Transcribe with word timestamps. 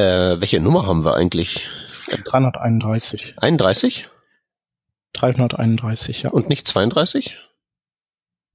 Äh, 0.00 0.40
welche 0.40 0.60
Nummer 0.60 0.86
haben 0.86 1.04
wir 1.04 1.14
eigentlich? 1.14 1.68
331. 2.24 3.34
31? 3.36 4.08
331, 5.12 6.22
ja. 6.22 6.30
Und 6.30 6.48
nicht 6.48 6.66
32? 6.66 7.36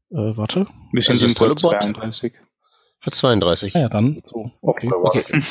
Äh, 0.10 0.16
warte. 0.16 0.66
Wir 0.92 1.02
sind 1.04 1.22
Also 1.22 1.28
im 1.28 1.34
Bot? 1.36 1.60
32. 1.60 2.34
Hat 3.02 3.14
32. 3.14 3.76
Ja, 3.76 3.82
ja, 3.82 3.90
dann 3.90 4.22
so. 4.24 4.50
Okay. 4.64 4.90
Okay. 4.92 5.44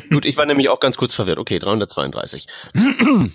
Gut, 0.10 0.24
ich 0.26 0.36
war 0.36 0.46
nämlich 0.46 0.68
auch 0.68 0.78
ganz 0.78 0.96
kurz 0.96 1.12
verwirrt. 1.12 1.38
Okay, 1.38 1.58
332. 1.58 2.46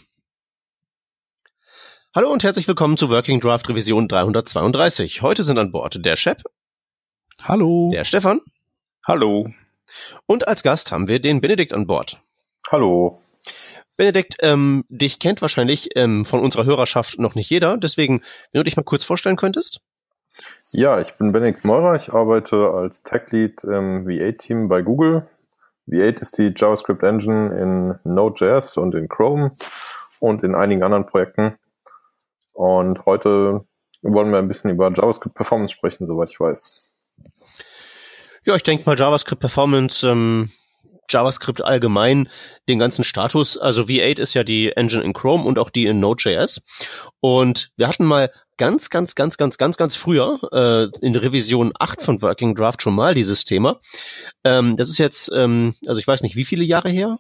Hallo 2.16 2.32
und 2.32 2.42
herzlich 2.44 2.70
willkommen 2.70 2.96
zu 2.96 3.10
Working 3.10 3.42
Draft 3.42 3.68
Revision 3.68 4.08
332. 4.08 5.22
Heute 5.22 5.44
sind 5.44 5.58
an 5.58 5.74
Bord 5.74 6.06
der 6.06 6.16
Shep, 6.16 6.42
Hallo. 7.44 7.90
der 7.92 8.06
Stefan 8.06 8.40
Hallo. 9.06 9.52
Und 10.26 10.48
als 10.48 10.64
Gast 10.64 10.92
haben 10.92 11.08
wir 11.08 11.20
den 11.20 11.42
Benedikt 11.42 11.74
an 11.74 11.88
Bord. 11.88 12.22
Hallo. 12.72 13.22
Benedikt, 13.98 14.36
ähm, 14.42 14.86
dich 14.90 15.20
kennt 15.20 15.42
wahrscheinlich 15.42 15.90
ähm, 15.96 16.26
von 16.26 16.40
unserer 16.40 16.66
Hörerschaft 16.66 17.18
noch 17.20 17.34
nicht 17.34 17.50
jeder, 17.50 17.78
deswegen, 17.78 18.22
wenn 18.52 18.60
du 18.60 18.64
dich 18.64 18.78
mal 18.78 18.84
kurz 18.84 19.04
vorstellen 19.04 19.38
könntest. 19.38 19.82
Ja, 20.72 21.00
ich 21.00 21.14
bin 21.14 21.32
Benedikt 21.32 21.66
Meurer. 21.66 21.96
Ich 21.96 22.14
arbeite 22.14 22.70
als 22.70 23.02
Tech 23.02 23.32
Lead 23.32 23.64
im 23.64 24.06
V8-Team 24.06 24.68
bei 24.68 24.84
Google. 24.84 25.28
V8 25.88 26.22
ist 26.22 26.38
die 26.38 26.54
JavaScript 26.56 27.02
Engine 27.02 27.58
in 27.58 28.14
Node.js 28.14 28.78
und 28.78 28.94
in 28.94 29.08
Chrome 29.08 29.54
und 30.20 30.44
in 30.44 30.54
einigen 30.54 30.84
anderen 30.84 31.06
Projekten. 31.06 31.58
Und 32.54 33.06
heute 33.06 33.66
wollen 34.02 34.32
wir 34.32 34.40
ein 34.40 34.48
bisschen 34.48 34.70
über 34.70 34.92
JavaScript 34.92 35.36
Performance 35.36 35.74
sprechen, 35.74 36.06
soweit 36.08 36.30
ich 36.30 36.40
weiß. 36.40 36.94
Ja, 38.48 38.56
ich 38.56 38.64
denke 38.64 38.86
mal 38.86 38.98
JavaScript 38.98 39.42
Performance, 39.42 40.08
ähm, 40.08 40.52
JavaScript 41.10 41.62
allgemein, 41.62 42.30
den 42.70 42.80
ganzen 42.80 43.04
Status. 43.04 43.58
Also 43.58 43.84
V8 43.84 44.22
ist 44.22 44.36
ja 44.36 44.46
die 44.46 44.72
Engine 44.72 45.04
in 45.04 45.12
Chrome 45.12 45.44
und 45.44 45.60
auch 45.60 45.70
die 45.70 45.86
in 45.86 46.00
Node.js. 46.00 46.62
Und 47.20 47.72
wir 47.76 47.90
hatten 47.90 48.06
mal 48.06 48.32
ganz, 48.56 48.90
ganz, 48.90 49.16
ganz, 49.16 49.36
ganz, 49.36 49.58
ganz, 49.58 49.76
ganz 49.76 49.96
früher 49.98 50.40
äh, 50.54 51.06
in 51.06 51.12
der 51.12 51.24
Revision 51.24 51.74
8 51.78 52.02
von 52.02 52.22
Working 52.22 52.56
Draft 52.56 52.82
schon 52.82 52.96
mal 52.96 53.14
dieses 53.14 53.44
Thema. 53.44 53.82
Ähm, 54.46 54.78
das 54.78 54.88
ist 54.88 54.98
jetzt, 54.98 55.30
ähm, 55.36 55.76
also 55.86 56.00
ich 56.00 56.08
weiß 56.08 56.22
nicht, 56.22 56.38
wie 56.38 56.46
viele 56.46 56.64
Jahre 56.64 56.90
her? 56.90 57.20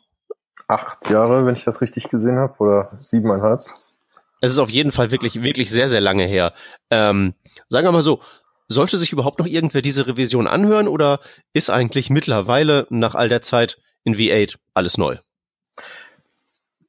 Acht 0.70 1.10
Jahre, 1.10 1.46
wenn 1.46 1.56
ich 1.56 1.66
das 1.66 1.82
richtig 1.82 2.08
gesehen 2.08 2.38
habe, 2.38 2.58
oder 2.60 2.92
siebeneinhalb. 3.00 3.60
Es 4.40 4.52
ist 4.52 4.60
auf 4.60 4.70
jeden 4.70 4.94
Fall 4.94 5.12
wirklich, 5.12 5.44
wirklich 5.44 5.72
sehr, 5.72 5.90
sehr 5.90 6.00
lange 6.00 6.26
her. 6.26 6.54
Ähm, 6.90 7.34
sagen 7.68 7.86
wir 7.86 7.92
mal 7.92 8.02
so, 8.02 8.22
sollte 8.68 8.98
sich 8.98 9.14
überhaupt 9.14 9.40
noch 9.40 9.46
irgendwer 9.46 9.82
diese 9.82 10.08
Revision 10.08 10.48
anhören 10.48 10.88
oder 10.88 11.20
ist 11.54 11.70
eigentlich 11.70 12.10
mittlerweile 12.10 12.88
nach 12.90 13.16
all 13.16 13.30
der 13.30 13.42
Zeit 13.42 13.80
in 14.04 14.16
V8 14.16 14.58
alles 14.74 14.98
neu? 14.98 15.18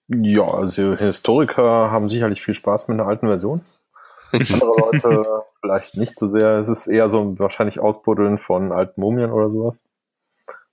Ja, 0.08 0.42
also 0.42 0.94
Historiker 0.94 1.90
haben 1.90 2.08
sicherlich 2.08 2.42
viel 2.42 2.54
Spaß 2.54 2.88
mit 2.88 2.98
einer 2.98 3.08
alten 3.08 3.26
Version. 3.26 3.62
Andere 4.32 4.72
Leute 4.78 5.42
vielleicht 5.60 5.96
nicht 5.96 6.18
so 6.18 6.26
sehr. 6.26 6.58
Es 6.58 6.68
ist 6.68 6.86
eher 6.86 7.08
so 7.08 7.20
ein 7.20 7.38
wahrscheinlich 7.38 7.80
Ausbuddeln 7.80 8.38
von 8.38 8.72
alten 8.72 9.00
Mumien 9.00 9.30
oder 9.30 9.50
sowas. 9.50 9.82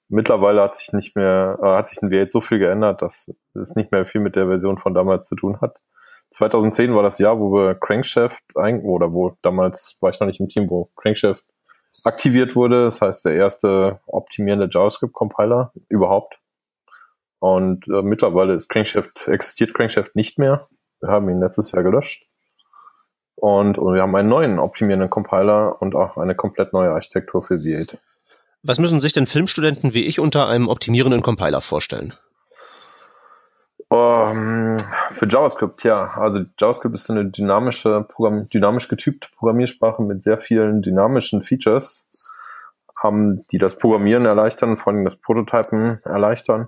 Mittlerweile 0.07 0.61
hat 0.61 0.75
sich 0.75 0.93
nicht 0.93 1.15
mehr, 1.15 1.57
äh, 1.61 1.65
hat 1.65 1.89
sich 1.89 2.01
in 2.01 2.09
V8 2.09 2.31
so 2.31 2.41
viel 2.41 2.59
geändert, 2.59 3.01
dass 3.01 3.31
es 3.53 3.75
nicht 3.75 3.91
mehr 3.91 4.05
viel 4.05 4.21
mit 4.21 4.35
der 4.35 4.47
Version 4.47 4.77
von 4.77 4.93
damals 4.93 5.27
zu 5.27 5.35
tun 5.35 5.59
hat. 5.61 5.77
2010 6.35 6.93
war 6.93 7.03
das 7.03 7.17
Jahr, 7.17 7.39
wo 7.39 7.53
wir 7.53 7.75
Crankshaft 7.75 8.43
ein, 8.55 8.81
oder 8.81 9.13
wo 9.13 9.37
damals 9.41 9.97
war 10.01 10.09
ich 10.09 10.19
noch 10.19 10.27
nicht 10.27 10.41
im 10.41 10.49
Team, 10.49 10.69
wo 10.69 10.89
Crankshaft 10.97 11.45
aktiviert 12.03 12.57
wurde. 12.57 12.83
Das 12.83 13.01
heißt, 13.01 13.23
der 13.23 13.35
erste 13.35 14.01
optimierende 14.05 14.67
JavaScript-Compiler 14.69 15.71
überhaupt. 15.87 16.37
Und 17.39 17.87
äh, 17.87 18.01
mittlerweile 18.01 18.53
ist 18.53 18.67
Crankshaft, 18.67 19.29
existiert 19.29 19.73
Crankshaft 19.73 20.13
nicht 20.17 20.37
mehr. 20.37 20.67
Wir 20.99 21.09
haben 21.09 21.29
ihn 21.29 21.39
letztes 21.39 21.71
Jahr 21.71 21.83
gelöscht. 21.83 22.25
Und, 23.35 23.77
und 23.77 23.93
wir 23.93 24.01
haben 24.01 24.15
einen 24.15 24.29
neuen 24.29 24.59
optimierenden 24.59 25.09
Compiler 25.09 25.81
und 25.81 25.95
auch 25.95 26.17
eine 26.17 26.35
komplett 26.35 26.73
neue 26.73 26.89
Architektur 26.91 27.43
für 27.43 27.55
V8. 27.55 27.97
Was 28.61 28.79
müssen 28.79 28.99
sich 28.99 29.13
denn 29.13 29.27
Filmstudenten 29.27 29.93
wie 29.93 30.05
ich 30.05 30.19
unter 30.19 30.47
einem 30.47 30.67
optimierenden 30.67 31.21
Compiler 31.21 31.61
vorstellen? 31.61 32.13
Um, 33.87 34.77
für 35.11 35.27
JavaScript, 35.27 35.83
ja. 35.83 36.11
Also 36.15 36.41
JavaScript 36.59 36.95
ist 36.95 37.09
eine 37.09 37.25
dynamische, 37.25 38.03
Programm 38.03 38.47
dynamisch 38.49 38.87
getypte 38.87 39.27
Programmiersprache 39.35 40.01
mit 40.01 40.23
sehr 40.23 40.39
vielen 40.39 40.81
dynamischen 40.81 41.43
Features, 41.43 42.07
haben, 43.01 43.39
die 43.51 43.59
das 43.59 43.77
Programmieren 43.77 44.25
erleichtern, 44.25 44.77
vor 44.77 44.93
allem 44.93 45.05
das 45.05 45.17
Prototypen 45.17 46.01
erleichtern, 46.03 46.65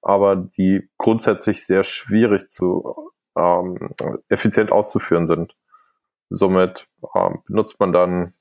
aber 0.00 0.36
die 0.36 0.88
grundsätzlich 0.96 1.66
sehr 1.66 1.84
schwierig 1.84 2.50
zu 2.50 3.12
ähm, 3.36 3.90
effizient 4.28 4.72
auszuführen 4.72 5.26
sind. 5.26 5.54
Somit 6.30 6.88
ähm, 7.14 7.42
benutzt 7.46 7.78
man 7.78 7.92
dann 7.92 8.32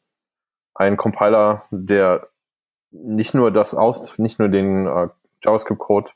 einen 0.74 0.98
Compiler, 0.98 1.66
der 1.72 2.30
nicht 2.92 3.34
nur 3.34 3.52
das 3.52 3.76
aus, 3.76 4.18
nicht 4.18 4.40
nur 4.40 4.50
den 4.50 4.88
äh, 4.88 5.10
JavaScript-Code, 5.44 6.12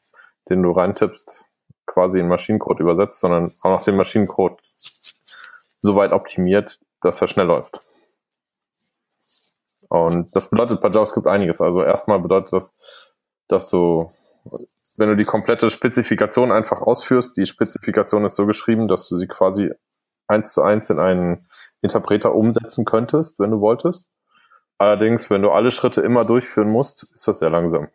den 0.49 0.63
du 0.63 0.71
reintippst, 0.71 1.45
quasi 1.89 2.19
in 2.19 2.27
Maschinencode 2.27 2.79
übersetzt, 2.79 3.19
sondern 3.19 3.51
auch 3.61 3.71
noch 3.71 3.83
den 3.83 3.95
Maschinencode 3.95 4.59
so 5.81 5.95
weit 5.95 6.11
optimiert, 6.11 6.79
dass 7.01 7.21
er 7.21 7.27
schnell 7.27 7.47
läuft. 7.47 7.79
Und 9.89 10.35
das 10.35 10.49
bedeutet 10.49 10.81
bei 10.81 10.89
JavaScript 10.89 11.27
einiges. 11.27 11.61
Also 11.61 11.83
erstmal 11.83 12.19
bedeutet 12.19 12.53
das, 12.53 12.75
dass 13.47 13.69
du, 13.69 14.11
wenn 14.97 15.09
du 15.09 15.15
die 15.15 15.25
komplette 15.25 15.71
Spezifikation 15.71 16.51
einfach 16.51 16.81
ausführst, 16.81 17.35
die 17.37 17.47
Spezifikation 17.47 18.23
ist 18.23 18.35
so 18.35 18.45
geschrieben, 18.45 18.87
dass 18.87 19.07
du 19.09 19.17
sie 19.17 19.27
quasi 19.27 19.71
eins 20.27 20.53
zu 20.53 20.61
eins 20.61 20.89
in 20.91 20.99
einen 20.99 21.41
Interpreter 21.81 22.35
umsetzen 22.35 22.85
könntest, 22.85 23.39
wenn 23.39 23.49
du 23.49 23.61
wolltest. 23.61 24.11
Allerdings, 24.77 25.29
wenn 25.29 25.41
du 25.41 25.49
alle 25.49 25.71
Schritte 25.71 26.01
immer 26.01 26.23
durchführen 26.23 26.69
musst, 26.69 27.11
ist 27.11 27.27
das 27.27 27.39
sehr 27.39 27.49
langsam. 27.49 27.89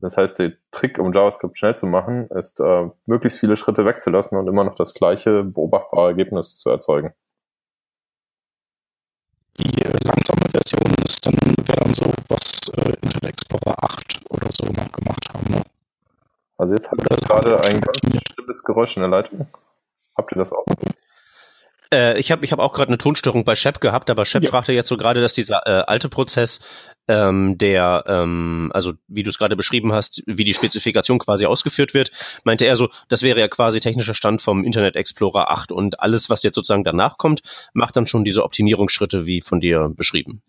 Das 0.00 0.16
heißt, 0.16 0.38
der 0.38 0.52
Trick, 0.70 0.98
um 0.98 1.12
JavaScript 1.12 1.58
schnell 1.58 1.76
zu 1.76 1.86
machen, 1.86 2.28
ist, 2.28 2.60
äh, 2.60 2.88
möglichst 3.06 3.40
viele 3.40 3.56
Schritte 3.56 3.84
wegzulassen 3.84 4.38
und 4.38 4.46
immer 4.46 4.64
noch 4.64 4.76
das 4.76 4.94
gleiche 4.94 5.42
beobachtbare 5.42 6.08
Ergebnis 6.08 6.58
zu 6.58 6.70
erzeugen. 6.70 7.12
Die 9.58 9.82
äh, 9.82 9.92
langsame 10.04 10.48
Version 10.52 10.94
ist 11.04 11.26
dann, 11.26 11.34
wäre 11.34 11.80
dann 11.82 11.94
so, 11.94 12.12
was 12.28 12.68
äh, 12.76 12.92
Internet 13.02 13.24
Explorer 13.24 13.82
8 13.82 14.30
oder 14.30 14.48
so 14.52 14.66
noch 14.72 14.92
gemacht 14.92 15.28
haben, 15.34 15.50
ne? 15.50 15.62
Also 16.58 16.74
jetzt 16.74 16.90
habe 16.90 17.02
ich 17.02 17.20
gerade 17.20 17.60
ein 17.64 17.80
ganz 17.80 17.98
schlimmes 18.34 18.64
Geräusch 18.64 18.96
in 18.96 19.02
der 19.02 19.10
Leitung. 19.10 19.48
Habt 20.16 20.32
ihr 20.32 20.38
das 20.38 20.52
auch? 20.52 20.64
Äh, 21.92 22.18
ich 22.18 22.30
habe 22.30 22.44
ich 22.44 22.52
hab 22.52 22.58
auch 22.58 22.72
gerade 22.72 22.88
eine 22.88 22.98
Tonstörung 22.98 23.44
bei 23.44 23.54
Shep 23.54 23.80
gehabt, 23.80 24.10
aber 24.10 24.24
Shep 24.24 24.42
Ja. 24.42 24.50
fragte 24.50 24.72
jetzt 24.72 24.88
so 24.88 24.96
gerade, 24.96 25.20
dass 25.20 25.32
dieser 25.32 25.66
äh, 25.66 25.84
alte 25.86 26.08
Prozess, 26.08 26.60
ähm, 27.08 27.56
der, 27.56 28.04
ähm, 28.06 28.70
also 28.74 28.92
wie 29.06 29.22
du 29.22 29.30
es 29.30 29.38
gerade 29.38 29.56
beschrieben 29.56 29.92
hast, 29.92 30.22
wie 30.26 30.44
die 30.44 30.54
Spezifikation 30.54 31.18
quasi 31.18 31.46
ausgeführt 31.46 31.94
wird, 31.94 32.10
meinte 32.44 32.66
er 32.66 32.76
so, 32.76 32.88
das 33.08 33.22
wäre 33.22 33.40
ja 33.40 33.48
quasi 33.48 33.80
technischer 33.80 34.14
Stand 34.14 34.42
vom 34.42 34.64
Internet 34.64 34.96
Explorer 34.96 35.50
8 35.50 35.72
und 35.72 36.00
alles, 36.00 36.28
was 36.28 36.42
jetzt 36.42 36.54
sozusagen 36.54 36.84
danach 36.84 37.16
kommt, 37.16 37.40
macht 37.72 37.96
dann 37.96 38.06
schon 38.06 38.24
diese 38.24 38.44
Optimierungsschritte 38.44 39.26
wie 39.26 39.40
von 39.40 39.60
dir 39.60 39.90
beschrieben. 39.96 40.42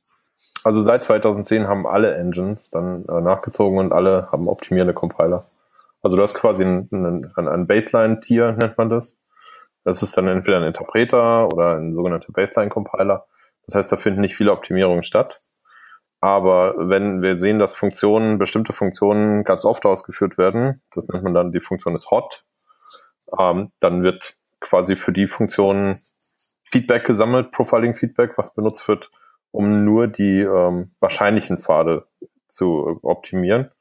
Also 0.64 0.84
seit 0.84 1.06
2010 1.06 1.68
haben 1.68 1.88
alle 1.88 2.16
Engines 2.16 2.60
dann 2.72 3.06
äh, 3.06 3.22
nachgezogen 3.22 3.80
und 3.80 3.94
alle 3.94 4.28
haben 4.32 4.50
optimierende 4.50 4.94
Compiler. 4.94 5.46
Also 6.02 6.18
du 6.18 6.24
hast 6.24 6.34
quasi 6.34 6.66
ein, 6.66 6.90
ein, 6.92 7.48
ein 7.48 7.68
Baseline-Tier, 7.68 8.54
nennt 8.60 8.78
man 8.78 8.90
das. 8.90 9.18
Das 9.90 10.04
ist 10.04 10.16
dann 10.16 10.28
entweder 10.28 10.58
ein 10.58 10.68
Interpreter 10.68 11.48
oder 11.52 11.76
ein 11.76 11.96
sogenannter 11.96 12.32
Baseline-Compiler. 12.32 13.26
Das 13.66 13.74
heißt, 13.74 13.92
da 13.92 13.98
finden 13.98 14.22
nicht 14.22 14.36
viele 14.36 14.52
Optimierungen 14.52 15.04
statt. 15.04 15.40
Aber 16.22 16.76
wenn 16.78 17.24
wir 17.24 17.40
sehen, 17.40 17.58
dass 17.58 17.74
Funktionen, 17.74 18.38
bestimmte 18.38 18.72
Funktionen 18.72 19.44
ganz 19.44 19.66
oft 19.66 19.88
ausgeführt 19.88 20.38
werden, 20.38 20.84
das 20.94 21.08
nennt 21.08 21.24
man 21.24 21.34
dann, 21.34 21.52
die 21.52 21.60
Funktion 21.60 21.96
ist 21.96 22.12
hot, 22.12 22.46
ähm, 23.40 23.72
dann 23.80 24.04
wird 24.04 24.36
quasi 24.60 24.96
für 24.96 25.12
die 25.12 25.28
Funktion 25.28 25.98
Feedback 26.66 27.06
gesammelt, 27.06 27.52
Profiling-Feedback, 27.52 28.38
was 28.38 28.54
benutzt 28.54 28.88
wird, 28.88 29.10
um 29.50 29.86
nur 29.86 30.08
die 30.08 30.42
ähm, 30.42 30.92
wahrscheinlichen 31.00 31.58
Pfade 31.58 32.06
zu 32.48 33.00
optimieren. 33.02 33.72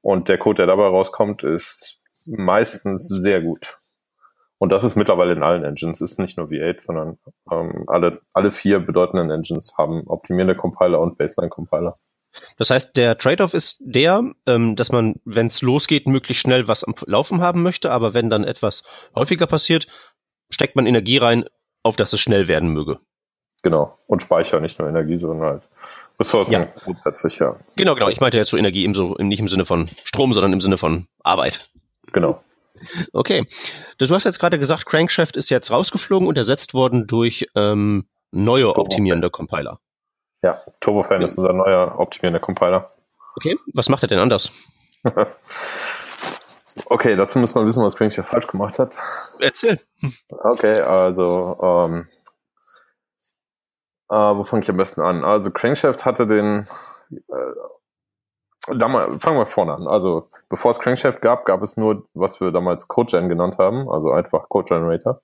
Und 0.00 0.28
der 0.28 0.38
Code, 0.38 0.56
der 0.56 0.66
dabei 0.66 0.88
rauskommt, 0.88 1.44
ist 1.44 2.00
meistens 2.26 3.06
sehr 3.06 3.40
gut. 3.40 3.78
Und 4.58 4.70
das 4.70 4.84
ist 4.84 4.96
mittlerweile 4.96 5.32
in 5.32 5.42
allen 5.42 5.64
Engines. 5.64 6.00
Es 6.00 6.12
ist 6.12 6.18
nicht 6.18 6.38
nur 6.38 6.46
V8, 6.46 6.82
sondern 6.82 7.18
ähm, 7.50 7.84
alle, 7.88 8.20
alle 8.32 8.50
vier 8.50 8.80
bedeutenden 8.80 9.30
Engines 9.30 9.74
haben 9.76 10.06
optimierende 10.06 10.54
Compiler 10.54 11.00
und 11.00 11.18
Baseline-Compiler. 11.18 11.94
Das 12.56 12.70
heißt, 12.70 12.96
der 12.96 13.18
Trade-off 13.18 13.54
ist 13.54 13.82
der, 13.84 14.22
ähm, 14.46 14.76
dass 14.76 14.90
man, 14.90 15.16
wenn 15.24 15.48
es 15.48 15.62
losgeht, 15.62 16.06
möglichst 16.06 16.42
schnell 16.42 16.66
was 16.68 16.84
am 16.84 16.94
Laufen 17.06 17.40
haben 17.40 17.62
möchte, 17.62 17.90
aber 17.90 18.14
wenn 18.14 18.30
dann 18.30 18.44
etwas 18.44 18.82
häufiger 19.14 19.46
passiert, 19.46 19.86
steckt 20.50 20.76
man 20.76 20.86
Energie 20.86 21.18
rein, 21.18 21.44
auf 21.82 21.96
dass 21.96 22.12
es 22.12 22.20
schnell 22.20 22.48
werden 22.48 22.70
möge. 22.70 22.98
Genau. 23.62 23.98
Und 24.06 24.22
Speicher, 24.22 24.60
nicht 24.60 24.78
nur 24.78 24.88
Energie, 24.88 25.18
sondern 25.18 25.40
halt 25.42 25.62
Ressourcen 26.18 26.52
Ja. 26.52 26.64
grundsätzlich, 26.84 27.38
ja. 27.38 27.56
Genau, 27.76 27.94
genau. 27.94 28.08
Ich 28.08 28.20
meinte 28.20 28.38
jetzt 28.38 28.50
so 28.50 28.56
Energie 28.56 28.84
im 28.84 28.94
so, 28.94 29.16
im, 29.16 29.28
nicht 29.28 29.40
im 29.40 29.48
Sinne 29.48 29.64
von 29.64 29.88
Strom, 30.04 30.32
sondern 30.32 30.52
im 30.52 30.60
Sinne 30.60 30.78
von 30.78 31.08
Arbeit. 31.22 31.70
Genau. 32.12 32.43
Okay. 33.12 33.46
Du 33.98 34.06
hast 34.08 34.24
jetzt 34.24 34.38
gerade 34.38 34.58
gesagt, 34.58 34.86
Crankshaft 34.86 35.36
ist 35.36 35.50
jetzt 35.50 35.70
rausgeflogen 35.70 36.28
und 36.28 36.36
ersetzt 36.36 36.74
worden 36.74 37.06
durch 37.06 37.46
ähm, 37.54 38.06
neue 38.30 38.76
optimierende 38.76 39.30
Compiler. 39.30 39.80
Ja, 40.42 40.60
Turbofan 40.80 41.22
ist 41.22 41.38
unser 41.38 41.52
neuer 41.52 41.98
optimierender 41.98 42.40
Compiler. 42.40 42.90
Okay. 43.36 43.56
Was 43.72 43.88
macht 43.88 44.02
er 44.02 44.08
denn 44.08 44.18
anders? 44.18 44.50
Okay, 46.86 47.16
dazu 47.16 47.38
muss 47.38 47.54
man 47.54 47.66
wissen, 47.66 47.82
was 47.82 47.96
Crankshaft 47.96 48.30
falsch 48.30 48.46
gemacht 48.46 48.78
hat. 48.78 48.96
Erzähl. 49.40 49.80
Okay, 50.28 50.80
also, 50.80 51.56
ähm, 51.62 52.08
äh, 54.10 54.14
wo 54.14 54.44
fange 54.44 54.62
ich 54.62 54.70
am 54.70 54.76
besten 54.76 55.00
an? 55.00 55.24
Also, 55.24 55.50
Crankshaft 55.50 56.04
hatte 56.04 56.26
den, 56.26 56.66
äh, 57.10 57.52
damals, 58.68 59.22
fangen 59.22 59.38
wir 59.38 59.46
vorne 59.46 59.74
an. 59.74 59.86
Also, 59.86 60.28
bevor 60.48 60.70
es 60.70 60.78
Crankshaft 60.78 61.20
gab, 61.20 61.44
gab 61.44 61.62
es 61.62 61.76
nur, 61.76 62.06
was 62.14 62.40
wir 62.40 62.50
damals 62.50 62.88
CodeGen 62.88 63.28
genannt 63.28 63.58
haben, 63.58 63.88
also 63.90 64.10
einfach 64.10 64.48
Code 64.48 64.74
Generator. 64.74 65.20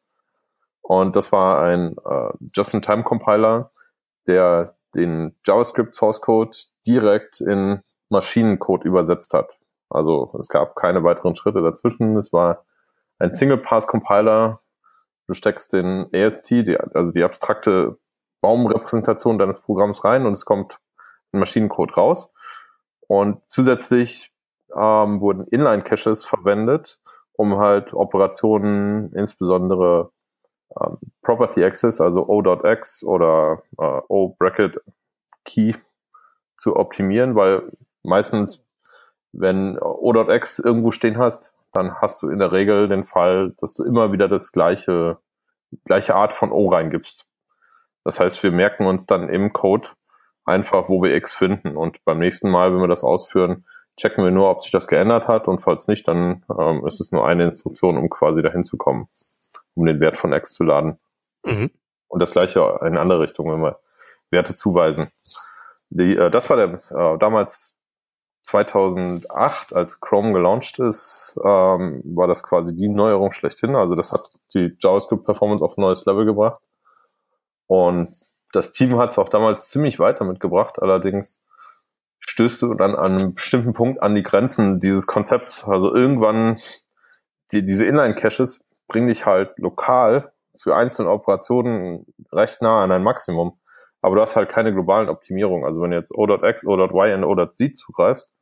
Und 0.83 1.17
das 1.17 1.31
war 1.33 1.63
ein 1.63 1.97
äh, 2.05 2.31
Just-in-Time-Compiler, 2.55 3.71
der 4.27 4.77
den 4.95 5.37
JavaScript 5.47 5.95
Source 5.95 6.21
Code 6.21 6.57
direkt 6.87 7.41
in 7.41 7.81
Maschinencode 8.09 8.85
übersetzt 8.85 9.33
hat. 9.33 9.59
Also 9.89 10.35
es 10.39 10.49
gab 10.49 10.77
keine 10.77 11.05
weiteren 11.05 11.37
Schritte 11.37 11.63
dazwischen. 11.63 12.17
Es 12.17 12.33
war 12.33 12.65
ein 13.19 13.33
Single-Pass-Compiler. 13.33 14.61
Du 15.27 15.35
steckst 15.35 15.73
den 15.73 16.09
AST, 16.13 16.51
die, 16.51 16.77
also 16.77 17.13
die 17.13 17.23
abstrakte 17.23 17.99
Baumrepräsentation 18.41 19.39
deines 19.39 19.61
Programms 19.61 20.05
rein 20.05 20.27
und 20.27 20.33
es 20.33 20.45
kommt 20.45 20.79
ein 21.33 21.39
Maschinencode 21.41 21.97
raus. 21.97 22.33
Und 23.11 23.43
zusätzlich 23.49 24.31
ähm, 24.73 25.21
wurden 25.21 25.45
Inline-Caches 25.49 26.25
verwendet, 26.25 27.01
um 27.33 27.59
halt 27.59 27.93
Operationen, 27.93 29.13
insbesondere 29.15 30.13
ähm, 30.81 30.99
Property 31.21 31.65
Access, 31.65 32.01
also 32.01 32.29
O.X 32.29 33.03
oder 33.03 33.65
äh, 33.79 34.01
O-Bracket 34.07 34.79
Key 35.45 35.75
zu 36.57 36.77
optimieren, 36.77 37.35
weil 37.35 37.73
meistens, 38.05 38.63
wenn 39.33 39.77
O.X 39.81 40.61
irgendwo 40.61 40.93
stehen 40.93 41.19
hast, 41.19 41.53
dann 41.73 41.97
hast 41.97 42.23
du 42.23 42.29
in 42.29 42.39
der 42.39 42.53
Regel 42.53 42.87
den 42.87 43.03
Fall, 43.03 43.57
dass 43.61 43.75
du 43.75 43.83
immer 43.83 44.13
wieder 44.13 44.29
das 44.29 44.53
gleiche, 44.53 45.19
gleiche 45.85 46.15
Art 46.15 46.33
von 46.33 46.53
O 46.53 46.69
reingibst. 46.69 47.27
Das 48.05 48.21
heißt, 48.21 48.41
wir 48.45 48.53
merken 48.53 48.87
uns 48.87 49.05
dann 49.07 49.29
im 49.29 49.53
Code 49.53 49.89
einfach, 50.51 50.89
wo 50.89 51.03
wir 51.03 51.15
X 51.15 51.35
finden. 51.35 51.77
Und 51.77 52.05
beim 52.05 52.19
nächsten 52.19 52.51
Mal, 52.51 52.73
wenn 52.73 52.81
wir 52.81 52.89
das 52.89 53.05
ausführen, 53.05 53.65
checken 53.97 54.25
wir 54.25 54.31
nur, 54.31 54.51
ob 54.51 54.63
sich 54.63 54.73
das 54.73 54.89
geändert 54.89 55.29
hat. 55.29 55.49
Und 55.49 55.61
falls 55.61 55.89
nicht, 55.89 56.07
dann 56.09 56.45
ähm, 56.59 56.87
ist 56.87 57.01
es 57.01 57.13
nur 57.13 57.27
eine 57.27 57.45
Instruktion, 57.45 57.97
um 57.97 58.11
quasi 58.11 58.43
dahin 58.43 58.65
zu 58.65 58.77
kommen, 58.77 59.09
um 59.75 59.87
den 59.87 60.01
Wert 60.01 60.17
von 60.17 60.33
X 60.33 60.53
zu 60.55 60.65
laden. 60.65 60.99
Mhm. 61.45 61.71
Und 62.09 62.21
das 62.21 62.33
gleiche 62.33 62.61
in 62.81 62.89
eine 62.89 63.01
andere 63.01 63.21
Richtung, 63.21 63.51
wenn 63.53 63.63
wir 63.63 63.79
Werte 64.31 64.57
zuweisen. 64.57 65.11
Die, 65.91 66.17
äh, 66.17 66.31
das 66.31 66.51
war 66.51 66.57
der 66.57 66.83
äh, 66.91 67.19
damals 67.19 67.77
2008, 68.45 69.75
als 69.75 70.01
Chrome 70.01 70.33
gelauncht 70.33 70.79
ist, 70.81 71.39
ähm, 71.45 72.03
war 72.05 72.27
das 72.27 72.43
quasi 72.43 72.77
die 72.77 72.89
Neuerung 72.89 73.33
schlechthin. 73.33 73.77
Also 73.77 73.95
das 73.95 74.13
hat 74.13 74.23
die 74.55 74.77
JavaScript-Performance 74.81 75.65
auf 75.65 75.77
ein 75.77 75.83
neues 75.83 76.05
Level 76.07 76.25
gebracht. 76.25 76.61
Und 77.67 78.15
das 78.53 78.73
Team 78.73 78.99
hat 78.99 79.13
es 79.13 79.19
auch 79.19 79.29
damals 79.29 79.69
ziemlich 79.69 79.99
weit 79.99 80.21
damit 80.21 80.41
gebracht. 80.41 80.81
Allerdings 80.81 81.45
stößt 82.21 82.63
du 82.63 82.75
dann 82.75 82.95
an 82.95 83.19
einem 83.19 83.35
bestimmten 83.35 83.73
Punkt 83.73 84.03
an 84.03 84.15
die 84.15 84.23
Grenzen 84.23 84.81
dieses 84.81 85.07
Konzepts. 85.07 85.65
Also 85.65 85.95
irgendwann, 85.95 86.61
die, 87.53 87.65
diese 87.65 87.85
Inline-Caches 87.85 88.61
bringen 88.89 89.09
dich 89.09 89.27
halt 89.27 89.59
lokal 89.59 90.33
für 90.59 90.77
einzelne 90.77 91.11
Operationen 91.11 92.07
recht 92.33 92.61
nah 92.63 92.83
an 92.83 92.93
ein 92.93 93.03
Maximum. 93.03 93.59
Aber 94.03 94.17
du 94.17 94.23
hast 94.23 94.37
halt 94.37 94.49
keine 94.49 94.73
globalen 94.73 95.09
Optimierungen. 95.09 95.65
Also 95.65 95.81
wenn 95.81 95.91
du 95.91 95.97
jetzt 95.97 96.13
O.X, 96.13 96.67
O.Y 96.67 97.15
und 97.15 97.25
O.Z 97.25 97.77
zugreifst, 97.77 98.35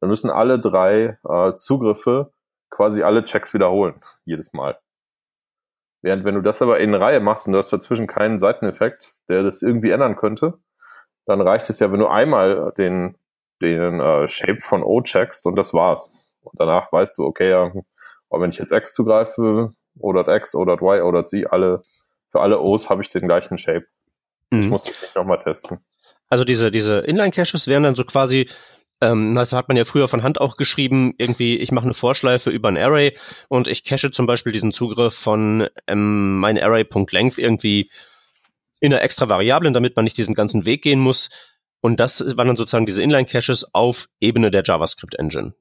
dann 0.00 0.10
müssen 0.10 0.30
alle 0.30 0.58
drei 0.58 1.18
äh, 1.28 1.54
Zugriffe 1.56 2.32
quasi 2.70 3.02
alle 3.02 3.24
Checks 3.24 3.54
wiederholen, 3.54 4.00
jedes 4.24 4.52
Mal. 4.52 4.78
Während 6.02 6.24
wenn 6.24 6.34
du 6.34 6.42
das 6.42 6.60
aber 6.60 6.80
in 6.80 6.94
Reihe 6.94 7.20
machst 7.20 7.46
und 7.46 7.52
du 7.52 7.58
hast 7.58 7.72
dazwischen 7.72 8.06
keinen 8.06 8.40
Seiteneffekt, 8.40 9.14
der 9.28 9.44
das 9.44 9.62
irgendwie 9.62 9.90
ändern 9.90 10.16
könnte, 10.16 10.54
dann 11.26 11.40
reicht 11.40 11.70
es 11.70 11.78
ja, 11.78 11.92
wenn 11.92 12.00
du 12.00 12.08
einmal 12.08 12.72
den, 12.76 13.16
den 13.60 14.00
äh, 14.00 14.26
Shape 14.28 14.60
von 14.60 14.82
O 14.82 15.00
checkst 15.00 15.46
und 15.46 15.54
das 15.56 15.72
war's. 15.72 16.10
Und 16.42 16.58
danach 16.58 16.92
weißt 16.92 17.18
du, 17.18 17.24
okay, 17.24 17.50
ja, 17.50 17.70
aber 18.30 18.42
wenn 18.42 18.50
ich 18.50 18.58
jetzt 18.58 18.72
X 18.72 18.94
zugreife, 18.94 19.72
O.X, 19.98 20.54
O.Y, 20.54 21.02
O.Z, 21.02 21.52
alle, 21.52 21.82
für 22.30 22.40
alle 22.40 22.60
O's 22.60 22.90
habe 22.90 23.02
ich 23.02 23.08
den 23.10 23.22
gleichen 23.28 23.58
Shape. 23.58 23.86
Ich 24.50 24.64
Mhm. 24.64 24.68
muss 24.70 24.84
das 24.84 25.00
nicht 25.00 25.14
nochmal 25.14 25.38
testen. 25.38 25.78
Also 26.28 26.44
diese, 26.44 26.70
diese 26.70 27.00
Inline-Caches 27.00 27.68
wären 27.68 27.82
dann 27.82 27.94
so 27.94 28.04
quasi, 28.04 28.48
ähm, 29.02 29.34
das 29.34 29.52
hat 29.52 29.66
man 29.66 29.76
ja 29.76 29.84
früher 29.84 30.06
von 30.06 30.22
Hand 30.22 30.40
auch 30.40 30.56
geschrieben, 30.56 31.12
irgendwie, 31.18 31.58
ich 31.58 31.72
mache 31.72 31.84
eine 31.84 31.94
Vorschleife 31.94 32.50
über 32.50 32.68
ein 32.68 32.78
Array 32.78 33.18
und 33.48 33.66
ich 33.66 33.84
cache 33.84 34.12
zum 34.12 34.26
Beispiel 34.26 34.52
diesen 34.52 34.70
Zugriff 34.70 35.14
von 35.14 35.68
ähm, 35.88 36.38
mein 36.38 36.56
Array.length 36.56 37.36
irgendwie 37.38 37.90
in 38.80 38.92
einer 38.92 39.02
extra 39.02 39.28
Variablen, 39.28 39.74
damit 39.74 39.96
man 39.96 40.04
nicht 40.04 40.16
diesen 40.16 40.34
ganzen 40.34 40.64
Weg 40.64 40.82
gehen 40.82 41.00
muss. 41.00 41.30
Und 41.80 41.98
das 41.98 42.20
waren 42.36 42.46
dann 42.46 42.56
sozusagen 42.56 42.86
diese 42.86 43.02
Inline-Caches 43.02 43.74
auf 43.74 44.08
Ebene 44.20 44.52
der 44.52 44.62
JavaScript-Engine. 44.64 45.54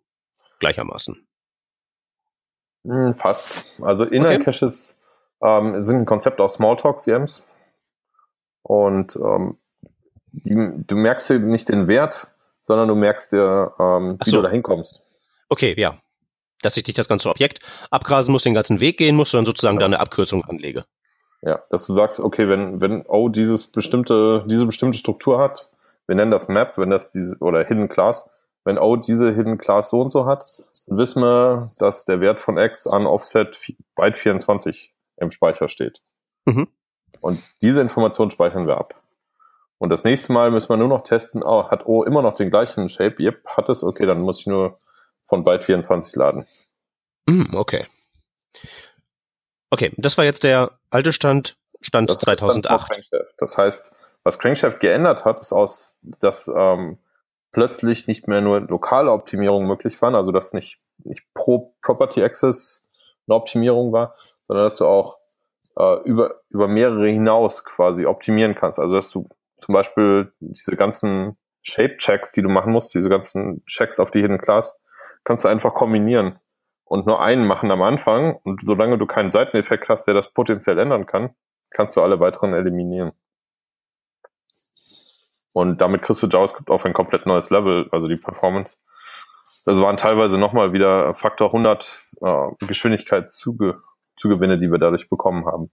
Gleichermaßen. 0.60 1.28
Hm, 2.86 3.16
fast. 3.16 3.66
Also 3.82 4.06
Inline-Caches 4.06 4.96
ähm, 5.42 5.82
sind 5.82 5.98
ein 6.02 6.06
Konzept 6.06 6.40
aus 6.40 6.56
Smalltalk-VMs. 6.56 7.44
Und 8.62 9.16
ähm, 9.16 9.58
die, 10.32 10.54
du 10.54 10.96
merkst 10.96 11.32
dir 11.32 11.40
nicht 11.40 11.70
den 11.70 11.88
Wert, 11.88 12.28
sondern 12.62 12.88
du 12.88 12.96
merkst 12.96 13.31
dir, 13.31 13.74
ähm, 13.80 14.18
Ach 14.19 14.25
wie 14.25 14.30
so. 14.31 14.38
du 14.38 14.44
da 14.44 14.50
hinkommst. 14.50 15.02
Okay, 15.50 15.74
ja. 15.78 15.98
Dass 16.62 16.78
ich 16.78 16.86
nicht 16.86 16.98
das 17.00 17.08
ganze 17.08 17.30
Objekt 17.30 17.60
abgrasen 17.90 18.31
muss, 18.31 18.44
den 18.44 18.54
ganzen 18.54 18.80
Weg 18.80 18.98
gehen 18.98 19.16
muss, 19.16 19.31
sondern 19.31 19.46
sozusagen 19.46 19.75
Ja. 19.78 19.81
da 19.81 19.86
eine 19.88 20.00
Abkürzung 20.00 20.46
anlege. 20.46 20.86
Ja, 21.42 21.63
dass 21.72 21.88
du 21.88 21.94
sagst, 21.94 22.19
okay, 22.19 22.48
wenn, 22.48 22.81
wenn 22.81 23.04
O 23.08 23.28
dieses 23.30 23.66
bestimmte, 23.68 24.44
diese 24.48 24.66
bestimmte 24.68 25.00
Struktur 25.00 25.40
hat, 25.40 25.69
wir 26.08 26.16
nennen 26.16 26.30
das 26.31 26.48
Map, 26.50 26.78
wenn 26.78 26.92
das 26.92 27.12
diese, 27.12 27.36
oder 27.40 27.66
Hidden 27.66 27.90
Class, 27.90 28.30
wenn 28.63 28.78
O 28.78 28.96
diese 28.96 29.34
Hidden 29.34 29.58
Class 29.58 29.90
so 29.90 30.02
und 30.02 30.12
so 30.12 30.25
hat, 30.28 30.44
dann 30.86 30.98
wissen 31.00 31.24
wir, 31.24 31.69
dass 31.80 32.06
der 32.06 32.22
Wert 32.22 32.42
von 32.42 32.58
X 32.60 32.86
an 32.86 33.08
Offset 33.08 33.58
Byte 33.96 34.18
24 34.18 34.94
im 35.18 35.32
Speicher 35.32 35.68
steht. 35.68 36.01
Mhm. 36.46 36.68
Und 37.22 37.41
diese 37.63 37.82
Information 37.82 38.30
speichern 38.30 38.68
wir 38.68 38.77
ab. 38.77 39.00
Und 39.82 39.90
das 39.90 40.04
nächste 40.04 40.32
Mal 40.32 40.52
müssen 40.52 40.70
wir 40.70 40.78
nur 40.78 40.90
noch 40.90 41.02
testen, 41.02 41.42
oh, 41.44 41.68
hat 41.72 41.88
O 41.88 42.04
immer 42.04 42.22
noch 42.22 42.36
den 42.36 42.52
gleichen 42.52 42.88
Shape? 42.88 43.16
Yep, 43.20 43.48
hat 43.48 43.68
es, 43.68 43.84
okay, 43.84 44.06
dann 44.06 44.20
muss 44.20 44.42
ich 44.42 44.46
nur 44.46 44.78
von 45.26 45.44
Byte 45.44 45.64
24 45.64 46.16
laden. 46.16 46.46
Mm, 47.26 47.56
okay. 47.56 47.88
Okay, 49.72 49.92
das 49.98 50.20
war 50.20 50.24
jetzt 50.24 50.44
der 50.44 50.78
alte 50.92 51.12
Stand, 51.14 51.58
Stand 51.82 52.12
Das 52.12 52.18
ist 52.20 52.28
dann 52.28 52.38
vor 52.38 52.52
2008. 52.52 52.92
Crankshaft. 52.92 53.36
Das 53.40 53.58
heißt, 53.58 53.92
was 54.24 54.38
Crankshaft 54.38 54.82
geändert 54.82 55.26
hat, 55.26 55.40
ist 55.40 55.52
aus, 55.52 55.96
dass 56.04 56.48
ähm, 56.48 57.00
plötzlich 57.52 58.06
nicht 58.06 58.28
mehr 58.28 58.42
nur 58.42 58.60
lokale 58.60 59.12
Optimierungen 59.12 59.68
möglich 59.68 60.00
waren, 60.00 60.14
also 60.14 60.32
dass 60.32 60.54
nicht, 60.54 60.78
nicht 61.04 61.24
pro 61.34 61.74
Property 61.82 62.22
Access 62.22 62.86
eine 63.28 63.36
Optimierung 63.36 63.92
war, 63.92 64.14
sondern 64.44 64.64
dass 64.64 64.76
du 64.76 64.86
auch 64.86 65.18
äh, 65.76 65.96
über, 66.04 66.36
über 66.52 66.68
mehrere 66.68 67.10
hinaus 67.10 67.64
quasi 67.64 68.06
optimieren 68.06 68.54
kannst. 68.54 68.78
Also 68.78 68.94
dass 68.94 69.10
du 69.10 69.24
zum 69.62 69.74
Beispiel 69.74 70.34
diese 70.39 70.75
ganzen 70.75 71.38
Shape-Checks, 71.63 72.32
die 72.32 72.41
du 72.41 72.50
machen 72.50 72.74
musst, 72.74 72.94
diese 72.94 73.10
ganzen 73.10 73.63
Checks 73.65 74.00
auf 74.00 74.12
die 74.12 74.22
Hidden 74.22 74.39
Class, 74.39 74.80
kannst 75.24 75.46
du 75.46 75.50
einfach 75.50 75.74
kombinieren 75.74 76.39
und 76.86 77.06
nur 77.06 77.22
einen 77.22 77.48
machen 77.48 77.72
am 77.72 77.82
Anfang. 77.82 78.36
Und 78.44 78.62
solange 78.65 78.98
du 78.98 79.06
keinen 79.06 79.32
Seiteneffekt 79.32 79.88
hast, 79.88 80.06
der 80.06 80.13
das 80.13 80.34
potenziell 80.34 80.80
ändern 80.80 81.06
kann, 81.06 81.36
kannst 81.70 81.96
du 81.96 82.01
alle 82.01 82.20
weiteren 82.20 82.53
eliminieren. 82.53 83.12
Und 85.53 85.82
damit 85.82 86.01
kriegst 86.01 86.24
du 86.24 86.27
JavaScript 86.27 86.70
auf 86.70 86.86
ein 86.86 86.94
komplett 86.94 87.25
neues 87.25 87.50
Level, 87.50 87.88
also 87.91 88.08
die 88.08 88.18
Performance. 88.18 88.77
Das 89.65 89.77
waren 89.80 89.98
teilweise 89.98 90.38
nochmal 90.38 90.74
wieder 90.74 91.13
Faktor 91.13 91.48
100 91.48 92.00
äh, 92.22 92.65
Geschwindigkeitszugewinne, 92.65 94.58
die 94.58 94.72
wir 94.72 94.80
dadurch 94.80 95.10
bekommen 95.10 95.46
haben. 95.46 95.72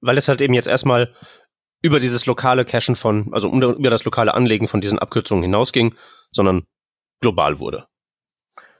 Weil 0.00 0.18
es 0.18 0.28
halt 0.28 0.40
eben 0.40 0.54
jetzt 0.54 0.68
erstmal 0.68 1.14
über 1.86 2.00
dieses 2.00 2.26
lokale 2.26 2.64
Cachen 2.64 2.96
von, 2.96 3.32
also 3.32 3.48
über 3.48 3.90
das 3.90 4.04
lokale 4.04 4.34
Anlegen 4.34 4.68
von 4.68 4.80
diesen 4.80 4.98
Abkürzungen 4.98 5.42
hinausging, 5.42 5.94
sondern 6.32 6.66
global 7.20 7.58
wurde. 7.60 7.86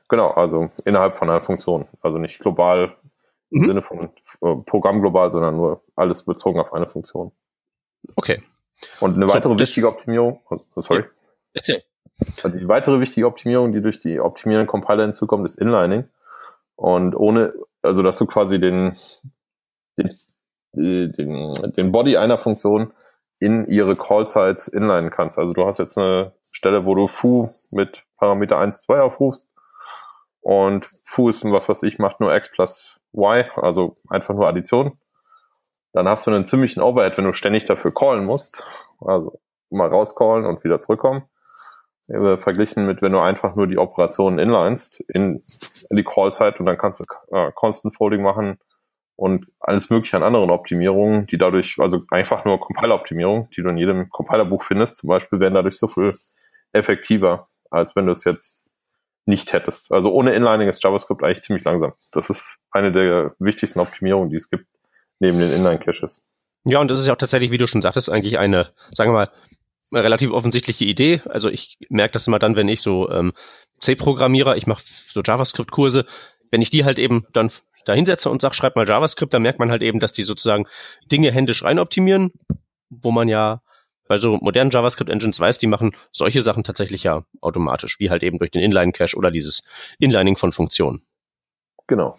Genau, 0.08 0.30
also 0.30 0.70
innerhalb 0.84 1.16
von 1.16 1.30
einer 1.30 1.40
Funktion. 1.40 1.86
Also 2.00 2.18
nicht 2.18 2.40
global 2.40 2.96
im 3.50 3.60
Mhm. 3.60 3.66
Sinne 3.66 3.82
von 3.82 4.10
äh, 4.42 4.56
Programm 4.66 5.00
global, 5.00 5.32
sondern 5.32 5.56
nur 5.56 5.82
alles 5.94 6.25
bezogen 6.25 6.58
auf 6.58 6.72
eine 6.72 6.86
Funktion. 6.86 7.32
Okay. 8.16 8.42
Und 9.00 9.14
eine 9.14 9.28
weitere 9.28 9.52
so, 9.52 9.58
wichtige 9.58 9.88
Optimierung, 9.88 10.40
oh, 10.50 10.58
sorry. 10.80 11.04
Erzähl. 11.54 11.82
Also 12.42 12.58
die 12.58 12.68
weitere 12.68 13.00
wichtige 13.00 13.26
Optimierung, 13.26 13.72
die 13.72 13.80
durch 13.80 14.00
die 14.00 14.20
optimierenden 14.20 14.66
Compiler 14.66 15.04
hinzukommt, 15.04 15.44
ist 15.44 15.56
Inlining. 15.56 16.08
Und 16.75 17.14
ohne, 17.14 17.54
also 17.82 18.02
dass 18.02 18.18
du 18.18 18.26
quasi 18.26 18.60
den, 18.60 18.96
den, 19.96 20.14
den, 20.76 21.73
den 21.76 21.92
Body 21.92 22.16
einer 22.16 22.38
Funktion 22.38 22.92
in 23.38 23.66
ihre 23.66 23.97
Call-Sites 23.97 24.68
inlinen 24.68 25.11
kannst. 25.11 25.38
Also 25.38 25.52
du 25.52 25.66
hast 25.66 25.78
jetzt 25.78 25.99
eine 25.99 26.33
Stelle, 26.52 26.87
wo 26.87 26.95
du 26.95 27.06
foo 27.06 27.49
mit 27.71 28.02
Parameter 28.16 28.59
1, 28.59 28.83
2 28.83 29.00
aufrufst 29.00 29.49
und 30.40 30.87
foo 31.04 31.28
ist, 31.28 31.45
was 31.45 31.68
weiß 31.68 31.83
ich, 31.83 31.99
macht 31.99 32.21
nur 32.21 32.35
x 32.35 32.50
plus 32.50 32.88
y, 33.14 33.45
also 33.56 33.97
einfach 34.09 34.35
nur 34.35 34.49
Addition. 34.49 34.99
Dann 35.92 36.09
hast 36.09 36.26
du 36.26 36.30
einen 36.30 36.47
ziemlichen 36.47 36.83
Overhead, 36.83 37.16
wenn 37.16 37.25
du 37.25 37.33
ständig 37.33 37.64
dafür 37.64 37.92
callen 37.92 38.25
musst. 38.25 38.66
Also 39.00 39.40
mal 39.71 39.88
rauscallen 39.88 40.45
und 40.45 40.62
wieder 40.62 40.80
zurückkommen. 40.80 41.25
Äh, 42.09 42.37
verglichen 42.37 42.87
mit, 42.87 43.02
wenn 43.02 43.12
du 43.12 43.18
einfach 43.18 43.56
nur 43.56 43.66
die 43.66 43.78
Operationen 43.78 44.38
inlinest 44.38 45.00
in, 45.09 45.42
in 45.90 45.97
die 45.97 46.04
Call-Site 46.04 46.56
und 46.59 46.66
dann 46.66 46.78
kannst 46.78 47.00
du 47.00 47.04
äh, 47.35 47.50
Constant 47.52 47.97
Folding 47.97 48.23
machen 48.23 48.59
und 49.16 49.46
alles 49.61 49.88
mögliche 49.90 50.16
an 50.16 50.23
anderen 50.23 50.50
Optimierungen, 50.50 51.26
die 51.26 51.38
dadurch, 51.38 51.76
also 51.78 52.02
einfach 52.11 52.44
nur 52.44 52.61
Compiler-Optimierungen, 52.61 53.49
die 53.56 53.62
du 53.62 53.68
in 53.70 53.78
jedem 53.78 54.11
Compiler-Buch 54.11 54.62
findest, 54.62 54.99
zum 54.99 55.08
Beispiel, 55.08 55.40
werden 55.40 55.54
dadurch 55.54 55.78
so 55.78 55.88
viel 55.88 56.14
effektiver, 56.73 57.49
als 57.70 57.96
wenn 57.96 58.06
du 58.06 58.12
es 58.12 58.25
jetzt 58.25 58.66
nicht 59.25 59.52
hättest. 59.52 59.90
Also 59.90 60.12
ohne 60.12 60.35
Inlining 60.35 60.68
ist 60.68 60.85
JavaScript 60.85 61.25
eigentlich 61.25 61.42
ziemlich 61.42 61.64
langsam. 61.64 61.94
Das 62.12 62.30
ist 62.30 62.42
eine 62.70 62.92
der 62.92 63.35
wichtigsten 63.38 63.80
Optimierungen, 63.80 64.30
die 64.30 64.37
es 64.37 64.50
gibt, 64.50 64.66
neben 65.18 65.38
den 65.38 65.50
Inline-Caches. 65.50 66.23
Ja, 66.64 66.80
und 66.80 66.90
das 66.90 66.99
ist 66.99 67.06
ja 67.06 67.14
auch 67.14 67.18
tatsächlich, 67.18 67.50
wie 67.50 67.58
du 67.58 67.66
schon 67.66 67.82
sagtest, 67.82 68.11
eigentlich 68.11 68.38
eine, 68.38 68.73
sagen 68.92 69.12
wir 69.12 69.14
mal, 69.14 69.30
relativ 69.92 70.30
offensichtliche 70.30 70.85
Idee. 70.85 71.23
Also 71.26 71.49
ich 71.49 71.78
merke 71.88 72.12
das 72.12 72.26
immer 72.26 72.38
dann, 72.38 72.56
wenn 72.56 72.68
ich 72.68 72.82
so 72.82 73.11
ähm, 73.11 73.32
C-Programmierer, 73.80 74.56
ich 74.56 74.66
mache 74.66 74.82
so 74.85 75.23
JavaScript-Kurse, 75.23 76.06
wenn 76.50 76.62
ich 76.62 76.70
die 76.70 76.85
halt 76.85 76.99
eben 76.99 77.26
dann 77.32 77.50
da 77.87 77.95
hinsetze 77.95 78.28
und 78.28 78.43
sage, 78.43 78.55
schreib 78.55 78.76
mal 78.76 78.88
JavaScript, 78.88 79.33
dann 79.33 79.43
merkt 79.43 79.59
man 79.59 79.71
halt 79.71 79.83
eben, 79.83 80.00
dass 80.00 80.12
die 80.12 80.23
sozusagen 80.23 80.66
Dinge 81.11 81.33
händisch 81.33 81.64
rein 81.64 81.78
optimieren, 81.78 82.33
wo 82.90 83.11
man 83.11 83.28
ja 83.28 83.62
bei 84.09 84.19
so 84.19 84.37
modernen 84.37 84.71
JavaScript-Engines 84.71 85.40
weiß, 85.40 85.59
die 85.59 85.66
machen 85.66 85.97
solche 86.12 86.43
Sachen 86.43 86.64
tatsächlich 86.64 87.02
ja 87.02 87.25
automatisch, 87.40 87.99
wie 87.99 88.11
halt 88.11 88.23
eben 88.23 88.38
durch 88.38 88.50
den 88.50 88.62
Inline-Cache 88.62 89.16
oder 89.16 89.31
dieses 89.31 89.62
Inlining 89.99 90.37
von 90.37 90.52
Funktionen. 90.52 91.02
Genau. 91.87 92.19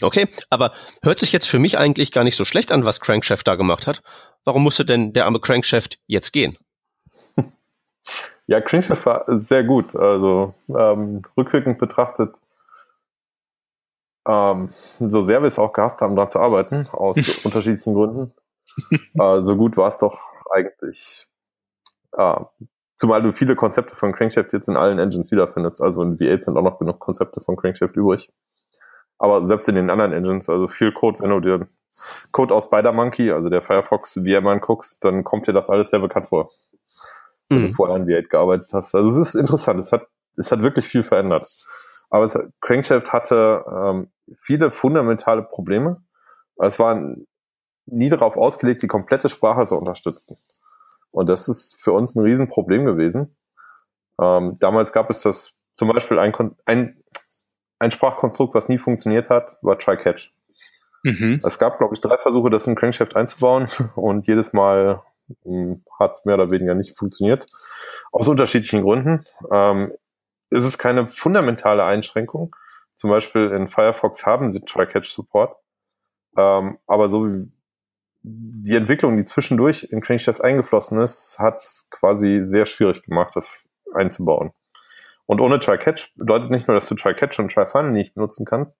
Okay, 0.00 0.28
aber 0.48 0.72
hört 1.02 1.18
sich 1.18 1.32
jetzt 1.32 1.46
für 1.46 1.58
mich 1.58 1.76
eigentlich 1.76 2.10
gar 2.10 2.24
nicht 2.24 2.36
so 2.36 2.44
schlecht 2.44 2.72
an, 2.72 2.84
was 2.84 3.00
Crankshaft 3.00 3.46
da 3.46 3.56
gemacht 3.56 3.86
hat. 3.86 4.02
Warum 4.44 4.62
musste 4.62 4.84
denn 4.84 5.12
der 5.12 5.26
arme 5.26 5.40
Crankshaft 5.40 5.98
jetzt 6.06 6.32
gehen? 6.32 6.56
Ja, 8.48 8.60
Crankshaft 8.60 9.04
war 9.06 9.24
sehr 9.40 9.64
gut. 9.64 9.96
Also 9.96 10.54
ähm, 10.68 11.22
rückwirkend 11.36 11.80
betrachtet, 11.80 12.36
ähm, 14.26 14.70
so 14.98 15.22
sehr 15.22 15.42
wir 15.42 15.48
es 15.48 15.58
auch 15.58 15.72
gehasst 15.72 16.00
haben, 16.00 16.16
daran 16.16 16.30
zu 16.30 16.40
arbeiten, 16.40 16.88
aus 16.92 17.44
unterschiedlichen 17.44 17.94
Gründen, 17.94 18.32
äh, 19.20 19.40
so 19.40 19.56
gut 19.56 19.76
war 19.76 19.88
es 19.88 19.98
doch 19.98 20.18
eigentlich. 20.50 21.26
Äh, 22.12 22.40
zumal 22.96 23.22
du 23.22 23.32
viele 23.32 23.56
Konzepte 23.56 23.94
von 23.94 24.12
Crankshaft 24.12 24.52
jetzt 24.52 24.68
in 24.68 24.76
allen 24.76 24.98
Engines 24.98 25.30
wiederfindest. 25.30 25.80
Also 25.80 26.02
in 26.02 26.18
V8 26.18 26.42
sind 26.42 26.56
auch 26.56 26.62
noch 26.62 26.78
genug 26.78 26.98
Konzepte 26.98 27.40
von 27.40 27.56
Crankshaft 27.56 27.96
übrig. 27.96 28.30
Aber 29.18 29.44
selbst 29.44 29.68
in 29.68 29.76
den 29.76 29.90
anderen 29.90 30.12
Engines, 30.12 30.48
also 30.48 30.68
viel 30.68 30.92
Code, 30.92 31.20
wenn 31.20 31.30
du 31.30 31.40
dir 31.40 31.68
Code 32.32 32.54
aus 32.54 32.66
Spider-Monkey, 32.66 33.30
also 33.30 33.48
der 33.48 33.62
Firefox 33.62 34.14
VM 34.14 34.46
anguckst, 34.46 35.02
dann 35.02 35.24
kommt 35.24 35.46
dir 35.46 35.52
das 35.52 35.70
alles 35.70 35.90
sehr 35.90 36.00
bekannt 36.00 36.28
vor. 36.28 36.50
Wenn 37.48 37.62
mhm. 37.62 37.66
du 37.68 37.72
vorher 37.72 37.96
in 37.96 38.06
V8 38.06 38.28
gearbeitet 38.28 38.70
hast. 38.72 38.94
Also 38.94 39.08
es 39.08 39.28
ist 39.28 39.34
interessant, 39.34 39.80
es 39.80 39.92
hat, 39.92 40.06
es 40.36 40.52
hat 40.52 40.62
wirklich 40.62 40.86
viel 40.86 41.04
verändert. 41.04 41.46
Aber 42.16 42.24
es, 42.24 42.38
Crankshaft 42.60 43.12
hatte 43.12 43.64
ähm, 43.70 44.10
viele 44.38 44.70
fundamentale 44.70 45.42
Probleme. 45.42 46.02
Es 46.56 46.78
war 46.78 47.00
nie 47.86 48.08
darauf 48.08 48.36
ausgelegt, 48.36 48.82
die 48.82 48.88
komplette 48.88 49.28
Sprache 49.28 49.66
zu 49.66 49.76
unterstützen. 49.76 50.36
Und 51.12 51.28
das 51.28 51.48
ist 51.48 51.80
für 51.80 51.92
uns 51.92 52.14
ein 52.14 52.22
Riesenproblem 52.22 52.84
gewesen. 52.84 53.36
Ähm, 54.20 54.56
damals 54.58 54.92
gab 54.92 55.10
es 55.10 55.20
das 55.20 55.52
zum 55.76 55.88
Beispiel 55.88 56.18
ein, 56.18 56.34
ein 56.64 56.96
ein 57.78 57.90
Sprachkonstrukt, 57.90 58.54
was 58.54 58.68
nie 58.68 58.78
funktioniert 58.78 59.28
hat, 59.28 59.56
war 59.62 59.78
Try-Catch. 59.78 60.32
Mhm. 61.02 61.40
Es 61.44 61.58
gab, 61.58 61.78
glaube 61.78 61.94
ich, 61.94 62.00
drei 62.00 62.16
Versuche, 62.18 62.50
das 62.50 62.66
in 62.66 62.74
Crankshaft 62.74 63.16
einzubauen 63.16 63.68
und 63.94 64.26
jedes 64.26 64.52
Mal 64.52 65.02
hm, 65.44 65.84
hat 65.98 66.12
es 66.12 66.24
mehr 66.24 66.36
oder 66.36 66.50
weniger 66.50 66.74
nicht 66.74 66.98
funktioniert. 66.98 67.46
Aus 68.12 68.28
unterschiedlichen 68.28 68.82
Gründen. 68.82 69.24
Ähm, 69.52 69.92
ist 70.50 70.64
es 70.64 70.78
keine 70.78 71.08
fundamentale 71.08 71.84
Einschränkung. 71.84 72.54
Zum 72.96 73.10
Beispiel 73.10 73.50
in 73.50 73.66
Firefox 73.66 74.24
haben 74.24 74.52
sie 74.52 74.60
Try-Catch-Support. 74.60 75.56
Ähm, 76.38 76.78
aber 76.86 77.08
so 77.10 77.26
wie 77.26 77.50
die 78.22 78.74
Entwicklung, 78.74 79.16
die 79.16 79.24
zwischendurch 79.24 79.84
in 79.84 80.00
Crankshaft 80.00 80.40
eingeflossen 80.42 81.00
ist, 81.00 81.38
hat 81.38 81.58
es 81.58 81.86
quasi 81.90 82.42
sehr 82.46 82.66
schwierig 82.66 83.02
gemacht, 83.02 83.36
das 83.36 83.68
einzubauen. 83.94 84.52
Und 85.26 85.40
ohne 85.40 85.60
Try-Catch 85.60 86.14
bedeutet 86.16 86.50
nicht 86.50 86.66
nur, 86.66 86.74
dass 86.74 86.88
du 86.88 86.94
Try-Catch 86.94 87.38
und 87.38 87.52
Try-Final 87.52 87.90
nicht 87.90 88.16
nutzen 88.16 88.44
kannst, 88.44 88.78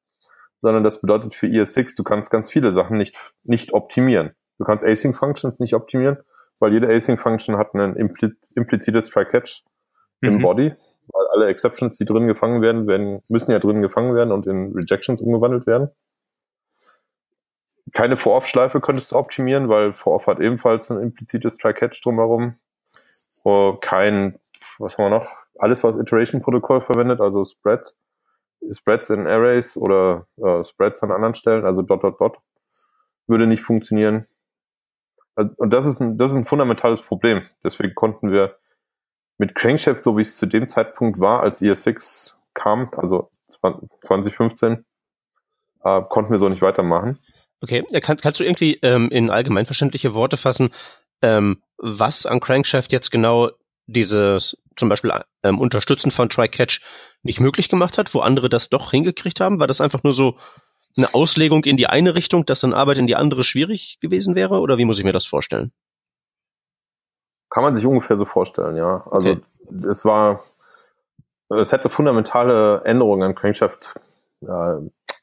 sondern 0.62 0.82
das 0.82 1.00
bedeutet 1.00 1.34
für 1.34 1.46
ES6, 1.46 1.96
du 1.96 2.02
kannst 2.02 2.30
ganz 2.30 2.50
viele 2.50 2.70
Sachen 2.72 2.96
nicht, 2.96 3.14
nicht 3.44 3.72
optimieren. 3.72 4.34
Du 4.58 4.64
kannst 4.64 4.84
Async-Functions 4.84 5.60
nicht 5.60 5.74
optimieren, 5.74 6.18
weil 6.58 6.72
jede 6.72 6.88
Async-Function 6.88 7.56
hat 7.56 7.74
ein 7.74 7.94
implizites 8.54 9.10
Try-Catch 9.10 9.62
mhm. 10.22 10.28
im 10.28 10.42
Body, 10.42 10.74
weil 11.08 11.26
alle 11.28 11.46
Exceptions, 11.48 11.96
die 11.98 12.04
drin 12.04 12.26
gefangen 12.26 12.62
werden, 12.62 12.86
werden, 12.86 13.22
müssen 13.28 13.50
ja 13.50 13.58
drin 13.58 13.82
gefangen 13.82 14.14
werden 14.14 14.32
und 14.32 14.46
in 14.46 14.72
Rejections 14.72 15.20
umgewandelt 15.20 15.66
werden. 15.66 15.90
Keine 17.92 18.16
For-Off-Schleife 18.16 18.80
könntest 18.80 19.12
du 19.12 19.16
optimieren, 19.16 19.68
weil 19.68 19.92
For-Off 19.92 20.26
hat 20.26 20.40
ebenfalls 20.40 20.90
ein 20.90 21.00
implizites 21.00 21.56
Try-Catch 21.56 22.02
drumherum. 22.02 22.56
Oh, 23.44 23.74
kein, 23.80 24.38
was 24.78 24.98
haben 24.98 25.04
wir 25.04 25.18
noch? 25.18 25.46
alles, 25.58 25.84
was 25.84 25.96
Iteration-Protokoll 25.96 26.80
verwendet, 26.80 27.20
also 27.20 27.44
Spread, 27.44 27.94
Spreads 28.72 29.10
in 29.10 29.26
Arrays 29.26 29.76
oder 29.76 30.26
äh, 30.36 30.64
Spreads 30.64 31.02
an 31.02 31.12
anderen 31.12 31.34
Stellen, 31.34 31.64
also 31.64 31.82
Dot, 31.82 32.02
Dot, 32.02 32.20
Dot, 32.20 32.38
würde 33.26 33.46
nicht 33.46 33.62
funktionieren. 33.62 34.26
Und 35.34 35.72
das 35.72 35.84
ist, 35.84 36.00
ein, 36.00 36.16
das 36.16 36.30
ist 36.30 36.36
ein 36.38 36.44
fundamentales 36.44 37.02
Problem. 37.02 37.42
Deswegen 37.62 37.94
konnten 37.94 38.32
wir 38.32 38.56
mit 39.38 39.54
Crankshaft, 39.54 40.04
so 40.04 40.16
wie 40.16 40.22
es 40.22 40.36
zu 40.36 40.46
dem 40.46 40.68
Zeitpunkt 40.68 41.20
war, 41.20 41.40
als 41.40 41.60
ES6 41.60 42.34
kam, 42.54 42.90
also 42.96 43.30
2015, 44.00 44.84
äh, 45.84 46.02
konnten 46.08 46.32
wir 46.32 46.38
so 46.38 46.48
nicht 46.48 46.62
weitermachen. 46.62 47.18
Okay, 47.60 47.84
Kann, 48.00 48.18
kannst 48.18 48.40
du 48.40 48.44
irgendwie 48.44 48.78
ähm, 48.82 49.10
in 49.10 49.30
allgemeinverständliche 49.30 50.14
Worte 50.14 50.36
fassen, 50.36 50.70
ähm, 51.22 51.62
was 51.78 52.26
an 52.26 52.40
Crankshaft 52.40 52.92
jetzt 52.92 53.10
genau 53.10 53.50
dieses 53.86 54.56
zum 54.76 54.88
Beispiel 54.88 55.12
ähm, 55.42 55.58
Unterstützen 55.58 56.10
von 56.10 56.28
Try-Catch 56.28 56.80
nicht 57.22 57.40
möglich 57.40 57.68
gemacht 57.68 57.98
hat, 57.98 58.12
wo 58.14 58.20
andere 58.20 58.48
das 58.48 58.68
doch 58.68 58.90
hingekriegt 58.90 59.40
haben? 59.40 59.58
War 59.58 59.66
das 59.66 59.80
einfach 59.80 60.02
nur 60.02 60.12
so 60.12 60.36
eine 60.96 61.14
Auslegung 61.14 61.64
in 61.64 61.76
die 61.76 61.86
eine 61.86 62.14
Richtung, 62.14 62.46
dass 62.46 62.60
dann 62.60 62.72
Arbeit 62.72 62.98
in 62.98 63.06
die 63.06 63.16
andere 63.16 63.44
schwierig 63.44 63.98
gewesen 64.00 64.34
wäre? 64.34 64.60
Oder 64.60 64.78
wie 64.78 64.84
muss 64.84 64.98
ich 64.98 65.04
mir 65.04 65.12
das 65.12 65.26
vorstellen? 65.26 65.72
Kann 67.56 67.64
man 67.64 67.74
sich 67.74 67.86
ungefähr 67.86 68.18
so 68.18 68.26
vorstellen, 68.26 68.76
ja. 68.76 69.02
Also 69.10 69.30
okay. 69.30 69.40
es 69.90 70.04
war, 70.04 70.44
es 71.48 71.72
hätte 71.72 71.88
fundamentale 71.88 72.82
Änderungen 72.84 73.22
an 73.22 73.34
Crankshaft 73.34 73.94
äh, 74.42 74.76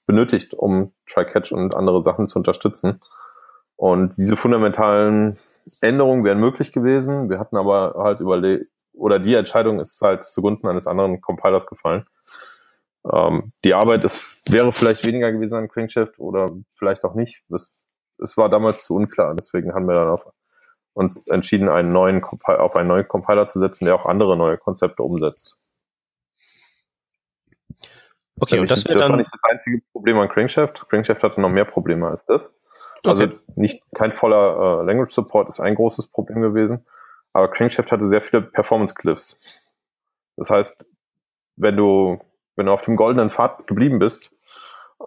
benötigt, 0.07 0.55
um 0.55 0.93
Try-Catch 1.07 1.51
und 1.51 1.75
andere 1.75 2.01
Sachen 2.01 2.27
zu 2.27 2.39
unterstützen. 2.39 3.01
Und 3.75 4.17
diese 4.17 4.35
fundamentalen 4.35 5.37
Änderungen 5.81 6.23
wären 6.23 6.39
möglich 6.39 6.71
gewesen. 6.71 7.29
Wir 7.29 7.37
hatten 7.37 7.55
aber 7.55 7.93
halt 7.97 8.19
überlegt, 8.19 8.71
oder 8.93 9.19
die 9.19 9.35
Entscheidung 9.35 9.79
ist 9.79 10.01
halt 10.01 10.23
zugunsten 10.23 10.67
eines 10.67 10.87
anderen 10.87 11.21
Compilers 11.21 11.67
gefallen. 11.67 12.07
Ähm, 13.11 13.51
die 13.63 13.75
Arbeit 13.75 14.05
ist, 14.05 14.19
wäre 14.49 14.73
vielleicht 14.73 15.05
weniger 15.05 15.31
gewesen 15.31 15.53
an 15.53 15.67
Crankshaft 15.67 16.17
oder 16.17 16.49
vielleicht 16.79 17.03
auch 17.03 17.13
nicht. 17.13 17.43
Es, 17.53 17.71
es 18.17 18.35
war 18.37 18.49
damals 18.49 18.85
zu 18.85 18.95
unklar. 18.95 19.35
Deswegen 19.35 19.75
haben 19.75 19.87
wir 19.87 19.93
dann 19.93 20.09
auf 20.09 20.25
uns 20.93 21.25
entschieden, 21.27 21.69
einen 21.69 21.91
neuen 21.91 22.23
auf 22.23 22.75
einen 22.75 22.87
neuen 22.87 23.07
Compiler 23.07 23.47
zu 23.47 23.59
setzen, 23.59 23.85
der 23.85 23.95
auch 23.95 24.05
andere 24.05 24.37
neue 24.37 24.57
Konzepte 24.57 25.03
umsetzt. 25.03 25.57
Okay, 28.39 28.59
und 28.59 28.69
das, 28.69 28.83
das 28.83 29.09
war 29.09 29.15
nicht 29.15 29.31
das 29.31 29.41
einzige 29.43 29.81
Problem 29.91 30.17
an 30.17 30.29
Crankshaft. 30.29 30.87
Crankshaft 30.89 31.23
hatte 31.23 31.41
noch 31.41 31.49
mehr 31.49 31.65
Probleme 31.65 32.07
als 32.07 32.25
das. 32.25 32.51
Also 33.05 33.23
okay. 33.23 33.39
nicht 33.55 33.83
kein 33.93 34.13
voller 34.13 34.81
äh, 34.81 34.85
Language 34.85 35.13
Support 35.13 35.49
ist 35.49 35.59
ein 35.59 35.75
großes 35.75 36.07
Problem 36.07 36.41
gewesen, 36.41 36.85
aber 37.33 37.49
Crankshaft 37.49 37.91
hatte 37.91 38.05
sehr 38.05 38.21
viele 38.21 38.41
Performance 38.41 38.95
Cliffs. 38.95 39.39
Das 40.37 40.49
heißt, 40.49 40.85
wenn 41.57 41.75
du 41.75 42.19
wenn 42.55 42.67
du 42.67 42.71
auf 42.71 42.83
dem 42.83 42.95
goldenen 42.95 43.29
Pfad 43.29 43.67
geblieben 43.67 43.99
bist, 43.99 44.31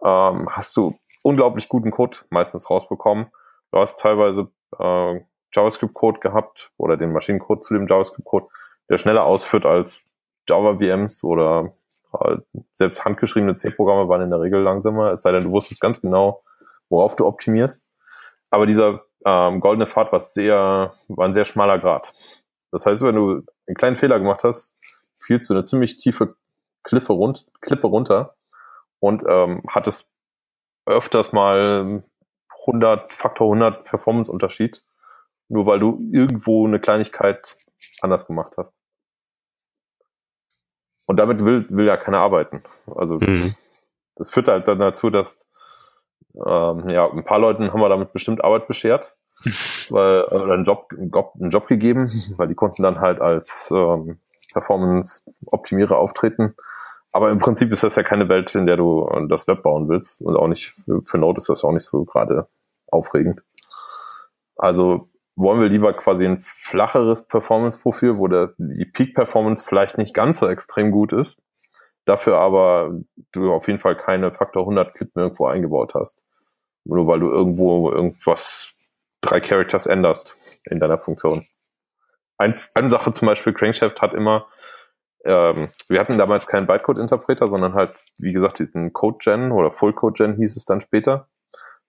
ähm, 0.04 0.48
hast 0.50 0.76
du 0.76 0.98
unglaublich 1.22 1.68
guten 1.68 1.90
Code 1.90 2.18
meistens 2.30 2.68
rausbekommen. 2.68 3.26
Du 3.72 3.78
hast 3.78 3.98
teilweise 3.98 4.48
äh, 4.78 5.20
JavaScript-Code 5.56 6.20
gehabt 6.20 6.70
oder 6.76 6.96
den 6.96 7.12
Maschinencode 7.12 7.64
zu 7.64 7.74
dem 7.74 7.86
JavaScript-Code, 7.86 8.46
der 8.88 8.98
schneller 8.98 9.24
ausführt 9.24 9.64
als 9.64 10.02
Java-VMs 10.48 11.24
oder 11.24 11.72
halt 12.12 12.44
selbst 12.74 13.04
handgeschriebene 13.04 13.56
C-Programme 13.56 14.08
waren 14.08 14.22
in 14.22 14.30
der 14.30 14.40
Regel 14.40 14.60
langsamer, 14.60 15.12
es 15.12 15.22
sei 15.22 15.32
denn, 15.32 15.44
du 15.44 15.50
wusstest 15.50 15.80
ganz 15.80 16.00
genau, 16.00 16.42
worauf 16.88 17.16
du 17.16 17.26
optimierst. 17.26 17.82
Aber 18.50 18.66
dieser 18.66 19.02
ähm, 19.24 19.60
goldene 19.60 19.86
Pfad 19.86 20.12
war 20.12 20.20
sehr, 20.20 20.94
war 21.08 21.26
ein 21.26 21.34
sehr 21.34 21.44
schmaler 21.44 21.78
Grad. 21.78 22.14
Das 22.70 22.86
heißt, 22.86 23.02
wenn 23.02 23.16
du 23.16 23.42
einen 23.66 23.76
kleinen 23.76 23.96
Fehler 23.96 24.20
gemacht 24.20 24.44
hast, 24.44 24.74
fielst 25.18 25.50
du 25.50 25.54
eine 25.54 25.64
ziemlich 25.64 25.96
tiefe 25.96 26.36
Klippe, 26.84 27.12
rund, 27.12 27.46
Klippe 27.60 27.88
runter 27.88 28.36
und 29.00 29.24
ähm, 29.28 29.62
hattest 29.68 30.06
öfters 30.86 31.32
mal 31.32 32.04
100, 32.66 33.12
Faktor 33.12 33.46
100 33.48 33.84
Performance-Unterschied, 33.84 34.84
nur 35.48 35.66
weil 35.66 35.78
du 35.78 36.08
irgendwo 36.12 36.66
eine 36.66 36.80
Kleinigkeit 36.80 37.56
anders 38.00 38.26
gemacht 38.26 38.54
hast. 38.56 38.72
Und 41.06 41.18
damit 41.18 41.44
will, 41.44 41.66
will 41.70 41.86
ja 41.86 41.96
keiner 41.96 42.18
arbeiten. 42.18 42.62
Also 42.94 43.18
mhm. 43.20 43.54
das 44.16 44.30
führt 44.30 44.48
halt 44.48 44.66
dann 44.66 44.80
dazu, 44.80 45.10
dass 45.10 45.44
ähm, 46.34 46.88
ja, 46.88 47.10
ein 47.10 47.24
paar 47.24 47.38
Leuten 47.38 47.72
haben 47.72 47.80
wir 47.80 47.88
damit 47.88 48.12
bestimmt 48.12 48.44
Arbeit 48.44 48.66
beschert, 48.66 49.14
weil 49.90 50.26
äh, 50.30 50.52
einen 50.52 50.64
Job, 50.64 50.88
einen 50.92 51.50
Job 51.50 51.68
gegeben, 51.68 52.10
weil 52.36 52.48
die 52.48 52.54
konnten 52.54 52.82
dann 52.82 53.00
halt 53.00 53.20
als 53.20 53.70
ähm, 53.70 54.18
Performance-Optimierer 54.52 55.96
auftreten. 55.96 56.56
Aber 57.12 57.30
im 57.30 57.38
Prinzip 57.38 57.72
ist 57.72 57.82
das 57.82 57.96
ja 57.96 58.02
keine 58.02 58.28
Welt, 58.28 58.54
in 58.54 58.66
der 58.66 58.76
du 58.76 59.08
äh, 59.08 59.26
das 59.28 59.46
Web 59.46 59.62
bauen 59.62 59.88
willst. 59.88 60.20
Und 60.20 60.36
auch 60.36 60.48
nicht, 60.48 60.74
für 61.04 61.18
Node 61.18 61.38
ist 61.38 61.48
das 61.48 61.64
auch 61.64 61.72
nicht 61.72 61.86
so 61.86 62.04
gerade 62.04 62.48
aufregend. 62.88 63.42
Also 64.56 65.08
wollen 65.36 65.60
wir 65.60 65.68
lieber 65.68 65.92
quasi 65.92 66.26
ein 66.26 66.38
flacheres 66.40 67.26
Performance-Profil, 67.28 68.16
wo 68.16 68.26
der, 68.26 68.54
die 68.56 68.86
Peak-Performance 68.86 69.62
vielleicht 69.62 69.98
nicht 69.98 70.14
ganz 70.14 70.40
so 70.40 70.48
extrem 70.48 70.90
gut 70.90 71.12
ist, 71.12 71.36
dafür 72.06 72.38
aber 72.38 72.98
du 73.32 73.52
auf 73.52 73.68
jeden 73.68 73.78
Fall 73.78 73.96
keine 73.96 74.32
Faktor 74.32 74.62
100 74.62 74.94
Clip 74.94 75.14
mehr 75.14 75.26
irgendwo 75.26 75.46
eingebaut 75.46 75.92
hast. 75.94 76.24
Nur 76.84 77.06
weil 77.06 77.20
du 77.20 77.30
irgendwo 77.30 77.90
irgendwas, 77.90 78.72
drei 79.20 79.40
Characters 79.40 79.86
änderst 79.86 80.36
in 80.64 80.80
deiner 80.80 80.98
Funktion. 80.98 81.46
Ein, 82.38 82.60
eine 82.74 82.90
Sache 82.90 83.12
zum 83.12 83.28
Beispiel, 83.28 83.52
Crankshaft 83.52 84.00
hat 84.00 84.14
immer, 84.14 84.46
ähm, 85.24 85.68
wir 85.88 86.00
hatten 86.00 86.16
damals 86.16 86.46
keinen 86.46 86.66
Bytecode-Interpreter, 86.66 87.48
sondern 87.48 87.74
halt, 87.74 87.92
wie 88.18 88.32
gesagt, 88.32 88.58
diesen 88.58 88.92
Code-Gen 88.92 89.52
oder 89.52 89.70
Full-Code-Gen 89.72 90.36
hieß 90.36 90.56
es 90.56 90.64
dann 90.64 90.80
später. 90.80 91.28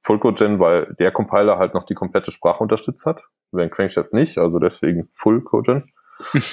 Full-Code-Gen, 0.07 0.59
weil 0.61 0.95
der 0.99 1.11
Compiler 1.11 1.57
halt 1.57 1.73
noch 1.73 1.83
die 1.83 1.93
komplette 1.93 2.31
Sprache 2.31 2.63
unterstützt 2.63 3.05
hat, 3.05 3.21
wenn 3.51 3.69
Crankshaft 3.69 4.13
nicht, 4.13 4.37
also 4.37 4.57
deswegen 4.57 5.09
Full-Code-Gen. 5.15 5.91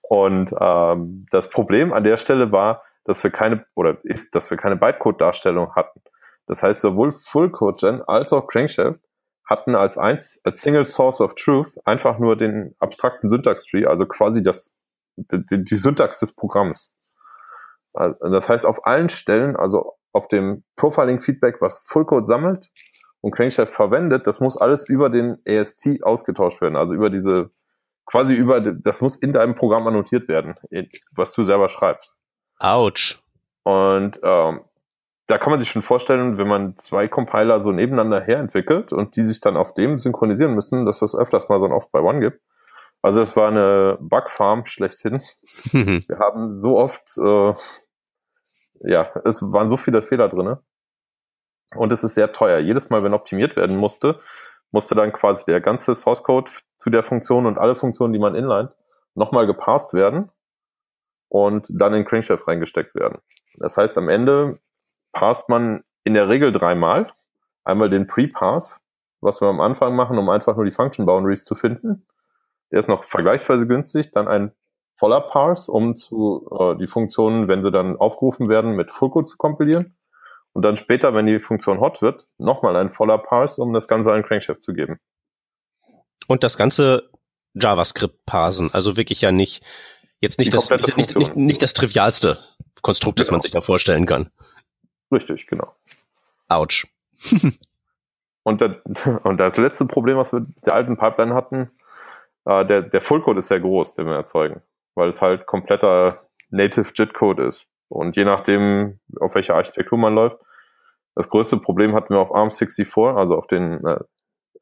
Und 0.00 0.54
ähm, 0.58 1.26
das 1.30 1.50
Problem 1.50 1.92
an 1.92 2.04
der 2.04 2.16
Stelle 2.16 2.52
war, 2.52 2.82
dass 3.04 3.22
wir 3.22 3.30
keine, 3.30 3.66
oder 3.74 3.98
ist, 4.02 4.34
dass 4.34 4.50
wir 4.50 4.56
keine 4.56 4.76
Bytecode-Darstellung 4.76 5.74
hatten. 5.74 6.00
Das 6.46 6.62
heißt, 6.62 6.80
sowohl 6.80 7.12
Full-Code-Gen 7.12 8.00
als 8.00 8.32
auch 8.32 8.46
Crankshaft 8.46 9.00
hatten 9.44 9.74
als 9.74 9.98
eins, 9.98 10.40
als 10.44 10.62
Single 10.62 10.86
Source 10.86 11.20
of 11.20 11.34
Truth 11.34 11.72
einfach 11.84 12.18
nur 12.18 12.36
den 12.36 12.74
abstrakten 12.78 13.28
Syntax-Tree, 13.28 13.84
also 13.84 14.06
quasi 14.06 14.42
das, 14.42 14.74
die, 15.16 15.64
die 15.64 15.76
Syntax 15.76 16.18
des 16.18 16.32
Programms. 16.32 16.94
Also, 17.92 18.16
das 18.22 18.48
heißt, 18.48 18.64
auf 18.64 18.86
allen 18.86 19.10
Stellen, 19.10 19.54
also 19.56 19.98
auf 20.12 20.28
dem 20.28 20.64
Profiling-Feedback, 20.76 21.60
was 21.60 21.84
Fullcode 21.86 22.28
sammelt 22.28 22.70
und 23.20 23.32
Crankshaft 23.32 23.72
verwendet, 23.72 24.26
das 24.26 24.40
muss 24.40 24.56
alles 24.56 24.88
über 24.88 25.10
den 25.10 25.38
AST 25.46 26.02
ausgetauscht 26.02 26.60
werden, 26.60 26.76
also 26.76 26.94
über 26.94 27.10
diese, 27.10 27.50
quasi 28.06 28.34
über, 28.34 28.60
das 28.60 29.00
muss 29.00 29.16
in 29.16 29.32
deinem 29.32 29.54
Programm 29.54 29.86
annotiert 29.86 30.28
werden, 30.28 30.54
was 31.14 31.32
du 31.32 31.44
selber 31.44 31.68
schreibst. 31.68 32.14
Autsch. 32.58 33.20
Und 33.64 34.20
ähm, 34.22 34.60
da 35.26 35.38
kann 35.38 35.50
man 35.50 35.60
sich 35.60 35.70
schon 35.70 35.82
vorstellen, 35.82 36.36
wenn 36.36 36.48
man 36.48 36.76
zwei 36.78 37.08
Compiler 37.08 37.60
so 37.60 37.70
nebeneinander 37.70 38.20
herentwickelt 38.20 38.92
und 38.92 39.16
die 39.16 39.26
sich 39.26 39.40
dann 39.40 39.56
auf 39.56 39.74
dem 39.74 39.98
synchronisieren 39.98 40.54
müssen, 40.54 40.84
dass 40.84 40.98
das 40.98 41.16
öfters 41.16 41.48
mal 41.48 41.58
so 41.58 41.64
ein 41.64 41.72
Off-by-One 41.72 42.20
gibt. 42.20 42.40
Also 43.02 43.20
es 43.20 43.34
war 43.34 43.48
eine 43.48 43.98
Bugfarm 44.00 44.66
schlechthin. 44.66 45.22
Wir 45.72 46.18
haben 46.18 46.58
so 46.58 46.76
oft 46.78 47.02
äh, 47.18 47.54
ja, 48.84 49.08
es 49.24 49.42
waren 49.42 49.70
so 49.70 49.76
viele 49.76 50.02
Fehler 50.02 50.28
drinne 50.28 50.62
und 51.74 51.92
es 51.92 52.04
ist 52.04 52.14
sehr 52.14 52.32
teuer. 52.32 52.58
Jedes 52.58 52.90
Mal, 52.90 53.02
wenn 53.02 53.14
optimiert 53.14 53.56
werden 53.56 53.76
musste, 53.76 54.20
musste 54.70 54.94
dann 54.94 55.12
quasi 55.12 55.44
der 55.46 55.60
ganze 55.60 55.94
Source 55.94 56.22
Code 56.22 56.50
zu 56.78 56.90
der 56.90 57.02
Funktion 57.02 57.46
und 57.46 57.58
alle 57.58 57.76
Funktionen, 57.76 58.12
die 58.12 58.18
man 58.18 58.34
inline, 58.34 58.72
nochmal 59.14 59.46
gepasst 59.46 59.94
werden 59.94 60.30
und 61.28 61.66
dann 61.70 61.94
in 61.94 62.04
Crankshaft 62.04 62.46
reingesteckt 62.48 62.94
werden. 62.94 63.18
Das 63.58 63.76
heißt, 63.76 63.96
am 63.98 64.08
Ende 64.08 64.58
passt 65.12 65.48
man 65.48 65.84
in 66.04 66.14
der 66.14 66.28
Regel 66.28 66.52
dreimal. 66.52 67.12
Einmal 67.64 67.90
den 67.90 68.06
Pre-Pass, 68.06 68.80
was 69.20 69.40
wir 69.40 69.48
am 69.48 69.60
Anfang 69.60 69.94
machen, 69.94 70.18
um 70.18 70.28
einfach 70.28 70.56
nur 70.56 70.64
die 70.64 70.72
Function 70.72 71.06
Boundaries 71.06 71.44
zu 71.44 71.54
finden. 71.54 72.06
Der 72.72 72.80
ist 72.80 72.88
noch 72.88 73.04
vergleichsweise 73.04 73.66
günstig. 73.66 74.10
Dann 74.12 74.26
ein 74.26 74.52
voller 75.02 75.20
Parse, 75.20 75.72
um 75.72 75.96
zu 75.96 76.46
äh, 76.60 76.76
die 76.76 76.86
Funktionen, 76.86 77.48
wenn 77.48 77.64
sie 77.64 77.72
dann 77.72 77.96
aufgerufen 77.96 78.48
werden, 78.48 78.76
mit 78.76 78.92
Fullcode 78.92 79.28
zu 79.28 79.36
kompilieren. 79.36 79.96
Und 80.52 80.62
dann 80.62 80.76
später, 80.76 81.12
wenn 81.12 81.26
die 81.26 81.40
Funktion 81.40 81.80
hot 81.80 82.02
wird, 82.02 82.28
nochmal 82.38 82.76
ein 82.76 82.88
voller 82.88 83.18
Parse, 83.18 83.60
um 83.60 83.72
das 83.72 83.88
Ganze 83.88 84.12
an 84.12 84.22
Crankshaft 84.22 84.62
zu 84.62 84.72
geben. 84.72 85.00
Und 86.28 86.44
das 86.44 86.56
ganze 86.56 87.10
JavaScript 87.54 88.24
parsen, 88.26 88.72
also 88.72 88.96
wirklich 88.96 89.20
ja 89.22 89.32
nicht, 89.32 89.64
jetzt 90.20 90.38
nicht, 90.38 90.54
das, 90.54 90.70
nicht, 90.70 90.96
nicht, 90.96 91.16
nicht, 91.16 91.34
nicht, 91.34 91.62
das 91.62 91.72
trivialste 91.74 92.38
Konstrukt, 92.80 93.16
genau. 93.16 93.24
das 93.24 93.32
man 93.32 93.40
sich 93.40 93.50
da 93.50 93.60
vorstellen 93.60 94.06
kann. 94.06 94.30
Richtig, 95.10 95.48
genau. 95.48 95.74
Autsch. 96.46 96.86
und, 98.44 98.60
der, 98.60 98.80
und 99.24 99.38
das 99.38 99.56
letzte 99.56 99.84
Problem, 99.86 100.16
was 100.16 100.32
wir 100.32 100.42
mit 100.42 100.64
der 100.64 100.76
alten 100.76 100.96
Pipeline 100.96 101.34
hatten, 101.34 101.72
äh, 102.44 102.64
der, 102.64 102.82
der 102.82 103.00
Fullcode 103.00 103.38
ist 103.38 103.48
sehr 103.48 103.58
groß, 103.58 103.96
den 103.96 104.06
wir 104.06 104.14
erzeugen 104.14 104.62
weil 104.94 105.08
es 105.08 105.22
halt 105.22 105.46
kompletter 105.46 106.28
Native 106.50 106.92
JIT-Code 106.94 107.44
ist. 107.44 107.66
Und 107.88 108.16
je 108.16 108.24
nachdem, 108.24 109.00
auf 109.20 109.34
welcher 109.34 109.54
Architektur 109.54 109.98
man 109.98 110.14
läuft, 110.14 110.38
das 111.14 111.28
größte 111.28 111.58
Problem 111.58 111.94
hatten 111.94 112.14
wir 112.14 112.20
auf 112.20 112.34
ARM64, 112.34 113.16
also 113.16 113.36
auf 113.36 113.46
den 113.46 113.84
äh, 113.84 113.98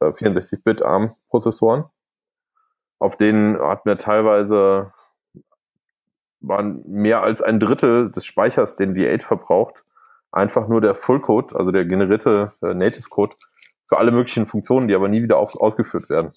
64-Bit 0.01 0.81
ARM-Prozessoren. 0.81 1.85
Auf 2.99 3.15
denen 3.17 3.59
hatten 3.59 3.87
wir 3.87 3.97
teilweise 3.97 4.93
waren 6.41 6.81
mehr 6.87 7.21
als 7.21 7.41
ein 7.41 7.59
Drittel 7.59 8.11
des 8.11 8.25
Speichers, 8.25 8.75
den 8.75 8.95
V8 8.95 9.21
verbraucht, 9.21 9.75
einfach 10.31 10.67
nur 10.67 10.81
der 10.81 10.95
Full-Code, 10.95 11.55
also 11.55 11.71
der 11.71 11.85
generierte 11.85 12.53
äh, 12.61 12.73
Native-Code 12.73 13.35
für 13.87 13.97
alle 13.97 14.11
möglichen 14.11 14.47
Funktionen, 14.47 14.87
die 14.87 14.95
aber 14.95 15.07
nie 15.07 15.21
wieder 15.21 15.37
auf, 15.37 15.55
ausgeführt 15.55 16.09
werden 16.09 16.33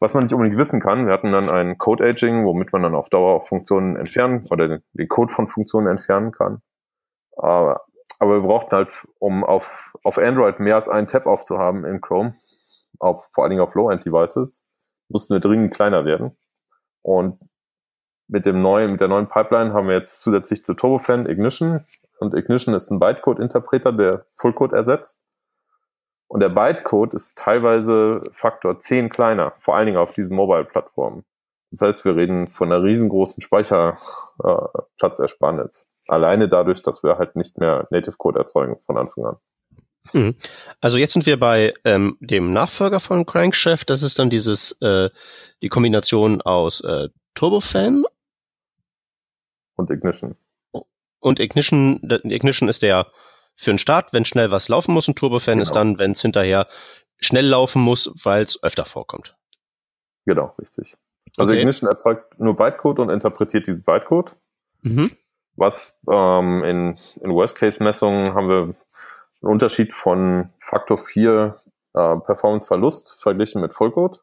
was 0.00 0.14
man 0.14 0.24
nicht 0.24 0.32
unbedingt 0.32 0.58
wissen 0.58 0.80
kann. 0.80 1.06
Wir 1.06 1.12
hatten 1.12 1.32
dann 1.32 1.48
ein 1.48 1.78
Code 1.78 2.04
Aging, 2.04 2.44
womit 2.44 2.72
man 2.72 2.82
dann 2.82 2.94
auf 2.94 3.08
Dauer 3.08 3.34
auch 3.34 3.48
Funktionen 3.48 3.96
entfernen 3.96 4.46
oder 4.50 4.80
den, 4.92 5.08
Code 5.08 5.32
von 5.32 5.48
Funktionen 5.48 5.88
entfernen 5.88 6.32
kann. 6.32 6.62
Aber, 7.36 7.82
aber 8.18 8.40
wir 8.40 8.46
brauchten 8.46 8.76
halt, 8.76 9.06
um 9.18 9.44
auf, 9.44 9.70
auf 10.04 10.18
Android 10.18 10.60
mehr 10.60 10.76
als 10.76 10.88
einen 10.88 11.08
Tab 11.08 11.26
aufzuhaben 11.26 11.84
in 11.84 12.00
Chrome, 12.00 12.34
auf, 12.98 13.28
vor 13.32 13.44
allen 13.44 13.50
Dingen 13.50 13.62
auf 13.62 13.74
Low-End-Devices, 13.74 14.64
mussten 15.08 15.34
wir 15.34 15.40
dringend 15.40 15.74
kleiner 15.74 16.04
werden. 16.04 16.36
Und 17.02 17.40
mit 18.28 18.44
dem 18.44 18.60
neuen, 18.60 18.92
mit 18.92 19.00
der 19.00 19.08
neuen 19.08 19.28
Pipeline 19.28 19.72
haben 19.72 19.88
wir 19.88 19.96
jetzt 19.96 20.20
zusätzlich 20.20 20.64
zu 20.64 20.74
Turbofan 20.74 21.26
Ignition. 21.26 21.84
Und 22.20 22.34
Ignition 22.34 22.74
ist 22.74 22.90
ein 22.90 23.00
Bytecode-Interpreter, 23.00 23.92
der 23.92 24.26
Fullcode 24.34 24.74
ersetzt. 24.74 25.22
Und 26.28 26.40
der 26.40 26.50
Bytecode 26.50 27.14
ist 27.14 27.38
teilweise 27.38 28.20
Faktor 28.32 28.80
10 28.80 29.08
kleiner, 29.08 29.54
vor 29.58 29.76
allen 29.76 29.86
Dingen 29.86 29.98
auf 29.98 30.12
diesen 30.12 30.36
Mobile-Plattformen. 30.36 31.24
Das 31.70 31.80
heißt, 31.80 32.04
wir 32.04 32.16
reden 32.16 32.48
von 32.48 32.72
einer 32.72 32.82
riesengroßen 32.82 33.40
Speicherplatzersparnis. 33.42 35.82
Äh, 35.82 35.86
Alleine 36.12 36.48
dadurch, 36.48 36.82
dass 36.82 37.02
wir 37.02 37.18
halt 37.18 37.36
nicht 37.36 37.58
mehr 37.58 37.86
Native 37.90 38.16
Code 38.16 38.38
erzeugen 38.38 38.78
von 38.86 38.96
Anfang 38.96 39.26
an. 39.26 39.36
Mhm. 40.14 40.36
Also 40.80 40.96
jetzt 40.96 41.12
sind 41.12 41.26
wir 41.26 41.38
bei 41.38 41.74
ähm, 41.84 42.16
dem 42.20 42.50
Nachfolger 42.52 42.98
von 42.98 43.26
Crankshaft. 43.26 43.90
Das 43.90 44.02
ist 44.02 44.18
dann 44.18 44.30
dieses 44.30 44.72
äh, 44.80 45.10
die 45.62 45.68
Kombination 45.68 46.40
aus 46.40 46.80
äh, 46.80 47.10
Turbofan 47.34 48.04
und 49.76 49.90
Ignition. 49.90 50.34
Und 51.20 51.40
Ignition, 51.40 52.00
Ignition 52.24 52.70
ist 52.70 52.82
der 52.82 53.08
für 53.58 53.72
den 53.72 53.78
Start, 53.78 54.12
wenn 54.12 54.24
schnell 54.24 54.50
was 54.50 54.68
laufen 54.68 54.94
muss. 54.94 55.08
Ein 55.08 55.16
Turbofan 55.16 55.54
genau. 55.54 55.62
ist 55.62 55.72
dann, 55.72 55.98
wenn 55.98 56.12
es 56.12 56.22
hinterher 56.22 56.68
schnell 57.18 57.46
laufen 57.46 57.82
muss, 57.82 58.10
weil 58.22 58.42
es 58.42 58.62
öfter 58.62 58.84
vorkommt. 58.84 59.36
Genau, 60.24 60.54
richtig. 60.58 60.96
Also 61.36 61.52
okay. 61.52 61.60
Ignition 61.60 61.90
erzeugt 61.90 62.38
nur 62.38 62.56
Bytecode 62.56 63.00
und 63.00 63.10
interpretiert 63.10 63.66
diesen 63.66 63.82
Bytecode. 63.82 64.34
Mhm. 64.82 65.10
Was 65.56 65.98
ähm, 66.08 66.62
in, 66.62 66.98
in 67.20 67.32
Worst-Case-Messungen 67.32 68.34
haben 68.34 68.48
wir 68.48 68.62
einen 68.62 68.76
Unterschied 69.40 69.92
von 69.92 70.50
Faktor 70.60 70.98
4 70.98 71.60
äh, 71.94 72.16
Performance-Verlust 72.18 73.16
verglichen 73.18 73.60
mit 73.60 73.74
Fullcode. 73.74 74.22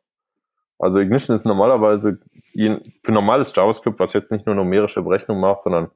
Also 0.79 0.99
Ignition 0.99 1.35
ist 1.35 1.45
normalerweise 1.45 2.19
für 2.53 3.11
normales 3.11 3.53
JavaScript, 3.53 3.99
was 3.99 4.13
jetzt 4.13 4.31
nicht 4.31 4.45
nur 4.45 4.55
numerische 4.55 5.01
Berechnungen 5.01 5.41
macht, 5.41 5.63
sondern 5.63 5.91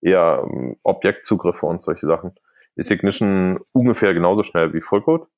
eher 0.00 0.44
ähm, 0.46 0.76
Objektzugriffe 0.84 1.66
und 1.66 1.82
solche 1.82 2.06
Sachen, 2.06 2.32
ist 2.74 2.90
Ignition 2.90 3.60
ungefähr 3.72 4.14
genauso 4.14 4.42
schnell 4.42 4.72
wie 4.72 4.80
Fullcode. 4.80 5.28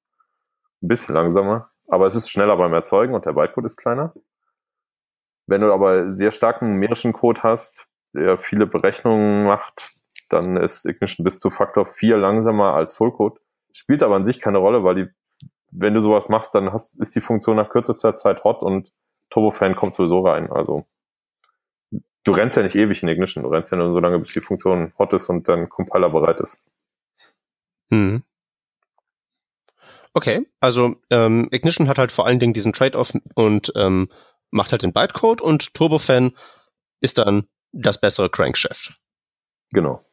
Ein 0.83 0.89
bisschen 0.89 1.15
langsamer, 1.15 1.71
aber 1.89 2.07
es 2.07 2.15
ist 2.15 2.31
schneller 2.31 2.57
beim 2.57 2.73
Erzeugen 2.73 3.15
und 3.15 3.25
der 3.25 3.33
Bytecode 3.33 3.67
ist 3.67 3.77
kleiner. 3.77 4.13
Wenn 5.47 5.63
du 5.63 5.73
aber 5.73 6.11
sehr 6.11 6.31
starken 6.31 6.75
numerischen 6.75 7.13
Code 7.13 7.43
hast, 7.43 7.75
der 8.15 8.39
viele 8.39 8.67
Berechnungen 8.67 9.45
macht, 9.45 9.95
dann 10.29 10.57
ist 10.57 10.85
Ignition 10.85 11.25
bis 11.25 11.39
zu 11.41 11.51
Faktor 11.51 11.87
4 11.87 12.17
langsamer 12.19 12.75
als 12.75 12.93
Fullcode. 12.93 13.41
Spielt 13.73 14.03
aber 14.03 14.17
an 14.17 14.27
sich 14.27 14.41
keine 14.41 14.59
Rolle, 14.59 14.85
weil 14.85 14.95
die, 14.95 15.09
wenn 15.71 15.95
du 15.95 16.01
sowas 16.01 16.29
machst, 16.29 16.55
dann 16.55 16.73
hast, 16.73 17.01
ist 17.01 17.15
die 17.15 17.21
Funktion 17.21 17.57
nach 17.57 17.71
kürzester 17.71 18.17
Zeit 18.17 18.45
hot 18.45 18.63
und 18.63 18.93
Turbofan 19.31 19.75
kommt 19.75 19.95
sowieso 19.95 20.21
rein. 20.21 20.51
Also 20.51 20.85
du 22.25 22.33
rennst 22.33 22.57
ja 22.57 22.63
nicht 22.63 22.77
ewig 22.77 23.03
in 23.03 23.09
Ignition, 23.09 23.45
du 23.45 23.51
rennst 23.51 23.73
ja 23.73 23.79
nur 23.79 23.91
so 23.91 24.01
lange, 24.01 24.19
bis 24.19 24.33
die 24.33 24.41
Funktion 24.41 24.93
hot 24.99 25.13
ist 25.15 25.29
und 25.29 25.49
dann 25.49 25.69
Compiler 25.69 26.11
bereit 26.11 26.41
ist. 26.41 26.63
Hm. 27.91 28.23
Okay, 30.15 30.47
also 30.61 30.97
ähm, 31.11 31.49
Ignition 31.53 31.89
hat 31.89 31.99
halt 31.99 32.13
vor 32.13 32.27
allen 32.27 32.41
Dingen 32.41 32.55
diesen 32.55 32.73
Trade-off 32.73 33.13
und 33.35 33.73
ähm, 33.77 34.11
macht 34.51 34.73
halt 34.73 34.83
den 34.83 34.93
Bytecode 34.93 35.41
und 35.41 35.75
Turbofan 35.75 36.37
ist 37.01 37.19
dann 37.19 37.47
das 37.73 38.01
bessere 38.01 38.31
Crankshaft. 38.31 38.99
Genau. 39.71 40.05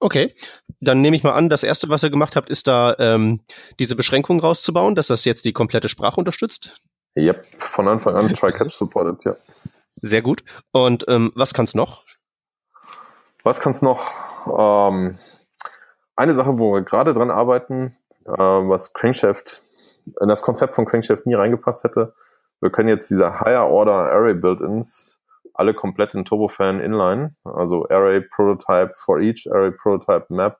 Okay, 0.00 0.34
dann 0.80 1.00
nehme 1.00 1.16
ich 1.16 1.24
mal 1.24 1.32
an, 1.32 1.48
das 1.48 1.62
erste, 1.62 1.88
was 1.88 2.02
ihr 2.02 2.10
gemacht 2.10 2.36
habt, 2.36 2.50
ist 2.50 2.68
da 2.68 2.94
ähm, 2.98 3.40
diese 3.78 3.96
Beschränkung 3.96 4.38
rauszubauen, 4.38 4.94
dass 4.94 5.08
das 5.08 5.24
jetzt 5.24 5.44
die 5.44 5.52
komplette 5.52 5.88
Sprache 5.88 6.20
unterstützt. 6.20 6.80
Yep, 7.16 7.44
von 7.60 7.88
Anfang 7.88 8.14
an 8.14 8.32
Try-Catch 8.32 8.70
supported, 8.70 9.24
ja. 9.24 9.34
Sehr 10.02 10.22
gut. 10.22 10.44
Und 10.70 11.04
ähm, 11.08 11.32
was 11.34 11.52
kann's 11.52 11.74
noch? 11.74 12.04
Was 13.42 13.58
kann's 13.58 13.82
noch? 13.82 14.06
Ähm, 14.46 15.18
eine 16.18 16.34
Sache, 16.34 16.58
wo 16.58 16.74
wir 16.74 16.82
gerade 16.82 17.14
dran 17.14 17.30
arbeiten, 17.30 17.96
äh, 18.26 18.30
was 18.32 18.92
Crankshaft 18.92 19.62
in 20.20 20.28
das 20.28 20.42
Konzept 20.42 20.74
von 20.74 20.84
Crankshaft 20.84 21.26
nie 21.26 21.34
reingepasst 21.34 21.84
hätte. 21.84 22.14
Wir 22.60 22.70
können 22.70 22.88
jetzt 22.88 23.10
diese 23.10 23.40
Higher 23.40 23.68
Order 23.68 24.10
Array 24.12 24.34
Build-ins 24.34 25.16
alle 25.54 25.74
komplett 25.74 26.14
in 26.14 26.24
Turbofan 26.24 26.80
inline, 26.80 27.34
also 27.42 27.88
Array 27.88 28.20
Prototype 28.20 28.92
for 28.94 29.20
each, 29.20 29.50
Array 29.50 29.72
Prototype 29.72 30.26
Map, 30.32 30.58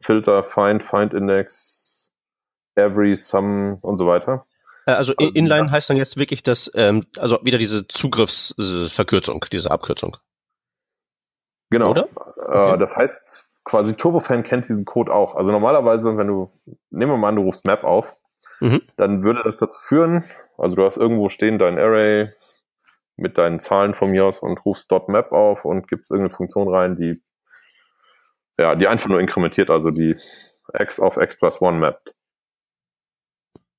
Filter, 0.00 0.44
Find, 0.44 0.84
Find 0.84 1.12
Index, 1.14 2.12
Every, 2.76 3.16
Sum 3.16 3.78
und 3.82 3.98
so 3.98 4.06
weiter. 4.06 4.46
Äh, 4.86 4.92
also, 4.92 5.14
also 5.18 5.32
Inline 5.34 5.66
ja. 5.66 5.70
heißt 5.72 5.90
dann 5.90 5.96
jetzt 5.96 6.16
wirklich 6.16 6.44
das, 6.44 6.70
ähm, 6.74 7.04
also 7.18 7.40
wieder 7.42 7.58
diese 7.58 7.88
Zugriffsverkürzung, 7.88 9.44
diese 9.50 9.70
Abkürzung. 9.70 10.16
Genau. 11.70 11.90
Oder? 11.90 12.08
Äh, 12.48 12.78
Das 12.78 12.96
heißt, 12.96 13.49
quasi 13.70 13.94
Turbofan 13.94 14.42
kennt 14.42 14.68
diesen 14.68 14.84
Code 14.84 15.12
auch. 15.12 15.36
Also 15.36 15.52
normalerweise, 15.52 16.16
wenn 16.18 16.26
du, 16.26 16.50
nehmen 16.90 17.12
wir 17.12 17.16
mal 17.16 17.28
an, 17.28 17.36
du 17.36 17.42
rufst 17.42 17.64
Map 17.64 17.84
auf, 17.84 18.16
mhm. 18.58 18.82
dann 18.96 19.22
würde 19.22 19.42
das 19.44 19.58
dazu 19.58 19.78
führen, 19.78 20.24
also 20.58 20.74
du 20.74 20.84
hast 20.84 20.96
irgendwo 20.96 21.28
stehen 21.28 21.58
dein 21.58 21.78
Array 21.78 22.32
mit 23.16 23.38
deinen 23.38 23.60
Zahlen 23.60 23.94
von 23.94 24.10
mir 24.10 24.24
aus 24.26 24.40
und 24.40 24.64
rufst 24.64 24.90
.map 25.08 25.30
auf 25.30 25.64
und 25.64 25.86
gibst 25.86 26.10
irgendeine 26.10 26.36
Funktion 26.36 26.68
rein, 26.68 26.96
die 26.96 27.22
ja, 28.58 28.74
die 28.74 28.88
einfach 28.88 29.08
nur 29.08 29.20
inkrementiert, 29.20 29.70
also 29.70 29.90
die 29.90 30.16
x 30.78 31.00
auf 31.00 31.16
x 31.16 31.38
plus 31.38 31.62
one 31.62 31.78
mappt. 31.78 32.14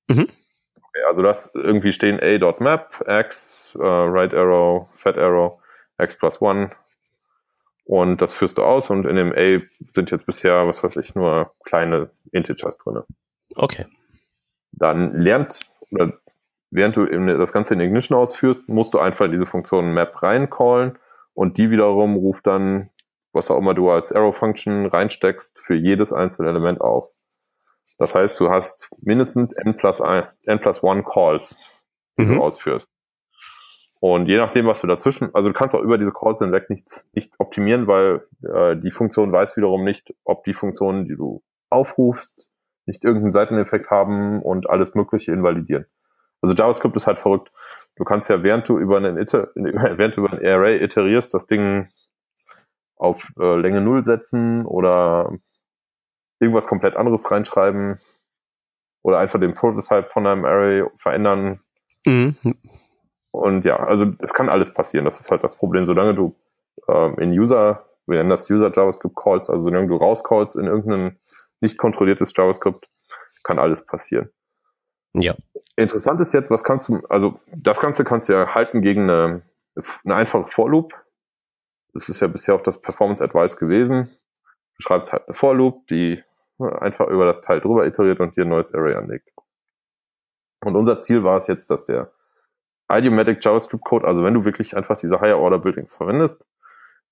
Mhm. 0.08 0.28
Okay, 0.76 1.02
also 1.06 1.22
das 1.22 1.50
irgendwie 1.54 1.92
stehen 1.92 2.18
a.map, 2.20 3.04
x, 3.06 3.70
uh, 3.76 3.82
right 3.82 4.34
arrow, 4.34 4.88
fat 4.94 5.18
arrow, 5.18 5.60
x 5.98 6.16
plus 6.16 6.40
one 6.40 6.72
und 7.92 8.22
das 8.22 8.32
führst 8.32 8.56
du 8.56 8.62
aus 8.62 8.88
und 8.88 9.04
in 9.04 9.16
dem 9.16 9.34
A 9.36 9.60
sind 9.94 10.10
jetzt 10.10 10.24
bisher, 10.24 10.66
was 10.66 10.82
weiß 10.82 10.96
ich, 10.96 11.14
nur 11.14 11.52
kleine 11.62 12.08
Integers 12.32 12.78
drinne. 12.78 13.04
Okay. 13.54 13.84
Dann 14.70 15.20
lernt, 15.20 15.60
oder 15.90 16.14
während 16.70 16.96
du 16.96 17.04
das 17.36 17.52
Ganze 17.52 17.74
in 17.74 17.80
Ignition 17.80 18.16
ausführst, 18.16 18.66
musst 18.66 18.94
du 18.94 18.98
einfach 18.98 19.30
diese 19.30 19.44
Funktion 19.44 19.92
Map 19.92 20.22
reincallen 20.22 20.98
und 21.34 21.58
die 21.58 21.70
wiederum 21.70 22.16
ruft 22.16 22.46
dann, 22.46 22.88
was 23.34 23.50
auch 23.50 23.58
immer 23.58 23.74
du 23.74 23.90
als 23.90 24.10
Arrow 24.10 24.34
Function 24.34 24.86
reinsteckst, 24.86 25.58
für 25.58 25.74
jedes 25.74 26.14
einzelne 26.14 26.48
Element 26.48 26.80
auf. 26.80 27.10
Das 27.98 28.14
heißt, 28.14 28.40
du 28.40 28.48
hast 28.48 28.88
mindestens 29.02 29.52
n 29.52 29.76
plus, 29.76 30.00
ein, 30.00 30.26
n 30.46 30.60
plus 30.60 30.82
one 30.82 31.04
Calls, 31.04 31.58
die 32.16 32.22
mhm. 32.22 32.36
du 32.36 32.42
ausführst. 32.42 32.90
Und 34.02 34.26
je 34.26 34.36
nachdem, 34.36 34.66
was 34.66 34.80
du 34.80 34.88
dazwischen, 34.88 35.32
also 35.32 35.48
du 35.48 35.54
kannst 35.54 35.76
auch 35.76 35.80
über 35.80 35.96
diese 35.96 36.10
Calls 36.10 36.40
hinweg 36.40 36.68
nichts, 36.68 37.08
nichts 37.12 37.38
optimieren, 37.38 37.86
weil 37.86 38.26
äh, 38.42 38.76
die 38.76 38.90
Funktion 38.90 39.30
weiß 39.30 39.56
wiederum 39.56 39.84
nicht, 39.84 40.12
ob 40.24 40.42
die 40.42 40.54
Funktionen, 40.54 41.04
die 41.04 41.14
du 41.14 41.40
aufrufst, 41.70 42.48
nicht 42.84 43.04
irgendeinen 43.04 43.30
Seiteneffekt 43.30 43.90
haben 43.90 44.42
und 44.42 44.68
alles 44.68 44.96
Mögliche 44.96 45.30
invalidieren. 45.30 45.86
Also 46.40 46.52
JavaScript 46.52 46.96
ist 46.96 47.06
halt 47.06 47.20
verrückt. 47.20 47.52
Du 47.94 48.02
kannst 48.02 48.28
ja, 48.28 48.42
während 48.42 48.68
du 48.68 48.76
über 48.76 48.96
einen, 48.96 49.18
Iter 49.18 49.50
während 49.54 50.16
du 50.16 50.22
über 50.22 50.32
ein 50.32 50.44
Array 50.44 50.82
iterierst, 50.82 51.32
das 51.32 51.46
Ding 51.46 51.88
auf 52.96 53.24
äh, 53.38 53.54
Länge 53.54 53.82
Null 53.82 54.04
setzen 54.04 54.66
oder 54.66 55.32
irgendwas 56.40 56.66
komplett 56.66 56.96
anderes 56.96 57.30
reinschreiben 57.30 58.00
oder 59.02 59.18
einfach 59.20 59.38
den 59.38 59.54
Prototype 59.54 60.08
von 60.08 60.26
einem 60.26 60.44
Array 60.44 60.84
verändern. 60.96 61.60
Mhm. 62.04 62.34
Und 63.32 63.64
ja, 63.64 63.76
also 63.76 64.12
es 64.20 64.34
kann 64.34 64.48
alles 64.48 64.72
passieren. 64.72 65.04
Das 65.06 65.18
ist 65.18 65.30
halt 65.30 65.42
das 65.42 65.56
Problem. 65.56 65.86
Solange 65.86 66.14
du 66.14 66.36
ähm, 66.88 67.16
in 67.18 67.32
User, 67.32 67.86
wir 68.06 68.18
nennen 68.18 68.30
das 68.30 68.48
User 68.50 68.70
JavaScript 68.72 69.16
Calls, 69.16 69.50
also 69.50 69.64
solange 69.64 69.88
du 69.88 69.96
rauscallst 69.96 70.56
in 70.56 70.66
irgendein 70.66 71.18
nicht 71.60 71.78
kontrolliertes 71.78 72.32
JavaScript, 72.36 72.88
kann 73.42 73.58
alles 73.58 73.86
passieren. 73.86 74.30
Ja. 75.14 75.34
Interessant 75.76 76.20
ist 76.20 76.32
jetzt, 76.32 76.50
was 76.50 76.64
kannst 76.64 76.88
du, 76.88 77.00
also 77.08 77.34
das 77.54 77.80
Ganze 77.80 78.04
kannst 78.04 78.28
du 78.28 78.34
ja 78.34 78.54
halten 78.54 78.82
gegen 78.82 79.08
eine, 79.08 79.42
eine 80.04 80.14
einfache 80.14 80.44
For-Loop. 80.44 80.92
Das 81.94 82.08
ist 82.08 82.20
ja 82.20 82.28
bisher 82.28 82.54
auch 82.54 82.62
das 82.62 82.80
Performance 82.80 83.24
Advice 83.24 83.56
gewesen. 83.56 84.10
Du 84.76 84.82
schreibst 84.82 85.12
halt 85.12 85.26
eine 85.26 85.34
For-Loop, 85.34 85.86
die 85.88 86.22
einfach 86.58 87.08
über 87.08 87.24
das 87.24 87.40
Teil 87.40 87.60
drüber 87.60 87.86
iteriert 87.86 88.20
und 88.20 88.36
dir 88.36 88.44
ein 88.44 88.48
neues 88.48 88.72
Array 88.74 88.94
anlegt. 88.94 89.30
Und 90.64 90.76
unser 90.76 91.00
Ziel 91.00 91.24
war 91.24 91.38
es 91.38 91.46
jetzt, 91.46 91.70
dass 91.70 91.86
der 91.86 92.12
Idiomatic 92.90 93.44
JavaScript 93.44 93.84
Code, 93.84 94.06
also 94.06 94.22
wenn 94.22 94.34
du 94.34 94.44
wirklich 94.44 94.76
einfach 94.76 94.98
diese 94.98 95.20
Higher 95.20 95.38
Order 95.38 95.58
Buildings 95.58 95.94
verwendest, 95.94 96.38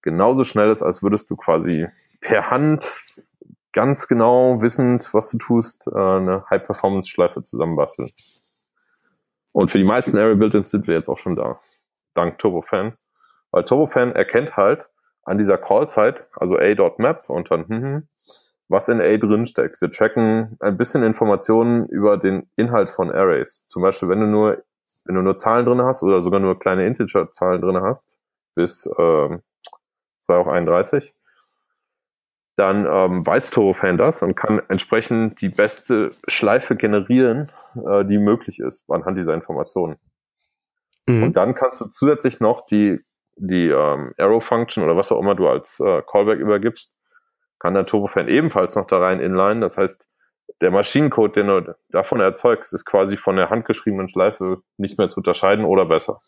genauso 0.02 0.44
schnell 0.44 0.70
ist, 0.70 0.82
als 0.82 1.02
würdest 1.02 1.30
du 1.30 1.36
quasi 1.36 1.86
per 2.20 2.50
Hand 2.50 2.84
ganz 3.72 4.08
genau 4.08 4.60
wissend, 4.60 5.08
was 5.12 5.28
du 5.28 5.38
tust, 5.38 5.86
äh, 5.86 5.98
eine 5.98 6.44
High-Performance-Schleife 6.50 7.42
zusammenbasteln. 7.42 8.10
Und 9.52 9.70
für 9.70 9.78
die 9.78 9.84
meisten 9.84 10.16
Array 10.16 10.36
Build-ins 10.36 10.70
sind 10.70 10.86
wir 10.86 10.94
jetzt 10.94 11.08
auch 11.08 11.18
schon 11.18 11.36
da. 11.36 11.60
Dank 12.14 12.38
Turbofan. 12.38 12.92
Weil 13.50 13.64
Turbofan 13.64 14.12
erkennt 14.12 14.56
halt 14.56 14.86
an 15.24 15.38
dieser 15.38 15.58
Call-Zeit, 15.58 16.24
also 16.34 16.56
a.map 16.56 17.28
und 17.28 17.50
dann, 17.50 17.66
hm, 17.68 17.82
hm, 17.82 18.08
was 18.68 18.88
in 18.88 19.00
A 19.00 19.16
drin 19.16 19.46
steckt. 19.46 19.80
Wir 19.80 19.90
tracken 19.90 20.56
ein 20.60 20.76
bisschen 20.76 21.02
Informationen 21.02 21.86
über 21.86 22.16
den 22.16 22.48
Inhalt 22.56 22.90
von 22.90 23.10
Arrays. 23.10 23.64
Zum 23.68 23.82
Beispiel, 23.82 24.08
wenn 24.08 24.20
du 24.20 24.26
nur, 24.26 24.62
wenn 25.10 25.16
du 25.16 25.22
nur 25.22 25.38
Zahlen 25.38 25.66
drin 25.66 25.82
hast 25.82 26.04
oder 26.04 26.22
sogar 26.22 26.38
nur 26.38 26.56
kleine 26.56 26.86
Integer-Zahlen 26.86 27.60
drin 27.60 27.82
hast, 27.82 28.06
bis 28.54 28.86
äh, 28.86 29.38
2 30.26 30.36
auf 30.36 30.46
31, 30.46 31.12
dann 32.54 32.86
ähm, 32.86 33.26
weiß 33.26 33.50
Turbofan 33.50 33.98
das 33.98 34.22
und 34.22 34.36
kann 34.36 34.62
entsprechend 34.68 35.40
die 35.40 35.48
beste 35.48 36.10
Schleife 36.28 36.76
generieren, 36.76 37.50
äh, 37.74 38.04
die 38.04 38.18
möglich 38.18 38.60
ist 38.60 38.84
anhand 38.88 39.18
dieser 39.18 39.34
Informationen. 39.34 39.96
Mhm. 41.06 41.24
Und 41.24 41.36
dann 41.36 41.56
kannst 41.56 41.80
du 41.80 41.86
zusätzlich 41.86 42.38
noch 42.38 42.64
die, 42.66 43.00
die 43.34 43.66
ähm, 43.66 44.14
Arrow-Function 44.16 44.84
oder 44.84 44.96
was 44.96 45.10
auch 45.10 45.18
immer 45.18 45.34
du 45.34 45.48
als 45.48 45.80
äh, 45.80 46.02
Callback 46.02 46.38
übergibst, 46.38 46.92
kann 47.58 47.74
der 47.74 47.84
Turbofan 47.84 48.28
ebenfalls 48.28 48.76
noch 48.76 48.86
da 48.86 49.00
rein 49.00 49.18
inline. 49.18 49.58
Das 49.58 49.76
heißt, 49.76 50.06
der 50.60 50.70
Maschinencode, 50.70 51.36
den 51.36 51.46
du 51.46 51.76
davon 51.90 52.20
erzeugst, 52.20 52.72
ist 52.72 52.84
quasi 52.84 53.16
von 53.16 53.36
der 53.36 53.50
handgeschriebenen 53.50 54.08
Schleife 54.08 54.62
nicht 54.76 54.98
mehr 54.98 55.08
zu 55.08 55.18
unterscheiden 55.18 55.64
oder 55.64 55.86
besser. 55.86 56.18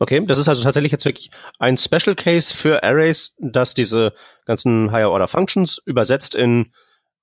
Okay, 0.00 0.24
das 0.26 0.38
ist 0.38 0.48
also 0.48 0.62
tatsächlich 0.62 0.90
jetzt 0.90 1.04
wirklich 1.04 1.30
ein 1.60 1.76
Special 1.76 2.16
Case 2.16 2.52
für 2.52 2.82
Arrays, 2.82 3.36
das 3.38 3.74
diese 3.74 4.12
ganzen 4.46 4.90
Higher 4.90 5.10
Order 5.10 5.28
Functions 5.28 5.80
übersetzt 5.84 6.34
in, 6.34 6.72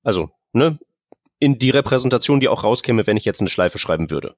also, 0.03 0.29
ne, 0.53 0.79
in 1.39 1.59
die 1.59 1.71
Repräsentation, 1.71 2.39
die 2.39 2.47
auch 2.47 2.63
rauskäme, 2.63 3.05
wenn 3.05 3.17
ich 3.17 3.25
jetzt 3.25 3.41
eine 3.41 3.49
Schleife 3.49 3.79
schreiben 3.79 4.11
würde. 4.11 4.35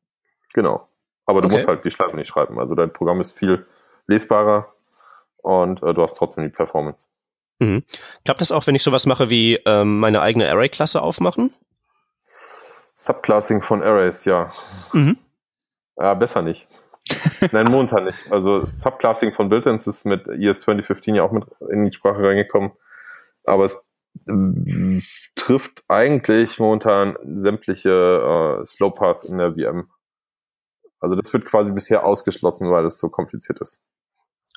Genau. 0.53 0.87
Aber 1.25 1.41
du 1.41 1.47
okay. 1.47 1.57
musst 1.57 1.67
halt 1.67 1.85
die 1.85 1.91
Schleife 1.91 2.15
nicht 2.15 2.27
schreiben. 2.27 2.59
Also 2.59 2.73
dein 2.73 2.91
Programm 2.91 3.21
ist 3.21 3.37
viel 3.37 3.65
lesbarer 4.07 4.73
und 5.37 5.81
äh, 5.83 5.93
du 5.93 6.01
hast 6.01 6.15
trotzdem 6.15 6.43
die 6.43 6.49
Performance. 6.49 7.07
Mhm. 7.61 7.83
Klappt 8.25 8.41
das 8.41 8.51
auch, 8.51 8.65
wenn 8.65 8.73
ich 8.73 8.81
sowas 8.81 9.05
mache 9.05 9.29
wie 9.29 9.59
ähm, 9.67 9.99
meine 9.99 10.21
eigene 10.21 10.49
Array-Klasse 10.49 10.99
aufmachen? 10.99 11.53
Subclassing 12.95 13.61
von 13.61 13.83
Arrays, 13.83 14.25
ja. 14.25 14.51
Mhm. 14.93 15.17
Ja, 15.95 16.15
besser 16.15 16.41
nicht. 16.41 16.67
Nein, 17.51 17.69
momentan 17.69 18.05
nicht. 18.05 18.31
Also 18.31 18.65
Subclassing 18.65 19.33
von 19.33 19.49
Built-ins 19.49 19.85
ist 19.85 20.05
mit 20.05 20.27
ES 20.27 20.61
2015 20.61 21.13
ja 21.13 21.23
auch 21.23 21.31
mit 21.31 21.45
in 21.69 21.85
die 21.85 21.93
Sprache 21.93 22.23
reingekommen. 22.23 22.71
Aber 23.43 23.65
es 23.65 23.75
äh, 24.27 25.01
trifft 25.35 25.83
eigentlich 25.87 26.57
momentan 26.57 27.15
sämtliche 27.23 28.61
äh, 28.61 28.65
Slow 28.65 28.95
Paths 28.95 29.29
in 29.29 29.37
der 29.37 29.53
VM. 29.53 29.87
Also 30.99 31.15
das 31.15 31.31
wird 31.31 31.45
quasi 31.45 31.71
bisher 31.71 32.05
ausgeschlossen, 32.05 32.71
weil 32.71 32.85
es 32.85 32.97
so 32.97 33.09
kompliziert 33.09 33.61
ist. 33.61 33.81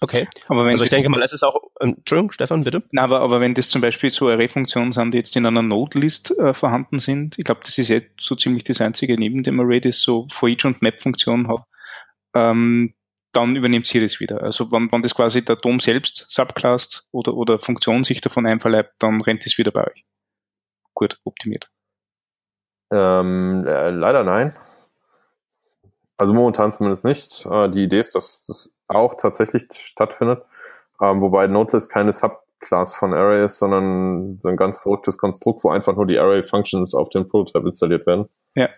Okay. 0.01 0.27
Aber 0.49 0.65
wenn 0.65 0.73
also 0.73 0.85
ich 0.85 0.91
denke 0.91 1.09
mal, 1.09 1.23
es 1.23 1.33
ist 1.33 1.43
auch, 1.43 1.57
ähm, 1.81 1.95
Entschuldigung, 1.99 2.33
Stefan, 2.33 2.65
bitte. 2.65 2.83
Na, 2.91 3.03
aber, 3.03 3.21
aber 3.21 3.41
wenn 3.41 3.55
das 3.55 3.69
zum 3.69 3.81
Beispiel 3.81 4.11
so 4.11 4.29
Array-Funktionen 4.29 4.93
sind, 4.93 5.13
die 5.13 5.19
jetzt 5.19 5.37
in 5.37 5.47
einer 5.47 5.63
Node-List 5.63 6.37
äh, 6.39 6.53
vorhanden 6.53 6.99
sind, 6.99 7.39
ich 7.39 7.45
glaube, 7.45 7.61
das 7.65 7.79
ist 7.79 7.89
jetzt 7.89 8.21
so 8.21 8.35
ziemlich 8.35 8.65
das 8.65 8.81
einzige 8.81 9.17
neben 9.17 9.43
dem 9.43 9.61
Array, 9.61 9.81
das 9.81 10.01
so 10.01 10.27
for 10.31 10.49
each 10.49 10.65
und 10.65 10.83
Map-Funktionen 10.83 11.49
hat, 11.49 11.63
ähm, 12.35 12.95
dann 13.33 13.57
übernimmt 13.57 13.87
sie 13.87 14.01
das 14.01 14.21
wieder. 14.21 14.43
Also 14.43 14.71
wenn, 14.73 14.91
wenn 14.93 15.03
das 15.03 15.15
quasi 15.15 15.45
der 15.45 15.57
DOM 15.57 15.81
selbst 15.81 16.27
subclasst 16.29 17.09
oder, 17.13 17.35
oder 17.35 17.59
Funktion 17.59 18.05
sich 18.05 18.21
davon 18.21 18.47
einverleibt, 18.47 18.95
dann 18.99 19.21
rennt 19.21 19.47
es 19.47 19.59
wieder 19.59 19.71
bei 19.71 19.87
euch. 19.87 20.05
Gut, 20.93 21.19
optimiert. 21.25 21.71
Ähm, 22.93 23.65
äh, 23.67 23.91
leider 23.91 24.23
nein. 24.23 24.55
Also 26.17 26.33
momentan 26.33 26.73
zumindest 26.73 27.05
nicht. 27.05 27.47
Äh, 27.47 27.71
die 27.71 27.83
Idee 27.83 28.01
ist, 28.01 28.15
dass 28.15 28.45
das 28.45 28.74
auch 28.89 29.15
tatsächlich 29.17 29.67
stattfindet. 29.73 30.43
Ähm, 31.01 31.21
wobei 31.21 31.47
Nodeless 31.47 31.89
keine 31.89 32.13
Subclass 32.13 32.95
von 32.95 33.15
Array 33.15 33.45
ist, 33.45 33.59
sondern 33.59 34.39
so 34.43 34.49
ein 34.49 34.57
ganz 34.57 34.81
verrücktes 34.81 35.19
Konstrukt, 35.19 35.65
wo 35.65 35.71
einfach 35.71 35.97
nur 35.97 36.07
die 36.07 36.19
Array-Functions 36.19 36.95
auf 36.95 37.09
dem 37.11 37.29
Prototype 37.29 37.69
installiert 37.69 38.07
werden. 38.07 38.29
Ja. 38.55 38.69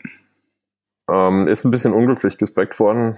Ähm, 1.11 1.47
ist 1.47 1.65
ein 1.65 1.71
bisschen 1.71 1.93
unglücklich 1.93 2.39
gespeckt 2.39 2.79
worden. 2.81 3.17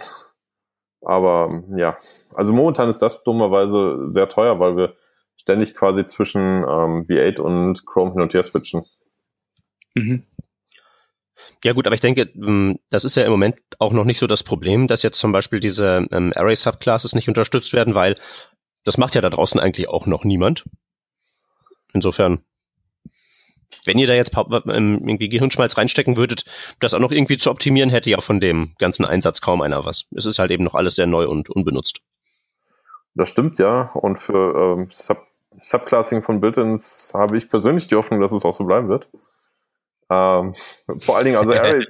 Aber 1.03 1.63
ja, 1.77 1.97
also 2.35 2.53
momentan 2.53 2.89
ist 2.89 2.99
das 2.99 3.23
dummerweise 3.23 4.11
sehr 4.11 4.29
teuer, 4.29 4.59
weil 4.59 4.77
wir 4.77 4.95
ständig 5.37 5.75
quasi 5.75 6.07
zwischen 6.07 6.43
ähm, 6.43 7.05
V8 7.09 7.41
und 7.41 7.87
Chrome 7.87 8.13
hin 8.13 8.23
und 8.23 8.35
her 8.35 8.43
switchen. 8.43 8.85
Mhm. 9.95 10.25
Ja 11.65 11.73
gut, 11.73 11.87
aber 11.87 11.95
ich 11.95 12.01
denke, 12.01 12.31
ähm, 12.37 12.79
das 12.91 13.05
ist 13.05 13.17
ja 13.17 13.25
im 13.25 13.31
Moment 13.31 13.57
auch 13.79 13.93
noch 13.93 14.05
nicht 14.05 14.19
so 14.19 14.27
das 14.27 14.43
Problem, 14.43 14.87
dass 14.87 15.03
jetzt 15.03 15.19
zum 15.19 15.33
Beispiel 15.33 15.61
diese 15.61 16.07
ähm, 16.11 16.33
Array-Subclasses 16.35 17.15
nicht 17.15 17.29
unterstützt 17.29 17.73
werden, 17.73 17.95
weil 17.95 18.17
das 18.85 18.99
macht 18.99 19.15
ja 19.15 19.21
da 19.21 19.31
draußen 19.31 19.61
eigentlich 19.61 19.89
auch 19.89 20.07
noch 20.07 20.25
niemand. 20.25 20.65
Insofern, 21.93 22.43
wenn 23.85 23.99
ihr 23.99 24.07
da 24.07 24.15
jetzt 24.15 24.37
ähm, 24.37 25.03
irgendwie 25.07 25.29
Gehirnschmalz 25.29 25.77
reinstecken 25.77 26.17
würdet, 26.17 26.45
das 26.81 26.95
auch 26.95 27.01
noch 27.01 27.13
irgendwie 27.13 27.39
zu 27.39 27.51
optimieren, 27.51 27.91
hätte 27.91 28.11
ja 28.11 28.21
von 28.21 28.41
dem 28.41 28.75
ganzen 28.79 29.05
Einsatz 29.05 29.41
kaum 29.41 29.61
einer 29.61 29.85
was. 29.85 30.07
Es 30.15 30.27
ist 30.27 30.39
halt 30.39 30.51
eben 30.51 30.65
noch 30.65 30.75
alles 30.75 30.95
sehr 30.95 31.07
neu 31.07 31.29
und 31.29 31.51
unbenutzt. 31.51 32.01
Das 33.15 33.29
stimmt 33.29 33.59
ja. 33.59 33.91
Und 33.95 34.21
für 34.21 34.77
ähm, 34.79 34.89
Sub 34.91 35.27
Subclassing 35.61 36.23
von 36.23 36.41
Built-ins 36.41 37.11
habe 37.15 37.37
ich 37.37 37.49
persönlich 37.49 37.89
die 37.89 37.97
Hoffnung, 37.97 38.21
dass 38.21 38.31
es 38.31 38.45
auch 38.45 38.57
so 38.57 38.65
bleiben 38.65 38.89
wird. 38.89 39.09
Ähm, 40.11 40.55
vor 41.01 41.17
allen 41.17 41.25
Dingen, 41.25 41.37
also 41.37 41.53
Array, 41.55 41.87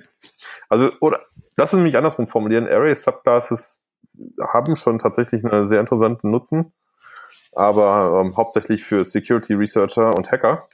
also, 0.68 0.90
oder, 1.00 1.20
lassen 1.56 1.78
Sie 1.78 1.82
mich 1.82 1.96
andersrum 1.96 2.28
formulieren. 2.28 2.66
Array 2.68 2.94
Subclasses 2.94 3.80
haben 4.40 4.76
schon 4.76 4.98
tatsächlich 4.98 5.44
einen 5.44 5.68
sehr 5.68 5.80
interessanten 5.80 6.30
Nutzen, 6.30 6.72
aber 7.54 8.20
ähm, 8.20 8.36
hauptsächlich 8.36 8.84
für 8.84 9.04
Security 9.04 9.54
Researcher 9.54 10.16
und 10.16 10.30
Hacker, 10.30 10.68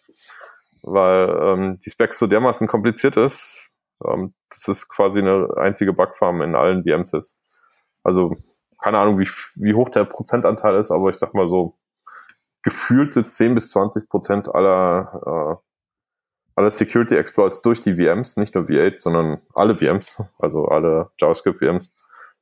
weil 0.82 1.28
ähm, 1.42 1.80
die 1.84 1.90
Specs 1.90 2.18
so 2.18 2.26
dermaßen 2.26 2.66
kompliziert 2.66 3.16
ist, 3.16 3.68
ähm, 4.04 4.34
dass 4.50 4.68
es 4.68 4.88
quasi 4.88 5.20
eine 5.20 5.48
einzige 5.56 5.92
Bugfarm 5.92 6.42
in 6.42 6.54
allen 6.54 6.82
VMs 6.84 7.12
ist. 7.12 7.36
Also, 8.02 8.36
keine 8.82 8.98
Ahnung, 8.98 9.18
wie, 9.18 9.28
wie 9.54 9.74
hoch 9.74 9.90
der 9.90 10.04
Prozentanteil 10.04 10.76
ist, 10.76 10.90
aber 10.90 11.10
ich 11.10 11.16
sag 11.16 11.34
mal 11.34 11.48
so, 11.48 11.78
gefühlte 12.62 13.28
10 13.28 13.54
bis 13.54 13.70
20 13.70 14.08
Prozent 14.08 14.54
aller 14.54 15.60
äh, 15.60 15.63
alle 16.56 16.70
Security 16.70 17.16
Exploits 17.16 17.62
durch 17.62 17.80
die 17.80 17.94
VMs, 17.94 18.36
nicht 18.36 18.54
nur 18.54 18.64
V8, 18.64 19.00
sondern 19.00 19.40
alle 19.54 19.76
VMs, 19.76 20.16
also 20.38 20.66
alle 20.66 21.10
JavaScript 21.20 21.58
VMs, 21.58 21.90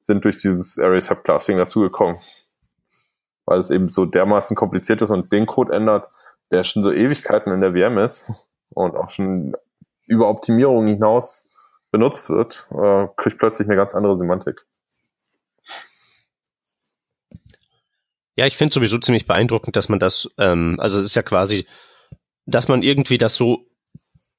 sind 0.03 0.25
durch 0.25 0.39
dieses 0.39 0.79
Array 0.79 1.01
Subclassing 1.01 1.57
dazugekommen. 1.57 2.19
Weil 3.45 3.59
es 3.59 3.71
eben 3.71 3.89
so 3.89 4.05
dermaßen 4.05 4.57
kompliziert 4.57 5.03
ist 5.03 5.11
und 5.11 5.33
den 5.33 5.47
Code 5.47 5.73
ändert, 5.73 6.13
der 6.51 6.65
schon 6.65 6.83
so 6.83 6.93
Ewigkeiten 6.93 7.53
in 7.53 7.61
der 7.61 7.73
VM 7.73 7.99
ist 7.99 8.25
und 8.75 8.95
auch 8.95 9.11
schon 9.11 9.57
über 10.07 10.29
Optimierung 10.29 10.87
hinaus 10.87 11.45
benutzt 11.91 12.29
wird, 12.29 12.67
äh, 12.71 13.07
kriegt 13.17 13.39
plötzlich 13.39 13.69
eine 13.69 13.77
ganz 13.77 13.95
andere 13.95 14.19
Semantik. 14.19 14.65
Ja, 18.35 18.47
ich 18.47 18.57
finde 18.57 18.75
sowieso 18.75 18.99
ziemlich 18.99 19.27
beeindruckend, 19.27 19.77
dass 19.77 19.89
man 19.89 19.99
das, 19.99 20.29
ähm, 20.39 20.77
also 20.81 20.99
es 20.99 21.05
ist 21.05 21.15
ja 21.15 21.23
quasi, 21.23 21.67
dass 22.47 22.69
man 22.69 22.83
irgendwie 22.83 23.19
das 23.19 23.35
so 23.35 23.67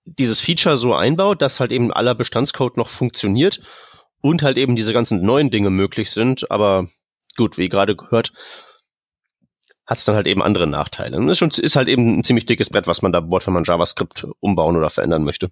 dieses 0.05 0.39
Feature 0.39 0.77
so 0.77 0.93
einbaut, 0.93 1.41
dass 1.41 1.59
halt 1.59 1.71
eben 1.71 1.91
aller 1.91 2.15
Bestandscode 2.15 2.77
noch 2.77 2.89
funktioniert 2.89 3.61
und 4.21 4.43
halt 4.43 4.57
eben 4.57 4.75
diese 4.75 4.93
ganzen 4.93 5.21
neuen 5.25 5.49
Dinge 5.49 5.69
möglich 5.69 6.11
sind. 6.11 6.49
Aber 6.51 6.87
gut, 7.37 7.57
wie 7.57 7.69
gerade 7.69 7.95
gehört, 7.95 8.33
hat 9.85 9.97
es 9.97 10.05
dann 10.05 10.15
halt 10.15 10.27
eben 10.27 10.41
andere 10.41 10.67
Nachteile. 10.67 11.17
Und 11.17 11.29
es 11.29 11.41
ist, 11.41 11.59
ist 11.59 11.75
halt 11.75 11.87
eben 11.87 12.19
ein 12.19 12.23
ziemlich 12.23 12.45
dickes 12.45 12.69
Brett, 12.69 12.87
was 12.87 13.01
man 13.01 13.11
da 13.11 13.19
bohrt, 13.19 13.45
wenn 13.47 13.53
man 13.53 13.63
JavaScript 13.63 14.25
umbauen 14.39 14.77
oder 14.77 14.89
verändern 14.89 15.23
möchte. 15.23 15.51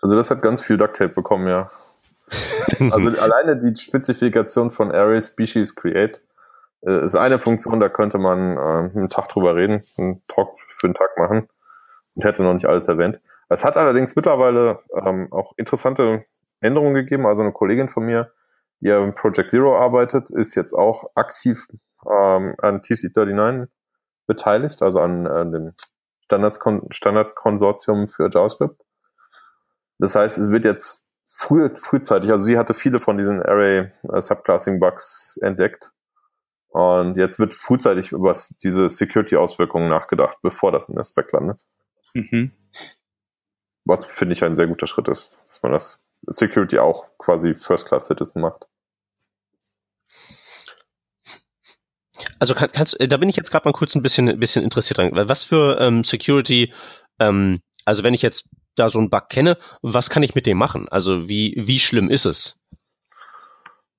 Also 0.00 0.16
das 0.16 0.30
hat 0.30 0.42
ganz 0.42 0.62
viel 0.62 0.78
Ducktape 0.78 1.12
bekommen, 1.14 1.48
ja. 1.48 1.70
also 2.90 3.08
alleine 3.10 3.56
die 3.56 3.78
Spezifikation 3.78 4.70
von 4.70 4.90
Array 4.90 5.20
Species 5.20 5.74
Create 5.74 6.20
äh, 6.80 7.04
ist 7.04 7.14
eine 7.14 7.38
Funktion, 7.38 7.78
da 7.78 7.88
könnte 7.88 8.18
man 8.18 8.56
äh, 8.56 8.96
einen 8.96 9.08
Tag 9.08 9.28
drüber 9.28 9.54
reden, 9.54 9.82
einen 9.98 10.22
Talk 10.28 10.56
für 10.78 10.86
einen 10.86 10.94
Tag 10.94 11.10
machen. 11.18 11.48
Ich 12.14 12.24
hätte 12.24 12.42
noch 12.42 12.54
nicht 12.54 12.66
alles 12.66 12.88
erwähnt. 12.88 13.18
Es 13.48 13.64
hat 13.64 13.76
allerdings 13.76 14.14
mittlerweile 14.16 14.80
ähm, 14.94 15.28
auch 15.30 15.52
interessante 15.56 16.24
Änderungen 16.60 16.94
gegeben. 16.94 17.26
Also 17.26 17.42
eine 17.42 17.52
Kollegin 17.52 17.88
von 17.88 18.04
mir, 18.04 18.32
die 18.80 18.88
im 18.88 19.14
Project 19.14 19.50
Zero 19.50 19.76
arbeitet, 19.76 20.30
ist 20.30 20.54
jetzt 20.54 20.72
auch 20.72 21.10
aktiv 21.14 21.66
ähm, 22.04 22.54
an 22.58 22.80
TC39 22.80 23.68
beteiligt, 24.26 24.82
also 24.82 25.00
an, 25.00 25.26
an 25.26 25.52
dem 25.52 25.74
Standardkonsortium 26.90 28.08
für 28.08 28.30
JavaScript. 28.32 28.80
Das 29.98 30.14
heißt, 30.14 30.38
es 30.38 30.50
wird 30.50 30.64
jetzt 30.64 31.04
früh, 31.26 31.68
frühzeitig, 31.76 32.30
also 32.30 32.42
sie 32.42 32.58
hatte 32.58 32.74
viele 32.74 32.98
von 32.98 33.18
diesen 33.18 33.42
Array 33.42 33.90
äh, 34.12 34.20
Subclassing 34.20 34.80
Bugs 34.80 35.38
entdeckt. 35.42 35.92
Und 36.68 37.18
jetzt 37.18 37.38
wird 37.38 37.52
frühzeitig 37.52 38.12
über 38.12 38.34
diese 38.62 38.88
Security-Auswirkungen 38.88 39.90
nachgedacht, 39.90 40.38
bevor 40.42 40.72
das 40.72 40.88
in 40.88 40.94
der 40.94 41.04
Spec 41.04 41.30
landet. 41.32 41.62
Mhm. 42.14 42.52
Was 43.84 44.04
finde 44.06 44.34
ich 44.34 44.44
ein 44.44 44.54
sehr 44.54 44.66
guter 44.66 44.86
Schritt 44.86 45.08
ist, 45.08 45.32
dass 45.48 45.62
man 45.62 45.72
das 45.72 45.96
Security 46.26 46.78
auch 46.78 47.06
quasi 47.18 47.54
First 47.54 47.86
Class 47.86 48.06
Citizen 48.06 48.40
macht. 48.40 48.66
Also 52.38 52.54
kann, 52.54 52.70
kannst, 52.72 52.96
da 53.00 53.16
bin 53.16 53.28
ich 53.28 53.36
jetzt 53.36 53.50
gerade 53.50 53.68
mal 53.68 53.72
kurz 53.72 53.94
ein 53.94 54.02
bisschen, 54.02 54.28
ein 54.28 54.38
bisschen 54.38 54.64
interessiert 54.64 54.98
dran. 54.98 55.10
Was 55.14 55.44
für 55.44 55.78
ähm, 55.80 56.04
Security, 56.04 56.72
ähm, 57.18 57.60
also 57.84 58.02
wenn 58.02 58.14
ich 58.14 58.22
jetzt 58.22 58.48
da 58.76 58.88
so 58.88 58.98
einen 58.98 59.10
Bug 59.10 59.28
kenne, 59.28 59.58
was 59.82 60.10
kann 60.10 60.22
ich 60.22 60.34
mit 60.34 60.46
dem 60.46 60.58
machen? 60.58 60.88
Also 60.88 61.28
wie, 61.28 61.54
wie 61.56 61.78
schlimm 61.78 62.10
ist 62.10 62.24
es? 62.24 62.60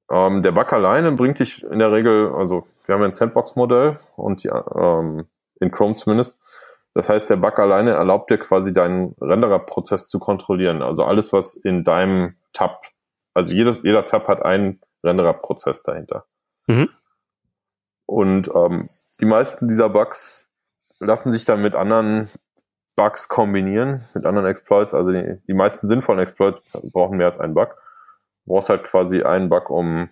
Ähm, 0.10 0.44
der 0.44 0.52
Bug 0.52 0.72
alleine 0.72 1.12
bringt 1.14 1.40
dich 1.40 1.64
in 1.64 1.80
der 1.80 1.92
Regel, 1.92 2.34
also 2.34 2.68
wir 2.86 2.96
haben 2.96 3.04
ein 3.04 3.16
Sandbox-Modell 3.16 4.00
und 4.16 4.44
die, 4.44 4.50
ähm, 4.50 5.26
in 5.60 5.72
Chrome 5.72 5.96
zumindest, 5.96 6.36
das 6.94 7.10
heißt, 7.10 7.30
der 7.30 7.38
Bug 7.38 7.58
alleine 7.58 7.92
erlaubt 7.92 8.30
dir 8.30 8.38
quasi 8.38 8.74
deinen 8.74 9.16
Renderer-Prozess 9.20 10.10
zu 10.10 10.20
kontrollieren. 10.20 10.82
Also 10.84 11.04
alles, 11.04 11.34
was 11.34 11.56
in 11.56 11.84
deinem 11.84 12.36
Tab, 12.54 12.84
also 13.34 13.54
jedes, 13.54 13.82
jeder 13.82 14.06
Tab 14.06 14.28
hat 14.28 14.44
einen 14.44 14.80
Renderer-Prozess 15.04 15.84
dahinter. 15.84 16.26
Mhm. 16.68 16.90
Und 18.06 18.52
ähm, 18.54 18.88
die 19.20 19.26
meisten 19.26 19.70
dieser 19.70 19.90
Bugs 19.90 20.48
lassen 21.00 21.32
sich 21.32 21.46
dann 21.46 21.62
mit 21.62 21.74
anderen 21.74 22.30
Bugs 22.96 23.28
kombinieren, 23.28 24.08
mit 24.14 24.26
anderen 24.26 24.48
Exploits. 24.48 24.94
Also 24.94 25.12
die, 25.12 25.42
die 25.48 25.54
meisten 25.54 25.88
sinnvollen 25.88 26.22
Exploits 26.22 26.62
brauchen 26.72 27.18
mehr 27.18 27.28
als 27.28 27.40
einen 27.40 27.56
Bug. 27.56 27.74
Du 28.46 28.54
brauchst 28.54 28.70
halt 28.70 28.84
quasi 28.84 29.24
einen 29.24 29.50
Bug, 29.50 29.70
um 29.72 30.10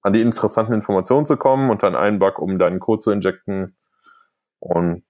an 0.00 0.12
die 0.12 0.22
interessanten 0.22 0.72
Informationen 0.72 1.26
zu 1.26 1.36
kommen 1.36 1.70
und 1.70 1.82
dann 1.82 1.96
einen 1.96 2.18
Bug, 2.18 2.38
um 2.38 2.58
deinen 2.58 2.80
Code 2.80 3.00
zu 3.00 3.10
injecten. 3.10 3.74
Und 4.60 5.02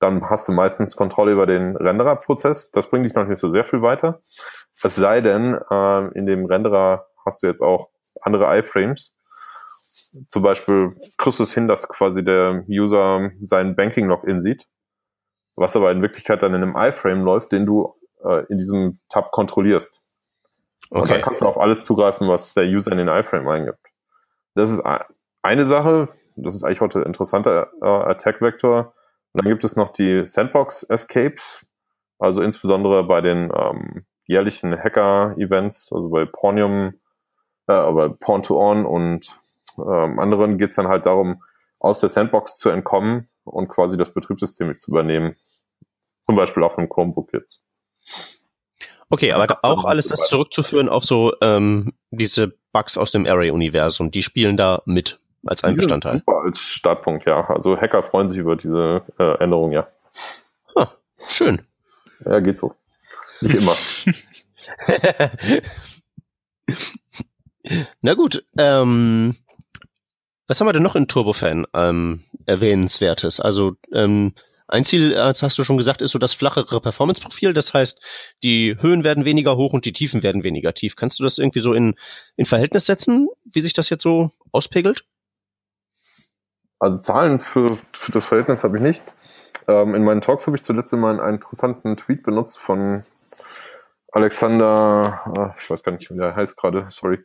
dann 0.00 0.28
hast 0.28 0.48
du 0.48 0.52
meistens 0.52 0.96
Kontrolle 0.96 1.32
über 1.32 1.46
den 1.46 1.76
Renderer-Prozess. 1.76 2.70
Das 2.72 2.88
bringt 2.88 3.04
dich 3.04 3.14
noch 3.14 3.26
nicht 3.26 3.38
so 3.38 3.50
sehr 3.50 3.64
viel 3.64 3.82
weiter. 3.82 4.18
Es 4.18 4.96
sei 4.96 5.20
denn, 5.20 5.58
äh, 5.70 6.18
in 6.18 6.26
dem 6.26 6.46
Renderer 6.46 7.06
hast 7.24 7.42
du 7.42 7.46
jetzt 7.46 7.62
auch 7.62 7.90
andere 8.22 8.58
iFrames. 8.58 9.14
Zum 10.28 10.42
Beispiel 10.42 10.96
kriegst 11.18 11.38
du 11.38 11.44
es 11.44 11.52
hin, 11.52 11.68
dass 11.68 11.88
quasi 11.88 12.24
der 12.24 12.64
User 12.68 13.30
seinen 13.44 13.76
Banking-Login 13.76 14.40
sieht, 14.40 14.66
was 15.56 15.76
aber 15.76 15.92
in 15.92 16.02
Wirklichkeit 16.02 16.42
dann 16.42 16.54
in 16.54 16.62
einem 16.62 16.76
iFrame 16.76 17.22
läuft, 17.22 17.52
den 17.52 17.66
du 17.66 17.94
äh, 18.24 18.44
in 18.46 18.58
diesem 18.58 19.00
Tab 19.08 19.30
kontrollierst. 19.30 20.00
Okay. 20.90 21.00
Und 21.00 21.10
dann 21.10 21.20
kannst 21.20 21.42
du 21.42 21.46
auf 21.46 21.58
alles 21.58 21.84
zugreifen, 21.84 22.26
was 22.26 22.54
der 22.54 22.64
User 22.64 22.90
in 22.90 22.98
den 22.98 23.08
iFrame 23.08 23.46
eingibt. 23.46 23.78
Das 24.54 24.70
ist 24.70 24.82
eine 25.42 25.66
Sache, 25.66 26.08
das 26.36 26.54
ist 26.54 26.64
eigentlich 26.64 26.80
heute 26.80 27.00
ein 27.00 27.06
interessanter 27.06 27.70
äh, 27.82 27.86
Attack-Vektor. 27.86 28.94
Dann 29.32 29.48
gibt 29.48 29.64
es 29.64 29.76
noch 29.76 29.92
die 29.92 30.26
Sandbox-Escapes, 30.26 31.64
also 32.18 32.42
insbesondere 32.42 33.04
bei 33.04 33.20
den 33.20 33.52
ähm, 33.54 34.04
jährlichen 34.26 34.76
Hacker-Events, 34.76 35.92
also 35.92 36.08
bei 36.08 36.24
Pornium, 36.24 36.94
äh, 37.66 37.92
bei 37.92 38.08
Porn 38.08 38.42
to 38.42 38.60
On 38.60 38.84
und 38.84 39.38
ähm, 39.78 40.18
anderen 40.18 40.58
geht 40.58 40.70
es 40.70 40.76
dann 40.76 40.88
halt 40.88 41.06
darum, 41.06 41.42
aus 41.78 42.00
der 42.00 42.08
Sandbox 42.08 42.58
zu 42.58 42.70
entkommen 42.70 43.28
und 43.44 43.68
quasi 43.68 43.96
das 43.96 44.12
Betriebssystem 44.12 44.78
zu 44.80 44.90
übernehmen. 44.90 45.36
Zum 46.26 46.36
Beispiel 46.36 46.62
auf 46.62 46.78
einem 46.78 46.88
Chromebook 46.88 47.32
jetzt. 47.32 47.62
Okay, 49.08 49.32
aber 49.32 49.56
auch 49.62 49.84
alles 49.84 50.06
das 50.06 50.28
zurückzuführen 50.28 50.88
auf 50.88 51.04
so 51.04 51.34
ähm, 51.40 51.92
diese 52.10 52.54
Bugs 52.72 52.96
aus 52.96 53.10
dem 53.10 53.26
Array-Universum, 53.26 54.12
die 54.12 54.22
spielen 54.22 54.56
da 54.56 54.82
mit 54.84 55.20
als 55.46 55.64
ein 55.64 55.76
Bestandteil. 55.76 56.18
Super 56.18 56.42
als 56.44 56.60
Startpunkt, 56.60 57.26
ja. 57.26 57.48
Also 57.48 57.76
Hacker 57.76 58.02
freuen 58.02 58.28
sich 58.28 58.38
über 58.38 58.56
diese 58.56 59.02
äh, 59.18 59.38
Änderung, 59.38 59.72
ja. 59.72 59.88
Ah, 60.74 60.88
schön. 61.28 61.62
Ja, 62.24 62.40
geht 62.40 62.58
so. 62.58 62.74
Nicht 63.40 63.54
immer. 63.54 63.74
Na 68.00 68.14
gut, 68.14 68.44
ähm, 68.58 69.36
was 70.46 70.60
haben 70.60 70.68
wir 70.68 70.72
denn 70.72 70.82
noch 70.82 70.96
in 70.96 71.08
Turbofan 71.08 71.66
ähm, 71.74 72.24
erwähnenswertes? 72.46 73.40
Also 73.40 73.76
ähm, 73.92 74.34
ein 74.70 74.84
Ziel, 74.84 75.10
das 75.10 75.42
hast 75.42 75.58
du 75.58 75.64
schon 75.64 75.76
gesagt, 75.76 76.00
ist 76.00 76.12
so 76.12 76.18
das 76.18 76.32
flachere 76.32 76.80
Performance-Profil. 76.80 77.54
Das 77.54 77.74
heißt, 77.74 78.00
die 78.42 78.76
Höhen 78.80 79.02
werden 79.02 79.24
weniger 79.24 79.56
hoch 79.56 79.72
und 79.72 79.84
die 79.84 79.92
Tiefen 79.92 80.22
werden 80.22 80.44
weniger 80.44 80.74
tief. 80.74 80.94
Kannst 80.96 81.18
du 81.18 81.24
das 81.24 81.38
irgendwie 81.38 81.60
so 81.60 81.72
in, 81.72 81.96
in 82.36 82.46
Verhältnis 82.46 82.86
setzen, 82.86 83.28
wie 83.44 83.62
sich 83.62 83.72
das 83.72 83.90
jetzt 83.90 84.02
so 84.02 84.30
auspegelt? 84.52 85.04
Also 86.80 86.98
Zahlen 86.98 87.40
für, 87.40 87.76
für 87.92 88.10
das 88.12 88.24
Verhältnis 88.24 88.64
habe 88.64 88.78
ich 88.78 88.82
nicht. 88.82 89.04
Ähm, 89.68 89.94
in 89.94 90.02
meinen 90.02 90.22
Talks 90.22 90.46
habe 90.46 90.56
ich 90.56 90.64
zuletzt 90.64 90.92
immer 90.92 91.10
einen, 91.10 91.34
interessanten 91.34 91.96
Tweet 91.96 92.22
benutzt 92.22 92.58
von 92.58 93.02
Alexander, 94.12 95.20
äh, 95.36 95.62
ich 95.62 95.70
weiß 95.70 95.82
gar 95.82 95.92
nicht, 95.92 96.10
wie 96.10 96.16
der 96.16 96.34
heißt 96.34 96.56
gerade, 96.56 96.88
sorry. 96.90 97.22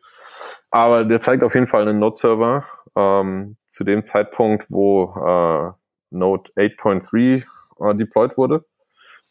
Aber 0.69 1.05
der 1.05 1.21
zeigt 1.21 1.41
auf 1.41 1.55
jeden 1.55 1.67
Fall 1.67 1.83
einen 1.83 1.99
Node-Server 1.99 2.65
ähm, 2.95 3.55
zu 3.69 3.85
dem 3.85 4.05
Zeitpunkt, 4.05 4.65
wo 4.69 5.13
äh, 5.15 5.71
Node 6.11 6.51
8.3 6.57 7.45
äh, 7.79 7.95
deployed 7.95 8.37
wurde. 8.37 8.65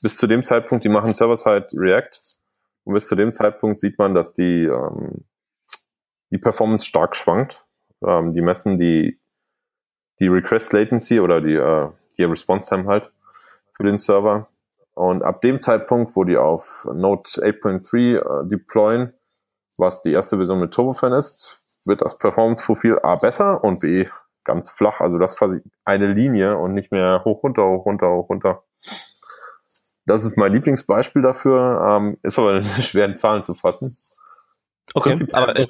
Bis 0.02 0.16
zu 0.16 0.26
dem 0.26 0.42
Zeitpunkt, 0.42 0.84
die 0.84 0.88
machen 0.88 1.12
Server-Side 1.12 1.68
React. 1.74 2.18
Und 2.84 2.94
bis 2.94 3.06
zu 3.06 3.14
dem 3.14 3.32
Zeitpunkt 3.32 3.80
sieht 3.80 3.98
man, 3.98 4.14
dass 4.14 4.32
die, 4.32 4.64
ähm, 4.64 5.24
die 6.30 6.38
Performance 6.38 6.86
stark 6.86 7.14
schwankt. 7.14 7.62
Ähm, 8.02 8.32
die 8.32 8.42
messen 8.42 8.78
die, 8.78 9.20
die 10.20 10.28
Request 10.28 10.72
Latency 10.72 11.20
oder 11.20 11.40
die, 11.40 11.54
äh, 11.54 11.88
die 12.18 12.24
Response 12.24 12.68
Time 12.68 12.86
halt 12.86 13.10
für 13.72 13.84
den 13.84 13.98
Server. 13.98 14.48
Und 14.94 15.22
ab 15.22 15.40
dem 15.40 15.60
Zeitpunkt, 15.60 16.14
wo 16.14 16.24
die 16.24 16.36
auf 16.36 16.86
Node 16.92 17.28
8.3 17.28 18.16
äh, 18.16 18.48
deployen, 18.48 19.12
was 19.76 20.02
die 20.02 20.12
erste 20.12 20.36
Version 20.36 20.60
mit 20.60 20.72
Turbofan 20.72 21.12
ist, 21.12 21.60
wird 21.84 22.00
das 22.00 22.16
Performance-Profil 22.16 23.00
A 23.02 23.16
besser 23.16 23.62
und 23.64 23.80
B 23.80 24.06
ganz 24.44 24.70
flach. 24.70 25.00
Also 25.00 25.18
das 25.18 25.36
quasi 25.36 25.60
eine 25.84 26.06
Linie 26.06 26.56
und 26.58 26.74
nicht 26.74 26.92
mehr 26.92 27.22
hoch, 27.24 27.42
runter, 27.42 27.64
hoch, 27.64 27.86
runter, 27.86 28.10
hoch, 28.10 28.28
runter. 28.28 28.62
Das 30.06 30.24
ist 30.24 30.36
mein 30.36 30.52
Lieblingsbeispiel 30.52 31.22
dafür, 31.22 31.84
ähm, 31.88 32.18
ist 32.22 32.38
aber 32.38 32.58
in 32.94 33.18
Zahlen 33.18 33.42
zu 33.42 33.54
fassen. 33.54 33.92
Okay, 34.92 35.26
aber 35.32 35.56
äh, 35.56 35.66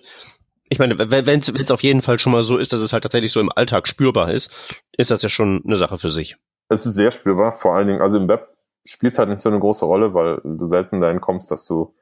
ich 0.69 0.79
meine, 0.79 0.99
wenn 0.99 1.39
es 1.39 1.71
auf 1.71 1.83
jeden 1.83 2.03
Fall 2.03 2.19
schon 2.19 2.33
mal 2.33 2.43
so 2.43 2.57
ist, 2.57 2.73
dass 2.73 2.81
es 2.81 2.93
halt 2.93 3.03
tatsächlich 3.03 3.33
so 3.33 3.41
im 3.41 3.53
Alltag 3.55 3.87
spürbar 3.87 4.33
ist, 4.33 4.51
ist 4.97 5.11
das 5.11 5.23
ja 5.23 5.29
schon 5.29 5.63
eine 5.67 5.77
Sache 5.77 5.99
für 5.99 6.11
sich. 6.11 6.37
Es 6.69 6.87
ist 6.87 6.95
sehr 6.95 7.11
spürbar, 7.11 7.53
vor 7.53 7.75
allen 7.75 7.87
Dingen, 7.87 8.01
also 8.01 8.19
im 8.19 8.29
Web 8.29 8.49
spielt 8.87 9.13
es 9.13 9.19
halt 9.19 9.29
nicht 9.29 9.41
so 9.41 9.51
eine 9.51 9.61
große 9.61 9.85
Rolle, 9.85 10.15
weil 10.15 10.41
du 10.43 10.67
selten 10.67 11.01
dahin 11.01 11.21
kommst, 11.21 11.51
dass 11.51 11.67
du 11.67 11.95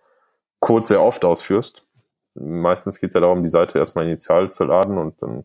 Code 0.60 0.86
sehr 0.86 1.02
oft 1.02 1.24
ausführst. 1.24 1.84
Meistens 2.34 2.98
geht 3.00 3.10
es 3.10 3.14
ja 3.14 3.20
darum, 3.20 3.42
die 3.42 3.50
Seite 3.50 3.78
erstmal 3.78 4.06
initial 4.06 4.52
zu 4.52 4.64
laden 4.64 4.98
und 4.98 5.20
dann 5.20 5.44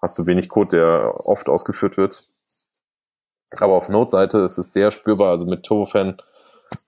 hast 0.00 0.16
du 0.18 0.26
wenig 0.26 0.48
Code, 0.48 0.76
der 0.76 1.26
oft 1.26 1.48
ausgeführt 1.48 1.96
wird. 1.96 2.28
Aber 3.60 3.74
auf 3.74 3.88
Node-Seite 3.88 4.38
ist 4.38 4.58
es 4.58 4.72
sehr 4.72 4.90
spürbar. 4.90 5.30
Also 5.30 5.46
mit 5.46 5.64
Turbofan 5.64 6.16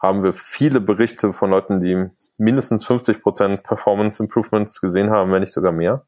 haben 0.01 0.23
wir 0.23 0.33
viele 0.33 0.81
Berichte 0.81 1.33
von 1.33 1.51
Leuten, 1.51 1.81
die 1.81 2.09
mindestens 2.39 2.87
50% 2.87 3.63
Performance 3.63 4.23
Improvements 4.23 4.81
gesehen 4.81 5.11
haben, 5.11 5.33
wenn 5.33 5.43
nicht 5.43 5.53
sogar 5.53 5.73
mehr. 5.73 6.07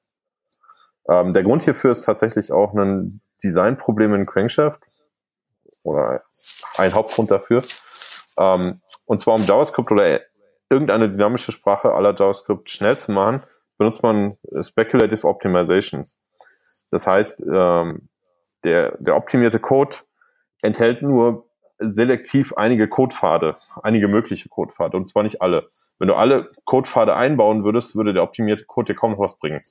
Ähm, 1.08 1.32
der 1.32 1.42
Grund 1.42 1.62
hierfür 1.62 1.92
ist 1.92 2.04
tatsächlich 2.04 2.52
auch 2.52 2.74
ein 2.74 3.20
Designproblem 3.42 4.14
in 4.14 4.26
Crankshaft 4.26 4.82
oder 5.84 6.22
ein 6.76 6.94
Hauptgrund 6.94 7.30
dafür. 7.30 7.62
Ähm, 8.38 8.80
und 9.06 9.20
zwar 9.22 9.34
um 9.34 9.42
JavaScript 9.42 9.90
oder 9.90 10.20
irgendeine 10.70 11.08
dynamische 11.08 11.52
Sprache 11.52 11.92
aller 11.92 12.14
JavaScript 12.14 12.70
schnell 12.70 12.98
zu 12.98 13.12
machen, 13.12 13.42
benutzt 13.78 14.02
man 14.02 14.36
Speculative 14.62 15.26
Optimizations. 15.26 16.16
Das 16.90 17.06
heißt, 17.06 17.40
ähm, 17.40 18.08
der, 18.64 18.96
der 18.98 19.16
optimierte 19.16 19.60
Code 19.60 19.96
enthält 20.62 21.02
nur 21.02 21.47
selektiv 21.78 22.54
einige 22.54 22.88
Codepfade, 22.88 23.56
einige 23.82 24.08
mögliche 24.08 24.48
Codepfade, 24.48 24.96
und 24.96 25.06
zwar 25.06 25.22
nicht 25.22 25.42
alle. 25.42 25.68
Wenn 25.98 26.08
du 26.08 26.14
alle 26.14 26.46
Codepfade 26.64 27.16
einbauen 27.16 27.64
würdest, 27.64 27.94
würde 27.94 28.12
der 28.12 28.22
optimierte 28.22 28.64
Code 28.64 28.92
dir 28.92 28.98
kaum 28.98 29.12
noch 29.12 29.18
was 29.18 29.38
bringen. 29.38 29.62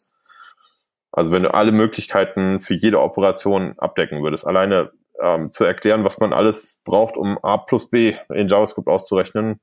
Also 1.11 1.31
wenn 1.31 1.43
du 1.43 1.53
alle 1.53 1.71
Möglichkeiten 1.71 2.61
für 2.61 2.73
jede 2.73 3.01
Operation 3.01 3.73
abdecken 3.77 4.21
würdest. 4.23 4.45
Alleine 4.45 4.91
ähm, 5.21 5.51
zu 5.51 5.63
erklären, 5.63 6.03
was 6.03 6.19
man 6.19 6.33
alles 6.33 6.81
braucht, 6.83 7.17
um 7.17 7.37
A 7.43 7.57
plus 7.57 7.89
B 7.89 8.15
in 8.33 8.47
JavaScript 8.47 8.87
auszurechnen, 8.87 9.59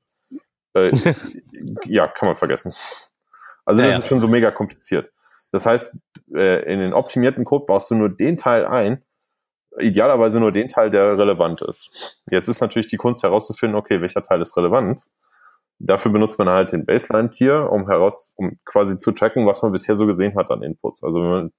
äh, 0.73 0.91
ja, 1.85 2.07
kann 2.07 2.29
man 2.29 2.37
vergessen. 2.37 2.73
Also 3.63 3.81
das 3.81 3.91
ja, 3.91 3.97
ist 3.99 4.07
schon 4.07 4.21
so 4.21 4.27
mega 4.27 4.51
kompliziert. 4.51 5.11
Das 5.51 5.65
heißt, 5.65 5.95
äh, 6.33 6.71
in 6.71 6.79
den 6.79 6.93
optimierten 6.93 7.45
Code 7.45 7.65
baust 7.65 7.89
du 7.89 7.95
nur 7.95 8.09
den 8.09 8.37
Teil 8.37 8.65
ein, 8.65 9.01
idealerweise 9.79 10.39
nur 10.39 10.51
den 10.51 10.69
Teil, 10.69 10.89
der 10.91 11.17
relevant 11.17 11.61
ist. 11.61 12.21
Jetzt 12.29 12.47
ist 12.47 12.61
natürlich 12.61 12.87
die 12.87 12.97
Kunst 12.97 13.23
herauszufinden, 13.23 13.77
okay, 13.77 14.01
welcher 14.01 14.23
Teil 14.23 14.41
ist 14.41 14.55
relevant. 14.57 15.01
Dafür 15.79 16.11
benutzt 16.11 16.39
man 16.39 16.47
halt 16.47 16.71
den 16.71 16.85
Baseline-Tier, 16.85 17.69
um 17.69 17.87
heraus, 17.87 18.31
um 18.35 18.57
quasi 18.65 18.97
zu 18.97 19.11
tracken, 19.11 19.45
was 19.45 19.61
man 19.61 19.71
bisher 19.71 19.95
so 19.95 20.05
gesehen 20.05 20.35
hat 20.35 20.49
an 20.49 20.63
Inputs. 20.63 21.03
Also 21.03 21.19
wenn 21.19 21.29
man 21.29 21.53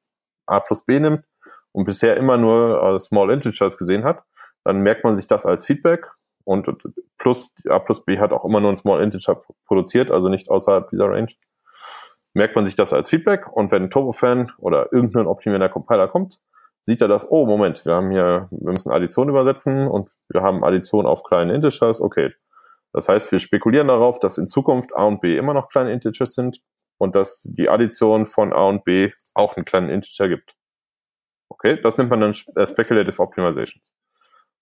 A 0.46 0.60
plus 0.60 0.84
B 0.84 0.98
nimmt 0.98 1.24
und 1.72 1.84
bisher 1.84 2.16
immer 2.16 2.38
nur 2.38 2.82
äh, 2.82 2.98
Small 2.98 3.30
Integers 3.30 3.76
gesehen 3.76 4.04
hat, 4.04 4.22
dann 4.64 4.80
merkt 4.80 5.04
man 5.04 5.16
sich 5.16 5.28
das 5.28 5.44
als 5.44 5.66
Feedback 5.66 6.10
und 6.44 6.66
plus 7.18 7.52
A 7.68 7.78
plus 7.78 8.04
B 8.04 8.18
hat 8.18 8.32
auch 8.32 8.44
immer 8.44 8.60
nur 8.60 8.70
ein 8.70 8.78
Small 8.78 9.02
Integer 9.02 9.42
produziert, 9.66 10.10
also 10.10 10.28
nicht 10.28 10.48
außerhalb 10.48 10.88
dieser 10.90 11.10
Range. 11.10 11.32
Merkt 12.34 12.56
man 12.56 12.66
sich 12.66 12.76
das 12.76 12.92
als 12.92 13.10
Feedback 13.10 13.46
und 13.50 13.70
wenn 13.70 13.84
ein 13.84 13.90
Turbofan 13.90 14.52
oder 14.58 14.92
irgendein 14.92 15.26
optimierender 15.26 15.68
Compiler 15.68 16.08
kommt, 16.08 16.38
sieht 16.86 17.02
er 17.02 17.08
das, 17.08 17.30
oh 17.30 17.46
Moment, 17.46 17.84
wir 17.84 17.94
haben 17.94 18.10
hier, 18.10 18.48
wir 18.50 18.72
müssen 18.72 18.92
Addition 18.92 19.28
übersetzen 19.28 19.88
und 19.88 20.10
wir 20.28 20.42
haben 20.42 20.64
Addition 20.64 21.06
auf 21.06 21.24
kleine 21.24 21.52
Integers, 21.54 22.00
okay. 22.00 22.32
Das 22.92 23.08
heißt, 23.08 23.30
wir 23.32 23.40
spekulieren 23.40 23.88
darauf, 23.88 24.20
dass 24.20 24.38
in 24.38 24.48
Zukunft 24.48 24.96
A 24.96 25.04
und 25.04 25.20
B 25.20 25.36
immer 25.36 25.52
noch 25.52 25.68
kleine 25.68 25.92
Integers 25.92 26.34
sind 26.34 26.62
und 26.96 27.14
dass 27.14 27.42
die 27.42 27.68
Addition 27.68 28.26
von 28.26 28.52
A 28.52 28.68
und 28.68 28.84
B 28.84 29.10
auch 29.34 29.56
einen 29.56 29.66
kleinen 29.66 29.90
Integer 29.90 30.28
gibt. 30.28 30.54
Okay, 31.48 31.80
das 31.82 31.98
nennt 31.98 32.08
man 32.08 32.20
dann 32.20 32.34
äh, 32.54 32.66
Speculative 32.66 33.20
Optimization. 33.20 33.82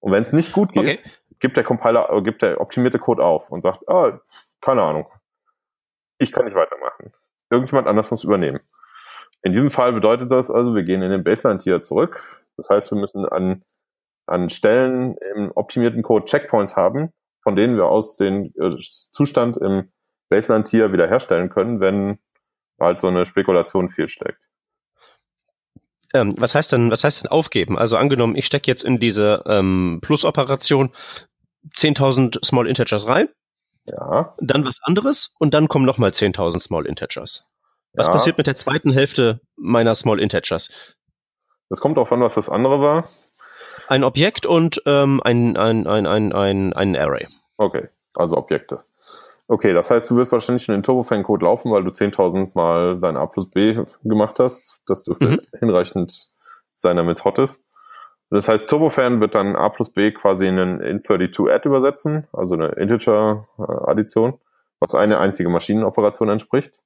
Und 0.01 0.13
wenn 0.13 0.23
es 0.23 0.33
nicht 0.33 0.53
gut 0.53 0.73
geht, 0.73 1.01
okay. 1.01 1.11
gibt 1.39 1.57
der 1.57 1.65
Compiler, 1.65 2.11
äh, 2.11 2.23
gibt 2.23 2.43
der 2.43 2.61
optimierte 2.61 2.99
Code 2.99 3.23
auf 3.23 3.51
und 3.51 3.63
sagt, 3.63 3.89
ah, 3.89 4.21
keine 4.61 4.83
Ahnung, 4.83 5.07
ich 6.19 6.33
kann 6.33 6.47
nicht 6.47 6.57
weitermachen. 6.57 7.13
Irgendjemand 7.51 7.87
anders 7.87 8.11
muss 8.11 8.25
übernehmen. 8.25 8.61
In 9.45 9.53
diesem 9.53 9.71
Fall 9.71 9.92
bedeutet 9.92 10.33
das 10.33 10.51
also, 10.51 10.75
wir 10.75 10.83
gehen 10.85 11.03
in 11.03 11.11
den 11.11 11.23
Baseline-Tier 11.23 11.83
zurück. 11.83 12.42
Das 12.57 12.71
heißt, 12.71 12.90
wir 12.90 12.99
müssen 12.99 13.27
an, 13.27 13.63
an 14.27 14.49
Stellen 14.49 15.17
im 15.35 15.53
optimierten 15.55 16.03
Code 16.03 16.25
Checkpoints 16.25 16.77
haben, 16.77 17.11
von 17.42 17.55
denen 17.55 17.77
wir 17.77 17.85
aus 17.85 18.17
den 18.17 18.55
äh, 18.57 18.77
Zustand 18.79 19.59
im 19.59 19.92
Baseline-Tier 20.31 20.92
wiederherstellen 20.92 21.51
können, 21.51 21.81
wenn 21.81 22.19
halt 22.81 23.03
so 23.03 23.09
eine 23.09 23.27
Spekulation 23.27 23.90
fehlschlägt. 23.90 24.38
Ähm, 26.15 26.33
was 26.38 26.55
heißt 26.55 26.73
denn, 26.73 26.90
was 26.90 27.05
heißt 27.05 27.23
denn 27.23 27.31
aufgeben? 27.31 27.77
Also 27.77 27.99
angenommen, 27.99 28.37
ich 28.37 28.47
stecke 28.47 28.71
jetzt 28.71 28.83
in 28.83 28.99
diese 28.99 29.42
ähm, 29.47 29.99
Plus-Operation 30.01 30.90
10.000 31.77 32.42
Small 32.42 32.67
Integers 32.67 33.07
rein. 33.09 33.29
Ja. 33.85 34.35
Dann 34.40 34.65
was 34.65 34.79
anderes 34.83 35.35
und 35.38 35.53
dann 35.53 35.69
kommen 35.69 35.85
nochmal 35.85 36.11
10.000 36.11 36.61
Small 36.61 36.87
Integers. 36.87 37.45
Was 37.95 38.09
ja. 38.09 38.13
passiert 38.13 38.38
mit 38.38 38.47
der 38.47 38.57
zweiten 38.57 38.92
Hälfte 38.92 39.40
meiner 39.57 39.95
Small 39.95 40.21
Integers? 40.21 40.71
Das 41.69 41.81
kommt 41.81 41.99
auch 41.99 42.11
an, 42.13 42.21
was 42.21 42.35
das 42.35 42.49
andere 42.49 42.81
war. 42.81 43.05
Ein 43.88 44.05
Objekt 44.05 44.47
und 44.47 44.83
ähm, 44.87 45.21
ein, 45.23 45.57
ein, 45.57 45.87
ein, 45.87 46.07
ein, 46.07 46.33
ein, 46.33 46.73
ein 46.73 46.97
Array. 46.97 47.29
Okay. 47.57 47.88
also 48.15 48.37
Objekte. 48.37 48.85
Okay, 49.47 49.75
das 49.75 49.90
heißt, 49.90 50.11
du 50.11 50.17
wirst 50.17 50.33
wahrscheinlich 50.33 50.65
schon 50.65 50.75
den 50.75 50.83
Turbofan-Code 50.83 51.45
laufen, 51.45 51.71
weil 51.71 51.85
du 51.85 51.90
10.000 51.90 52.53
Mal 52.55 52.99
dein 52.99 53.17
A 53.17 53.27
plus 53.27 53.51
B 53.51 53.79
gemacht 54.03 54.38
hast. 54.38 54.79
Das 54.87 55.05
dürfte 55.05 55.29
mhm. 55.29 55.40
hinreichend 55.59 56.33
sein, 56.77 56.97
damit 56.97 57.25
hot 57.25 57.38
ist. 57.38 57.61
Das 58.31 58.49
heißt, 58.49 58.69
Turbofan 58.69 59.21
wird 59.21 59.35
dann 59.35 59.55
A 59.55 59.69
plus 59.69 59.90
B 59.90 60.13
quasi 60.13 60.47
in 60.47 60.59
einen 60.59 60.81
int32add 60.81 61.67
übersetzen, 61.67 62.27
also 62.33 62.55
eine 62.55 62.69
Integer-Addition, 62.69 64.40
was 64.81 64.95
eine 64.95 65.19
einzige 65.19 65.51
Maschinenoperation 65.51 66.31
entspricht, 66.31 66.81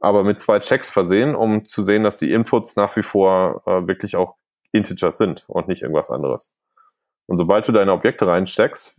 aber 0.00 0.24
mit 0.24 0.40
zwei 0.40 0.58
Checks 0.60 0.90
versehen, 0.90 1.34
um 1.34 1.66
zu 1.68 1.82
sehen, 1.82 2.04
dass 2.04 2.18
die 2.18 2.32
Inputs 2.32 2.76
nach 2.76 2.96
wie 2.96 3.02
vor 3.02 3.62
äh, 3.66 3.86
wirklich 3.86 4.16
auch 4.16 4.36
Integers 4.72 5.18
sind 5.18 5.44
und 5.48 5.68
nicht 5.68 5.82
irgendwas 5.82 6.10
anderes. 6.10 6.52
Und 7.26 7.38
sobald 7.38 7.66
du 7.66 7.72
deine 7.72 7.92
Objekte 7.92 8.26
reinsteckst, 8.26 8.94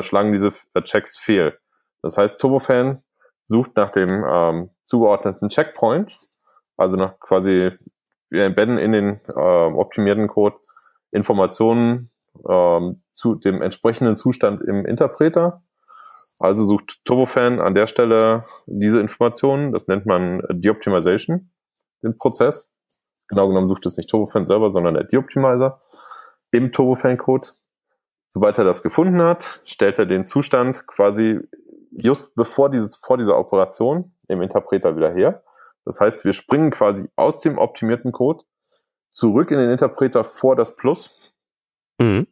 schlagen 0.00 0.32
diese 0.32 0.52
Checks 0.82 1.18
fehl. 1.18 1.58
Das 2.02 2.16
heißt, 2.16 2.40
Turbofan 2.40 3.02
sucht 3.44 3.76
nach 3.76 3.90
dem 3.90 4.24
ähm, 4.26 4.70
zugeordneten 4.84 5.48
Checkpoint, 5.48 6.16
also 6.76 6.96
nach 6.96 7.18
quasi, 7.20 7.72
wir 8.30 8.44
embedden 8.44 8.78
in 8.78 8.92
den 8.92 9.20
äh, 9.28 9.40
optimierten 9.40 10.28
Code 10.28 10.56
Informationen 11.10 12.10
ähm, 12.48 13.02
zu 13.12 13.34
dem 13.34 13.60
entsprechenden 13.60 14.16
Zustand 14.16 14.62
im 14.62 14.86
Interpreter. 14.86 15.62
Also 16.40 16.66
sucht 16.66 17.00
Turbofan 17.04 17.60
an 17.60 17.74
der 17.74 17.86
Stelle 17.86 18.46
diese 18.66 18.98
Informationen, 18.98 19.72
das 19.72 19.86
nennt 19.88 20.06
man 20.06 20.42
Deoptimization, 20.50 21.50
den 22.02 22.16
Prozess. 22.16 22.72
Genau 23.28 23.46
genommen 23.46 23.68
sucht 23.68 23.84
es 23.84 23.98
nicht 23.98 24.08
Turbofan 24.08 24.46
selber, 24.46 24.70
sondern 24.70 24.94
der 24.94 25.04
Deoptimizer 25.04 25.78
im 26.50 26.72
Turbofan-Code. 26.72 27.50
Sobald 28.30 28.56
er 28.56 28.64
das 28.64 28.82
gefunden 28.82 29.20
hat, 29.20 29.60
stellt 29.66 29.98
er 29.98 30.06
den 30.06 30.26
Zustand 30.26 30.86
quasi 30.86 31.40
just 31.90 32.34
bevor 32.34 32.70
diese, 32.70 32.88
vor 33.02 33.18
dieser 33.18 33.38
Operation 33.38 34.14
im 34.28 34.40
Interpreter 34.40 34.96
wieder 34.96 35.12
her. 35.12 35.42
Das 35.84 36.00
heißt, 36.00 36.24
wir 36.24 36.32
springen 36.32 36.70
quasi 36.70 37.06
aus 37.16 37.40
dem 37.40 37.58
optimierten 37.58 38.12
Code 38.12 38.44
zurück 39.10 39.50
in 39.50 39.58
den 39.58 39.70
Interpreter 39.70 40.24
vor 40.24 40.56
das 40.56 40.74
Plus. 40.74 41.10
Mhm. 41.98 42.28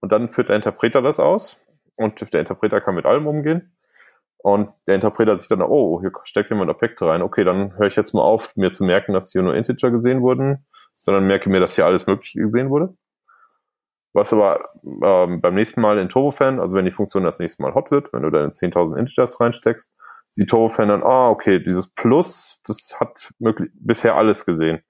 Und 0.00 0.12
dann 0.12 0.28
führt 0.28 0.50
der 0.50 0.56
Interpreter 0.56 1.00
das 1.00 1.18
aus. 1.18 1.56
Und 1.96 2.32
der 2.32 2.40
Interpreter 2.40 2.80
kann 2.80 2.94
mit 2.94 3.06
allem 3.06 3.26
umgehen. 3.26 3.76
Und 4.38 4.70
der 4.86 4.94
Interpreter 4.94 5.38
sieht 5.38 5.50
dann, 5.50 5.62
oh, 5.62 6.00
hier 6.00 6.12
steckt 6.24 6.50
jemand 6.50 6.70
Objekte 6.70 7.06
rein. 7.06 7.22
Okay, 7.22 7.42
dann 7.42 7.76
höre 7.76 7.88
ich 7.88 7.96
jetzt 7.96 8.14
mal 8.14 8.22
auf, 8.22 8.54
mir 8.54 8.70
zu 8.70 8.84
merken, 8.84 9.12
dass 9.12 9.32
hier 9.32 9.42
nur 9.42 9.54
Integer 9.54 9.90
gesehen 9.90 10.22
wurden, 10.22 10.66
sondern 10.92 11.26
merke 11.26 11.50
mir, 11.50 11.60
dass 11.60 11.74
hier 11.74 11.86
alles 11.86 12.06
Mögliche 12.06 12.38
gesehen 12.38 12.70
wurde. 12.70 12.94
Was 14.12 14.32
aber 14.32 14.64
ähm, 14.84 15.40
beim 15.40 15.54
nächsten 15.54 15.80
Mal 15.80 15.98
in 15.98 16.08
Turbofan, 16.08 16.60
also 16.60 16.74
wenn 16.74 16.84
die 16.86 16.90
Funktion 16.90 17.24
das 17.24 17.38
nächste 17.38 17.60
Mal 17.62 17.74
hot 17.74 17.90
wird, 17.90 18.12
wenn 18.12 18.22
du 18.22 18.30
da 18.30 18.44
10.000 18.44 18.96
Integers 18.96 19.40
reinsteckst, 19.40 19.92
sieht 20.30 20.48
Turbofan 20.48 20.88
dann, 20.88 21.02
ah, 21.02 21.28
okay, 21.28 21.62
dieses 21.62 21.86
Plus, 21.88 22.60
das 22.64 22.98
hat 23.00 23.32
möglich, 23.38 23.70
bisher 23.74 24.16
alles 24.16 24.46
gesehen. 24.46 24.82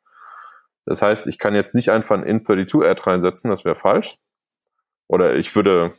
Das 0.85 1.03
heißt, 1.03 1.27
ich 1.27 1.39
kann 1.39 1.55
jetzt 1.55 1.75
nicht 1.75 1.91
einfach 1.91 2.17
ein 2.17 2.25
int32add 2.25 3.07
reinsetzen, 3.07 3.51
das 3.51 3.65
wäre 3.65 3.75
falsch. 3.75 4.17
Oder 5.09 5.35
ich 5.35 5.55
würde, 5.57 5.95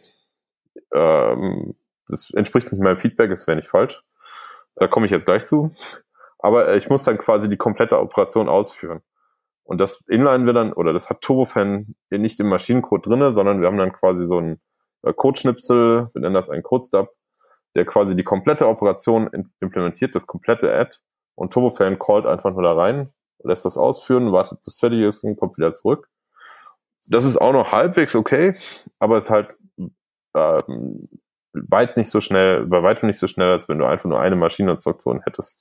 ähm, 0.94 1.76
das 2.08 2.30
entspricht 2.32 2.72
nicht 2.72 2.82
meinem 2.82 2.98
Feedback, 2.98 3.30
das 3.30 3.48
wäre 3.48 3.58
nicht 3.58 3.70
falsch. 3.70 4.02
Da 4.76 4.88
komme 4.88 5.06
ich 5.06 5.12
jetzt 5.12 5.26
gleich 5.26 5.46
zu. 5.46 5.72
Aber 6.40 6.76
ich 6.76 6.90
muss 6.90 7.04
dann 7.04 7.18
quasi 7.18 7.50
die 7.50 7.58
komplette 7.58 8.00
Operation 8.00 8.48
ausführen. 8.48 9.02
Und 9.64 9.80
das 9.82 10.02
inline 10.08 10.46
wir 10.46 10.54
dann, 10.54 10.72
oder 10.72 10.94
das 10.94 11.10
hat 11.10 11.22
Turbofan 11.22 11.96
nicht 12.10 12.40
im 12.40 12.48
Maschinencode 12.48 13.06
drinne, 13.06 13.34
sondern 13.34 13.60
wir 13.60 13.68
haben 13.68 13.78
dann 13.78 13.92
quasi 13.92 14.26
so 14.26 14.38
einen 14.38 14.62
äh, 15.04 15.14
Codeschnipsel, 15.14 16.10
wir 16.14 16.22
nennen 16.22 16.34
das 16.34 16.50
einen 16.50 16.64
Codestub, 16.64 17.10
der 17.76 17.86
quasi 17.86 18.16
die 18.16 18.24
komplette 18.24 18.68
Operation 18.68 19.30
implementiert, 19.60 20.16
das 20.16 20.26
komplette 20.26 20.74
Add 20.74 20.98
und 21.36 21.52
Turbofan 21.52 22.00
callt 22.00 22.26
einfach 22.26 22.52
nur 22.52 22.64
da 22.64 22.74
rein, 22.74 23.12
lässt 23.44 23.66
das 23.66 23.78
ausführen, 23.78 24.32
wartet 24.32 24.64
bis 24.64 24.80
fertig 24.80 25.02
ist 25.02 25.24
und 25.24 25.36
kommt 25.36 25.58
wieder 25.58 25.74
zurück. 25.74 26.08
Das 27.10 27.26
ist 27.26 27.38
auch 27.38 27.54
noch 27.54 27.72
halbwegs 27.72 28.16
okay, 28.16 28.58
aber 29.00 29.18
es 29.18 29.26
ist 29.26 29.30
halt 29.30 29.56
ähm, 30.36 31.10
weit 31.54 31.98
nicht 31.98 32.12
so 32.12 32.22
schnell, 32.22 32.66
bei 32.66 32.84
weitem 32.84 33.08
nicht 33.08 33.20
so 33.20 33.28
schnell, 33.28 33.50
als 33.50 33.68
wenn 33.68 33.80
du 33.80 33.86
einfach 33.86 34.06
nur 34.06 34.20
eine 34.20 34.36
Maschineninstruktion 34.36 35.22
hättest. 35.22 35.60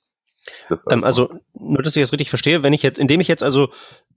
Ähm, 0.89 1.03
also, 1.03 1.29
nur, 1.53 1.83
dass 1.83 1.95
ich 1.95 2.03
das 2.03 2.13
richtig 2.13 2.29
verstehe, 2.29 2.63
wenn 2.63 2.73
ich 2.73 2.83
jetzt, 2.83 2.99
indem 2.99 3.19
ich 3.19 3.27
jetzt 3.27 3.43
also 3.43 3.69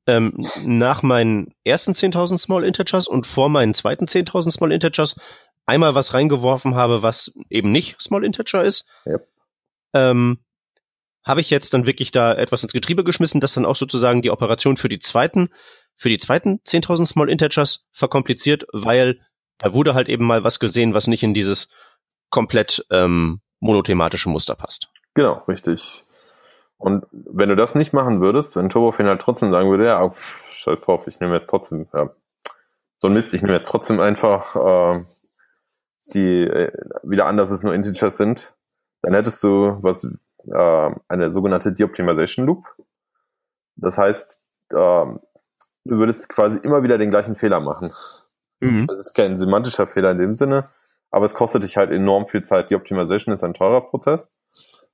ähm, 0.07 0.45
nach 0.65 1.03
meinen 1.03 1.55
ersten 1.65 1.93
10.000 1.93 2.39
Small 2.39 2.65
Integers 2.65 3.09
und 3.09 3.27
vor 3.27 3.49
meinen 3.49 3.75
zweiten 3.75 4.05
10.000 4.05 4.51
Small 4.53 4.73
Integers 4.73 5.17
einmal 5.67 5.95
was 5.95 6.15
reingeworfen 6.15 6.75
habe, 6.75 7.03
was 7.03 7.35
eben 7.49 7.73
nicht 7.73 8.01
Small 8.01 8.25
Integer 8.25 8.65
ist, 8.65 8.89
yep. 9.07 9.27
ähm, 9.93 10.39
habe 11.25 11.41
ich 11.41 11.51
jetzt 11.51 11.75
dann 11.75 11.87
wirklich 11.87 12.13
da 12.13 12.33
etwas 12.35 12.63
ins 12.63 12.73
Getriebe 12.73 13.05
geschmissen, 13.05 13.41
das 13.41 13.55
dann 13.55 13.67
auch 13.67 13.77
sozusagen 13.77 14.23
die 14.23 14.31
Operation 14.31 14.77
für 14.77 14.89
die 14.89 15.01
zweiten, 15.01 15.51
für 15.97 16.09
die 16.09 16.19
zweiten 16.19 16.61
10.000 16.67 17.07
Small 17.07 17.29
Integers 17.29 17.87
verkompliziert, 17.93 18.67
weil 18.73 19.21
da 19.61 19.73
wurde 19.73 19.95
halt 19.95 20.09
eben 20.09 20.27
mal 20.27 20.43
was 20.43 20.59
gesehen, 20.59 20.95
was 20.95 21.07
nicht 21.07 21.23
in 21.23 21.35
dieses 21.35 21.69
komplett 22.31 22.85
ähm, 22.91 23.41
monothematische 23.61 24.29
Muster 24.29 24.57
passt. 24.57 24.89
Genau, 25.15 25.43
richtig. 25.47 26.05
Und 26.79 27.05
wenn 27.13 27.51
du 27.51 27.57
das 27.57 27.75
nicht 27.75 27.93
machen 27.93 28.21
würdest, 28.21 28.57
wenn 28.57 28.71
Turbofan 28.71 29.07
halt 29.07 29.21
trotzdem 29.21 29.51
sagen 29.51 29.71
würde, 29.71 29.87
ja, 29.87 30.15
scheiß 30.51 30.81
drauf, 30.81 31.07
ich 31.07 31.21
nehme 31.21 31.35
jetzt 31.35 31.49
trotzdem, 31.49 31.87
ja, 31.93 32.11
so 32.97 33.09
ein 33.09 33.15
Mist, 33.15 33.35
ich 33.35 33.43
nehme 33.43 33.55
jetzt 33.55 33.69
trotzdem 33.69 34.01
einfach 34.01 34.57
äh, 34.57 35.05
die 36.15 36.45
äh, 36.45 36.73
wieder 37.03 37.27
an, 37.27 37.37
dass 37.37 37.51
es 37.51 37.63
nur 37.63 37.75
Integers 37.75 38.17
sind, 38.17 38.55
dann 39.03 39.15
hättest 39.15 39.43
du 39.43 39.79
was 39.83 40.05
äh, 40.05 40.91
eine 41.09 41.33
sogenannte 41.33 41.73
Deoptimization 41.73 42.47
Loop. 42.47 42.65
Das 43.77 43.99
heißt, 43.99 44.39
äh, 44.71 44.75
du 44.75 45.19
würdest 45.85 46.29
quasi 46.29 46.59
immer 46.63 46.83
wieder 46.83 46.99
den 46.99 47.11
gleichen 47.11 47.37
Fehler 47.37 47.61
machen. 47.61 47.93
Mhm. 48.61 48.87
Das 48.87 48.99
ist 48.99 49.15
kein 49.15 49.39
semantischer 49.39 49.87
Fehler 49.87 50.13
in 50.13 50.19
dem 50.19 50.35
Sinne, 50.35 50.69
aber 51.11 51.27
es 51.27 51.35
kostet 51.35 51.65
dich 51.65 51.77
halt 51.77 51.91
enorm 51.91 52.29
viel 52.29 52.43
Zeit. 52.43 52.71
Die 52.71 52.77
Optimization 52.77 53.35
ist 53.35 53.43
ein 53.43 53.55
teurer 53.55 53.81
Prozess. 53.83 54.29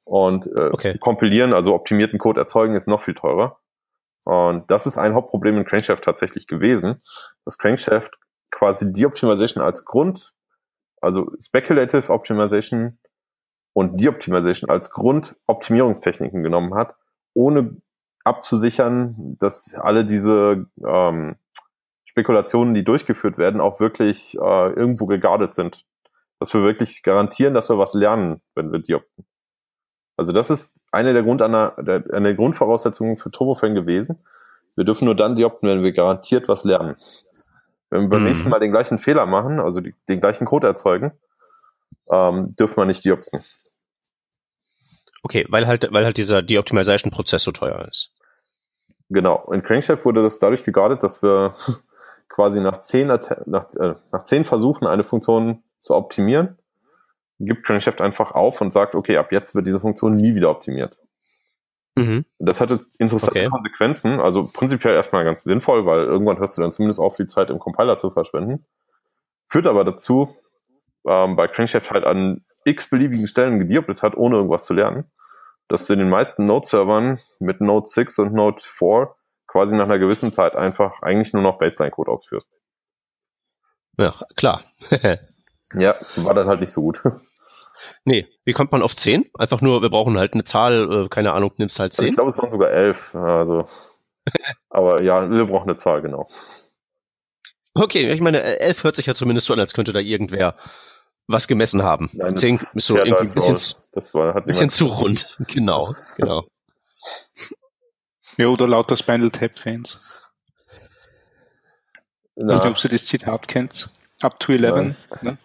Und 0.05 0.47
äh, 0.47 0.71
okay. 0.73 0.99
kompilieren, 0.99 1.53
also 1.53 1.75
optimierten 1.75 2.19
Code 2.19 2.41
erzeugen, 2.41 2.77
ist 2.77 2.87
noch 2.87 3.03
viel 3.03 3.15
teurer. 3.15 3.59
Und 4.25 4.71
das 4.71 4.87
ist 4.87 4.99
ein 4.99 5.15
Hauptproblem 5.15 5.59
in 5.59 5.65
Crankshaft 5.65 6.05
tatsächlich 6.05 6.47
gewesen, 6.47 7.01
dass 7.45 7.59
Crankshaft 7.59 8.17
quasi 8.51 8.93
die 8.93 9.07
Optimization 9.07 9.63
als 9.63 9.85
Grund, 9.85 10.33
also 11.01 11.33
Speculative 11.41 12.11
Optimization 12.11 12.99
und 13.73 14.01
die 14.01 14.09
Optimization 14.09 14.71
als 14.71 14.91
Grund 14.91 15.37
Optimierungstechniken 15.47 16.43
genommen 16.43 16.75
hat, 16.75 16.95
ohne 17.35 17.77
abzusichern, 18.25 19.37
dass 19.39 19.75
alle 19.75 20.05
diese 20.05 20.67
ähm, 20.85 21.37
Spekulationen, 22.17 22.73
die 22.73 22.83
durchgeführt 22.83 23.37
werden, 23.37 23.61
auch 23.61 23.79
wirklich 23.79 24.35
äh, 24.37 24.71
irgendwo 24.73 25.05
gegardet 25.05 25.55
sind. 25.55 25.85
Dass 26.41 26.55
wir 26.55 26.63
wirklich 26.63 27.03
garantieren, 27.03 27.53
dass 27.53 27.69
wir 27.69 27.77
was 27.77 27.93
lernen, 27.93 28.41
wenn 28.55 28.73
wir 28.73 28.79
diopten. 28.79 29.27
Also 30.17 30.33
das 30.33 30.49
ist 30.49 30.75
eine 30.93 31.13
der, 31.13 31.25
Grund, 31.25 31.43
eine 31.43 31.75
der 31.77 32.35
Grundvoraussetzungen 32.35 33.19
für 33.19 33.31
Turbofan 33.31 33.75
gewesen. 33.75 34.25
Wir 34.77 34.85
dürfen 34.85 35.05
nur 35.05 35.15
dann 35.15 35.37
diopten, 35.37 35.69
wenn 35.69 35.83
wir 35.83 35.93
garantiert 35.93 36.49
was 36.49 36.65
lernen. 36.65 36.97
Wenn 37.91 38.03
wir 38.03 38.09
beim 38.09 38.23
mhm. 38.23 38.29
nächsten 38.29 38.49
Mal 38.49 38.61
den 38.61 38.71
gleichen 38.71 38.99
Fehler 38.99 39.27
machen, 39.27 39.61
also 39.61 39.83
die, 39.83 39.95
den 40.09 40.21
gleichen 40.21 40.47
Code 40.47 40.67
erzeugen, 40.67 41.13
ähm, 42.11 42.57
dürfen 42.57 42.79
wir 42.79 42.87
nicht 42.87 43.05
diopten. 43.05 43.43
Okay, 45.23 45.45
weil 45.51 45.67
halt, 45.67 45.87
weil 45.93 46.07
halt 46.07 46.17
dieser 46.17 46.41
Deoptimization-Prozess 46.41 47.43
so 47.43 47.53
teuer 47.53 47.87
ist. 47.91 48.11
Genau. 49.11 49.51
In 49.53 49.63
Crankshaft 49.63 50.05
wurde 50.07 50.23
das 50.23 50.39
dadurch 50.39 50.65
gegardet, 50.65 51.03
dass 51.03 51.23
wir 51.23 51.55
quasi 52.37 52.61
nach 52.61 52.83
zehn, 52.83 53.07
nach, 53.07 53.75
äh, 53.77 53.95
nach 54.13 54.25
zehn 54.25 54.45
Versuchen 54.45 54.87
eine 54.87 55.05
Funktion 55.05 55.63
zu 55.79 55.95
optimieren, 55.95 56.59
gibt 57.41 57.65
Crankshaft 57.65 58.03
einfach 58.03 58.33
auf 58.33 58.61
und 58.61 58.75
sagt, 58.75 58.95
okay, 58.95 59.17
ab 59.17 59.33
jetzt 59.33 59.55
wird 59.55 59.67
diese 59.67 59.81
Funktion 59.81 60.17
nie 60.17 60.35
wieder 60.35 60.51
optimiert. 60.51 60.99
Mhm. 61.95 62.27
Das 62.39 62.61
hatte 62.61 62.79
interessante 62.99 63.41
okay. 63.41 63.49
Konsequenzen, 63.49 64.21
also 64.21 64.43
prinzipiell 64.43 64.95
erstmal 64.95 65.25
ganz 65.25 65.45
sinnvoll, 65.45 65.87
weil 65.87 66.01
irgendwann 66.05 66.39
hörst 66.39 66.59
du 66.59 66.63
dann 66.63 66.73
zumindest 66.73 67.01
auf, 67.01 67.17
viel 67.17 67.27
Zeit 67.27 67.49
im 67.49 67.59
Compiler 67.59 67.97
zu 67.97 68.11
verschwenden. 68.11 68.67
Führt 69.49 69.67
aber 69.67 69.85
dazu, 69.85 70.37
ähm, 71.07 71.37
bei 71.37 71.49
Crankshaft 71.49 71.91
halt 71.91 72.05
an 72.05 72.45
x 72.67 72.91
beliebigen 72.91 73.29
Stellen 73.29 73.59
gedirbelt 73.59 74.03
hat, 74.03 74.15
ohne 74.15 74.37
irgendwas 74.37 74.67
zu 74.67 74.75
lernen, 74.75 75.11
dass 75.69 75.87
du 75.87 75.95
in 75.95 76.01
den 76.01 76.11
meisten 76.11 76.45
Node-Servern 76.45 77.19
mit 77.39 77.63
Node 77.63 77.89
6 77.89 78.19
und 78.19 78.35
Node 78.35 78.61
4 78.61 79.15
quasi 79.57 79.75
nach 79.75 79.85
einer 79.85 79.99
gewissen 79.99 80.35
Zeit 80.35 80.55
einfach 80.55 81.01
eigentlich 81.01 81.33
nur 81.33 81.43
noch 81.43 81.59
Baseline-Code 81.59 82.11
ausführst. 82.11 82.53
Ja, 83.97 84.15
klar. 84.37 84.63
ja, 85.73 85.95
war 86.17 86.35
dann 86.35 86.47
halt 86.47 86.61
nicht 86.61 86.73
so 86.73 86.83
gut. 86.83 87.03
Nee, 88.05 88.27
wie 88.45 88.53
kommt 88.53 88.73
man 88.73 88.83
auf 88.83 88.95
10? 88.95 89.31
Einfach 89.35 89.61
nur, 89.61 89.83
wir 89.83 89.91
brauchen 89.91 90.17
halt 90.17 90.33
eine 90.33 90.45
Zahl, 90.45 91.05
äh, 91.05 91.09
keine 91.09 91.33
Ahnung, 91.33 91.53
nimmst 91.57 91.79
halt 91.79 91.93
10? 91.93 92.03
Also 92.03 92.11
ich 92.11 92.17
glaube, 92.17 92.31
es 92.31 92.39
waren 92.39 92.51
sogar 92.51 92.71
11. 92.71 93.15
Also, 93.15 93.69
aber 94.71 95.03
ja, 95.03 95.29
wir 95.29 95.45
brauchen 95.45 95.69
eine 95.69 95.77
Zahl, 95.77 96.03
genau. 96.03 96.29
Okay, 97.75 98.11
ich 98.13 98.21
meine, 98.21 98.43
11 98.43 98.85
hört 98.85 98.97
sich 98.97 99.07
ja 99.07 99.15
zumindest 99.15 99.47
so 99.47 99.53
an, 99.53 99.61
als 99.61 99.75
könnte 99.75 99.93
da 99.93 100.01
irgendwer 100.01 100.57
was 101.27 101.49
gemessen 101.49 101.83
haben. 101.83 102.11
Nein, 102.13 102.37
10 102.37 102.61
ist 102.75 102.87
so 102.87 102.97
irgendwie 102.97 103.29
ein 103.29 103.35
bisschen, 103.35 103.57
zu, 103.57 103.77
bisschen 104.45 104.71
zu 104.71 104.87
rund. 104.87 105.37
Genau, 105.49 105.93
genau. 106.17 106.45
Ja, 108.37 108.49
oder 108.49 108.67
lauter 108.67 108.97
Spinal 108.97 109.31
Tap 109.31 109.57
Fans. 109.57 110.01
Ich 112.37 112.47
weiß 112.47 112.65
nicht, 112.65 112.71
ob 112.71 112.79
Sie 112.79 112.89
das 112.89 113.07
Zitat 113.07 113.49
kennt. 113.49 113.89
Up 114.21 114.39
to 114.41 114.53
11. 114.53 114.95
Ne? 115.23 115.39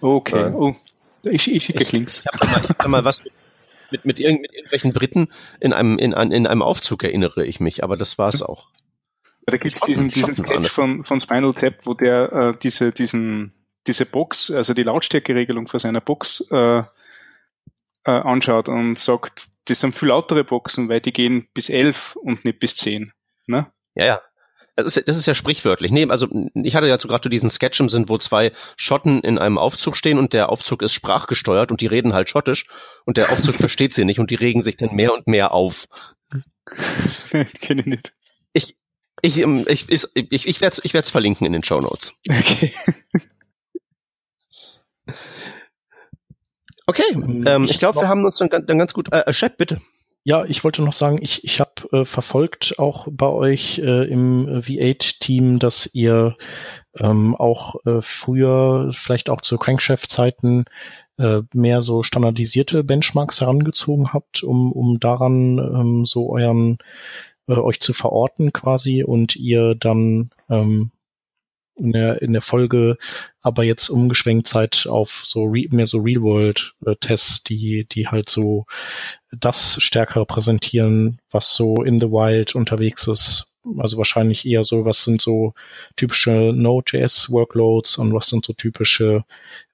Okay. 0.00 0.42
Nein. 0.42 0.54
Oh, 0.54 0.74
ich, 1.22 1.52
ich 1.52 1.64
schicke 1.64 1.84
Links. 1.92 2.22
Ich 2.24 2.40
habe 2.40 2.50
mal, 2.50 2.68
hab 2.68 2.88
mal 2.88 3.04
was 3.04 3.22
mit, 3.90 4.04
mit, 4.04 4.20
irgend, 4.20 4.42
mit 4.42 4.52
irgendwelchen 4.52 4.92
Briten 4.92 5.28
in 5.60 5.72
einem, 5.72 5.98
in, 5.98 6.12
in 6.12 6.46
einem 6.46 6.62
Aufzug 6.62 7.04
erinnere 7.04 7.44
ich 7.44 7.60
mich, 7.60 7.82
aber 7.84 7.96
das 7.96 8.18
war 8.18 8.28
es 8.28 8.42
auch. 8.42 8.68
Da 9.46 9.56
gibt 9.56 9.76
es 9.76 9.80
diesen, 9.80 10.10
diesen 10.10 10.34
Sketch 10.34 10.70
von, 10.70 11.04
von 11.04 11.20
Spinal 11.20 11.54
Tap, 11.54 11.86
wo 11.86 11.94
der 11.94 12.32
äh, 12.32 12.54
diese, 12.60 12.92
diesen, 12.92 13.54
diese 13.86 14.04
Box, 14.04 14.50
also 14.50 14.74
die 14.74 14.82
Lautstärkeregelung 14.82 15.68
für 15.68 15.78
seiner 15.78 16.02
Box 16.02 16.46
äh, 16.50 16.78
äh, 16.78 16.84
anschaut 18.04 18.68
und 18.68 18.98
sagt, 18.98 19.48
das 19.68 19.80
sind 19.80 19.94
viel 19.94 20.08
lautere 20.08 20.44
Boxen, 20.44 20.88
weil 20.88 21.00
die 21.00 21.12
gehen 21.12 21.48
bis 21.54 21.68
elf 21.68 22.16
und 22.16 22.44
nicht 22.44 22.58
bis 22.58 22.74
zehn. 22.74 23.12
Ne? 23.46 23.70
Ja, 23.94 24.04
ja. 24.04 24.22
Das 24.76 24.96
ist, 24.96 25.08
das 25.08 25.16
ist 25.16 25.26
ja 25.26 25.34
sprichwörtlich. 25.34 25.90
Nee, 25.90 26.06
also 26.08 26.28
ich 26.54 26.76
hatte 26.76 26.86
ja 26.86 26.96
gerade 26.96 27.28
diesen 27.28 27.50
Sketch 27.50 27.80
im 27.80 27.88
Sinn, 27.88 28.08
wo 28.08 28.16
zwei 28.18 28.52
Schotten 28.76 29.20
in 29.22 29.36
einem 29.36 29.58
Aufzug 29.58 29.96
stehen 29.96 30.18
und 30.18 30.32
der 30.32 30.50
Aufzug 30.50 30.82
ist 30.82 30.92
sprachgesteuert 30.92 31.72
und 31.72 31.80
die 31.80 31.88
reden 31.88 32.14
halt 32.14 32.30
schottisch 32.30 32.66
und 33.04 33.16
der 33.16 33.32
Aufzug 33.32 33.54
versteht 33.56 33.92
sie 33.92 34.04
nicht 34.04 34.20
und 34.20 34.30
die 34.30 34.36
regen 34.36 34.62
sich 34.62 34.76
dann 34.76 34.94
mehr 34.94 35.12
und 35.12 35.26
mehr 35.26 35.52
auf. 35.52 35.86
Kenne 37.60 37.80
ich 37.80 37.86
nicht. 37.86 38.12
Ich, 38.52 38.76
ich, 39.20 39.38
ähm, 39.38 39.64
ich, 39.68 39.88
ich, 39.88 40.06
ich, 40.14 40.46
ich 40.46 40.60
werde 40.60 40.74
es 40.74 40.84
ich 40.84 40.94
werd's 40.94 41.10
verlinken 41.10 41.44
in 41.44 41.52
den 41.52 41.64
Show 41.64 41.80
Notes. 41.80 42.12
Okay. 42.30 42.72
Okay, 46.88 47.02
ähm, 47.12 47.44
ähm 47.46 47.64
ich 47.64 47.78
glaube, 47.78 48.00
wir 48.00 48.08
haben 48.08 48.24
uns 48.24 48.38
dann, 48.38 48.48
dann 48.48 48.78
ganz 48.78 48.94
gut. 48.94 49.12
Äh, 49.12 49.20
äh, 49.26 49.32
Shep, 49.34 49.58
bitte. 49.58 49.80
Ja, 50.24 50.44
ich 50.46 50.64
wollte 50.64 50.82
noch 50.82 50.94
sagen, 50.94 51.18
ich, 51.20 51.44
ich 51.44 51.60
habe 51.60 51.70
äh, 51.92 52.04
verfolgt 52.06 52.78
auch 52.78 53.06
bei 53.10 53.26
euch 53.26 53.78
äh, 53.78 54.10
im 54.10 54.46
V8-Team, 54.46 55.58
dass 55.58 55.88
ihr 55.94 56.36
ähm, 56.98 57.36
auch 57.36 57.76
äh, 57.84 58.00
früher, 58.00 58.90
vielleicht 58.94 59.28
auch 59.28 59.42
zu 59.42 59.58
Crankshaft-Zeiten, 59.58 60.64
äh, 61.18 61.42
mehr 61.52 61.82
so 61.82 62.02
standardisierte 62.02 62.84
Benchmarks 62.84 63.42
herangezogen 63.42 64.14
habt, 64.14 64.42
um, 64.42 64.72
um 64.72 64.98
daran 64.98 65.58
ähm, 65.58 66.04
so 66.06 66.32
euren 66.32 66.78
äh, 67.48 67.54
euch 67.54 67.80
zu 67.80 67.92
verorten 67.92 68.52
quasi 68.52 69.04
und 69.04 69.36
ihr 69.36 69.74
dann 69.74 70.30
ähm, 70.48 70.90
in 71.78 71.92
der, 71.92 72.20
in 72.22 72.32
der 72.32 72.42
Folge 72.42 72.98
aber 73.48 73.62
jetzt 73.62 73.88
umgeschwenkt 73.88 74.46
seid 74.46 74.86
auf 74.88 75.24
so 75.26 75.44
re, 75.44 75.66
mehr 75.70 75.86
so 75.86 75.98
Real-World-Tests, 75.98 77.44
die, 77.44 77.86
die 77.90 78.08
halt 78.08 78.28
so 78.28 78.66
das 79.32 79.82
stärker 79.82 80.24
präsentieren, 80.26 81.20
was 81.30 81.54
so 81.54 81.76
in 81.82 81.98
the 82.00 82.10
wild 82.10 82.54
unterwegs 82.54 83.06
ist. 83.06 83.54
Also 83.78 83.96
wahrscheinlich 83.96 84.46
eher 84.46 84.64
so, 84.64 84.84
was 84.84 85.04
sind 85.04 85.22
so 85.22 85.54
typische 85.96 86.52
Node.js-Workloads 86.54 87.98
und 87.98 88.12
was 88.14 88.26
sind 88.26 88.44
so 88.44 88.52
typische 88.52 89.24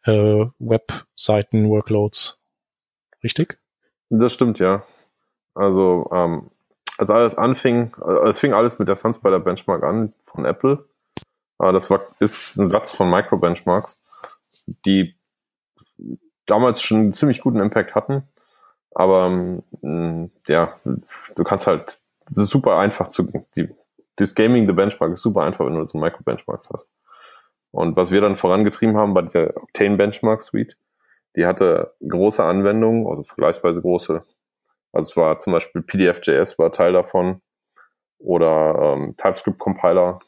äh, 0.04 0.46
Webseiten-Workloads. 0.58 2.44
Richtig? 3.22 3.58
Das 4.10 4.34
stimmt, 4.34 4.58
ja. 4.58 4.84
Also 5.54 6.08
ähm, 6.12 6.50
als 6.98 7.10
alles 7.10 7.36
anfing, 7.36 7.94
also 8.00 8.22
es 8.22 8.38
fing 8.40 8.52
alles 8.52 8.78
mit 8.78 8.88
der 8.88 8.96
Sunspider 8.96 9.40
Benchmark 9.40 9.82
an 9.82 10.12
von 10.26 10.44
Apple. 10.44 10.84
Aber 11.58 11.72
das 11.72 11.90
war, 11.90 12.00
ist 12.20 12.56
ein 12.56 12.68
Satz 12.68 12.90
von 12.90 13.10
Micro-Benchmarks, 13.10 13.96
die 14.84 15.16
damals 16.46 16.82
schon 16.82 16.98
einen 16.98 17.12
ziemlich 17.12 17.40
guten 17.40 17.60
Impact 17.60 17.94
hatten. 17.94 18.28
Aber 18.94 19.26
ähm, 19.82 20.30
ja, 20.46 20.74
du 20.84 21.44
kannst 21.44 21.66
halt, 21.66 22.00
das 22.28 22.38
ist 22.44 22.50
super 22.50 22.78
einfach 22.78 23.10
zu, 23.10 23.46
die, 23.56 23.68
das 24.16 24.34
Gaming 24.34 24.68
the 24.68 24.74
Benchmark 24.74 25.12
ist 25.12 25.22
super 25.22 25.42
einfach, 25.42 25.66
wenn 25.66 25.74
du 25.74 25.86
so 25.86 25.98
Micro-Benchmarks 25.98 26.68
hast. 26.72 26.88
Und 27.70 27.96
was 27.96 28.10
wir 28.10 28.20
dann 28.20 28.36
vorangetrieben 28.36 28.96
haben 28.96 29.14
bei 29.14 29.22
der 29.22 29.56
Octane 29.56 29.96
Benchmark 29.96 30.42
Suite, 30.42 30.76
die 31.36 31.46
hatte 31.46 31.94
große 32.06 32.42
Anwendungen, 32.44 33.08
also 33.08 33.24
vergleichsweise 33.24 33.80
große 33.80 34.24
also 34.94 35.10
es 35.10 35.16
war 35.16 35.40
zum 35.40 35.52
Beispiel 35.52 35.82
PDF.js 35.82 36.56
war 36.58 36.70
Teil 36.70 36.92
davon 36.92 37.42
oder 38.18 38.94
ähm, 38.94 39.16
TypeScript 39.16 39.58
Compiler, 39.58 40.20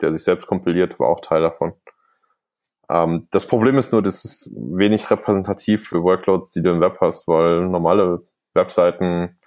der 0.00 0.12
sich 0.12 0.24
selbst 0.24 0.46
kompiliert, 0.46 0.98
war 0.98 1.08
auch 1.08 1.20
Teil 1.20 1.42
davon. 1.42 1.74
Ähm, 2.90 3.28
das 3.30 3.46
Problem 3.46 3.76
ist 3.76 3.92
nur, 3.92 4.02
das 4.02 4.24
ist 4.24 4.50
wenig 4.52 5.10
repräsentativ 5.10 5.88
für 5.88 6.02
Workloads, 6.02 6.50
die 6.50 6.62
du 6.62 6.70
im 6.70 6.80
Web 6.80 6.98
hast, 7.00 7.28
weil 7.28 7.66
normale 7.66 8.22
Webseiten 8.54 9.38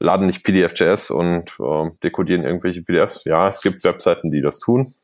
laden 0.00 0.26
nicht 0.26 0.42
PDF.js 0.42 1.10
und 1.10 1.54
äh, 1.60 1.90
dekodieren 2.02 2.44
irgendwelche 2.44 2.82
PDFs. 2.82 3.24
Ja, 3.24 3.48
es 3.48 3.62
gibt 3.62 3.84
Webseiten, 3.84 4.30
die 4.30 4.42
das 4.42 4.58
tun, 4.58 4.94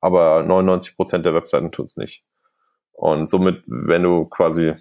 aber 0.00 0.42
99 0.42 0.96
Prozent 0.96 1.24
der 1.24 1.34
Webseiten 1.34 1.70
tun 1.70 1.86
es 1.86 1.96
nicht. 1.96 2.24
Und 2.92 3.30
somit, 3.30 3.62
wenn 3.66 4.02
du 4.02 4.24
quasi 4.26 4.74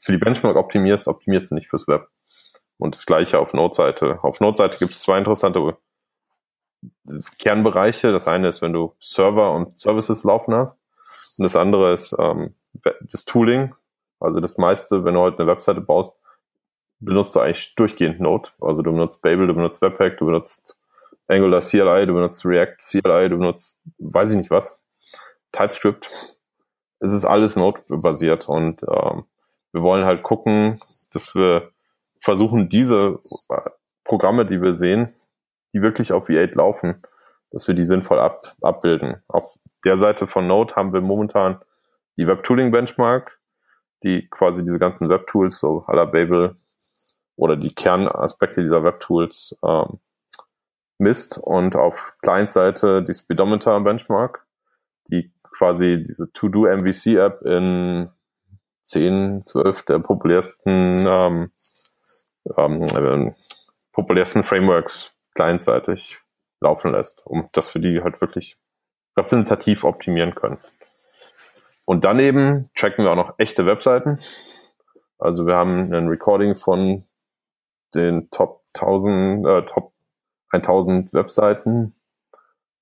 für 0.00 0.12
die 0.12 0.18
Benchmark 0.18 0.56
optimierst, 0.56 1.08
optimierst 1.08 1.50
du 1.50 1.54
nicht 1.54 1.68
fürs 1.68 1.88
Web. 1.88 2.08
Und 2.78 2.94
das 2.94 3.06
gleiche 3.06 3.38
auf 3.40 3.52
Node-Seite. 3.54 4.20
Auf 4.22 4.40
Node-Seite 4.40 4.78
gibt 4.78 4.92
es 4.92 5.02
zwei 5.02 5.18
interessante 5.18 5.60
Kernbereiche. 7.38 8.12
Das 8.12 8.28
eine 8.28 8.48
ist, 8.48 8.62
wenn 8.62 8.72
du 8.72 8.94
Server 9.00 9.52
und 9.52 9.78
Services 9.78 10.24
laufen 10.24 10.54
hast. 10.54 10.78
Und 11.38 11.44
das 11.44 11.56
andere 11.56 11.92
ist 11.92 12.14
ähm, 12.18 12.54
das 13.00 13.24
Tooling. 13.24 13.74
Also 14.20 14.40
das 14.40 14.58
meiste, 14.58 15.04
wenn 15.04 15.14
du 15.14 15.20
heute 15.20 15.38
eine 15.38 15.50
Webseite 15.50 15.80
baust, 15.80 16.12
benutzt 17.00 17.34
du 17.34 17.40
eigentlich 17.40 17.74
durchgehend 17.74 18.20
Node. 18.20 18.48
Also 18.60 18.82
du 18.82 18.90
benutzt 18.90 19.22
Babel, 19.22 19.46
du 19.46 19.54
benutzt 19.54 19.80
Webpack, 19.80 20.18
du 20.18 20.26
benutzt 20.26 20.76
Angular 21.28 21.60
CLI, 21.60 22.06
du 22.06 22.14
benutzt 22.14 22.44
React 22.44 22.76
CLI, 22.82 23.28
du 23.28 23.38
benutzt 23.38 23.78
weiß 23.98 24.32
ich 24.32 24.38
nicht 24.38 24.50
was, 24.50 24.78
TypeScript. 25.52 26.08
Es 27.00 27.12
ist 27.12 27.24
alles 27.24 27.54
Node-basiert 27.54 28.48
und 28.48 28.82
ähm, 28.82 29.24
wir 29.72 29.82
wollen 29.82 30.04
halt 30.04 30.22
gucken, 30.22 30.80
dass 31.12 31.34
wir 31.34 31.70
versuchen 32.20 32.68
diese 32.68 33.20
äh, 33.50 33.70
Programme, 34.04 34.46
die 34.46 34.60
wir 34.60 34.76
sehen, 34.76 35.14
die 35.72 35.82
wirklich 35.82 36.12
auf 36.12 36.28
V8 36.28 36.56
laufen, 36.56 37.02
dass 37.50 37.66
wir 37.66 37.74
die 37.74 37.82
sinnvoll 37.82 38.18
ab, 38.18 38.54
abbilden. 38.60 39.22
Auf 39.28 39.58
der 39.84 39.98
Seite 39.98 40.26
von 40.26 40.46
Node 40.46 40.74
haben 40.76 40.92
wir 40.92 41.00
momentan 41.00 41.60
die 42.16 42.26
Webtooling 42.26 42.70
Benchmark, 42.70 43.38
die 44.02 44.28
quasi 44.28 44.64
diese 44.64 44.78
ganzen 44.78 45.08
Webtools, 45.08 45.58
so 45.58 45.84
à 45.86 45.94
la 45.94 46.04
Babel 46.04 46.56
oder 47.36 47.56
die 47.56 47.74
Kernaspekte 47.74 48.62
dieser 48.62 48.82
Webtools 48.82 49.56
ähm, 49.64 50.00
misst 50.98 51.38
und 51.38 51.76
auf 51.76 52.14
Client-Seite 52.22 53.04
die 53.04 53.14
Speedometer 53.14 53.80
Benchmark, 53.80 54.46
die 55.10 55.32
quasi 55.56 56.04
diese 56.06 56.30
To-Do 56.32 56.66
MVC 56.66 57.16
App 57.16 57.40
in 57.42 58.10
10, 58.84 59.44
12 59.44 59.82
der 59.84 59.98
populärsten 60.00 61.06
ähm, 61.06 61.52
ähm, 62.56 62.82
äh, 62.82 63.34
populärsten 63.92 64.44
Frameworks 64.44 65.12
clientseitig 65.38 66.18
laufen 66.60 66.90
lässt, 66.90 67.24
um 67.24 67.48
das 67.52 67.68
für 67.68 67.78
die 67.78 68.02
halt 68.02 68.20
wirklich 68.20 68.58
repräsentativ 69.16 69.84
optimieren 69.84 70.34
können. 70.34 70.58
Und 71.84 72.04
daneben 72.04 72.70
tracken 72.74 73.04
wir 73.04 73.12
auch 73.12 73.16
noch 73.16 73.38
echte 73.38 73.64
Webseiten. 73.64 74.20
Also 75.18 75.46
wir 75.46 75.54
haben 75.54 75.92
ein 75.94 76.08
Recording 76.08 76.56
von 76.56 77.04
den 77.94 78.30
Top 78.30 78.64
1000, 78.74 79.46
äh, 79.46 79.62
Top 79.66 79.92
1000 80.50 81.14
Webseiten, 81.14 81.94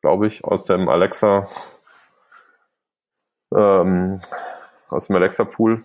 glaube 0.01 0.27
ich, 0.27 0.43
aus 0.43 0.65
dem 0.65 0.89
Alexa, 0.89 1.49
ähm, 3.55 4.21
aus 4.89 5.09
dem 5.09 5.17
Alexa 5.17 5.45
Pool. 5.45 5.85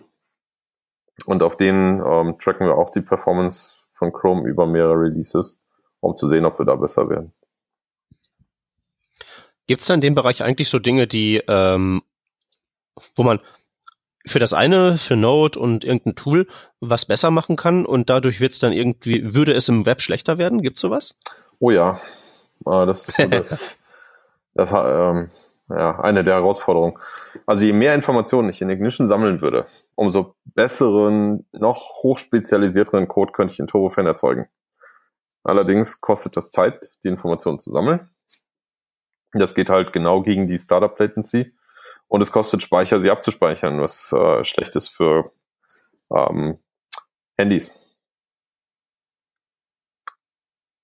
Und 1.26 1.42
auf 1.42 1.58
denen 1.58 2.00
ähm, 2.00 2.38
tracken 2.38 2.66
wir 2.66 2.76
auch 2.76 2.90
die 2.90 3.02
Performance 3.02 3.76
von 3.92 4.12
Chrome 4.12 4.48
über 4.48 4.66
mehrere 4.66 4.98
Releases, 4.98 5.61
um 6.02 6.16
zu 6.16 6.28
sehen, 6.28 6.44
ob 6.44 6.58
wir 6.58 6.66
da 6.66 6.74
besser 6.74 7.08
werden. 7.08 7.32
Gibt 9.66 9.80
es 9.80 9.86
da 9.86 9.94
in 9.94 10.00
dem 10.00 10.14
Bereich 10.14 10.42
eigentlich 10.42 10.68
so 10.68 10.78
Dinge, 10.78 11.06
die, 11.06 11.42
ähm, 11.48 12.02
wo 13.14 13.22
man 13.22 13.40
für 14.26 14.38
das 14.38 14.52
eine, 14.52 14.98
für 14.98 15.16
Node 15.16 15.58
und 15.58 15.84
irgendein 15.84 16.16
Tool 16.16 16.46
was 16.80 17.06
besser 17.06 17.30
machen 17.30 17.56
kann 17.56 17.86
und 17.86 18.10
dadurch 18.10 18.40
wird 18.40 18.52
es 18.52 18.58
dann 18.58 18.72
irgendwie, 18.72 19.34
würde 19.34 19.54
es 19.54 19.68
im 19.68 19.86
Web 19.86 20.02
schlechter 20.02 20.38
werden? 20.38 20.62
Gibt 20.62 20.76
es 20.76 20.80
sowas? 20.82 21.18
Oh 21.60 21.70
ja, 21.70 22.00
äh, 22.66 22.86
das 22.86 23.08
ist 23.08 23.16
so 23.16 23.26
das, 23.26 23.78
das 24.54 24.72
ähm, 24.72 25.30
ja, 25.68 26.00
eine 26.00 26.24
der 26.24 26.34
Herausforderungen. 26.34 26.98
Also 27.46 27.64
je 27.64 27.72
mehr 27.72 27.94
Informationen 27.94 28.50
ich 28.50 28.60
in 28.60 28.70
Ignition 28.70 29.08
sammeln 29.08 29.40
würde, 29.40 29.66
umso 29.94 30.34
besseren, 30.44 31.46
noch 31.52 32.02
hochspezialisierteren 32.02 33.06
Code 33.06 33.32
könnte 33.32 33.54
ich 33.54 33.60
in 33.60 33.68
Turbofan 33.68 34.06
erzeugen. 34.06 34.48
Allerdings 35.44 36.00
kostet 36.00 36.36
das 36.36 36.50
Zeit, 36.50 36.90
die 37.04 37.08
Informationen 37.08 37.60
zu 37.60 37.72
sammeln. 37.72 38.10
Das 39.32 39.54
geht 39.54 39.70
halt 39.70 39.92
genau 39.92 40.22
gegen 40.22 40.46
die 40.46 40.58
Startup 40.58 40.96
Latency. 40.98 41.54
Und 42.08 42.20
es 42.20 42.30
kostet 42.30 42.62
Speicher, 42.62 43.00
sie 43.00 43.10
abzuspeichern, 43.10 43.80
was 43.80 44.12
äh, 44.12 44.44
schlecht 44.44 44.76
ist 44.76 44.88
für 44.88 45.32
ähm, 46.14 46.58
Handys. 47.38 47.72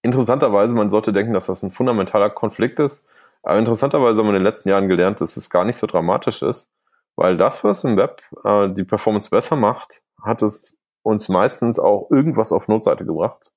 Interessanterweise, 0.02 0.74
man 0.74 0.90
sollte 0.90 1.12
denken, 1.12 1.34
dass 1.34 1.46
das 1.46 1.62
ein 1.62 1.72
fundamentaler 1.72 2.30
Konflikt 2.30 2.78
ist, 2.78 3.02
aber 3.42 3.58
interessanterweise 3.58 4.18
haben 4.18 4.26
wir 4.26 4.30
in 4.30 4.42
den 4.42 4.42
letzten 4.42 4.68
Jahren 4.70 4.88
gelernt, 4.88 5.20
dass 5.20 5.36
es 5.36 5.50
gar 5.50 5.64
nicht 5.64 5.76
so 5.76 5.86
dramatisch 5.86 6.40
ist, 6.42 6.68
weil 7.16 7.36
das, 7.36 7.62
was 7.64 7.84
im 7.84 7.96
Web 7.96 8.22
äh, 8.44 8.70
die 8.70 8.84
Performance 8.84 9.28
besser 9.28 9.56
macht, 9.56 10.00
hat 10.24 10.42
es 10.42 10.74
uns 11.02 11.28
meistens 11.28 11.78
auch 11.78 12.08
irgendwas 12.10 12.52
auf 12.52 12.68
Notseite 12.68 13.04
gebracht. 13.04 13.50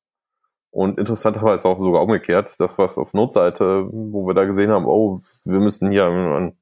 Und 0.72 0.97
interessanterweise 0.97 1.67
auch 1.67 1.80
sogar 1.80 2.01
umgekehrt, 2.01 2.55
das, 2.57 2.78
was 2.78 2.97
auf 2.97 3.13
Notseite, 3.13 3.88
wo 3.91 4.26
wir 4.26 4.34
da 4.34 4.45
gesehen 4.45 4.72
haben, 4.72 4.86
oh, 4.86 5.22
wir 5.43 5.59
müssen 5.59 5.91
hier 5.91 6.05
an 6.05 6.55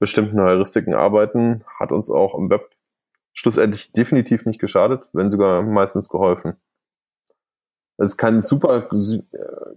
bestimmten 0.00 0.40
Heuristiken 0.40 0.92
arbeiten, 0.92 1.64
hat 1.78 1.92
uns 1.92 2.10
auch 2.10 2.36
im 2.36 2.50
Web 2.50 2.68
schlussendlich 3.32 3.92
definitiv 3.92 4.44
nicht 4.44 4.60
geschadet, 4.60 5.02
wenn 5.12 5.30
sogar 5.30 5.62
meistens 5.62 6.08
geholfen. 6.08 6.54
Es 7.96 8.10
ist 8.10 8.16
keine 8.16 8.42
super, 8.42 8.88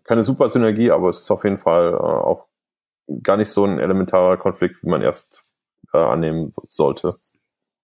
keine 0.03 0.23
super 0.23 0.49
Synergie, 0.49 0.89
aber 0.89 1.09
es 1.09 1.21
ist 1.21 1.32
auf 1.32 1.43
jeden 1.43 1.59
Fall 1.59 1.93
äh, 1.93 1.97
auch 1.97 2.47
gar 3.21 3.38
nicht 3.38 3.49
so 3.49 3.63
ein 3.63 3.80
elementarer 3.80 4.38
Konflikt, 4.38 4.82
wie 4.84 4.89
man 4.89 5.03
erst 5.03 5.43
äh, 5.93 5.97
annehmen 5.99 6.51
sollte. 6.69 7.15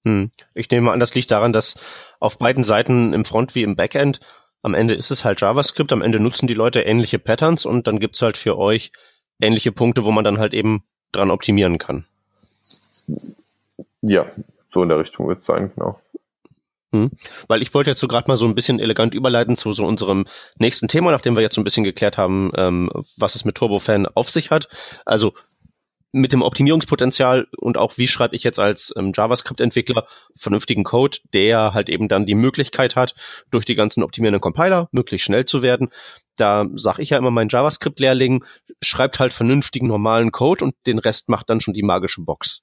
Hm. 0.06 0.32
Ich 0.54 0.70
nehme 0.70 0.92
an, 0.92 1.00
das 1.00 1.14
liegt 1.14 1.32
daran, 1.32 1.54
dass 1.54 1.76
auf 2.20 2.40
beiden 2.40 2.64
Seiten 2.64 3.14
im 3.14 3.26
Front 3.26 3.56
wie 3.56 3.64
im 3.64 3.76
Backend 3.76 4.20
am 4.64 4.74
Ende 4.74 4.96
ist 4.96 5.12
es 5.12 5.24
halt 5.24 5.42
JavaScript, 5.42 5.94
am 5.94 6.02
Ende 6.02 6.20
nutzen 6.20 6.48
die 6.48 6.54
Leute 6.54 6.82
ähnliche 6.82 7.20
Patterns 7.20 7.66
und 7.66 7.86
dann 7.86 8.00
gibt's 8.00 8.22
halt 8.22 8.38
für 8.38 8.58
euch 8.58 8.92
ähnliche 9.40 9.72
Punkte, 9.72 10.06
wo 10.06 10.12
man 10.12 10.24
dann 10.24 10.40
halt 10.40 10.54
eben 10.54 10.84
dran 11.12 11.30
optimieren 11.30 11.78
kann. 11.78 12.06
Ja, 14.02 14.26
so 14.72 14.82
in 14.82 14.90
der 14.90 15.00
Richtung 15.00 15.28
wird 15.28 15.42
es 15.42 15.46
sein, 15.46 15.72
genau. 15.76 16.00
Hm. 16.92 17.12
Weil 17.48 17.62
ich 17.62 17.74
wollte 17.74 17.90
jetzt 17.90 18.00
so 18.00 18.08
gerade 18.08 18.28
mal 18.28 18.38
so 18.38 18.46
ein 18.46 18.56
bisschen 18.56 18.80
elegant 18.80 19.16
überleiten 19.16 19.56
zu 19.56 19.74
so 19.74 19.86
unserem 19.86 20.28
nächsten 20.58 20.88
Thema, 20.88 21.12
nachdem 21.12 21.36
wir 21.36 21.42
jetzt 21.42 21.56
so 21.56 21.62
ein 21.62 21.64
bisschen 21.64 21.84
geklärt 21.84 22.18
haben, 22.18 22.52
ähm, 22.56 22.90
was 23.18 23.36
es 23.36 23.46
mit 23.46 23.56
Turbofan 23.56 24.06
auf 24.06 24.30
sich 24.30 24.52
hat. 24.52 24.70
Also 25.04 25.34
mit 26.14 26.32
dem 26.32 26.44
Optimierungspotenzial 26.44 27.48
und 27.58 27.78
auch 27.78 27.98
wie 27.98 28.08
schreibe 28.08 28.36
ich 28.36 28.44
jetzt 28.44 28.60
als 28.60 28.94
ähm, 28.96 29.12
JavaScript-Entwickler 29.16 30.08
vernünftigen 30.36 30.84
Code, 30.84 31.18
der 31.34 31.74
halt 31.74 31.90
eben 31.90 32.08
dann 32.08 32.28
die 32.28 32.36
Möglichkeit 32.36 32.96
hat, 32.96 33.16
durch 33.50 33.66
die 33.66 33.76
ganzen 33.76 34.04
optimierenden 34.04 34.40
Compiler 34.40 34.88
möglichst 34.92 35.26
schnell 35.26 35.46
zu 35.46 35.64
werden. 35.64 35.90
Da 36.36 36.68
sage 36.76 37.02
ich 37.02 37.10
ja 37.10 37.18
immer 37.18 37.32
meinen 37.32 37.50
JavaScript-Lehrling, 37.50 38.46
schreibt 38.82 39.20
halt 39.20 39.34
vernünftigen 39.34 39.88
normalen 39.88 40.32
Code 40.32 40.64
und 40.64 40.76
den 40.86 41.00
Rest 41.00 41.30
macht 41.30 41.50
dann 41.50 41.62
schon 41.62 41.74
die 41.74 41.84
magische 41.84 42.22
Box. 42.22 42.62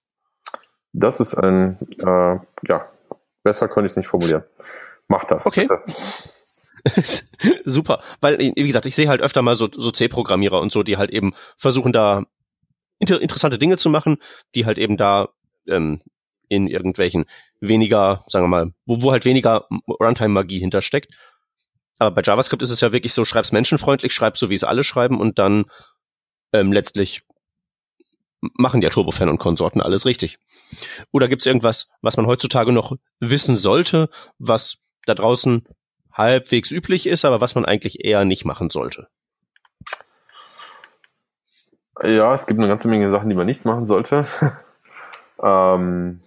Das 0.92 1.18
ist 1.18 1.34
ein, 1.34 1.76
äh, 1.98 2.38
ja, 2.68 2.84
besser 3.42 3.68
könnte 3.68 3.90
ich 3.90 3.96
nicht 3.96 4.06
formulieren. 4.06 4.44
Mach 5.08 5.24
das. 5.24 5.44
Okay. 5.44 5.68
Super, 7.64 8.00
weil, 8.20 8.38
wie 8.38 8.66
gesagt, 8.66 8.86
ich 8.86 8.94
sehe 8.94 9.08
halt 9.08 9.20
öfter 9.20 9.42
mal 9.42 9.56
so, 9.56 9.68
so 9.70 9.90
C-Programmierer 9.90 10.60
und 10.60 10.70
so, 10.72 10.84
die 10.84 10.96
halt 10.96 11.10
eben 11.10 11.34
versuchen 11.56 11.92
da 11.92 12.24
inter 13.00 13.20
interessante 13.20 13.58
Dinge 13.58 13.76
zu 13.76 13.90
machen, 13.90 14.18
die 14.54 14.66
halt 14.66 14.78
eben 14.78 14.96
da 14.96 15.30
ähm, 15.66 16.00
in 16.48 16.68
irgendwelchen 16.68 17.24
weniger, 17.60 18.24
sagen 18.28 18.44
wir 18.44 18.48
mal, 18.48 18.72
wo, 18.86 19.02
wo 19.02 19.12
halt 19.12 19.24
weniger 19.24 19.66
Runtime-Magie 19.88 20.58
hintersteckt. 20.60 21.12
Aber 21.98 22.14
bei 22.14 22.22
JavaScript 22.22 22.62
ist 22.62 22.70
es 22.70 22.80
ja 22.80 22.92
wirklich 22.92 23.12
so, 23.12 23.24
schreib's 23.24 23.52
menschenfreundlich, 23.52 24.12
schreib 24.12 24.38
so, 24.38 24.50
wie 24.50 24.54
es 24.54 24.64
alle 24.64 24.84
schreiben 24.84 25.20
und 25.20 25.38
dann 25.38 25.64
ähm, 26.52 26.72
letztlich 26.72 27.22
machen 28.40 28.82
ja 28.82 28.90
Turbofan 28.90 29.28
und 29.28 29.38
Konsorten 29.38 29.80
alles 29.80 30.06
richtig. 30.06 30.38
Oder 31.12 31.28
gibt 31.28 31.42
es 31.42 31.46
irgendwas, 31.46 31.90
was 32.00 32.16
man 32.16 32.26
heutzutage 32.26 32.72
noch 32.72 32.96
wissen 33.18 33.56
sollte, 33.56 34.08
was 34.38 34.78
da 35.04 35.14
draußen 35.14 35.66
halbwegs 36.12 36.70
üblich 36.70 37.06
ist, 37.06 37.24
aber 37.24 37.40
was 37.40 37.54
man 37.54 37.64
eigentlich 37.64 38.04
eher 38.04 38.24
nicht 38.24 38.44
machen 38.44 38.70
sollte? 38.70 39.08
Ja, 42.02 42.34
es 42.34 42.46
gibt 42.46 42.58
eine 42.58 42.68
ganze 42.68 42.88
Menge 42.88 43.10
Sachen, 43.10 43.28
die 43.28 43.34
man 43.36 43.46
nicht 43.46 43.64
machen 43.64 43.86
sollte. 43.86 44.26
ähm, 45.42 46.22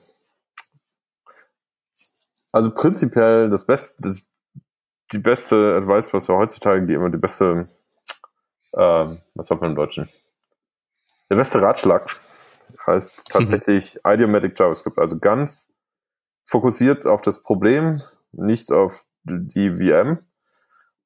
also 2.51 2.71
prinzipiell 2.73 3.49
das 3.49 3.65
Beste, 3.65 3.95
das, 3.97 4.21
die 5.11 5.17
beste 5.17 5.75
Advice, 5.75 6.13
was 6.13 6.27
wir 6.27 6.35
heutzutage 6.35 6.85
geben, 6.85 7.11
die 7.11 7.17
beste, 7.17 7.69
ähm, 8.77 9.21
was 9.33 9.47
sagt 9.47 9.61
man 9.61 9.71
im 9.71 9.75
Deutschen? 9.75 10.09
Der 11.31 11.37
beste 11.37 11.59
Ratschlag 11.61 12.05
heißt 12.85 13.13
tatsächlich 13.29 13.95
mhm. 14.03 14.11
Idiomatic 14.11 14.59
JavaScript, 14.59 14.99
also 14.99 15.17
ganz 15.17 15.69
fokussiert 16.45 17.07
auf 17.07 17.21
das 17.21 17.41
Problem, 17.41 18.01
nicht 18.31 18.71
auf 18.71 19.03
die 19.23 19.71
VM 19.71 20.19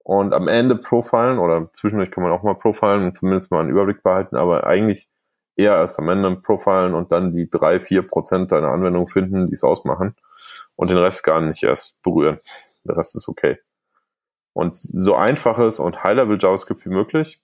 und 0.07 0.33
am 0.33 0.47
Ende 0.47 0.77
profilen 0.77 1.37
oder 1.37 1.69
zwischendurch 1.73 2.11
kann 2.11 2.23
man 2.23 2.31
auch 2.31 2.41
mal 2.41 2.55
profilen 2.55 3.03
und 3.03 3.17
zumindest 3.17 3.51
mal 3.51 3.59
einen 3.59 3.71
Überblick 3.71 4.03
behalten, 4.03 4.37
aber 4.37 4.65
eigentlich 4.65 5.09
eher 5.57 5.75
erst 5.75 5.99
am 5.99 6.07
Ende 6.07 6.33
profilen 6.37 6.93
und 6.93 7.11
dann 7.11 7.33
die 7.33 7.49
drei, 7.49 7.81
vier 7.81 8.03
Prozent 8.03 8.53
deiner 8.53 8.69
Anwendung 8.69 9.09
finden, 9.09 9.49
die 9.49 9.55
es 9.55 9.65
ausmachen 9.65 10.15
und 10.77 10.89
den 10.89 10.97
Rest 10.97 11.25
gar 11.25 11.41
nicht 11.41 11.61
erst 11.61 12.01
berühren. 12.03 12.39
Der 12.85 12.95
Rest 12.95 13.17
ist 13.17 13.27
okay. 13.27 13.57
Und 14.53 14.77
so 14.77 15.13
einfaches 15.13 15.81
und 15.81 16.01
High-Level 16.01 16.37
JavaScript 16.39 16.85
wie 16.85 16.89
möglich. 16.89 17.41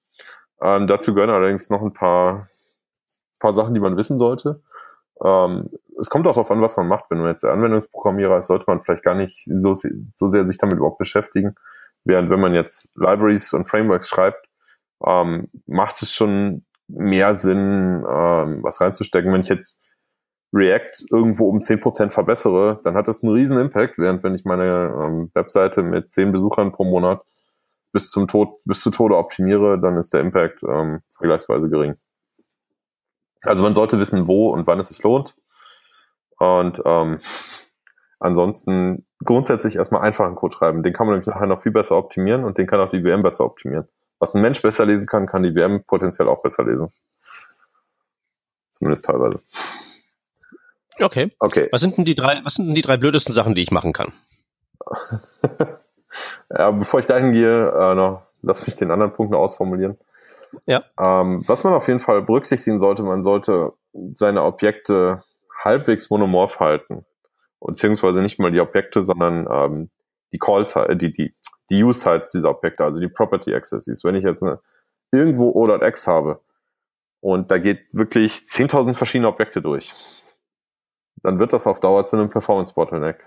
Ähm, 0.61 0.87
dazu 0.87 1.13
gehören 1.13 1.31
allerdings 1.31 1.69
noch 1.69 1.81
ein 1.81 1.91
paar, 1.91 2.47
paar 3.41 3.53
Sachen, 3.53 3.73
die 3.73 3.81
man 3.81 3.97
wissen 3.97 4.19
sollte. 4.19 4.61
Ähm, 5.21 5.69
es 5.99 6.09
kommt 6.09 6.27
auch 6.27 6.35
darauf 6.35 6.49
an, 6.49 6.61
was 6.61 6.77
man 6.77 6.87
macht. 6.87 7.07
Wenn 7.09 7.17
man 7.17 7.31
jetzt 7.31 7.43
Anwendungsprogrammierer 7.43 8.39
ist, 8.39 8.47
sollte 8.47 8.63
man 8.67 8.81
vielleicht 8.81 9.03
gar 9.03 9.15
nicht 9.15 9.49
so, 9.53 9.73
so 9.73 10.29
sehr 10.29 10.47
sich 10.47 10.57
damit 10.57 10.77
überhaupt 10.77 10.97
beschäftigen. 10.97 11.57
Während 12.05 12.29
wenn 12.29 12.41
man 12.41 12.53
jetzt 12.53 12.89
Libraries 12.95 13.53
und 13.53 13.69
Frameworks 13.69 14.09
schreibt, 14.09 14.47
ähm, 15.05 15.49
macht 15.65 16.01
es 16.01 16.11
schon 16.11 16.65
mehr 16.87 17.35
Sinn, 17.35 18.05
ähm, 18.07 18.63
was 18.63 18.81
reinzustecken. 18.81 19.31
Wenn 19.31 19.41
ich 19.41 19.49
jetzt 19.49 19.77
React 20.53 21.05
irgendwo 21.11 21.49
um 21.49 21.61
10% 21.61 22.11
verbessere, 22.11 22.79
dann 22.83 22.95
hat 22.95 23.07
das 23.07 23.23
einen 23.23 23.33
riesen 23.33 23.57
Impact, 23.57 23.97
während 23.97 24.23
wenn 24.23 24.35
ich 24.35 24.45
meine 24.45 24.93
ähm, 25.01 25.31
Webseite 25.33 25.81
mit 25.81 26.11
10 26.11 26.31
Besuchern 26.31 26.71
pro 26.71 26.83
Monat 26.83 27.21
bis 27.91 28.11
zum 28.11 28.27
Tod, 28.27 28.63
bis 28.65 28.81
zu 28.81 28.91
Tode 28.91 29.17
optimiere, 29.17 29.79
dann 29.79 29.97
ist 29.97 30.13
der 30.13 30.21
Impact 30.21 30.63
ähm, 30.63 31.01
vergleichsweise 31.11 31.69
gering. 31.69 31.95
Also 33.43 33.63
man 33.63 33.75
sollte 33.75 33.99
wissen, 33.99 34.27
wo 34.27 34.49
und 34.49 34.67
wann 34.67 34.79
es 34.79 34.89
sich 34.89 35.01
lohnt. 35.03 35.35
Und 36.37 36.81
ähm, 36.85 37.19
Ansonsten 38.23 39.05
grundsätzlich 39.21 39.75
erstmal 39.75 40.01
einfachen 40.01 40.35
Code 40.35 40.55
schreiben. 40.55 40.81
Den 40.81 40.93
kann 40.93 41.07
man 41.07 41.15
nämlich 41.15 41.27
nachher 41.27 41.45
noch 41.45 41.61
viel 41.61 41.73
besser 41.73 41.97
optimieren 41.97 42.45
und 42.45 42.57
den 42.57 42.67
kann 42.67 42.79
auch 42.79 42.89
die 42.89 43.01
VM 43.01 43.21
besser 43.21 43.43
optimieren. 43.43 43.85
Was 44.17 44.33
ein 44.33 44.41
Mensch 44.41 44.61
besser 44.61 44.85
lesen 44.85 45.05
kann, 45.07 45.27
kann 45.27 45.43
die 45.43 45.51
VM 45.51 45.83
potenziell 45.83 46.29
auch 46.29 46.41
besser 46.41 46.63
lesen. 46.63 46.87
Zumindest 48.71 49.03
teilweise. 49.03 49.41
Okay. 51.01 51.35
Okay. 51.37 51.67
Was 51.73 51.81
sind 51.81 51.97
denn 51.97 52.05
die 52.05 52.15
drei, 52.15 52.39
was 52.45 52.53
sind 52.53 52.67
denn 52.67 52.75
die 52.75 52.81
drei 52.81 52.95
blödesten 52.95 53.33
Sachen, 53.33 53.55
die 53.55 53.61
ich 53.61 53.71
machen 53.71 53.91
kann? 53.91 54.13
ja, 56.49 56.71
bevor 56.71 57.01
ich 57.01 57.07
dahin 57.07 57.33
gehe, 57.33 57.71
äh, 57.71 57.93
noch, 57.93 58.21
lass 58.41 58.65
mich 58.65 58.77
den 58.77 58.91
anderen 58.91 59.11
Punkt 59.11 59.33
noch 59.33 59.39
ausformulieren. 59.39 59.97
Ja. 60.65 60.85
Ähm, 60.97 61.43
was 61.45 61.65
man 61.65 61.73
auf 61.73 61.89
jeden 61.89 61.99
Fall 61.99 62.21
berücksichtigen 62.21 62.79
sollte, 62.79 63.03
man 63.03 63.21
sollte 63.21 63.73
seine 64.13 64.43
Objekte 64.43 65.25
halbwegs 65.61 66.09
monomorph 66.09 66.61
halten 66.61 67.05
beziehungsweise 67.65 68.21
nicht 68.21 68.39
mal 68.39 68.51
die 68.51 68.61
Objekte, 68.61 69.03
sondern 69.03 69.47
ähm, 69.49 69.89
die 70.31 70.39
Calls, 70.39 70.75
äh, 70.75 70.95
die, 70.95 71.13
die, 71.13 71.35
die 71.69 71.83
Use-Sites 71.83 72.31
dieser 72.31 72.49
Objekte, 72.49 72.83
also 72.83 72.99
die 72.99 73.07
Property 73.07 73.53
Accesses. 73.53 74.03
Wenn 74.03 74.15
ich 74.15 74.23
jetzt 74.23 74.43
eine, 74.43 74.59
irgendwo 75.11 75.51
O.x 75.51 76.07
habe 76.07 76.41
und 77.21 77.51
da 77.51 77.57
geht 77.57 77.93
wirklich 77.93 78.47
10.000 78.49 78.95
verschiedene 78.95 79.27
Objekte 79.27 79.61
durch, 79.61 79.93
dann 81.21 81.39
wird 81.39 81.53
das 81.53 81.67
auf 81.67 81.79
Dauer 81.79 82.05
zu 82.05 82.17
einem 82.17 82.29
Performance-Bottleneck 82.29 83.25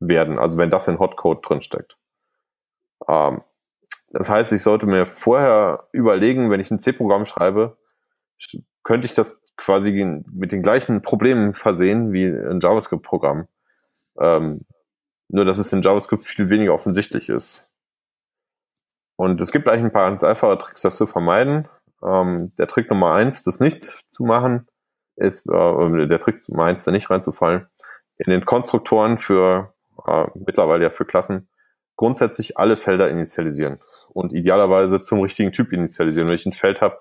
werden, 0.00 0.38
also 0.38 0.56
wenn 0.56 0.70
das 0.70 0.88
in 0.88 0.98
Hotcode 0.98 1.46
drinsteckt. 1.48 1.96
Ähm, 3.06 3.42
das 4.10 4.28
heißt, 4.28 4.52
ich 4.52 4.62
sollte 4.62 4.86
mir 4.86 5.06
vorher 5.06 5.88
überlegen, 5.92 6.50
wenn 6.50 6.60
ich 6.60 6.70
ein 6.70 6.80
C-Programm 6.80 7.26
schreibe, 7.26 7.76
könnte 8.82 9.04
ich 9.04 9.14
das 9.14 9.42
quasi 9.58 10.22
mit 10.32 10.52
den 10.52 10.62
gleichen 10.62 11.02
Problemen 11.02 11.52
versehen 11.52 12.12
wie 12.12 12.24
ein 12.24 12.60
JavaScript-Programm. 12.60 13.48
Ähm, 14.18 14.64
nur, 15.28 15.44
dass 15.44 15.58
es 15.58 15.72
in 15.72 15.82
JavaScript 15.82 16.24
viel 16.24 16.48
weniger 16.48 16.72
offensichtlich 16.72 17.28
ist. 17.28 17.66
Und 19.16 19.40
es 19.40 19.50
gibt 19.52 19.68
eigentlich 19.68 19.84
ein 19.84 19.92
paar 19.92 20.08
ganz 20.08 20.24
einfache 20.24 20.56
Tricks, 20.58 20.80
das 20.80 20.96
zu 20.96 21.06
vermeiden. 21.06 21.68
Ähm, 22.02 22.52
der 22.56 22.68
Trick 22.68 22.88
Nummer 22.88 23.12
eins, 23.12 23.42
das 23.42 23.60
nicht 23.60 24.04
zu 24.10 24.22
machen, 24.22 24.68
ist, 25.16 25.44
äh, 25.46 26.06
der 26.06 26.20
Trick 26.20 26.48
Nummer 26.48 26.64
eins, 26.64 26.84
da 26.84 26.92
nicht 26.92 27.10
reinzufallen, 27.10 27.66
in 28.16 28.30
den 28.30 28.46
Konstruktoren 28.46 29.18
für, 29.18 29.74
äh, 30.06 30.26
mittlerweile 30.34 30.84
ja 30.84 30.90
für 30.90 31.04
Klassen, 31.04 31.48
grundsätzlich 31.96 32.56
alle 32.56 32.76
Felder 32.76 33.10
initialisieren 33.10 33.80
und 34.10 34.32
idealerweise 34.32 35.02
zum 35.02 35.20
richtigen 35.20 35.50
Typ 35.50 35.72
initialisieren. 35.72 36.28
Wenn 36.28 36.36
ich 36.36 36.46
ein 36.46 36.52
Feld 36.52 36.80
habe, 36.80 36.98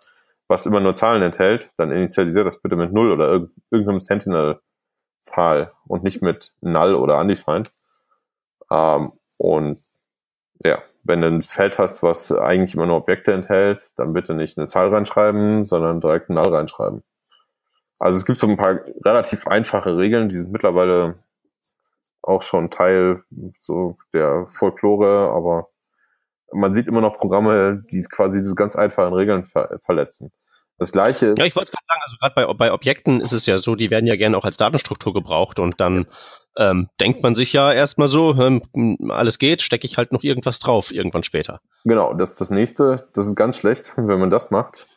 was 0.47 0.65
immer 0.65 0.79
nur 0.79 0.95
Zahlen 0.95 1.21
enthält, 1.21 1.71
dann 1.77 1.91
initialisiert 1.91 2.47
das 2.47 2.61
bitte 2.61 2.75
mit 2.75 2.93
Null 2.93 3.11
oder 3.11 3.29
irg 3.31 3.49
irgendeinem 3.69 3.99
Sentinel-Zahl 3.99 5.73
und 5.85 6.03
nicht 6.03 6.21
mit 6.21 6.53
Null 6.61 6.95
oder 6.95 7.19
Undefined. 7.19 7.71
Ähm, 8.71 9.11
und 9.37 9.79
ja, 10.63 10.81
wenn 11.03 11.21
du 11.21 11.27
ein 11.27 11.43
Feld 11.43 11.77
hast, 11.77 12.03
was 12.03 12.31
eigentlich 12.31 12.75
immer 12.75 12.85
nur 12.85 12.97
Objekte 12.97 13.33
enthält, 13.33 13.81
dann 13.95 14.13
bitte 14.13 14.33
nicht 14.33 14.57
eine 14.57 14.67
Zahl 14.67 14.93
reinschreiben, 14.93 15.65
sondern 15.65 16.01
direkt 16.01 16.29
Null 16.29 16.53
reinschreiben. 16.53 17.03
Also 17.99 18.17
es 18.17 18.25
gibt 18.25 18.39
so 18.39 18.47
ein 18.47 18.57
paar 18.57 18.79
relativ 19.03 19.47
einfache 19.47 19.97
Regeln, 19.97 20.29
die 20.29 20.35
sind 20.35 20.51
mittlerweile 20.51 21.15
auch 22.21 22.41
schon 22.41 22.69
Teil 22.69 23.23
so 23.61 23.97
der 24.13 24.47
Folklore, 24.47 25.31
aber 25.31 25.67
man 26.51 26.73
sieht 26.73 26.87
immer 26.87 27.01
noch 27.01 27.17
Programme, 27.17 27.83
die 27.91 28.01
quasi 28.01 28.41
diese 28.41 28.55
ganz 28.55 28.75
einfachen 28.75 29.13
Regeln 29.13 29.45
ver 29.45 29.79
verletzen. 29.83 30.31
Das 30.79 30.91
gleiche. 30.91 31.33
Ja, 31.37 31.45
ich 31.45 31.55
wollte 31.55 31.71
gerade 31.71 31.85
sagen, 31.87 32.01
also 32.05 32.17
gerade 32.19 32.35
bei, 32.35 32.53
bei 32.53 32.73
Objekten 32.73 33.19
ist 33.19 33.31
es 33.31 33.47
ja 33.47 33.57
so, 33.57 33.75
die 33.75 33.89
werden 33.89 34.05
ja 34.05 34.15
gerne 34.15 34.37
auch 34.37 34.45
als 34.45 34.57
Datenstruktur 34.57 35.11
gebraucht 35.11 35.59
und 35.59 35.81
dann 35.81 36.05
ähm, 36.55 36.89
denkt 36.99 37.23
man 37.23 37.33
sich 37.33 37.51
ja 37.51 37.73
erstmal 37.73 38.07
so, 38.07 38.35
ähm, 38.35 38.97
alles 39.09 39.39
geht, 39.39 39.63
stecke 39.63 39.87
ich 39.87 39.97
halt 39.97 40.11
noch 40.11 40.23
irgendwas 40.23 40.59
drauf, 40.59 40.91
irgendwann 40.91 41.23
später. 41.23 41.61
Genau, 41.83 42.13
das 42.13 42.31
ist 42.31 42.41
das 42.41 42.51
nächste, 42.51 43.07
das 43.13 43.25
ist 43.27 43.35
ganz 43.35 43.57
schlecht, 43.57 43.93
wenn 43.97 44.19
man 44.19 44.29
das 44.29 44.51
macht. 44.51 44.87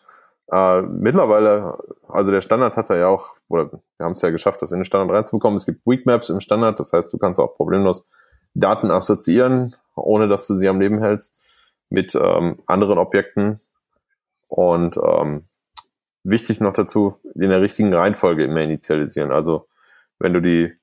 Äh, 0.53 0.83
mittlerweile, 0.83 1.79
also 2.09 2.31
der 2.31 2.43
Standard 2.43 2.77
hat 2.77 2.91
ja 2.91 3.07
auch, 3.07 3.37
oder 3.49 3.71
wir 3.71 4.05
haben 4.05 4.15
es 4.15 4.23
ja 4.23 4.31
geschafft, 4.31 4.61
das 4.61 4.73
in 4.73 4.81
den 4.81 4.85
Standard 4.85 5.17
reinzubekommen. 5.17 5.57
Es 5.57 5.67
gibt 5.67 5.87
Weak 5.87 6.05
Maps 6.05 6.29
im 6.29 6.41
Standard, 6.41 6.79
das 6.79 6.93
heißt, 6.93 7.11
du 7.13 7.19
kannst 7.19 7.41
auch 7.41 7.55
problemlos 7.57 8.07
Daten 8.53 8.91
assoziieren, 8.91 9.77
ohne 9.95 10.29
dass 10.29 10.47
du 10.47 10.59
sie 10.59 10.69
am 10.69 10.81
Leben 10.81 11.01
hältst, 11.01 11.45
mit 11.89 12.15
ähm, 12.15 12.63
anderen 12.67 12.99
Objekten. 12.99 13.61
Und 14.49 14.97
ähm, 14.97 15.47
wichtig 16.25 16.61
noch 16.61 16.73
dazu, 16.73 17.17
in 17.35 17.51
der 17.51 17.61
richtigen 17.61 17.93
Reihenfolge 17.93 18.45
immer 18.45 18.61
initialisieren. 18.61 19.33
Also 19.33 19.69
wenn 20.19 20.33
du 20.33 20.41
die 20.41 20.75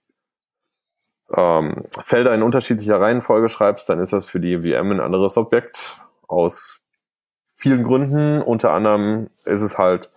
ähm, 1.35 1.83
Felder 2.03 2.33
in 2.33 2.43
unterschiedlicher 2.43 2.99
Reihenfolge 2.99 3.49
schreibst, 3.49 3.89
dann 3.89 3.99
ist 3.99 4.13
das 4.13 4.25
für 4.25 4.39
die 4.39 4.61
VM 4.61 4.91
ein 4.91 4.99
anderes 4.99 5.37
Objekt 5.37 5.97
aus 6.27 6.81
vielen 7.43 7.83
Gründen. 7.83 8.41
Unter 8.41 8.71
anderem 8.73 9.29
ist 9.45 9.61
es 9.61 9.77
halt 9.77 10.09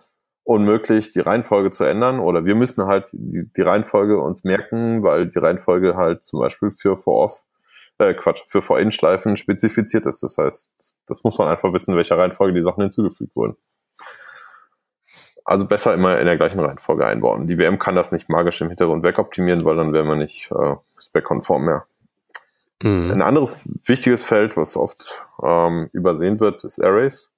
unmöglich, 0.43 1.11
die 1.11 1.19
Reihenfolge 1.19 1.71
zu 1.71 1.83
ändern 1.83 2.19
oder 2.19 2.45
wir 2.45 2.55
müssen 2.55 2.85
halt 2.85 3.09
die, 3.11 3.49
die 3.55 3.61
Reihenfolge 3.61 4.19
uns 4.19 4.43
merken, 4.43 5.03
weil 5.03 5.27
die 5.27 5.39
Reihenfolge 5.39 5.95
halt 5.95 6.23
zum 6.23 6.39
Beispiel 6.39 6.71
für 6.71 6.97
For-Off, 6.97 7.43
äh 8.01 8.13
Quatsch, 8.13 8.41
für 8.47 8.61
For-In-Schleifen 8.61 9.37
spezifiziert 9.37 10.05
ist. 10.05 10.23
Das 10.23 10.37
heißt, 10.37 10.69
das 11.07 11.23
muss 11.23 11.37
man 11.37 11.47
einfach 11.47 11.73
wissen, 11.73 11.95
welcher 11.95 12.17
Reihenfolge 12.17 12.53
die 12.53 12.61
Sachen 12.61 12.81
hinzugefügt 12.81 13.35
wurden. 13.35 13.55
Also 15.43 15.65
besser 15.65 15.93
immer 15.93 16.19
in 16.19 16.25
der 16.25 16.37
gleichen 16.37 16.59
Reihenfolge 16.59 17.05
einbauen. 17.05 17.47
Die 17.47 17.57
WM 17.57 17.79
kann 17.79 17.95
das 17.95 18.11
nicht 18.11 18.29
magisch 18.29 18.61
im 18.61 18.69
Hintergrund 18.69 19.03
wegoptimieren, 19.03 19.65
weil 19.65 19.75
dann 19.75 19.93
wäre 19.93 20.05
man 20.05 20.19
nicht 20.19 20.49
äh, 20.51 20.75
spec-konform 20.99 21.65
mehr. 21.65 21.85
Mhm. 22.83 23.11
Ein 23.11 23.21
anderes 23.21 23.63
wichtiges 23.85 24.23
Feld, 24.23 24.57
was 24.57 24.77
oft 24.77 25.25
ähm, 25.43 25.89
übersehen 25.93 26.39
wird, 26.39 26.63
ist 26.63 26.83
Arrays. 26.83 27.31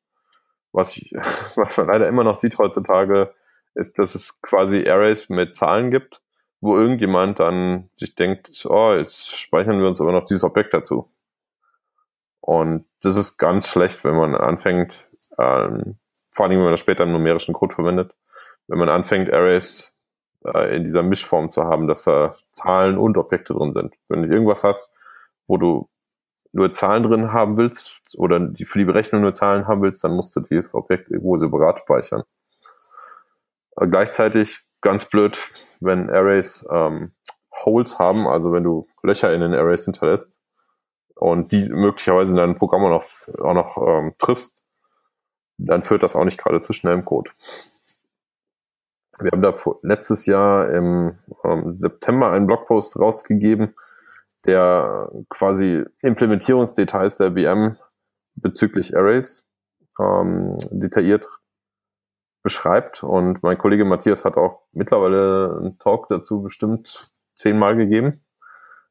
Was, 0.72 0.98
ich, 0.98 1.14
was 1.56 1.78
man 1.78 1.88
leider 1.88 2.08
immer 2.08 2.24
noch 2.24 2.40
sieht 2.40 2.58
heutzutage, 2.58 3.34
ist, 3.76 3.98
dass 3.98 4.16
es 4.16 4.42
quasi 4.42 4.88
Arrays 4.88 5.30
mit 5.30 5.56
Zahlen 5.56 5.92
gibt, 5.92 6.22
wo 6.64 6.78
irgendjemand 6.78 7.42
dann 7.42 7.90
sich 7.98 8.16
denkt, 8.16 8.66
oh, 8.70 8.94
jetzt 8.94 9.38
speichern 9.38 9.80
wir 9.80 9.88
uns 9.88 10.00
aber 10.00 10.14
noch 10.14 10.24
dieses 10.24 10.46
Objekt 10.46 10.74
dazu. 10.74 11.10
Und 12.40 12.86
das 13.02 13.18
ist 13.18 13.38
ganz 13.38 13.68
schlecht, 13.68 14.06
wenn 14.06 14.16
man 14.16 14.34
anfängt, 14.34 15.06
ähm, 15.38 15.98
vor 16.32 16.46
allem 16.46 16.56
wenn 16.56 16.64
man 16.64 16.72
das 16.72 16.80
später 16.80 17.04
im 17.04 17.12
numerischen 17.12 17.54
Code 17.54 17.76
verwendet, 17.76 18.16
wenn 18.68 18.80
man 18.80 18.88
anfängt, 18.88 19.32
Arrays 19.32 19.92
äh, 20.46 20.74
in 20.76 20.86
dieser 20.86 21.04
Mischform 21.04 21.52
zu 21.52 21.66
haben, 21.66 21.88
dass 21.88 22.04
da 22.04 22.36
Zahlen 22.54 22.98
und 22.98 23.18
Objekte 23.18 23.54
drin 23.54 23.74
sind. 23.74 23.94
Wenn 24.08 24.22
du 24.24 24.30
irgendwas 24.30 24.64
hast, 24.64 24.90
wo 25.48 25.58
du 25.58 25.90
nur 26.54 26.72
Zahlen 26.72 27.04
drin 27.04 27.34
haben 27.34 27.58
willst 27.58 27.92
oder 28.16 28.40
die 28.40 28.64
für 28.64 28.80
die 28.80 28.86
Berechnung 28.86 29.22
nur 29.22 29.36
Zahlen 29.36 29.68
haben 29.68 29.82
willst, 29.82 30.02
dann 30.06 30.16
musst 30.16 30.34
du 30.36 30.40
dieses 30.40 30.74
Objekt 30.74 31.12
irgendwo 31.12 31.36
separat 31.38 31.80
speichern. 31.80 32.24
Aber 33.76 33.88
gleichzeitig 33.88 34.62
ganz 34.80 35.06
blöd, 35.06 35.38
wenn 35.84 36.10
Arrays 36.10 36.66
ähm, 36.70 37.12
Holes 37.66 38.00
haben, 38.00 38.28
also 38.28 38.52
wenn 38.52 38.64
du 38.64 38.86
Löcher 39.04 39.34
in 39.34 39.42
den 39.42 39.54
Arrays 39.54 39.86
hinterlässt 39.86 40.40
und 41.16 41.52
die 41.52 41.70
möglicherweise 41.70 42.32
in 42.32 42.38
deinem 42.38 42.58
Programm 42.58 42.84
auch 42.86 42.90
noch, 42.90 43.38
auch 43.40 43.54
noch 43.54 43.78
ähm, 43.78 44.14
triffst, 44.18 44.64
dann 45.58 45.84
führt 45.84 46.04
das 46.04 46.16
auch 46.16 46.26
nicht 46.26 46.38
gerade 46.38 46.62
zu 46.62 46.74
schnellem 46.74 47.06
Code. 47.06 47.32
Wir 49.20 49.32
haben 49.32 49.44
da 49.44 49.54
letztes 49.84 50.26
Jahr 50.26 50.70
im 50.72 51.20
ähm, 51.44 51.76
September 51.76 52.32
einen 52.32 52.48
Blogpost 52.48 52.98
rausgegeben, 52.98 53.76
der 54.46 55.12
quasi 55.30 55.86
Implementierungsdetails 56.02 57.18
der 57.18 57.34
VM 57.34 57.78
bezüglich 58.36 58.98
Arrays 58.98 59.48
ähm, 60.00 60.58
detailliert 60.72 61.28
beschreibt. 62.44 63.04
Und 63.04 63.42
mein 63.42 63.58
Kollege 63.58 63.86
Matthias 63.86 64.26
hat 64.26 64.38
auch 64.38 64.62
mittlerweile 64.72 65.58
einen 65.60 65.80
Talk 65.80 66.08
dazu 66.08 66.42
bestimmt 66.42 67.12
zehnmal 67.36 67.76
gegeben 67.76 68.24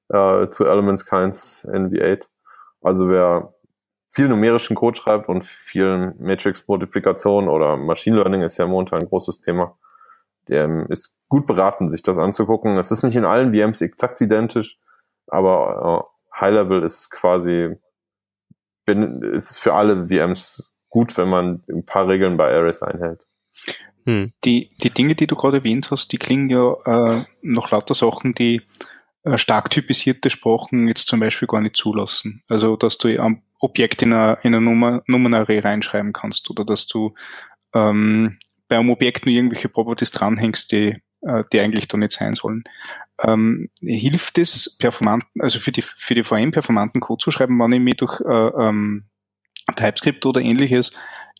äh, 0.08 0.48
zu 0.48 0.64
Elements 0.64 1.06
Kinds 1.06 1.64
in 1.72 1.90
V8. 1.90 2.24
Also 2.80 3.08
wer 3.08 3.54
viel 4.08 4.28
numerischen 4.28 4.76
Code 4.76 4.98
schreibt 4.98 5.28
und 5.28 5.44
viel 5.44 6.14
Matrix-Multiplikation 6.18 7.48
oder 7.48 7.76
Machine 7.76 8.16
Learning 8.16 8.42
ist 8.42 8.58
ja 8.58 8.66
momentan 8.66 9.00
ein 9.00 9.08
großes 9.08 9.40
Thema, 9.40 9.78
der 10.48 10.90
ist 10.90 11.14
gut 11.28 11.46
beraten, 11.46 11.90
sich 11.90 12.02
das 12.02 12.18
anzugucken. 12.18 12.76
Es 12.76 12.90
ist 12.90 13.04
nicht 13.04 13.16
in 13.16 13.24
allen 13.24 13.54
VMs 13.54 13.80
exakt 13.80 14.20
identisch, 14.20 14.78
aber 15.28 16.08
äh, 16.34 16.40
High 16.40 16.54
Level 16.54 16.82
ist 16.82 17.10
quasi 17.10 17.76
bin, 18.84 19.22
ist 19.22 19.58
für 19.58 19.74
alle 19.74 20.08
VMs 20.08 20.70
gut, 20.88 21.16
wenn 21.16 21.28
man 21.28 21.62
ein 21.70 21.86
paar 21.86 22.08
Regeln 22.08 22.36
bei 22.36 22.52
Arrays 22.52 22.82
einhält. 22.82 23.26
Hm. 24.04 24.32
Die, 24.44 24.68
die 24.82 24.90
Dinge, 24.90 25.14
die 25.14 25.26
du 25.26 25.36
gerade 25.36 25.58
erwähnt 25.58 25.90
hast, 25.90 26.12
die 26.12 26.18
klingen 26.18 26.50
ja 26.50 26.74
äh, 26.84 27.24
noch 27.42 27.70
lauter 27.70 27.94
Sachen, 27.94 28.34
die 28.34 28.62
äh, 29.24 29.38
stark 29.38 29.70
typisierte 29.70 30.30
Sprachen 30.30 30.88
jetzt 30.88 31.06
zum 31.06 31.20
Beispiel 31.20 31.46
gar 31.48 31.60
nicht 31.60 31.76
zulassen. 31.76 32.42
Also, 32.48 32.76
dass 32.76 32.98
du 32.98 33.16
am 33.20 33.42
Objekt 33.60 34.02
in 34.02 34.12
eine, 34.12 34.38
in 34.42 34.54
eine 34.54 34.60
Nummer, 34.60 35.02
Nummernarray 35.06 35.60
reinschreiben 35.60 36.12
kannst 36.12 36.50
oder 36.50 36.64
dass 36.64 36.88
du 36.88 37.14
ähm, 37.74 38.38
bei 38.68 38.78
einem 38.78 38.90
Objekt 38.90 39.24
nur 39.24 39.34
irgendwelche 39.34 39.68
Properties 39.68 40.10
dranhängst, 40.10 40.72
die, 40.72 40.96
äh, 41.20 41.44
die 41.52 41.60
eigentlich 41.60 41.86
da 41.86 41.96
nicht 41.96 42.12
sein 42.12 42.34
sollen. 42.34 42.64
Ähm, 43.22 43.70
hilft 43.80 44.38
es 44.38 44.76
performanten, 44.78 45.40
also 45.40 45.60
für 45.60 45.70
die, 45.70 45.82
für 45.82 46.14
die 46.14 46.24
VM 46.24 46.50
performanten 46.50 47.00
Code 47.00 47.22
zu 47.22 47.30
schreiben, 47.30 47.58
wenn 47.60 47.72
ich 47.72 47.80
mich 47.80 47.96
durch 47.96 48.20
äh, 48.20 48.66
ähm, 48.66 49.04
TypeScript 49.76 50.26
oder 50.26 50.40
ähnliches 50.40 50.92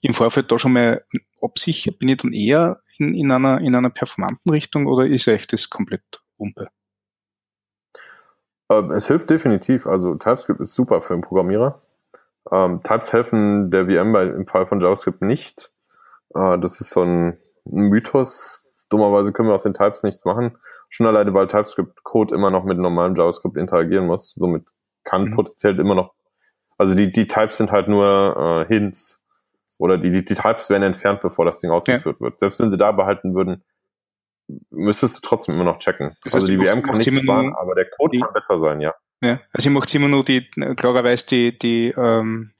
im 0.02 0.14
Vorfeld 0.14 0.52
da 0.52 0.58
schon 0.58 0.72
mal 0.72 1.04
absichert, 1.40 1.98
bin 1.98 2.08
ich 2.08 2.18
dann 2.18 2.32
eher 2.32 2.80
in, 2.98 3.14
in 3.14 3.30
einer, 3.30 3.60
in 3.60 3.74
einer 3.74 3.90
performanten 3.90 4.50
Richtung 4.50 4.86
oder 4.86 5.06
ist 5.06 5.28
echt 5.28 5.52
das 5.52 5.70
komplett 5.70 6.02
Wumpe? 6.38 6.68
Ähm, 8.70 8.90
es 8.90 9.06
hilft 9.06 9.30
definitiv. 9.30 9.86
Also 9.86 10.14
TypeScript 10.14 10.60
ist 10.60 10.74
super 10.74 11.00
für 11.02 11.14
einen 11.14 11.22
Programmierer. 11.22 11.80
Ähm, 12.50 12.82
Types 12.82 13.12
helfen 13.12 13.70
der 13.70 13.86
VM 13.86 14.12
bei, 14.12 14.24
im 14.24 14.46
Fall 14.46 14.66
von 14.66 14.80
JavaScript 14.80 15.22
nicht. 15.22 15.70
Äh, 16.34 16.58
das 16.58 16.80
ist 16.80 16.90
so 16.90 17.02
ein 17.02 17.38
Mythos. 17.64 18.86
Dummerweise 18.88 19.32
können 19.32 19.48
wir 19.48 19.54
aus 19.54 19.62
den 19.62 19.74
Types 19.74 20.02
nichts 20.02 20.24
machen. 20.24 20.58
Schon 20.88 21.06
alleine, 21.06 21.32
weil 21.32 21.46
TypeScript-Code 21.46 22.34
immer 22.34 22.50
noch 22.50 22.64
mit 22.64 22.78
normalem 22.78 23.16
JavaScript 23.16 23.56
interagieren 23.56 24.06
muss. 24.06 24.34
Somit 24.34 24.64
kann 25.04 25.26
mhm. 25.26 25.34
potenziell 25.34 25.78
immer 25.78 25.94
noch, 25.94 26.12
also 26.76 26.94
die, 26.94 27.12
die 27.12 27.28
Types 27.28 27.56
sind 27.56 27.70
halt 27.70 27.88
nur 27.88 28.66
äh, 28.68 28.74
Hints. 28.74 29.21
Oder 29.82 29.98
die, 29.98 30.12
die, 30.12 30.24
die 30.24 30.36
Types 30.36 30.70
werden 30.70 30.84
entfernt, 30.84 31.22
bevor 31.22 31.44
das 31.44 31.58
Ding 31.58 31.72
ausgeführt 31.72 32.18
ja. 32.20 32.24
wird. 32.24 32.38
Selbst 32.38 32.60
wenn 32.60 32.70
sie 32.70 32.78
da 32.78 32.92
behalten 32.92 33.34
würden, 33.34 33.64
müsstest 34.70 35.16
du 35.16 35.20
trotzdem 35.28 35.56
immer 35.56 35.64
noch 35.64 35.80
checken. 35.80 36.14
Das 36.22 36.32
heißt, 36.32 36.48
also 36.48 36.56
die 36.56 36.64
VM 36.64 36.84
kann 36.84 36.98
nicht 36.98 37.22
sparen, 37.22 37.52
aber 37.52 37.74
der 37.74 37.86
Code 37.90 38.20
kann 38.20 38.32
besser 38.32 38.60
sein, 38.60 38.80
ja. 38.80 38.94
Ja, 39.24 39.40
also 39.52 39.68
ich 39.68 39.74
mache 39.74 39.96
immer 39.96 40.06
nur 40.06 40.24
die, 40.24 40.48
klarerweise 40.76 41.26
die, 41.26 41.58
die 41.58 41.88
ähm, 41.96 42.52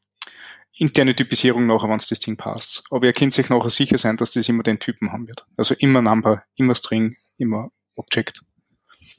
interne 0.76 1.14
Typisierung 1.14 1.68
nachher, 1.68 1.88
wenn 1.88 1.96
es 1.96 2.08
das 2.08 2.18
Ding 2.18 2.36
passt. 2.36 2.88
Aber 2.90 3.06
ihr 3.06 3.12
könnt 3.12 3.34
sich 3.34 3.48
nachher 3.48 3.70
sicher 3.70 3.98
sein, 3.98 4.16
dass 4.16 4.32
das 4.32 4.48
immer 4.48 4.64
den 4.64 4.80
Typen 4.80 5.12
haben 5.12 5.28
wird. 5.28 5.46
Also 5.56 5.76
immer 5.78 6.02
Number, 6.02 6.42
immer 6.56 6.74
String, 6.74 7.14
immer 7.38 7.68
Object. 7.94 8.40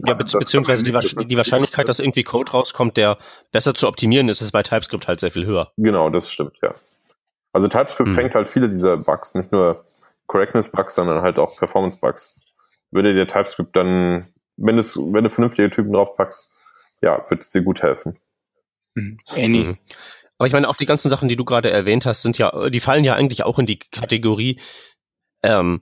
Ja, 0.06 0.14
be 0.14 0.26
beziehungsweise 0.26 0.84
die, 0.84 0.92
die, 0.92 1.38
Wahrscheinlichkeit, 1.38 1.88
dass 1.88 2.00
irgendwie 2.00 2.24
Code 2.24 2.52
rauskommt, 2.52 2.98
der 2.98 3.18
besser 3.54 3.74
zu 3.74 3.88
optimieren 3.88 4.28
ist, 4.28 4.42
ist 4.42 4.52
bei 4.52 4.64
TypeScript 4.64 5.08
halt 5.08 5.22
sehr 5.22 5.32
viel 5.32 5.46
höher. 5.46 5.72
Genau, 5.78 6.10
das 6.10 6.30
stimmt, 6.30 6.58
ja. 6.62 6.74
Also 7.54 7.68
TypeScript 7.68 8.10
hm. 8.10 8.16
fängt 8.16 8.36
halt 8.36 8.50
viele 8.50 8.68
dieser 8.68 8.98
Bugs, 8.98 9.36
nicht 9.36 9.52
nur 9.52 9.86
Correctness-Bugs, 10.28 10.96
sondern 10.96 11.22
halt 11.22 11.40
auch 11.40 11.56
Performance-Bugs. 11.58 12.42
Würde 12.92 13.14
dir 13.14 13.28
TypeScript 13.28 13.76
dann, 13.76 14.28
wenn, 14.58 14.78
es, 14.78 14.98
wenn 14.98 15.24
du 15.24 15.30
vernünftige 15.30 15.70
Typen 15.70 15.94
draufpackst, 15.94 16.52
ja, 17.02 17.24
wird 17.30 17.42
es 17.42 17.52
dir 17.52 17.62
gut 17.62 17.82
helfen. 17.82 18.20
Mhm. 18.96 19.18
Mhm. 19.36 19.78
Aber 20.38 20.48
ich 20.48 20.54
meine, 20.54 20.68
auch 20.68 20.76
die 20.76 20.86
ganzen 20.86 21.10
Sachen, 21.10 21.30
die 21.30 21.36
du 21.36 21.46
gerade 21.46 21.72
erwähnt 21.72 22.06
hast, 22.06 22.24
sind 22.24 22.38
ja, 22.38 22.70
die 22.70 22.80
fallen 22.80 23.04
ja 23.04 23.16
eigentlich 23.16 23.44
auch 23.44 23.60
in 23.60 23.66
die 23.66 23.80
Kategorie, 23.80 24.60
Ähm, 25.44 25.82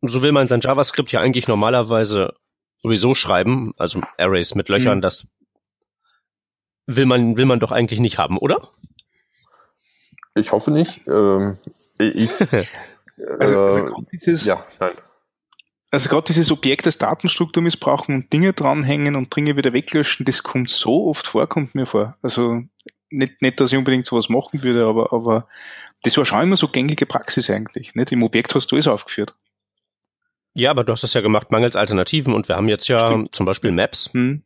so 0.00 0.22
will 0.22 0.32
man 0.32 0.48
sein 0.48 0.60
JavaScript 0.60 1.12
ja 1.12 1.20
eigentlich 1.20 1.48
normalerweise 1.48 2.34
sowieso 2.78 3.14
schreiben, 3.14 3.72
also 3.78 4.00
Arrays 4.18 4.54
mit 4.54 4.68
Löchern, 4.68 4.98
mhm. 4.98 5.02
das 5.02 5.28
will 6.86 7.06
man, 7.06 7.36
will 7.36 7.46
man 7.46 7.60
doch 7.60 7.70
eigentlich 7.70 8.00
nicht 8.00 8.18
haben, 8.18 8.38
oder? 8.38 8.68
Ich 10.34 10.52
hoffe 10.52 10.70
nicht. 10.70 11.06
Ähm, 11.06 11.58
ich, 11.98 12.30
also, 13.38 13.60
also 13.62 13.78
äh, 13.86 14.02
dieses, 14.12 14.46
ja, 14.46 14.64
nein. 14.80 14.92
Also 15.90 16.08
gerade 16.08 16.24
dieses 16.24 16.50
Objekt 16.50 16.86
als 16.86 16.96
Datenstruktur 16.96 17.62
missbrauchen 17.62 18.14
und 18.14 18.32
Dinge 18.32 18.54
dranhängen 18.54 19.14
und 19.14 19.36
Dinge 19.36 19.58
wieder 19.58 19.74
weglöschen, 19.74 20.24
das 20.24 20.42
kommt 20.42 20.70
so 20.70 21.08
oft 21.08 21.26
vor, 21.26 21.46
kommt 21.46 21.74
mir 21.74 21.84
vor. 21.84 22.16
Also 22.22 22.62
nicht, 23.10 23.42
nicht, 23.42 23.60
dass 23.60 23.72
ich 23.72 23.78
unbedingt 23.78 24.06
sowas 24.06 24.30
machen 24.30 24.62
würde, 24.62 24.86
aber, 24.86 25.12
aber 25.12 25.46
das 26.02 26.16
war 26.16 26.24
schon 26.24 26.42
immer 26.42 26.56
so 26.56 26.68
gängige 26.68 27.04
Praxis 27.04 27.50
eigentlich. 27.50 27.94
Nicht? 27.94 28.10
Im 28.10 28.22
Objekt 28.22 28.54
hast 28.54 28.72
du 28.72 28.76
es 28.76 28.88
aufgeführt. 28.88 29.36
Ja, 30.54 30.70
aber 30.70 30.84
du 30.84 30.92
hast 30.92 31.02
das 31.02 31.12
ja 31.12 31.20
gemacht 31.20 31.50
mangels 31.50 31.76
Alternativen 31.76 32.34
und 32.34 32.48
wir 32.48 32.56
haben 32.56 32.68
jetzt 32.68 32.88
ja 32.88 33.08
Stimmt. 33.08 33.34
zum 33.34 33.44
Beispiel 33.44 33.70
Maps. 33.70 34.10
Hm. 34.12 34.44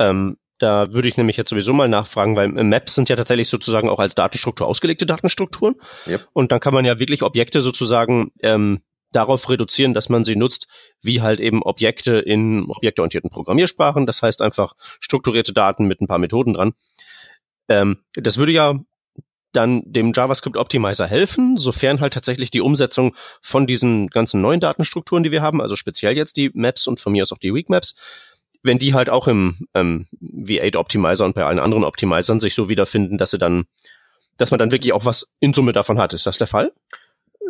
Ähm, 0.00 0.36
da 0.62 0.92
würde 0.92 1.08
ich 1.08 1.16
nämlich 1.16 1.36
jetzt 1.36 1.50
sowieso 1.50 1.72
mal 1.72 1.88
nachfragen, 1.88 2.36
weil 2.36 2.48
Maps 2.48 2.94
sind 2.94 3.08
ja 3.08 3.16
tatsächlich 3.16 3.48
sozusagen 3.48 3.88
auch 3.88 3.98
als 3.98 4.14
Datenstruktur 4.14 4.68
ausgelegte 4.68 5.06
Datenstrukturen. 5.06 5.74
Yep. 6.06 6.28
Und 6.32 6.52
dann 6.52 6.60
kann 6.60 6.72
man 6.72 6.84
ja 6.84 7.00
wirklich 7.00 7.24
Objekte 7.24 7.60
sozusagen 7.60 8.30
ähm, 8.42 8.82
darauf 9.10 9.50
reduzieren, 9.50 9.92
dass 9.92 10.08
man 10.08 10.22
sie 10.22 10.36
nutzt, 10.36 10.68
wie 11.02 11.20
halt 11.20 11.40
eben 11.40 11.64
Objekte 11.64 12.12
in 12.12 12.66
objektorientierten 12.68 13.28
Programmiersprachen. 13.28 14.06
Das 14.06 14.22
heißt 14.22 14.40
einfach 14.40 14.74
strukturierte 15.00 15.52
Daten 15.52 15.86
mit 15.86 16.00
ein 16.00 16.06
paar 16.06 16.18
Methoden 16.18 16.54
dran. 16.54 16.74
Ähm, 17.68 17.98
das 18.14 18.38
würde 18.38 18.52
ja 18.52 18.78
dann 19.52 19.82
dem 19.84 20.12
JavaScript 20.14 20.56
Optimizer 20.56 21.08
helfen, 21.08 21.56
sofern 21.58 22.00
halt 22.00 22.14
tatsächlich 22.14 22.52
die 22.52 22.60
Umsetzung 22.60 23.16
von 23.42 23.66
diesen 23.66 24.06
ganzen 24.06 24.40
neuen 24.40 24.60
Datenstrukturen, 24.60 25.24
die 25.24 25.32
wir 25.32 25.42
haben, 25.42 25.60
also 25.60 25.74
speziell 25.74 26.16
jetzt 26.16 26.36
die 26.36 26.50
Maps 26.54 26.86
und 26.86 27.00
von 27.00 27.12
mir 27.12 27.24
aus 27.24 27.32
auch 27.32 27.38
die 27.38 27.52
Weak 27.52 27.68
Maps, 27.68 27.96
wenn 28.62 28.78
die 28.78 28.94
halt 28.94 29.10
auch 29.10 29.28
im 29.28 29.66
ähm, 29.74 30.06
V8 30.20 30.76
Optimizer 30.76 31.24
und 31.24 31.34
bei 31.34 31.44
allen 31.44 31.58
anderen 31.58 31.84
Optimizern 31.84 32.40
sich 32.40 32.54
so 32.54 32.68
wiederfinden, 32.68 33.18
dass 33.18 33.30
sie 33.30 33.38
dann, 33.38 33.66
dass 34.36 34.50
man 34.50 34.58
dann 34.58 34.70
wirklich 34.70 34.92
auch 34.92 35.04
was 35.04 35.32
in 35.40 35.52
Summe 35.52 35.72
davon 35.72 35.98
hat. 35.98 36.14
Ist 36.14 36.26
das 36.26 36.38
der 36.38 36.46
Fall? 36.46 36.72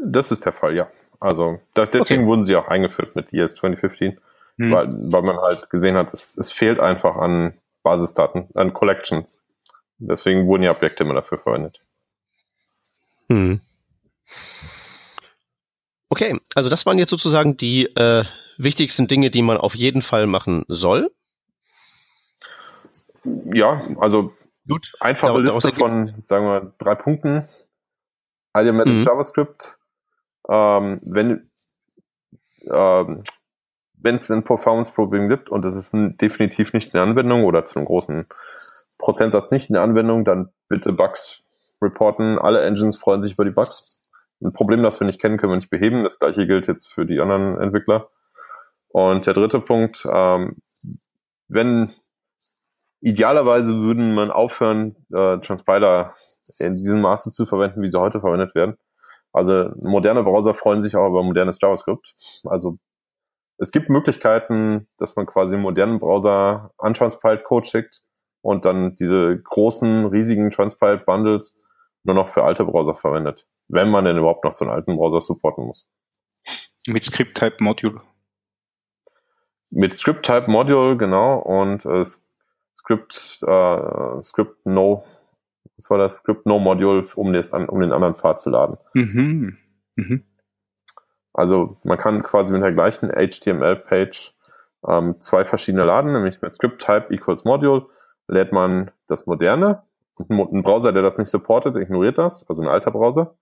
Das 0.05 0.33
ist 0.33 0.45
der 0.45 0.53
Fall, 0.53 0.75
ja. 0.75 0.91
Also 1.21 1.61
das, 1.75 1.91
deswegen 1.91 2.23
okay. 2.23 2.29
wurden 2.29 2.45
sie 2.45 2.57
auch 2.57 2.69
eingeführt 2.69 3.15
mit 3.15 3.33
ES 3.33 3.55
2015, 3.57 4.19
hm. 4.59 4.73
weil, 4.73 4.89
weil 4.89 5.23
man 5.23 5.39
halt 5.39 5.71
gesehen 5.71 5.97
hat, 5.97 6.13
es, 6.13 6.37
es 6.37 6.51
fehlt 6.51 6.81
einfach 6.81 7.17
an 7.17 7.55
Basisdaten, 7.83 8.49
an 8.55 8.73
Collections. 8.73 9.39
Deswegen 9.99 10.47
wurden 10.47 10.65
ja 10.65 10.73
Objekte 10.73 11.05
immer 11.05 11.15
dafür 11.15 11.39
verwendet. 11.39 11.81
Hm. 13.29 13.61
Okay, 16.09 16.39
also 16.55 16.69
das 16.69 16.85
waren 16.87 16.99
jetzt 16.99 17.11
sozusagen 17.11 17.57
die 17.57 17.85
äh, 17.85 18.25
wichtigsten 18.63 19.07
Dinge, 19.07 19.31
die 19.31 19.43
man 19.43 19.57
auf 19.57 19.75
jeden 19.75 20.03
Fall 20.03 20.27
machen 20.27 20.65
soll. 20.69 21.11
Ja, 23.25 23.87
also 23.99 24.33
Gut. 24.69 24.93
einfache 25.01 25.33
ja, 25.33 25.39
Liste 25.39 25.73
von, 25.75 26.23
sagen 26.27 26.45
wir, 26.45 26.73
drei 26.79 26.95
Punkten. 26.95 27.49
Automatic 28.53 28.95
mhm. 28.95 29.03
JavaScript. 29.03 29.79
Ähm, 30.49 31.01
wenn 31.05 31.51
ähm, 32.71 33.23
wenn 34.03 34.17
es 34.17 34.31
ein 34.31 34.45
Performance-Problem 34.45 35.29
gibt 35.29 35.49
und 35.49 35.65
es 35.65 35.77
ist 35.77 35.95
ein, 35.95 36.17
definitiv 36.17 36.73
nicht 36.73 36.95
eine 36.95 37.03
Anwendung 37.03 37.45
oder 37.45 37.65
zu 37.65 37.77
einem 37.77 37.87
großen 37.87 38.27
Prozentsatz 38.99 39.51
nicht 39.51 39.71
eine 39.71 39.81
Anwendung, 39.81 40.25
dann 40.25 40.51
bitte 40.69 40.93
Bugs 40.93 41.43
reporten. 41.81 42.39
Alle 42.39 42.63
Engines 42.63 42.97
freuen 42.97 43.23
sich 43.23 43.35
über 43.35 43.45
die 43.45 43.51
Bugs. 43.51 44.03
Ein 44.43 44.53
Problem, 44.53 44.83
das 44.83 44.99
wir 44.99 45.07
nicht 45.07 45.21
kennen, 45.21 45.39
können 45.39 45.53
wir 45.53 45.57
nicht 45.57 45.71
beheben. 45.71 46.05
Das 46.05 46.19
gleiche 46.19 46.47
gilt 46.47 46.67
jetzt 46.67 46.89
für 46.93 47.07
die 47.07 47.21
anderen 47.21 47.61
Entwickler. 47.61 48.09
Und 48.93 49.27
der 49.27 49.35
dritte 49.35 49.61
Punkt, 49.61 50.07
ähm, 50.11 50.57
wenn 51.49 51.93
idealerweise 53.01 53.77
würden 53.77 54.15
man 54.15 54.31
aufhören, 54.31 54.97
äh, 55.13 55.39
Transpiler 55.39 56.15
in 56.59 56.77
diesem 56.77 57.01
Maße 57.01 57.33
zu 57.33 57.47
verwenden, 57.47 57.83
wie 57.83 57.91
sie 57.91 58.01
heute 58.01 58.21
verwendet 58.21 58.55
werden. 58.55 58.77
Also 59.33 59.71
moderne 59.81 60.23
Browser 60.23 60.55
freuen 60.55 60.83
sich 60.83 60.95
auch 60.95 61.09
über 61.09 61.23
modernes 61.23 61.59
JavaScript. 61.61 62.15
Also 62.45 62.79
es 63.59 63.73
gibt 63.73 63.89
Möglichkeiten, 63.89 64.89
dass 64.99 65.17
man 65.17 65.27
quasi 65.27 65.55
einen 65.55 65.63
modernen 65.63 66.01
Browser 66.01 66.73
untranspiled 66.77 67.45
Code 67.45 67.67
schickt 67.67 68.03
und 68.43 68.65
dann 68.65 68.97
diese 68.97 69.41
großen, 69.41 70.07
riesigen 70.07 70.51
transpiled 70.51 71.07
Bundles 71.07 71.55
nur 72.05 72.15
noch 72.15 72.29
für 72.31 72.45
alte 72.45 72.65
Browser 72.65 72.95
verwendet. 72.95 73.47
Wenn 73.69 73.91
man 73.91 74.05
denn 74.05 74.19
überhaupt 74.19 74.45
noch 74.45 74.53
so 74.53 74.65
einen 74.65 74.75
alten 74.75 74.97
Browser 74.97 75.21
supporten 75.23 75.65
muss. 75.65 75.87
Mit 76.87 77.05
Script-Type 77.05 77.63
Mit 79.73 79.97
Script-Type 79.97 80.51
Module, 80.51 80.97
genau, 80.97 81.39
und 81.39 81.85
äh, 81.87 82.05
Script, 82.77 83.41
äh, 83.43 84.23
Script 84.23 84.65
No, 84.67 85.05
was 85.77 85.91
war 85.91 85.99
das? 85.99 86.19
Script 86.19 86.47
No 86.47 86.59
Module, 86.59 87.05
um, 87.17 87.33
das, 87.33 87.51
um 87.51 87.81
den 87.81 87.93
anderen 87.93 88.15
Pfad 88.15 88.41
zu 88.41 88.51
laden. 88.51 88.77
Mhm. 88.95 89.57
Mhm. 89.97 90.25
Also 91.33 91.79
man 91.83 91.99
kann 91.99 92.23
quasi 92.23 92.53
mit 92.53 92.63
der 92.63 92.73
gleichen 92.73 93.11
HTML-Page 93.11 94.35
ähm, 94.87 95.17
zwei 95.21 95.45
verschiedene 95.45 95.85
laden, 95.85 96.13
nämlich 96.13 96.43
mit 96.43 96.55
Script-Type 96.55 97.13
equals 97.13 97.45
Module 97.45 97.87
lädt 98.29 98.53
man 98.53 98.91
das 99.07 99.27
moderne 99.27 99.83
ein 100.19 100.63
Browser, 100.63 100.93
der 100.93 101.03
das 101.03 101.19
nicht 101.19 101.31
supportet, 101.31 101.77
ignoriert 101.77 102.19
das, 102.19 102.49
also 102.49 102.63
ein 102.63 102.69
alter 102.69 102.91
Browser. 102.91 103.35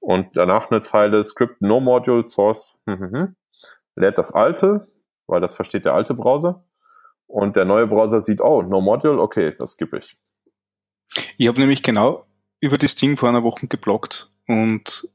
Und 0.00 0.36
danach 0.36 0.70
eine 0.70 0.82
Zeile 0.82 1.24
Script 1.24 1.62
No 1.62 1.80
Module 1.80 2.26
Source 2.26 2.76
hm, 2.86 2.98
hm, 2.98 3.12
hm, 3.12 3.36
lädt 3.96 4.18
das 4.18 4.32
alte, 4.32 4.88
weil 5.26 5.40
das 5.40 5.54
versteht 5.54 5.84
der 5.84 5.94
alte 5.94 6.14
Browser. 6.14 6.64
Und 7.26 7.56
der 7.56 7.64
neue 7.64 7.86
Browser 7.86 8.20
sieht, 8.20 8.40
oh, 8.40 8.62
No 8.62 8.80
Module, 8.80 9.20
okay, 9.20 9.54
das 9.58 9.76
gebe 9.76 9.98
ich. 9.98 10.16
Ich 11.36 11.48
habe 11.48 11.60
nämlich 11.60 11.82
genau 11.82 12.26
über 12.60 12.78
das 12.78 12.94
Ding 12.94 13.16
vor 13.16 13.28
einer 13.28 13.42
Woche 13.42 13.66
geblockt 13.66 14.30
und 14.46 15.08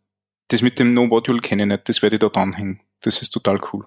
das 0.50 0.62
mit 0.62 0.80
dem 0.80 0.94
No 0.94 1.08
Module 1.08 1.40
kenne 1.40 1.64
ich 1.64 1.68
nicht, 1.68 1.90
das 1.90 2.02
werde 2.02 2.16
ich 2.16 2.20
dort 2.20 2.38
anhängen. 2.38 2.82
Das 3.02 3.22
ist 3.22 3.32
total 3.32 3.60
cool. 3.72 3.86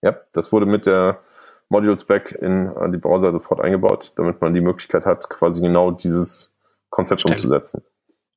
Ja, 0.00 0.16
das 0.32 0.52
wurde 0.52 0.66
mit 0.66 0.86
der 0.86 1.22
Modules 1.68 2.04
Back 2.04 2.32
in 2.32 2.72
die 2.92 2.98
Browser 2.98 3.32
sofort 3.32 3.60
eingebaut, 3.60 4.12
damit 4.16 4.40
man 4.40 4.54
die 4.54 4.60
Möglichkeit 4.60 5.04
hat, 5.04 5.28
quasi 5.28 5.60
genau 5.60 5.90
dieses 5.90 6.52
Konzept 6.90 7.22
Stell. 7.22 7.32
umzusetzen. 7.32 7.82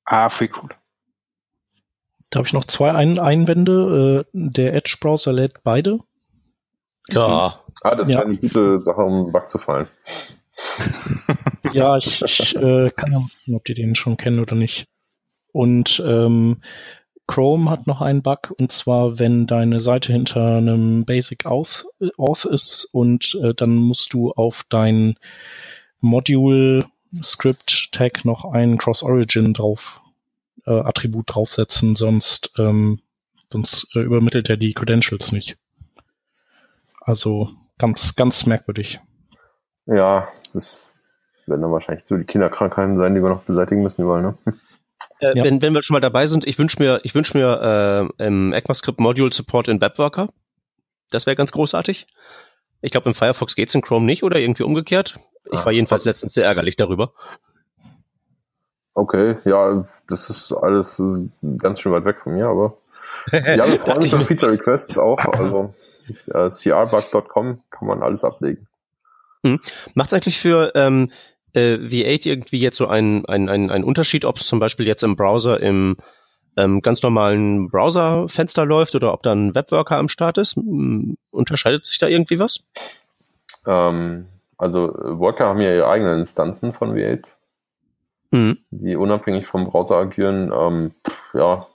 Ah, 0.06 0.30
viel 0.30 0.50
cool. 0.62 0.70
Da 2.32 2.40
habe 2.40 2.48
ich 2.48 2.54
noch 2.54 2.66
zwei 2.66 2.92
Ein 2.92 3.20
Einwände. 3.20 4.26
Äh, 4.26 4.30
der 4.34 4.74
Edge-Browser 4.74 5.34
lädt 5.34 5.64
beide. 5.64 6.00
Ja. 7.10 7.60
Ah, 7.82 7.96
das 7.96 8.10
ja. 8.10 8.18
wäre 8.18 8.28
eine 8.28 8.38
gute 8.38 8.82
Sache, 8.84 9.02
um 9.02 9.14
einen 9.14 9.32
Bug 9.32 9.50
zu 9.50 9.58
fallen. 9.58 9.88
ja, 11.74 11.98
ich, 11.98 12.22
ich 12.22 12.56
äh, 12.56 12.90
kann 12.96 13.12
ja 13.12 13.20
gucken, 13.20 13.56
ob 13.56 13.66
die 13.66 13.74
den 13.74 13.96
schon 13.96 14.18
kennen 14.18 14.40
oder 14.40 14.56
nicht. 14.56 14.88
Und 15.52 16.02
ähm, 16.06 16.62
Chrome 17.28 17.70
hat 17.70 17.88
noch 17.88 18.02
einen 18.02 18.22
Bug 18.22 18.54
und 18.58 18.72
zwar, 18.72 19.20
wenn 19.20 19.48
deine 19.48 19.80
Seite 19.80 20.14
hinter 20.14 20.58
einem 20.58 21.06
Basic 21.06 21.46
Auth, 21.46 21.86
Auth 22.18 22.46
ist 22.46 22.88
und 22.92 23.38
äh, 23.42 23.54
dann 23.54 23.76
musst 23.76 24.14
du 24.14 24.32
auf 24.32 24.66
dein 24.70 25.16
Module 26.02 26.86
Script 27.24 27.90
Tag 27.92 28.26
noch 28.26 28.46
ein 28.46 28.78
Cross 28.78 29.02
Origin 29.02 29.54
drauf 29.54 30.02
äh, 30.66 30.72
Attribut 30.72 31.34
draufsetzen, 31.34 31.96
sonst 31.96 32.52
ähm, 32.58 33.00
sonst 33.52 33.88
äh, 33.96 34.00
übermittelt 34.00 34.50
er 34.50 34.58
die 34.58 34.74
Credentials 34.74 35.32
nicht. 35.32 35.58
Also 37.06 37.52
ganz 37.78 38.16
ganz 38.16 38.46
merkwürdig. 38.46 39.00
Ja, 39.86 40.28
das 40.54 40.92
werden 41.46 41.62
dann 41.62 41.72
wahrscheinlich 41.72 42.06
so 42.06 42.18
die 42.18 42.26
Kinderkrankheiten 42.26 42.98
sein, 42.98 43.14
die 43.14 43.22
wir 43.22 43.30
noch 43.30 43.44
beseitigen 43.44 43.84
müssen 43.84 44.02
überall, 44.02 44.22
ne? 44.22 44.38
Äh, 45.20 45.38
ja. 45.38 45.44
wenn, 45.46 45.62
wenn 45.62 45.74
wir 45.74 45.82
schon 45.82 45.94
mal 45.94 46.02
dabei 46.02 46.28
sind, 46.28 46.46
ich 46.46 46.60
wünsche 46.60 46.82
mir, 46.82 47.00
ich 47.04 47.16
wünsche 47.16 47.38
mir 47.38 48.10
äh, 48.20 48.26
im 48.26 48.52
ECMAScript 48.52 49.00
Module 49.00 49.32
Support 49.32 49.70
in 49.70 49.80
Webworker. 49.80 50.30
Das 51.10 51.26
wäre 51.26 51.38
ganz 51.38 51.54
großartig. 51.54 52.08
Ich 52.82 52.92
glaube, 52.92 53.08
im 53.08 53.16
Firefox 53.16 53.56
geht's 53.56 53.76
in 53.76 53.82
Chrome 53.82 54.06
nicht 54.06 54.24
oder 54.24 54.40
irgendwie 54.40 54.64
umgekehrt. 54.64 55.20
Ich 55.46 55.60
war 55.60 55.68
ah, 55.68 55.72
jedenfalls 55.72 56.04
okay. 56.04 56.10
letztens 56.10 56.34
sehr 56.34 56.46
ärgerlich 56.46 56.76
darüber. 56.76 57.14
Okay, 58.94 59.38
ja, 59.46 59.86
das 60.08 60.30
ist 60.30 60.52
alles 60.52 61.02
ganz 61.60 61.80
schön 61.80 61.92
weit 61.92 62.06
weg 62.06 62.18
von 62.22 62.34
mir, 62.34 62.48
aber 62.48 62.78
ja, 63.32 63.68
wir 63.68 63.80
freuen 63.80 63.98
uns 63.98 64.14
auf 64.14 64.28
Feature 64.28 64.52
Requests 64.52 64.98
auch. 64.98 65.20
Also 65.20 65.74
ja, 66.28 66.50
crbug.com 66.50 67.62
kann 67.70 67.88
man 67.88 68.02
alles 68.02 68.24
ablegen. 68.24 68.68
Hm. 69.44 69.60
Macht's 69.94 70.14
eigentlich 70.14 70.40
für 70.40 70.72
ähm, 70.76 71.12
äh, 71.54 71.76
V8 71.76 72.28
irgendwie 72.28 72.60
jetzt 72.60 72.78
so 72.78 72.88
ein, 72.88 73.26
ein, 73.26 73.50
ein, 73.50 73.70
ein 73.70 73.84
Unterschied, 73.84 74.26
ob 74.26 74.38
es 74.38 74.48
zum 74.48 74.60
Beispiel 74.60 74.88
jetzt 74.88 75.04
im 75.04 75.16
Browser 75.16 75.60
im 75.60 75.98
ähm, 76.58 76.82
ganz 76.82 77.04
normalen 77.04 77.70
Browserfenster 77.70 78.66
läuft 78.66 78.96
oder 78.96 79.14
ob 79.14 79.24
da 79.24 79.34
ein 79.34 79.54
Webworker 79.54 79.98
am 79.98 80.10
Start 80.10 80.38
ist? 80.38 80.56
Hm, 80.56 81.18
unterscheidet 81.32 81.86
sich 81.86 81.98
da 82.00 82.08
irgendwie 82.08 82.40
was? 82.40 82.66
Ähm, 83.68 84.28
also 84.58 84.94
Worker 84.98 85.48
haben 85.48 85.62
ja 85.62 85.74
ihre 85.74 85.88
eigenen 85.88 86.20
Instanzen 86.20 86.74
von 86.74 86.96
V8, 86.96 87.26
mhm. 88.32 88.58
die 88.72 88.96
unabhängig 88.96 89.48
vom 89.48 89.66
Browser 89.70 89.98
agieren. 89.98 90.52
Ähm, 90.54 90.92
ja, 91.34 91.68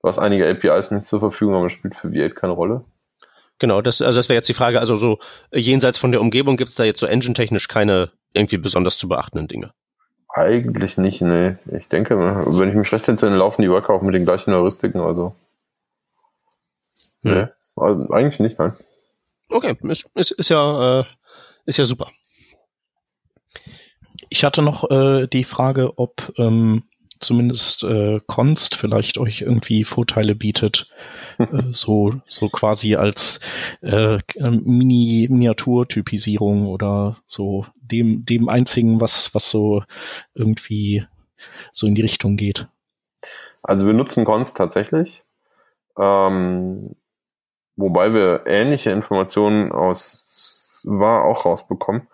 Du 0.00 0.08
hast 0.08 0.18
einige 0.18 0.48
APIs 0.48 0.90
nicht 0.90 1.06
zur 1.06 1.20
Verfügung, 1.20 1.56
aber 1.56 1.70
spielt 1.70 1.96
für 1.96 2.08
V8 2.08 2.34
keine 2.34 2.52
Rolle. 2.52 2.84
Genau, 3.58 3.82
das, 3.82 4.00
also 4.00 4.18
das 4.18 4.28
wäre 4.28 4.36
jetzt 4.36 4.48
die 4.48 4.54
Frage, 4.54 4.78
also 4.78 4.96
so 4.96 5.18
jenseits 5.52 5.98
von 5.98 6.12
der 6.12 6.20
Umgebung 6.20 6.56
gibt 6.56 6.70
es 6.70 6.76
da 6.76 6.84
jetzt 6.84 7.00
so 7.00 7.06
engine-technisch 7.06 7.68
keine 7.68 8.12
irgendwie 8.32 8.58
besonders 8.58 8.98
zu 8.98 9.08
beachtenden 9.08 9.48
Dinge. 9.48 9.72
Eigentlich 10.32 10.96
nicht, 10.96 11.20
nee. 11.22 11.56
Ich 11.76 11.88
denke, 11.88 12.18
wenn 12.18 12.68
ich 12.68 12.74
mich 12.74 12.92
recht 12.92 13.08
entsinne, 13.08 13.36
laufen 13.36 13.62
die 13.62 13.70
Worker 13.70 13.94
auch 13.94 14.02
mit 14.02 14.14
den 14.14 14.24
gleichen 14.24 14.52
Heuristiken, 14.52 15.00
also. 15.00 15.34
Hm. 17.22 17.32
Nee, 17.32 17.46
also 17.76 18.10
eigentlich 18.10 18.38
nicht, 18.38 18.58
nein. 18.58 18.74
Okay, 19.48 19.76
ist, 19.84 20.06
ist, 20.14 20.30
ist 20.32 20.50
ja, 20.50 21.00
äh, 21.00 21.04
ist 21.64 21.78
ja 21.78 21.86
super. 21.86 22.10
Ich 24.28 24.44
hatte 24.44 24.62
noch 24.62 24.90
äh, 24.90 25.26
die 25.26 25.44
Frage, 25.44 25.98
ob 25.98 26.32
ähm, 26.36 26.84
zumindest 27.20 27.84
äh, 27.84 28.20
Const 28.26 28.76
vielleicht 28.76 29.18
euch 29.18 29.42
irgendwie 29.42 29.84
Vorteile 29.84 30.34
bietet, 30.34 30.90
äh, 31.38 31.46
so 31.72 32.14
so 32.28 32.48
quasi 32.48 32.96
als 32.96 33.40
äh, 33.82 34.18
Mini 34.38 35.28
Miniaturtypisierung 35.30 36.66
oder 36.66 37.16
so 37.26 37.66
dem 37.76 38.24
dem 38.24 38.48
einzigen, 38.48 39.00
was 39.00 39.34
was 39.34 39.50
so 39.50 39.82
irgendwie 40.34 41.04
so 41.72 41.86
in 41.86 41.94
die 41.94 42.02
Richtung 42.02 42.36
geht. 42.36 42.66
Also 43.62 43.86
wir 43.86 43.92
nutzen 43.92 44.24
Const 44.24 44.56
tatsächlich, 44.56 45.22
ähm, 45.98 46.94
wobei 47.76 48.12
wir 48.12 48.46
ähnliche 48.46 48.90
Informationen 48.90 49.72
aus 49.72 50.24
war 50.84 51.24
auch 51.24 51.44
rausbekommen. 51.44 52.08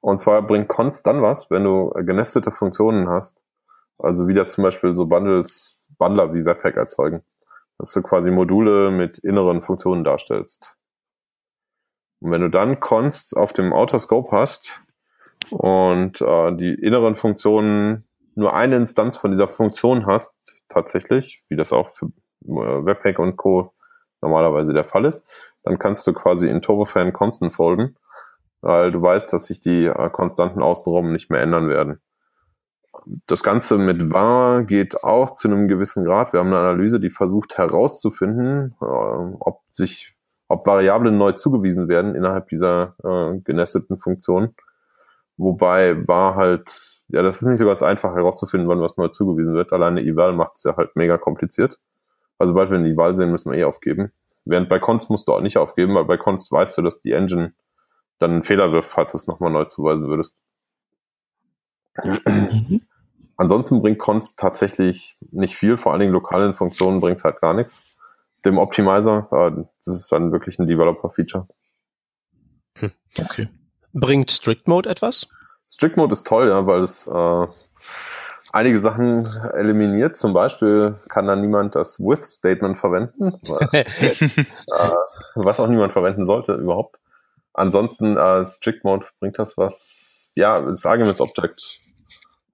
Und 0.00 0.18
zwar 0.18 0.42
bringt 0.42 0.68
Const 0.68 1.06
dann 1.06 1.22
was, 1.22 1.50
wenn 1.50 1.64
du 1.64 1.90
genestete 1.90 2.50
Funktionen 2.50 3.08
hast. 3.08 3.39
Also 4.02 4.28
wie 4.28 4.34
das 4.34 4.52
zum 4.52 4.64
Beispiel 4.64 4.96
so 4.96 5.06
Bundles, 5.06 5.78
Bundler 5.98 6.34
wie 6.34 6.44
Webpack 6.44 6.76
erzeugen. 6.76 7.22
Dass 7.78 7.92
du 7.92 8.02
quasi 8.02 8.30
Module 8.30 8.90
mit 8.90 9.18
inneren 9.18 9.62
Funktionen 9.62 10.04
darstellst. 10.04 10.76
Und 12.20 12.30
wenn 12.30 12.42
du 12.42 12.50
dann 12.50 12.80
Const 12.80 13.36
auf 13.36 13.52
dem 13.52 13.72
Outer 13.72 13.98
Scope 13.98 14.30
hast 14.32 14.78
und 15.50 16.20
äh, 16.20 16.56
die 16.56 16.74
inneren 16.74 17.16
Funktionen 17.16 18.04
nur 18.34 18.54
eine 18.54 18.76
Instanz 18.76 19.16
von 19.16 19.30
dieser 19.30 19.48
Funktion 19.48 20.06
hast, 20.06 20.34
tatsächlich, 20.68 21.40
wie 21.48 21.56
das 21.56 21.72
auch 21.72 21.90
für 21.96 22.06
äh, 22.46 22.84
Webpack 22.84 23.18
und 23.18 23.36
Co. 23.36 23.72
normalerweise 24.20 24.72
der 24.72 24.84
Fall 24.84 25.06
ist, 25.06 25.24
dann 25.62 25.78
kannst 25.78 26.06
du 26.06 26.12
quasi 26.12 26.48
in 26.48 26.62
Turbofan 26.62 27.12
Constant 27.12 27.52
folgen, 27.52 27.96
weil 28.60 28.92
du 28.92 29.00
weißt, 29.00 29.32
dass 29.32 29.46
sich 29.46 29.60
die 29.60 29.86
äh, 29.86 30.10
Konstanten 30.10 30.62
außenrum 30.62 31.12
nicht 31.12 31.30
mehr 31.30 31.40
ändern 31.40 31.68
werden. 31.68 32.00
Das 33.26 33.42
Ganze 33.42 33.78
mit 33.78 34.10
var 34.12 34.64
geht 34.64 35.04
auch 35.04 35.34
zu 35.34 35.48
einem 35.48 35.68
gewissen 35.68 36.04
Grad. 36.04 36.32
Wir 36.32 36.40
haben 36.40 36.48
eine 36.48 36.58
Analyse, 36.58 37.00
die 37.00 37.10
versucht 37.10 37.56
herauszufinden, 37.56 38.74
äh, 38.80 38.84
ob 38.84 39.62
sich, 39.70 40.14
ob 40.48 40.66
Variablen 40.66 41.16
neu 41.16 41.32
zugewiesen 41.32 41.88
werden 41.88 42.14
innerhalb 42.14 42.48
dieser 42.48 42.96
äh, 43.04 43.38
genesteten 43.40 43.98
Funktion. 43.98 44.54
Wobei 45.36 46.06
war 46.06 46.34
halt, 46.36 47.00
ja, 47.08 47.22
das 47.22 47.40
ist 47.40 47.48
nicht 47.48 47.58
so 47.60 47.66
ganz 47.66 47.82
einfach 47.82 48.14
herauszufinden, 48.14 48.68
wann 48.68 48.82
was 48.82 48.96
neu 48.96 49.08
zugewiesen 49.08 49.54
wird. 49.54 49.72
Alleine 49.72 50.02
eval 50.02 50.32
macht 50.34 50.56
es 50.56 50.64
ja 50.64 50.76
halt 50.76 50.96
mega 50.96 51.16
kompliziert. 51.16 51.78
Also 52.38 52.54
bald 52.54 52.70
wir 52.70 52.78
eine 52.78 52.88
eval 52.88 53.14
sehen, 53.14 53.30
müssen 53.30 53.52
wir 53.52 53.58
eh 53.58 53.64
aufgeben. 53.64 54.12
Während 54.44 54.68
bei 54.68 54.78
Const 54.78 55.10
musst 55.10 55.28
du 55.28 55.32
auch 55.32 55.40
nicht 55.40 55.58
aufgeben, 55.58 55.94
weil 55.94 56.04
bei 56.04 56.16
Const 56.16 56.50
weißt 56.50 56.78
du, 56.78 56.82
dass 56.82 57.00
die 57.00 57.12
Engine 57.12 57.54
dann 58.18 58.32
einen 58.32 58.44
Fehler 58.44 58.72
wirft, 58.72 58.90
falls 58.90 59.12
du 59.12 59.16
es 59.16 59.26
nochmal 59.26 59.50
neu 59.50 59.64
zuweisen 59.66 60.08
würdest. 60.08 60.36
Mhm. 62.02 62.82
Ansonsten 63.36 63.80
bringt 63.80 63.98
Const 63.98 64.38
tatsächlich 64.38 65.16
nicht 65.30 65.56
viel, 65.56 65.78
vor 65.78 65.92
allen 65.92 66.00
Dingen 66.00 66.12
lokalen 66.12 66.54
Funktionen 66.54 67.00
bringt 67.00 67.18
es 67.18 67.24
halt 67.24 67.40
gar 67.40 67.54
nichts. 67.54 67.82
Dem 68.44 68.58
Optimizer, 68.58 69.28
äh, 69.32 69.64
das 69.84 70.00
ist 70.00 70.12
dann 70.12 70.32
wirklich 70.32 70.58
ein 70.58 70.66
Developer-Feature. 70.66 71.46
Hm. 72.76 72.92
Okay. 73.18 73.48
Bringt 73.92 74.30
Strict 74.30 74.62
Mode 74.66 74.88
etwas? 74.88 75.28
Strict 75.68 75.96
Mode 75.96 76.12
ist 76.12 76.26
toll, 76.26 76.48
ja, 76.48 76.66
weil 76.66 76.82
es 76.82 77.06
äh, 77.06 77.46
einige 78.52 78.78
Sachen 78.78 79.26
eliminiert. 79.54 80.16
Zum 80.16 80.32
Beispiel 80.32 80.96
kann 81.08 81.26
dann 81.26 81.40
niemand 81.40 81.74
das 81.74 81.98
With-Statement 81.98 82.78
verwenden, 82.78 83.38
weil, 83.48 83.68
äh, 83.72 84.90
was 85.34 85.60
auch 85.60 85.68
niemand 85.68 85.92
verwenden 85.92 86.26
sollte 86.26 86.54
überhaupt. 86.54 86.98
Ansonsten 87.52 88.16
äh, 88.16 88.46
Strict 88.46 88.80
Mode 88.84 89.06
bringt 89.18 89.38
das 89.38 89.56
was. 89.56 90.09
Ja, 90.40 90.60
das 90.60 90.86
Arguments 90.86 91.20
Object 91.20 91.80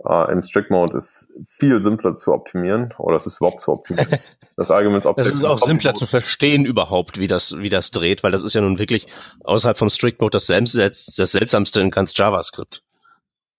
äh, 0.05 0.33
im 0.33 0.43
Strict 0.43 0.71
Mode 0.71 0.99
ist 0.99 1.29
viel 1.47 1.81
simpler 1.83 2.17
zu 2.17 2.33
optimieren 2.33 2.93
oder 2.99 3.17
es 3.17 3.27
ist 3.27 3.39
überhaupt 3.39 3.63
zu 3.63 3.73
optimieren. 3.73 4.19
Das 4.59 4.71
Arguments 4.71 5.05
Object. 5.05 5.29
Es 5.29 5.35
ist 5.35 5.45
auch 5.45 5.59
simpler 5.59 5.95
zu 5.95 6.07
verstehen 6.07 6.65
überhaupt, 6.65 7.19
wie 7.19 7.27
das, 7.27 7.59
wie 7.59 7.69
das 7.69 7.91
dreht, 7.91 8.23
weil 8.23 8.33
das 8.33 8.43
ist 8.43 8.55
ja 8.55 8.63
nun 8.63 8.79
wirklich 8.79 9.07
außerhalb 9.45 9.77
vom 9.77 9.91
Strict 9.91 10.17
Mode 10.19 10.31
das, 10.31 10.47
das 10.47 11.33
seltsamste 11.33 11.83
in 11.83 11.91
ganz 11.91 12.17
JavaScript. 12.17 12.83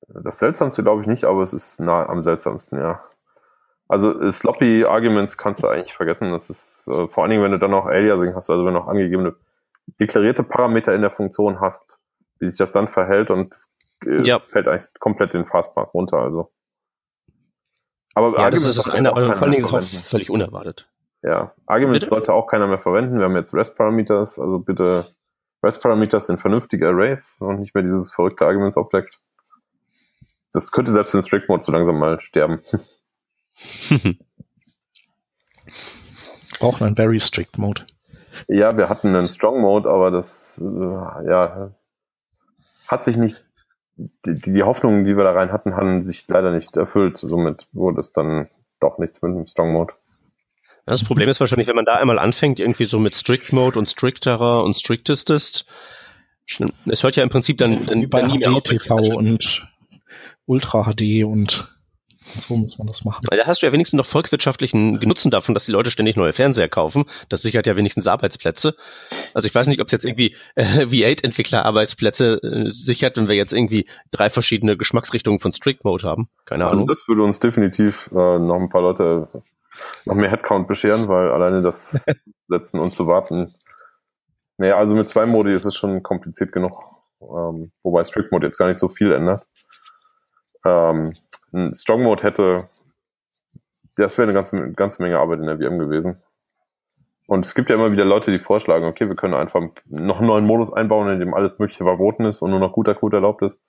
Das 0.07 0.39
seltsamste 0.39 0.82
glaube 0.82 1.03
ich 1.03 1.07
nicht, 1.07 1.25
aber 1.25 1.43
es 1.43 1.53
ist 1.53 1.80
nah 1.80 2.09
am 2.09 2.23
seltsamsten, 2.23 2.80
ja. 2.80 3.03
Also 3.88 4.32
sloppy 4.32 4.86
Arguments 4.86 5.38
kannst 5.38 5.61
du 5.61 5.67
eigentlich 5.67 5.93
vergessen. 5.93 6.32
Das 6.32 6.49
ist 6.49 6.88
äh, 6.88 7.07
vor 7.07 7.21
allen 7.23 7.30
Dingen, 7.30 7.43
wenn 7.43 7.51
du 7.51 7.59
dann 7.59 7.69
noch 7.69 7.86
Aliasing 7.86 8.34
hast, 8.34 8.49
also 8.49 8.65
wenn 8.65 8.73
du 8.73 8.80
noch 8.80 8.88
angegebene 8.88 9.36
deklarierte 9.99 10.41
Parameter 10.41 10.95
in 10.95 11.01
der 11.01 11.11
Funktion 11.11 11.59
hast, 11.59 11.99
wie 12.39 12.47
sich 12.47 12.57
das 12.57 12.71
dann 12.71 12.88
verhält 12.88 13.30
und 13.30 13.53
das 13.53 13.71
äh, 14.05 14.23
ja. 14.23 14.39
fällt 14.39 14.67
eigentlich 14.67 14.87
komplett 14.99 15.33
den 15.33 15.45
Fastpath 15.45 15.93
runter. 15.93 16.17
Also. 16.17 16.51
Aber 18.13 18.31
ja, 18.31 18.45
Arguments 18.45 18.63
das 18.63 18.77
ist 18.77 18.87
das 18.87 18.93
eine, 18.93 19.11
aber 19.11 19.31
vor 19.33 19.43
allen 19.43 19.51
Dingen 19.51 19.65
ist 19.65 19.73
auch 19.73 19.83
völlig 19.83 20.29
unerwartet. 20.29 20.89
Ja, 21.23 21.53
Arguments 21.65 22.05
bitte? 22.05 22.15
sollte 22.15 22.33
auch 22.33 22.47
keiner 22.47 22.67
mehr 22.67 22.79
verwenden. 22.79 23.17
Wir 23.17 23.25
haben 23.25 23.35
jetzt 23.35 23.53
REST-Parameters, 23.53 24.39
also 24.39 24.59
bitte 24.59 25.07
REST-Parameters 25.63 26.27
sind 26.27 26.39
vernünftige 26.39 26.87
Arrays 26.87 27.35
und 27.39 27.59
nicht 27.59 27.73
mehr 27.73 27.83
dieses 27.83 28.13
verrückte 28.13 28.45
Arguments-Object. 28.45 29.19
Das 30.53 30.71
könnte 30.71 30.91
selbst 30.91 31.13
in 31.13 31.23
Strict 31.23 31.49
Mode 31.49 31.63
so 31.63 31.71
langsam 31.71 31.99
mal 31.99 32.21
sterben. 32.21 32.61
Brauchen 36.59 36.85
einen 36.85 36.95
Very 36.95 37.19
Strict 37.19 37.57
Mode. 37.57 37.85
Ja, 38.47 38.77
wir 38.77 38.87
hatten 38.89 39.15
einen 39.15 39.29
Strong 39.29 39.61
Mode, 39.61 39.89
aber 39.89 40.11
das 40.11 40.61
äh, 40.63 41.29
ja, 41.29 41.71
hat 42.87 43.03
sich 43.03 43.17
nicht, 43.17 43.43
die, 43.97 44.39
die 44.39 44.63
Hoffnungen, 44.63 45.05
die 45.05 45.17
wir 45.17 45.23
da 45.23 45.31
rein 45.31 45.51
hatten, 45.51 45.75
haben 45.75 46.05
sich 46.05 46.25
leider 46.27 46.51
nicht 46.51 46.77
erfüllt. 46.77 47.17
Somit 47.17 47.67
wurde 47.73 47.99
es 47.99 48.11
dann 48.11 48.49
doch 48.79 48.97
nichts 48.97 49.21
mit 49.21 49.35
dem 49.35 49.47
Strong 49.47 49.73
Mode. 49.73 49.93
Das 50.85 51.03
Problem 51.03 51.27
ist 51.27 51.39
wahrscheinlich, 51.39 51.67
wenn 51.67 51.75
man 51.75 51.85
da 51.85 51.95
einmal 51.95 52.17
anfängt, 52.17 52.59
irgendwie 52.59 52.85
so 52.85 52.97
mit 52.99 53.15
Strict 53.15 53.51
Mode 53.51 53.77
und 53.77 53.89
Stricterer 53.89 54.63
und 54.63 54.75
Strictestest, 54.75 55.65
es 56.85 57.03
hört 57.03 57.17
ja 57.17 57.23
im 57.23 57.29
Prinzip 57.29 57.57
dann, 57.57 57.85
dann 57.85 58.09
bei 58.09 58.21
nie 58.21 58.37
mehr 58.37 58.61
TV 58.63 58.95
und 58.95 59.67
Ultra 60.45 60.85
HD 60.85 61.25
und 61.25 61.76
so 62.39 62.55
muss 62.55 62.78
man 62.78 62.88
das 62.88 63.03
machen. 63.05 63.25
Weil 63.30 63.38
da 63.38 63.45
hast 63.45 63.61
du 63.61 63.65
ja 63.65 63.71
wenigstens 63.71 63.97
noch 63.97 64.05
volkswirtschaftlichen 64.05 64.93
Nutzen 64.93 65.32
davon, 65.32 65.53
dass 65.53 65.65
die 65.65 65.71
Leute 65.71 65.91
ständig 65.91 66.15
neue 66.15 66.34
Fernseher 66.34 66.69
kaufen. 66.69 67.05
Das 67.30 67.41
sichert 67.41 67.67
ja 67.67 67.75
wenigstens 67.75 68.07
Arbeitsplätze. 68.07 68.75
Also 69.34 69.47
ich 69.47 69.55
weiß 69.55 69.67
nicht, 69.67 69.82
ob 69.82 69.88
es 69.88 69.91
jetzt 69.91 70.05
irgendwie 70.05 70.36
äh, 70.55 70.86
V8-Entwickler 70.86 71.65
Arbeitsplätze 71.65 72.41
äh, 72.43 72.69
sichert, 72.69 73.17
wenn 73.17 73.28
wir 73.28 73.36
jetzt 73.36 73.53
irgendwie 73.53 73.88
drei 74.11 74.30
verschiedene 74.30 74.78
Geschmacksrichtungen 74.78 75.39
von 75.39 75.53
Strict 75.53 75.80
Mode 75.84 76.07
haben. 76.07 76.30
Keine 76.45 76.65
also 76.65 76.75
Ahnung. 76.75 76.88
Das 76.88 77.07
würde 77.07 77.23
uns 77.23 77.39
definitiv 77.39 78.09
äh, 78.11 78.39
noch 78.39 78.59
ein 78.59 78.69
paar 78.69 78.82
Leute 78.82 79.28
noch 80.05 80.15
mehr 80.15 80.32
Headcount 80.32 80.67
bescheren, 80.67 81.07
weil 81.07 81.30
alleine 81.30 81.61
das 81.61 82.05
setzen 82.47 82.80
und 82.80 82.93
zu 82.93 83.07
warten. 83.07 83.55
Naja, 84.57 84.78
also 84.78 84.95
mit 84.95 85.07
zwei 85.07 85.25
Modi 85.25 85.53
ist 85.53 85.65
es 85.65 85.75
schon 85.75 86.01
kompliziert 86.03 86.51
genug. 86.51 86.84
Ähm, 87.21 87.71
wobei 87.84 88.03
Strict 88.03 88.32
Mode 88.32 88.47
jetzt 88.47 88.57
gar 88.57 88.67
nicht 88.67 88.80
so 88.80 88.89
viel 88.89 89.11
ändert. 89.11 89.45
Ähm, 90.65 91.13
ein 91.57 91.75
Strong 91.75 92.03
Mode 92.03 92.23
hätte, 92.23 92.69
das 93.95 94.17
wäre 94.17 94.27
eine 94.27 94.33
ganze, 94.33 94.71
ganze 94.73 95.01
Menge 95.01 95.19
Arbeit 95.19 95.39
in 95.39 95.45
der 95.45 95.57
VM 95.57 95.79
gewesen. 95.79 96.21
Und 97.27 97.45
es 97.45 97.55
gibt 97.55 97.69
ja 97.69 97.75
immer 97.75 97.91
wieder 97.91 98.05
Leute, 98.05 98.31
die 98.31 98.37
vorschlagen, 98.37 98.85
okay, 98.85 99.07
wir 99.09 99.15
können 99.15 99.33
einfach 99.33 99.61
noch 99.85 100.19
einen 100.19 100.27
neuen 100.27 100.45
Modus 100.45 100.71
einbauen, 100.71 101.09
in 101.09 101.19
dem 101.19 101.33
alles 101.33 101.59
Mögliche 101.59 101.83
verboten 101.83 102.25
ist 102.25 102.41
und 102.41 102.51
nur 102.51 102.59
noch 102.59 102.71
guter 102.71 102.95
Code 102.95 103.17
erlaubt 103.17 103.41
ist. 103.41 103.59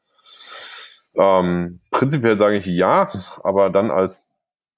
Ähm, 1.17 1.81
prinzipiell 1.91 2.39
sage 2.39 2.59
ich 2.59 2.67
ja, 2.67 3.11
aber 3.43 3.71
dann 3.71 3.91
als 3.91 4.23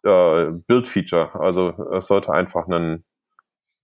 äh, 0.04 0.46
Build-Feature. 0.66 1.38
Also 1.38 1.70
es 1.94 2.06
sollte 2.06 2.32
einfach 2.32 2.66
ein 2.68 3.04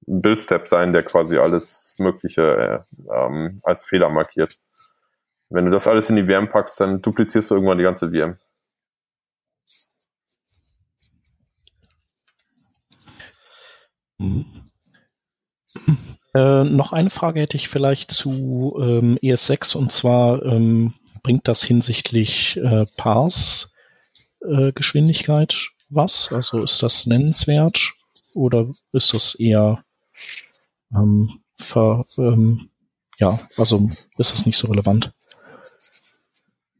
Build-Step 0.07 0.69
sein, 0.69 0.93
der 0.93 1.03
quasi 1.03 1.37
alles 1.37 1.95
Mögliche 1.99 2.87
äh, 2.99 3.15
ähm, 3.15 3.61
als 3.65 3.85
Fehler 3.85 4.09
markiert. 4.09 4.59
Wenn 5.51 5.67
du 5.67 5.71
das 5.71 5.87
alles 5.87 6.11
in 6.11 6.17
die 6.17 6.25
VM 6.25 6.49
packst, 6.49 6.81
dann 6.81 7.03
duplizierst 7.03 7.51
du 7.51 7.57
irgendwann 7.57 7.79
die 7.79 7.85
ganze 7.85 8.11
VM. 8.11 8.39
Mhm. 14.19 14.47
Äh, 16.35 16.65
noch 16.65 16.93
eine 16.93 17.11
Frage 17.11 17.41
hätte 17.41 17.57
ich 17.57 17.69
vielleicht 17.69 18.11
zu 18.11 18.77
ähm, 18.81 19.19
ES6 19.23 19.77
und 19.77 19.93
zwar 19.93 20.43
ähm, 20.45 20.95
bringt 21.23 21.49
das 21.49 21.63
hinsichtlich 21.63 22.57
äh, 22.57 22.87
Pars 22.97 23.75
äh, 24.41 24.73
Geschwindigkeit 24.73 25.71
was? 25.89 26.33
Also 26.33 26.63
ist 26.63 26.83
das 26.83 27.07
nennenswert 27.07 27.95
oder 28.35 28.69
ist 28.93 29.15
das 29.15 29.35
eher 29.37 29.85
ähm, 30.93 31.41
ver, 31.59 32.05
ähm, 32.19 32.71
ja, 33.19 33.41
also 33.57 33.91
ist 34.19 34.33
das 34.33 34.47
nicht 34.47 34.59
so 34.59 34.69
relevant? 34.69 35.13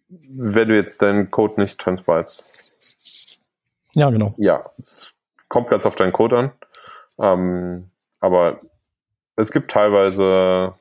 Wenn 0.09 0.69
du 0.69 0.77
jetzt 0.77 1.03
deinen 1.03 1.31
Code 1.31 1.61
nicht 1.61 1.79
transpilest. 1.79 2.45
Ja, 3.95 4.11
genau. 4.11 4.35
Ja, 4.39 4.71
es 4.79 5.11
kommt 5.49 5.69
ganz 5.69 5.87
auf 5.87 5.97
deinen 5.97 6.13
Code 6.13 6.39
an. 6.39 6.53
Ähm, 7.19 7.91
aber 8.21 8.61
es 9.37 9.51
gibt 9.51 9.71
teilweise 9.71 10.75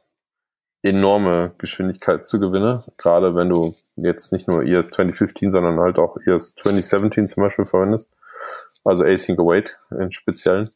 enorme 0.81 1.53
Geschwindigkeitszugewinne, 1.57 2.83
gerade 2.97 3.35
wenn 3.35 3.49
du 3.49 3.75
jetzt 3.95 4.31
nicht 4.31 4.47
nur 4.47 4.63
ES 4.63 4.91
2015, 4.91 5.51
sondern 5.51 5.79
halt 5.79 5.97
auch 5.97 6.17
ES 6.17 6.55
2017 6.55 7.27
zum 7.27 7.43
Beispiel 7.43 7.65
verwendest, 7.65 8.09
also 8.83 9.03
Async 9.03 9.39
Await 9.39 9.77
in 9.91 10.11
Speziellen. 10.11 10.69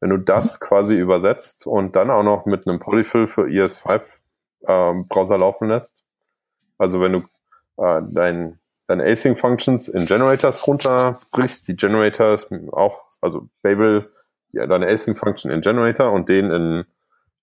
Wenn 0.00 0.10
du 0.10 0.18
das 0.18 0.60
quasi 0.60 0.96
übersetzt 0.96 1.66
und 1.66 1.94
dann 1.96 2.10
auch 2.10 2.22
noch 2.22 2.46
mit 2.46 2.66
einem 2.66 2.78
Polyfill 2.78 3.26
für 3.26 3.44
ES5 3.44 4.02
ähm, 4.66 5.08
Browser 5.08 5.38
laufen 5.38 5.68
lässt, 5.68 6.02
also 6.78 7.00
wenn 7.00 7.12
du 7.12 7.18
äh, 7.76 8.02
dein, 8.10 8.58
deine 8.86 9.04
Async 9.04 9.38
Functions 9.38 9.88
in 9.88 10.06
Generators 10.06 10.66
runterbrichst, 10.66 11.68
die 11.68 11.76
Generators 11.76 12.48
auch, 12.72 13.02
also 13.20 13.48
Babel, 13.62 14.10
ja, 14.54 14.66
deine 14.66 14.88
Async 14.88 15.18
Function 15.18 15.50
in 15.50 15.60
Generator 15.60 16.10
und 16.12 16.28
den 16.28 16.50
in 16.50 16.84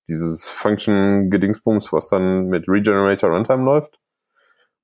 dieses 0.07 0.47
Function-Gedingsbums, 0.47 1.93
was 1.93 2.09
dann 2.09 2.47
mit 2.47 2.67
Regenerator 2.67 3.29
Runtime 3.29 3.63
läuft. 3.63 3.99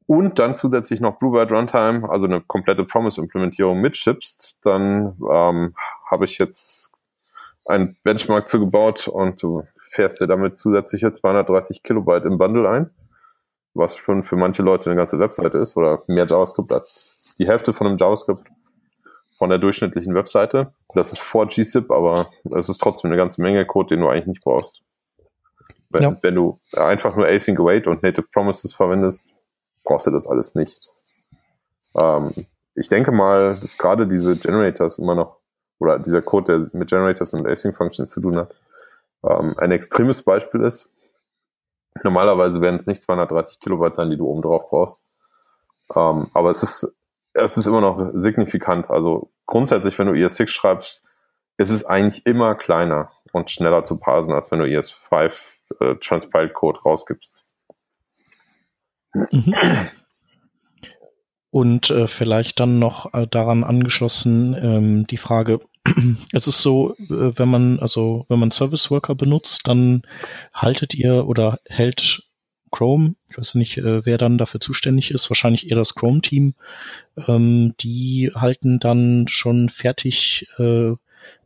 Und 0.06 0.40
dann 0.40 0.56
zusätzlich 0.56 1.02
noch 1.02 1.20
Bluebird 1.20 1.52
Runtime, 1.52 2.10
also 2.10 2.28
eine 2.28 2.40
komplette 2.42 2.86
Promise-Implementierung 2.86 3.82
mitschippst, 3.82 4.60
dann 4.64 5.18
ähm, 5.30 5.76
habe 6.10 6.26
ich 6.26 6.38
jetzt 6.38 6.94
ein 7.66 7.98
Benchmark 8.04 8.48
zugebaut 8.48 9.10
und 9.10 9.44
du 9.44 9.64
fährst 9.90 10.22
dir 10.22 10.28
damit 10.28 10.58
zusätzliche 10.58 11.12
230 11.12 11.84
Kilobyte 11.84 12.24
im 12.24 12.38
Bundle 12.38 12.70
ein, 12.70 12.90
was 13.74 13.98
schon 13.98 14.24
für 14.24 14.38
manche 14.38 14.64
Leute 14.64 14.90
eine 14.90 14.98
ganze 14.98 15.20
Webseite 15.20 15.58
ist 15.58 15.76
oder 15.76 16.04
mehr 16.08 16.26
JavaScript 16.26 16.72
als 16.72 17.36
die 17.38 17.48
Hälfte 17.48 17.74
von 17.74 17.88
einem 17.88 17.98
JavaScript 17.98 18.48
von 19.38 19.50
der 19.50 19.60
durchschnittlichen 19.60 20.16
Webseite. 20.16 20.74
Das 20.94 21.12
ist 21.12 21.20
vor 21.20 21.48
GZIP, 21.48 21.92
aber 21.92 22.30
es 22.58 22.70
ist 22.70 22.80
trotzdem 22.80 23.12
eine 23.12 23.18
ganze 23.18 23.42
Menge 23.42 23.66
Code, 23.66 23.90
den 23.90 24.02
du 24.02 24.10
eigentlich 24.10 24.28
nicht 24.28 24.44
brauchst. 24.44 24.82
Wenn, 25.90 26.04
ja. 26.04 26.18
wenn 26.22 26.36
du 26.36 26.60
einfach 26.74 27.16
nur 27.16 27.28
Async 27.28 27.60
Await 27.60 27.88
und 27.88 28.04
Native 28.04 28.28
Promises 28.34 28.74
verwendest, 28.74 29.26
brauchst 29.84 30.08
du 30.08 30.12
das 30.12 30.28
alles 30.28 30.56
nicht. 30.56 30.90
Ähm, 31.96 32.34
ich 32.76 32.90
denke 32.90 33.12
mal, 33.12 33.60
dass 33.60 33.78
gerade 33.78 34.08
diese 34.08 34.36
Generators 34.36 35.00
immer 35.00 35.16
noch, 35.16 35.38
oder 35.80 36.00
dieser 36.00 36.22
Code, 36.22 36.70
der 36.70 36.80
mit 36.80 36.90
Generators 36.90 37.34
und 37.34 37.48
Async 37.48 37.78
Functions 37.78 38.10
zu 38.10 38.20
tun 38.20 38.38
hat, 38.38 38.56
ähm, 39.24 39.56
ein 39.58 39.72
extremes 39.72 40.24
Beispiel 40.24 40.62
ist. 40.62 40.90
Normalerweise 42.04 42.62
werden 42.62 42.80
es 42.80 42.86
nicht 42.86 43.02
230 43.02 43.60
Kilobyte 43.60 43.96
sein, 43.96 44.10
die 44.10 44.18
du 44.18 44.28
oben 44.28 44.42
drauf 44.42 44.70
brauchst. 44.70 45.02
Ähm, 45.96 46.28
aber 46.34 46.52
es 46.52 46.64
ist, 46.64 46.92
es 47.38 47.58
ist 47.58 47.68
immer 47.68 47.82
noch 47.82 48.12
signifikant. 48.14 48.90
Also 48.90 49.32
grundsätzlich, 49.46 49.98
wenn 49.98 50.08
du 50.08 50.14
ES6 50.14 50.48
schreibst, 50.50 51.04
ist 51.58 51.70
es 51.70 51.86
eigentlich 51.86 52.26
immer 52.26 52.56
kleiner 52.56 53.12
und 53.32 53.52
schneller 53.52 53.86
zu 53.86 53.98
parsen, 53.98 54.34
als 54.34 54.52
wenn 54.52 54.60
du 54.60 54.66
ES5 54.66 55.34
äh, 55.80 55.96
Transpiled 55.96 56.54
Code 56.54 56.80
rausgibst. 56.80 57.44
Mhm. 59.14 59.56
Und 61.50 61.90
äh, 61.90 62.08
vielleicht 62.08 62.60
dann 62.60 62.78
noch 62.78 63.14
äh, 63.14 63.26
daran 63.26 63.64
angeschlossen 63.64 64.54
ähm, 64.54 65.08
die 65.08 65.18
Frage, 65.18 65.60
es 66.34 66.48
ist 66.48 66.62
so, 66.62 66.94
äh, 66.94 67.32
wenn 67.38 67.50
man, 67.50 67.80
also 67.80 68.26
wenn 68.30 68.40
man 68.40 68.52
Service 68.52 68.92
Worker 68.92 69.16
benutzt, 69.16 69.68
dann 69.68 70.04
haltet 70.54 70.94
ihr 70.94 71.26
oder 71.28 71.60
hält 71.66 72.27
Chrome, 72.72 73.16
ich 73.30 73.38
weiß 73.38 73.56
nicht, 73.56 73.78
äh, 73.78 74.06
wer 74.06 74.18
dann 74.18 74.38
dafür 74.38 74.60
zuständig 74.60 75.12
ist, 75.12 75.30
wahrscheinlich 75.30 75.70
eher 75.70 75.78
das 75.78 75.96
Chrome-Team, 75.96 76.54
ähm, 77.28 77.76
die 77.80 78.32
halten 78.36 78.80
dann 78.80 79.28
schon 79.28 79.70
fertig 79.70 80.48
äh, 80.58 80.94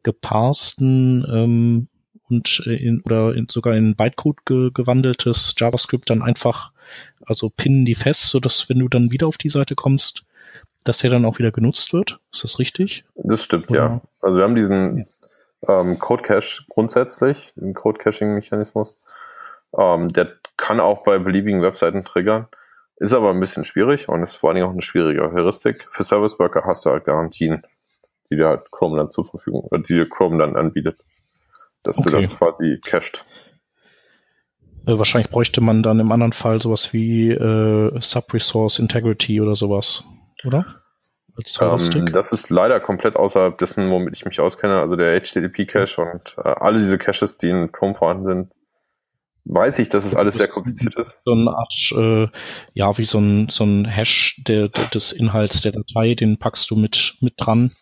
geparsten 0.03 1.25
ähm, 1.29 1.87
und 2.29 2.63
äh, 2.65 2.75
in, 2.75 3.01
oder 3.01 3.35
in, 3.35 3.47
sogar 3.49 3.75
in 3.75 3.95
Bytecode 3.95 4.45
ge 4.45 4.71
gewandeltes 4.73 5.55
JavaScript 5.57 6.09
dann 6.09 6.21
einfach, 6.21 6.71
also 7.25 7.49
pinnen 7.55 7.85
die 7.85 7.95
fest, 7.95 8.23
so 8.23 8.39
dass 8.39 8.69
wenn 8.69 8.79
du 8.79 8.87
dann 8.87 9.11
wieder 9.11 9.27
auf 9.27 9.37
die 9.37 9.49
Seite 9.49 9.75
kommst, 9.75 10.23
dass 10.83 10.99
der 10.99 11.11
dann 11.11 11.25
auch 11.25 11.37
wieder 11.37 11.51
genutzt 11.51 11.93
wird. 11.93 12.17
Ist 12.31 12.43
das 12.43 12.59
richtig? 12.59 13.03
Das 13.15 13.43
stimmt, 13.43 13.69
oder? 13.69 13.79
ja. 13.79 14.01
Also 14.21 14.37
wir 14.39 14.43
haben 14.43 14.55
diesen 14.55 15.05
ähm, 15.67 15.99
Code 15.99 16.23
Cache 16.23 16.63
grundsätzlich, 16.69 17.53
den 17.55 17.73
Code 17.73 17.99
Caching 17.99 18.33
Mechanismus. 18.33 18.97
Ähm, 19.77 20.09
der 20.09 20.33
kann 20.57 20.79
auch 20.79 21.03
bei 21.03 21.19
beliebigen 21.19 21.61
Webseiten 21.61 22.03
triggern. 22.03 22.47
Ist 22.97 23.13
aber 23.13 23.31
ein 23.31 23.39
bisschen 23.39 23.65
schwierig 23.65 24.09
und 24.09 24.21
ist 24.23 24.35
vor 24.35 24.49
allen 24.49 24.55
Dingen 24.55 24.67
auch 24.67 24.73
eine 24.73 24.83
schwierige 24.83 25.31
Heuristik. 25.31 25.83
Für 25.83 26.03
Service 26.03 26.37
Worker 26.37 26.63
hast 26.65 26.85
du 26.85 26.91
halt 26.91 27.05
Garantien, 27.05 27.63
die 28.29 28.35
dir 28.35 28.47
halt 28.47 28.71
Chrome 28.71 28.97
dann 28.97 29.09
zur 29.09 29.25
Verfügung, 29.25 29.67
die 29.71 29.93
dir 29.93 30.07
Chrome 30.07 30.37
dann 30.37 30.55
anbietet 30.55 30.99
dass 31.83 31.97
okay. 31.99 32.09
du 32.09 32.17
das 32.17 32.37
quasi 32.37 32.79
cached. 32.83 33.23
Äh, 34.85 34.97
wahrscheinlich 34.97 35.31
bräuchte 35.31 35.61
man 35.61 35.83
dann 35.83 35.99
im 35.99 36.11
anderen 36.11 36.33
Fall 36.33 36.61
sowas 36.61 36.93
wie 36.93 37.31
äh, 37.31 37.99
Sub-Resource 37.99 38.79
Integrity 38.79 39.41
oder 39.41 39.55
sowas, 39.55 40.03
oder? 40.45 40.77
Ähm, 41.59 42.11
das 42.11 42.33
ist 42.33 42.49
leider 42.49 42.79
komplett 42.79 43.15
außerhalb 43.15 43.57
dessen, 43.57 43.89
womit 43.89 44.13
ich 44.15 44.25
mich 44.25 44.39
auskenne. 44.39 44.79
Also 44.79 44.95
der 44.95 45.19
HTTP-Cache 45.19 46.01
und 46.01 46.35
äh, 46.37 46.49
alle 46.49 46.79
diese 46.79 46.97
Caches, 46.97 47.37
die 47.37 47.49
in 47.49 47.71
Chrome 47.71 47.95
vorhanden 47.95 48.25
sind, 48.25 48.51
weiß 49.45 49.79
ich, 49.79 49.89
dass 49.89 50.05
es 50.05 50.15
alles 50.15 50.35
sehr 50.35 50.47
kompliziert 50.47 50.95
ist. 50.95 51.19
So 51.25 51.33
eine 51.33 51.51
Art, 51.51 51.93
äh, 51.97 52.27
ja, 52.73 52.97
wie 52.97 53.05
so 53.05 53.19
ein, 53.19 53.49
so 53.49 53.63
ein 53.63 53.85
Hash 53.85 54.41
der, 54.47 54.69
der, 54.69 54.85
des 54.85 55.11
Inhalts 55.11 55.61
der 55.61 55.71
Datei, 55.71 56.13
den 56.15 56.37
packst 56.37 56.69
du 56.69 56.75
mit, 56.75 57.17
mit 57.21 57.33
dran 57.37 57.75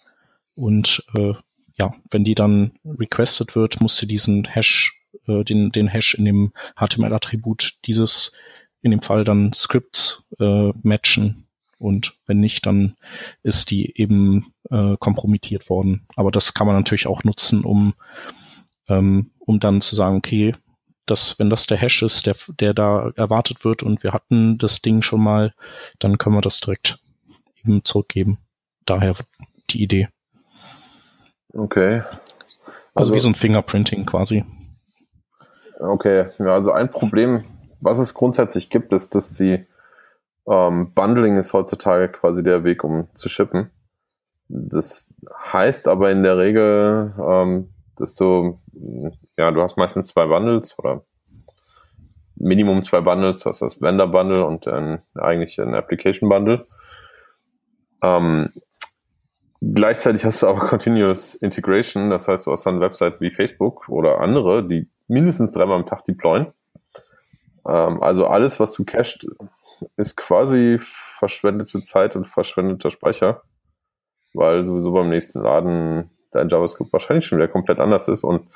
und 0.56 1.04
äh, 1.18 1.34
ja, 1.78 1.94
wenn 2.12 2.26
die 2.26 2.36
dann 2.36 2.74
requested 2.86 3.56
wird, 3.56 3.82
musst 3.82 4.02
du 4.02 4.06
diesen 4.06 4.44
Hash, 4.46 5.02
äh, 5.28 5.44
den, 5.44 5.72
den 5.72 5.88
Hash 5.88 6.14
in 6.14 6.26
dem 6.26 6.52
HTML-Attribut 6.76 7.78
dieses, 7.86 8.34
in 8.82 8.92
dem 8.92 9.02
Fall 9.02 9.24
dann 9.24 9.54
Scripts 9.54 10.28
äh, 10.40 10.72
matchen. 10.84 11.48
Und 11.78 12.18
wenn 12.28 12.42
nicht, 12.42 12.66
dann 12.66 12.98
ist 13.42 13.72
die 13.72 13.98
eben 13.98 14.54
äh, 14.70 14.98
kompromittiert 15.00 15.70
worden. 15.70 16.06
Aber 16.18 16.30
das 16.30 16.54
kann 16.54 16.68
man 16.68 16.76
natürlich 16.76 17.08
auch 17.08 17.24
nutzen, 17.24 17.64
um, 17.64 17.94
ähm, 18.90 19.32
um 19.40 19.62
dann 19.62 19.80
zu 19.80 19.96
sagen, 19.96 20.18
okay, 20.18 20.54
dass, 21.10 21.40
wenn 21.40 21.50
das 21.50 21.68
der 21.68 21.78
Hash 21.78 22.04
ist, 22.04 22.26
der, 22.26 22.36
der 22.60 22.74
da 22.74 23.12
erwartet 23.16 23.66
wird 23.66 23.84
und 23.84 24.04
wir 24.04 24.14
hatten 24.14 24.58
das 24.58 24.82
Ding 24.82 25.02
schon 25.02 25.22
mal, 25.22 25.54
dann 26.00 26.18
können 26.18 26.36
wir 26.36 26.42
das 26.42 26.60
direkt 26.60 27.00
eben 27.64 27.84
zurückgeben. 27.84 28.40
Daher 28.86 29.16
die 29.70 29.84
Idee. 29.84 30.10
Okay. 31.54 32.04
Also, 32.40 32.60
also 32.96 33.14
wie 33.14 33.20
so 33.20 33.28
ein 33.28 33.36
Fingerprinting 33.36 34.06
quasi. 34.06 34.46
Okay, 35.80 36.28
ja, 36.40 36.54
also 36.54 36.72
ein 36.72 36.92
Problem, 36.92 37.46
was 37.82 38.00
es 38.00 38.14
grundsätzlich 38.14 38.70
gibt, 38.70 38.92
ist, 38.92 39.16
dass 39.16 39.34
die 39.34 39.66
ähm, 40.48 40.92
Bundling 40.94 41.38
ist 41.38 41.54
heutzutage 41.54 42.10
quasi 42.10 42.44
der 42.44 42.64
Weg, 42.64 42.84
um 42.84 43.08
zu 43.16 43.30
shippen. 43.30 43.70
Das 44.50 45.14
heißt 45.54 45.88
aber 45.88 46.12
in 46.12 46.24
der 46.24 46.38
Regel, 46.38 47.14
ähm, 47.18 47.70
du, 48.00 48.60
ja, 49.38 49.52
du 49.52 49.62
hast 49.62 49.78
meistens 49.78 50.08
zwei 50.08 50.26
Bundles 50.28 50.78
oder 50.80 51.04
Minimum 52.36 52.84
zwei 52.84 53.02
Bundles, 53.02 53.46
was 53.46 53.60
das 53.60 53.82
Vendor 53.82 54.08
Bundle 54.08 54.46
und 54.46 54.66
dann 54.66 55.02
eigentlich 55.16 55.60
ein 55.60 55.76
Application 55.76 56.30
Bundle. 56.30 56.66
Ähm, 58.02 58.54
Gleichzeitig 59.62 60.24
hast 60.24 60.42
du 60.42 60.48
aber 60.48 60.68
Continuous 60.68 61.36
Integration, 61.36 62.10
das 62.10 62.30
heißt, 62.30 62.48
du 62.48 62.52
hast 62.52 62.66
dann 62.66 62.80
Webseiten 62.80 63.20
wie 63.20 63.32
Facebook 63.32 63.90
oder 63.90 64.22
andere, 64.22 64.66
die 64.66 64.90
mindestens 65.08 65.52
dreimal 65.52 65.80
am 65.80 65.86
Tag 65.86 66.06
deployen. 66.06 66.54
Ähm, 67.68 68.02
also 68.02 68.26
alles, 68.26 68.60
was 68.62 68.72
du 68.72 68.86
cached, 68.86 69.28
ist 69.98 70.16
quasi 70.16 70.80
verschwendete 70.80 71.84
Zeit 71.84 72.16
und 72.16 72.28
verschwendeter 72.28 72.90
Speicher, 72.90 73.42
weil 74.34 74.66
sowieso 74.66 74.94
beim 74.94 75.10
nächsten 75.10 75.42
Laden 75.42 76.10
dein 76.32 76.50
JavaScript 76.50 76.94
wahrscheinlich 76.94 77.26
schon 77.26 77.38
wieder 77.38 77.48
komplett 77.48 77.80
anders 77.80 78.08
ist 78.08 78.24
und 78.24 78.48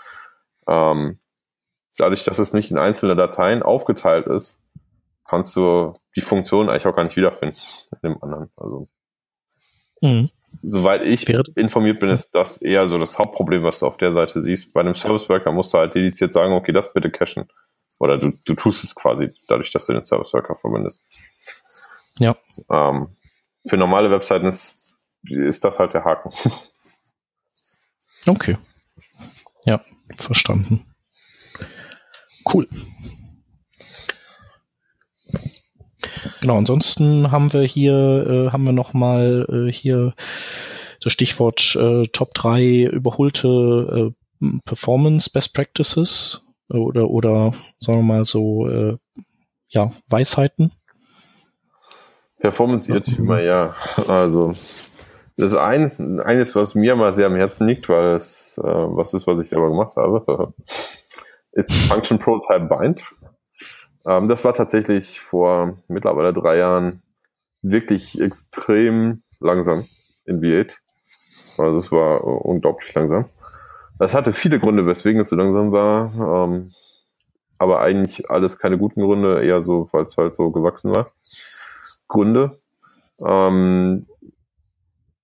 ähm, 0.67 1.19
dadurch, 1.97 2.23
dass 2.23 2.39
es 2.39 2.53
nicht 2.53 2.71
in 2.71 2.77
einzelne 2.77 3.15
Dateien 3.15 3.63
aufgeteilt 3.63 4.27
ist, 4.27 4.57
kannst 5.25 5.55
du 5.55 5.93
die 6.15 6.21
Funktion 6.21 6.69
eigentlich 6.69 6.87
auch 6.87 6.95
gar 6.95 7.03
nicht 7.03 7.17
wiederfinden 7.17 7.57
in 7.91 8.09
dem 8.09 8.23
anderen. 8.23 8.49
Also 8.55 8.87
mhm 10.01 10.29
soweit 10.61 11.03
ich 11.03 11.27
informiert 11.55 11.99
bin, 11.99 12.09
ist 12.09 12.35
das 12.35 12.61
eher 12.61 12.87
so 12.87 12.97
das 12.99 13.17
Hauptproblem, 13.17 13.63
was 13.63 13.79
du 13.79 13.87
auf 13.87 13.97
der 13.97 14.13
Seite 14.13 14.41
siehst. 14.43 14.73
Bei 14.73 14.81
einem 14.81 14.95
Service 14.95 15.29
Worker 15.29 15.51
musst 15.51 15.73
du 15.73 15.77
halt 15.77 15.95
dediziert 15.95 16.33
sagen, 16.33 16.53
okay, 16.53 16.71
das 16.71 16.93
bitte 16.93 17.09
cachen. 17.09 17.47
Oder 17.99 18.17
du, 18.17 18.33
du 18.45 18.55
tust 18.55 18.83
es 18.83 18.95
quasi 18.95 19.31
dadurch, 19.47 19.71
dass 19.71 19.85
du 19.85 19.93
den 19.93 20.05
Service 20.05 20.33
Worker 20.33 20.55
verwendest. 20.55 21.03
Ja. 22.17 22.35
Ähm, 22.69 23.15
für 23.67 23.77
normale 23.77 24.11
Webseiten 24.11 24.47
ist, 24.47 24.93
ist 25.23 25.63
das 25.63 25.79
halt 25.79 25.93
der 25.93 26.03
Haken. 26.03 26.31
Okay. 28.27 28.57
Ja, 29.65 29.81
verstanden. 30.15 30.85
Cool. 32.45 32.67
Genau, 36.41 36.57
ansonsten 36.57 37.31
haben 37.31 37.53
wir 37.53 37.61
hier, 37.61 37.93
äh, 38.27 38.51
haben 38.51 38.65
wir 38.65 38.73
nochmal 38.73 39.47
äh, 39.49 39.71
hier 39.71 40.13
das 41.01 41.13
Stichwort 41.13 41.75
äh, 41.75 42.03
Top 42.07 42.33
3 42.33 42.83
überholte 42.83 44.11
äh, 44.41 44.59
Performance 44.65 45.29
Best 45.29 45.53
Practices 45.53 46.45
oder, 46.69 47.09
oder 47.09 47.53
sagen 47.79 47.99
wir 47.99 48.03
mal 48.03 48.25
so, 48.25 48.67
äh, 48.67 48.97
ja, 49.69 49.91
Weisheiten. 50.07 50.71
Performance-Irrtümer, 52.39 53.41
ja. 53.41 53.71
Also, 54.07 54.53
das 55.37 55.51
ist 55.51 55.57
ein, 55.57 56.19
eines, 56.19 56.55
was 56.55 56.75
mir 56.75 56.95
mal 56.95 57.15
sehr 57.15 57.27
am 57.27 57.35
Herzen 57.35 57.67
liegt, 57.67 57.89
weil 57.89 58.15
es 58.15 58.57
äh, 58.57 58.63
was 58.63 59.13
ist, 59.13 59.25
was 59.27 59.41
ich 59.41 59.49
selber 59.49 59.69
gemacht 59.69 59.95
habe, 59.95 60.53
ist 61.51 61.73
Function 61.73 62.19
Prototype 62.19 62.65
Bind. 62.65 63.03
Ähm, 64.05 64.27
das 64.27 64.45
war 64.45 64.53
tatsächlich 64.53 65.19
vor 65.19 65.77
mittlerweile 65.87 66.33
drei 66.33 66.57
Jahren 66.57 67.01
wirklich 67.61 68.19
extrem 68.19 69.23
langsam 69.39 69.87
in 70.25 70.41
V8. 70.41 70.73
Also 71.57 71.77
es 71.77 71.91
war 71.91 72.23
unglaublich 72.23 72.93
langsam. 72.93 73.25
Das 73.99 74.13
hatte 74.13 74.33
viele 74.33 74.59
Gründe, 74.59 74.85
weswegen 74.85 75.21
es 75.21 75.29
so 75.29 75.35
langsam 75.35 75.71
war. 75.71 76.45
Ähm, 76.45 76.71
aber 77.57 77.81
eigentlich 77.81 78.29
alles 78.29 78.59
keine 78.59 78.77
guten 78.77 79.01
Gründe, 79.01 79.43
eher 79.43 79.61
so, 79.61 79.87
weil 79.91 80.05
es 80.05 80.17
halt 80.17 80.35
so 80.35 80.51
gewachsen 80.51 80.93
war. 80.93 81.11
Gründe. 82.07 82.59
Ähm, 83.25 84.07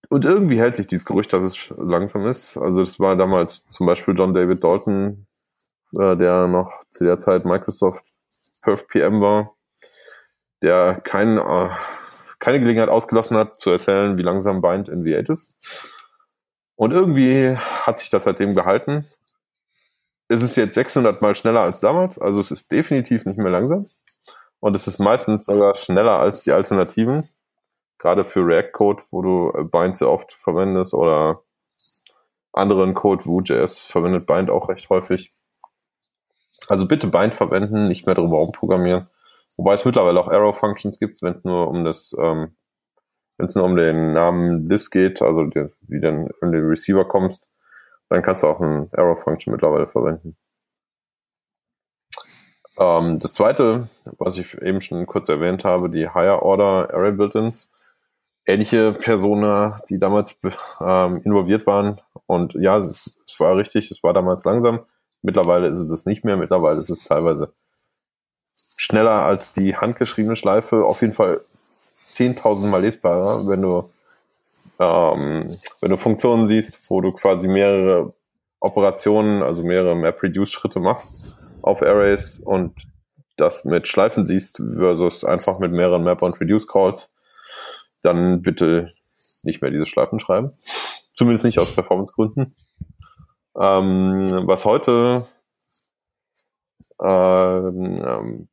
und 0.10 0.26
irgendwie 0.26 0.60
hält 0.60 0.76
sich 0.76 0.88
dieses 0.88 1.06
Gerücht, 1.06 1.32
dass 1.34 1.42
es 1.42 1.70
langsam 1.78 2.28
ist. 2.28 2.58
Also 2.58 2.84
das 2.84 3.00
war 3.00 3.16
damals 3.16 3.68
zum 3.70 3.86
Beispiel 3.86 4.16
John 4.18 4.34
David 4.34 4.64
Dalton, 4.64 5.28
äh, 5.94 6.18
der 6.18 6.48
noch 6.48 6.72
zu 6.90 7.06
der 7.06 7.20
Zeit 7.20 7.46
Microsoft 7.46 8.04
Perf 8.62 8.88
PM 8.88 9.22
war, 9.22 9.56
der 10.62 11.00
kein, 11.02 11.38
äh, 11.38 11.70
keine 12.40 12.60
Gelegenheit 12.60 12.90
ausgelassen 12.90 13.38
hat, 13.38 13.60
zu 13.60 13.70
erzählen, 13.70 14.18
wie 14.18 14.24
langsam 14.24 14.62
Bind 14.62 14.90
in 14.90 15.04
V8 15.04 15.32
ist. 15.32 15.58
Und 16.76 16.92
irgendwie 16.92 17.56
hat 17.56 18.00
sich 18.00 18.10
das 18.10 18.24
seitdem 18.24 18.56
gehalten. 18.56 19.06
Es 20.28 20.42
ist 20.42 20.56
jetzt 20.56 20.76
600 20.76 21.22
mal 21.22 21.36
schneller 21.36 21.62
als 21.62 21.80
damals, 21.80 22.20
also 22.20 22.40
es 22.40 22.52
ist 22.52 22.72
definitiv 22.72 23.26
nicht 23.26 23.38
mehr 23.38 23.52
langsam. 23.52 23.86
Und 24.60 24.76
es 24.76 24.88
ist 24.88 25.00
meistens 25.00 25.46
sogar 25.46 25.76
schneller 25.76 26.20
als 26.20 26.44
die 26.44 26.52
Alternativen 26.52 27.30
gerade 28.00 28.26
für 28.26 28.46
React-Code, 28.46 29.04
wo 29.12 29.22
du 29.22 29.52
äh, 29.56 29.64
Bind 29.64 29.98
sehr 29.98 30.10
oft 30.10 30.34
verwendest 30.34 30.94
oder 30.94 31.44
anderen 32.54 32.96
Code, 32.96 33.26
Vue.js 33.26 33.80
verwendet 33.80 34.26
Bind 34.26 34.50
auch 34.50 34.70
recht 34.70 34.90
häufig. 34.90 35.34
Also 36.68 36.88
bitte 36.88 37.08
Bind 37.08 37.36
verwenden, 37.36 37.88
nicht 37.88 38.06
mehr 38.06 38.16
drüber 38.16 38.38
rumprogrammieren. 38.38 39.08
Wobei 39.58 39.74
es 39.74 39.86
mittlerweile 39.86 40.20
auch 40.20 40.28
Arrow-Functions 40.28 41.00
gibt, 41.00 41.22
wenn 41.22 41.36
es 41.36 41.44
nur 41.44 41.68
um 41.68 41.84
das, 41.84 42.16
ähm, 42.18 42.56
wenn 43.38 43.48
es 43.48 43.56
nur 43.56 43.66
um 43.66 43.76
den 43.76 44.14
Namen 44.14 44.70
List 44.70 44.92
geht, 44.92 45.22
also 45.22 45.44
die, 45.46 45.68
wie 45.82 46.00
dann 46.00 46.30
in 46.42 46.52
den 46.52 46.66
Receiver 46.66 47.06
kommst, 47.06 47.48
dann 48.10 48.22
kannst 48.22 48.44
du 48.44 48.48
auch 48.48 48.60
ein 48.60 48.90
Arrow-Function 48.94 49.52
mittlerweile 49.52 49.88
verwenden. 49.88 50.38
Ähm, 52.78 53.20
das 53.20 53.34
zweite, 53.34 53.90
was 54.18 54.38
ich 54.38 54.60
eben 54.62 54.82
schon 54.82 55.06
kurz 55.06 55.28
erwähnt 55.30 55.66
habe, 55.66 55.90
die 55.90 56.08
Higher 56.08 56.42
Order 56.42 56.94
Array 56.94 57.12
Built-ins 57.12 57.68
ähnliche 58.50 58.94
Personen, 58.94 59.74
die 59.90 60.00
damals 60.00 60.36
ähm, 60.82 61.22
involviert 61.24 61.68
waren. 61.68 62.02
Und 62.26 62.54
ja, 62.56 62.78
es, 62.78 63.20
es, 63.28 63.40
war 63.40 63.56
richtig, 63.56 63.92
es 63.92 64.04
war 64.04 64.14
damals 64.14 64.44
langsam. 64.44 64.80
Mittlerweile 65.22 65.68
ist 65.68 65.80
es 65.80 65.88
das 65.88 66.06
nicht 66.06 66.26
mehr. 66.26 66.38
Mittlerweile 66.38 66.82
ist 66.82 66.90
es 66.90 67.04
teilweise 67.04 67.54
schneller 68.76 69.24
als 69.24 69.54
die 69.54 69.76
handgeschriebene 69.76 70.36
Schleife. 70.36 70.86
Auf 70.86 71.02
jeden 71.02 71.14
Fall 71.14 71.42
10.000 72.16 72.68
Mal 72.68 72.82
lesbarer, 72.82 73.48
wenn 73.48 73.62
du, 73.62 73.90
ähm, 74.80 75.56
wenn 75.82 75.92
du 75.92 75.98
Funktionen 75.98 76.48
siehst, 76.48 76.90
wo 76.90 77.02
du 77.02 77.12
quasi 77.12 77.48
mehrere 77.48 78.14
Operationen, 78.60 79.44
also 79.44 79.64
mehrere 79.64 79.96
Map-Reduce-Schritte 79.96 80.80
machst 80.80 81.38
auf 81.62 81.82
Arrays 81.82 82.40
und 82.44 82.74
das 83.38 83.64
mit 83.64 83.88
Schleifen 83.88 84.28
siehst 84.28 84.58
versus 84.58 85.24
einfach 85.24 85.60
mit 85.60 85.72
mehreren 85.72 86.04
Map- 86.04 86.22
und 86.22 86.40
Reduce-Calls 86.40 87.10
dann 88.02 88.42
bitte 88.42 88.94
nicht 89.44 89.62
mehr 89.62 89.72
diese 89.72 89.86
Schleifen 89.86 90.20
schreiben. 90.20 90.54
Zumindest 91.16 91.46
nicht 91.46 91.60
aus 91.60 91.74
Performancegründen. 91.74 92.56
Ähm, 93.60 94.44
was 94.46 94.66
heute 94.66 95.28
ähm, 97.02 98.04
ähm, 98.06 98.48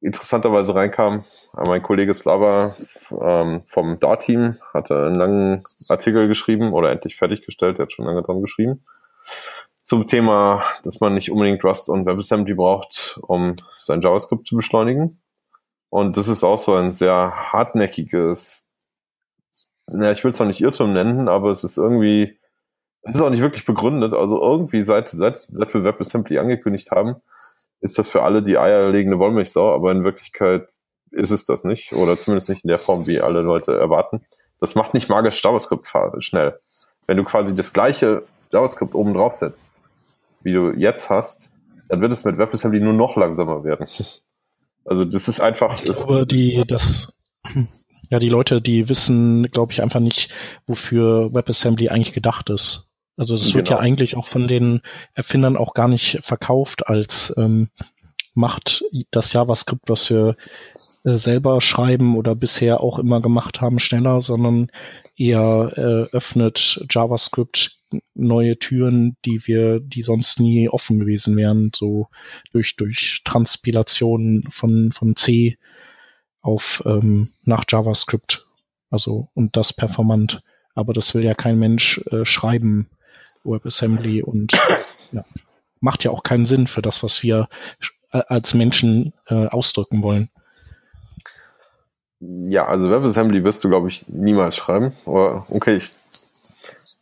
interessanterweise 0.00 0.74
reinkam, 0.74 1.24
mein 1.54 1.82
Kollege 1.82 2.14
Slava 2.14 2.76
ähm, 3.10 3.62
vom 3.66 3.98
Dart-Team 3.98 4.58
hatte 4.72 5.06
einen 5.06 5.16
langen 5.16 5.64
Artikel 5.88 6.28
geschrieben 6.28 6.72
oder 6.72 6.90
endlich 6.90 7.16
fertiggestellt, 7.16 7.78
der 7.78 7.84
hat 7.84 7.92
schon 7.92 8.04
lange 8.04 8.22
dran 8.22 8.42
geschrieben, 8.42 8.84
zum 9.82 10.06
Thema, 10.06 10.62
dass 10.84 11.00
man 11.00 11.14
nicht 11.14 11.30
unbedingt 11.30 11.64
Rust 11.64 11.88
und 11.88 12.06
WebAssembly 12.06 12.54
braucht, 12.54 13.18
um 13.22 13.56
sein 13.80 14.02
JavaScript 14.02 14.46
zu 14.46 14.56
beschleunigen. 14.56 15.20
Und 15.90 16.16
das 16.16 16.28
ist 16.28 16.44
auch 16.44 16.58
so 16.58 16.74
ein 16.74 16.92
sehr 16.92 17.32
hartnäckiges, 17.52 18.64
naja, 19.86 20.12
ich 20.12 20.22
will 20.22 20.32
es 20.32 20.38
noch 20.38 20.46
nicht 20.46 20.60
Irrtum 20.60 20.92
nennen, 20.92 21.28
aber 21.28 21.50
es 21.50 21.64
ist 21.64 21.78
irgendwie, 21.78 22.38
es 23.02 23.14
ist 23.14 23.20
auch 23.20 23.30
nicht 23.30 23.40
wirklich 23.40 23.64
begründet. 23.64 24.12
Also 24.12 24.40
irgendwie 24.40 24.82
seit, 24.82 25.08
seit, 25.08 25.46
seit 25.48 25.74
wir 25.74 25.84
WebAssembly 25.84 26.38
angekündigt 26.38 26.90
haben, 26.90 27.16
ist 27.80 27.98
das 27.98 28.08
für 28.08 28.22
alle 28.22 28.42
die 28.42 28.58
eierlegende 28.58 29.18
Wollmilchsau, 29.18 29.74
aber 29.74 29.92
in 29.92 30.04
Wirklichkeit 30.04 30.68
ist 31.10 31.30
es 31.30 31.46
das 31.46 31.64
nicht. 31.64 31.92
Oder 31.92 32.18
zumindest 32.18 32.48
nicht 32.50 32.64
in 32.64 32.68
der 32.68 32.78
Form, 32.78 33.06
wie 33.06 33.20
alle 33.20 33.40
Leute 33.40 33.76
erwarten. 33.76 34.26
Das 34.60 34.74
macht 34.74 34.92
nicht 34.92 35.08
magisch 35.08 35.42
JavaScript 35.42 35.86
schnell. 36.18 36.58
Wenn 37.06 37.16
du 37.16 37.24
quasi 37.24 37.54
das 37.54 37.72
gleiche 37.72 38.24
JavaScript 38.50 38.94
oben 38.94 39.14
drauf 39.14 39.34
setzt, 39.34 39.64
wie 40.42 40.52
du 40.52 40.70
jetzt 40.72 41.08
hast, 41.08 41.48
dann 41.88 42.00
wird 42.02 42.12
es 42.12 42.24
mit 42.24 42.36
WebAssembly 42.36 42.80
nur 42.80 42.92
noch 42.92 43.16
langsamer 43.16 43.64
werden. 43.64 43.86
Also 44.88 45.04
das 45.04 45.28
ist 45.28 45.40
einfach. 45.40 45.78
Ich 45.78 45.84
glaube, 45.84 46.26
die, 46.26 46.62
das, 46.66 47.16
ja, 48.10 48.18
die 48.18 48.28
Leute, 48.28 48.60
die 48.60 48.88
wissen, 48.88 49.50
glaube 49.50 49.72
ich, 49.72 49.82
einfach 49.82 50.00
nicht, 50.00 50.30
wofür 50.66 51.32
WebAssembly 51.34 51.88
eigentlich 51.88 52.14
gedacht 52.14 52.50
ist. 52.50 52.88
Also 53.16 53.36
das 53.36 53.46
genau. 53.46 53.56
wird 53.56 53.68
ja 53.68 53.76
genau. 53.76 53.86
eigentlich 53.86 54.16
auch 54.16 54.28
von 54.28 54.48
den 54.48 54.80
Erfindern 55.14 55.56
auch 55.56 55.74
gar 55.74 55.88
nicht 55.88 56.20
verkauft 56.22 56.86
als 56.86 57.34
ähm, 57.36 57.68
macht 58.34 58.84
das 59.10 59.32
JavaScript, 59.32 59.88
was 59.88 60.08
wir 60.08 60.36
äh, 61.08 61.18
selber 61.18 61.60
schreiben 61.60 62.16
oder 62.16 62.34
bisher 62.34 62.80
auch 62.80 62.98
immer 62.98 63.20
gemacht 63.20 63.60
haben, 63.60 63.78
schneller, 63.78 64.20
sondern 64.20 64.70
eher 65.16 65.72
äh, 65.76 66.14
öffnet 66.14 66.84
JavaScript 66.90 67.80
neue 68.14 68.58
Türen, 68.58 69.16
die 69.24 69.46
wir, 69.46 69.80
die 69.80 70.02
sonst 70.02 70.38
nie 70.38 70.68
offen 70.68 70.98
gewesen 70.98 71.36
wären, 71.36 71.70
so 71.74 72.08
durch, 72.52 72.76
durch 72.76 73.22
Transpilation 73.24 74.44
von, 74.50 74.92
von 74.92 75.16
C 75.16 75.56
auf 76.42 76.82
ähm, 76.84 77.30
nach 77.42 77.64
JavaScript. 77.66 78.46
Also 78.90 79.28
und 79.34 79.56
das 79.56 79.72
performant. 79.72 80.42
Aber 80.74 80.92
das 80.92 81.14
will 81.14 81.24
ja 81.24 81.34
kein 81.34 81.58
Mensch 81.58 81.98
äh, 82.10 82.24
schreiben, 82.24 82.90
WebAssembly 83.44 84.22
und 84.22 84.52
ja, 85.12 85.24
macht 85.80 86.04
ja 86.04 86.10
auch 86.10 86.22
keinen 86.22 86.44
Sinn 86.46 86.66
für 86.66 86.82
das, 86.82 87.02
was 87.02 87.22
wir 87.22 87.48
äh, 88.12 88.20
als 88.28 88.52
Menschen 88.52 89.14
äh, 89.26 89.46
ausdrücken 89.46 90.02
wollen. 90.02 90.30
Ja, 92.20 92.66
also 92.66 92.90
WebAssembly 92.90 93.44
wirst 93.44 93.62
du, 93.62 93.68
glaube 93.68 93.88
ich, 93.88 94.04
niemals 94.08 94.56
schreiben. 94.56 94.92
Aber 95.06 95.44
okay, 95.50 95.76
ich 95.76 95.90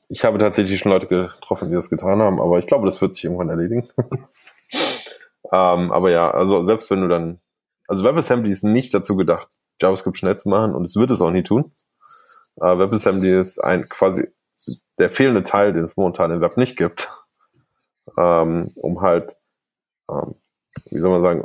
ich 0.09 0.25
habe 0.25 0.39
tatsächlich 0.39 0.81
schon 0.81 0.93
Leute 0.93 1.07
getroffen, 1.07 1.69
die 1.69 1.75
das 1.75 1.91
getan 1.91 2.21
haben, 2.21 2.41
aber 2.41 2.59
ich 2.59 2.67
glaube, 2.67 2.87
das 2.87 3.01
wird 3.01 3.15
sich 3.15 3.25
irgendwann 3.25 3.49
erledigen. 3.49 3.89
ähm, 5.53 5.93
aber 5.93 6.11
ja, 6.11 6.31
also 6.31 6.65
selbst 6.65 6.91
wenn 6.91 7.01
du 7.01 7.09
dann, 7.09 7.41
also 7.89 8.05
WebAssembly 8.05 8.51
ist 8.51 8.65
nicht 8.65 8.95
dazu 8.95 9.17
gedacht, 9.17 9.49
JavaScript 9.81 10.19
schnell 10.19 10.39
zu 10.39 10.49
machen 10.49 10.75
und 10.75 10.85
es 10.85 10.97
wird 10.97 11.11
es 11.11 11.21
auch 11.21 11.31
nie 11.31 11.43
tun. 11.43 11.73
Äh, 12.61 12.79
WebAssembly 12.79 13.39
ist 13.39 13.59
ein 13.63 13.89
quasi 13.89 14.29
der 14.99 15.11
fehlende 15.11 15.43
Teil, 15.43 15.73
den 15.73 15.85
es 15.85 15.97
momentan 15.97 16.31
im 16.31 16.41
Web 16.41 16.57
nicht 16.57 16.77
gibt, 16.77 17.11
ähm, 18.17 18.73
um 18.77 19.03
halt, 19.03 19.37
ähm, 20.11 20.37
wie 20.91 21.01
soll 21.01 21.11
man 21.11 21.23
sagen, 21.23 21.45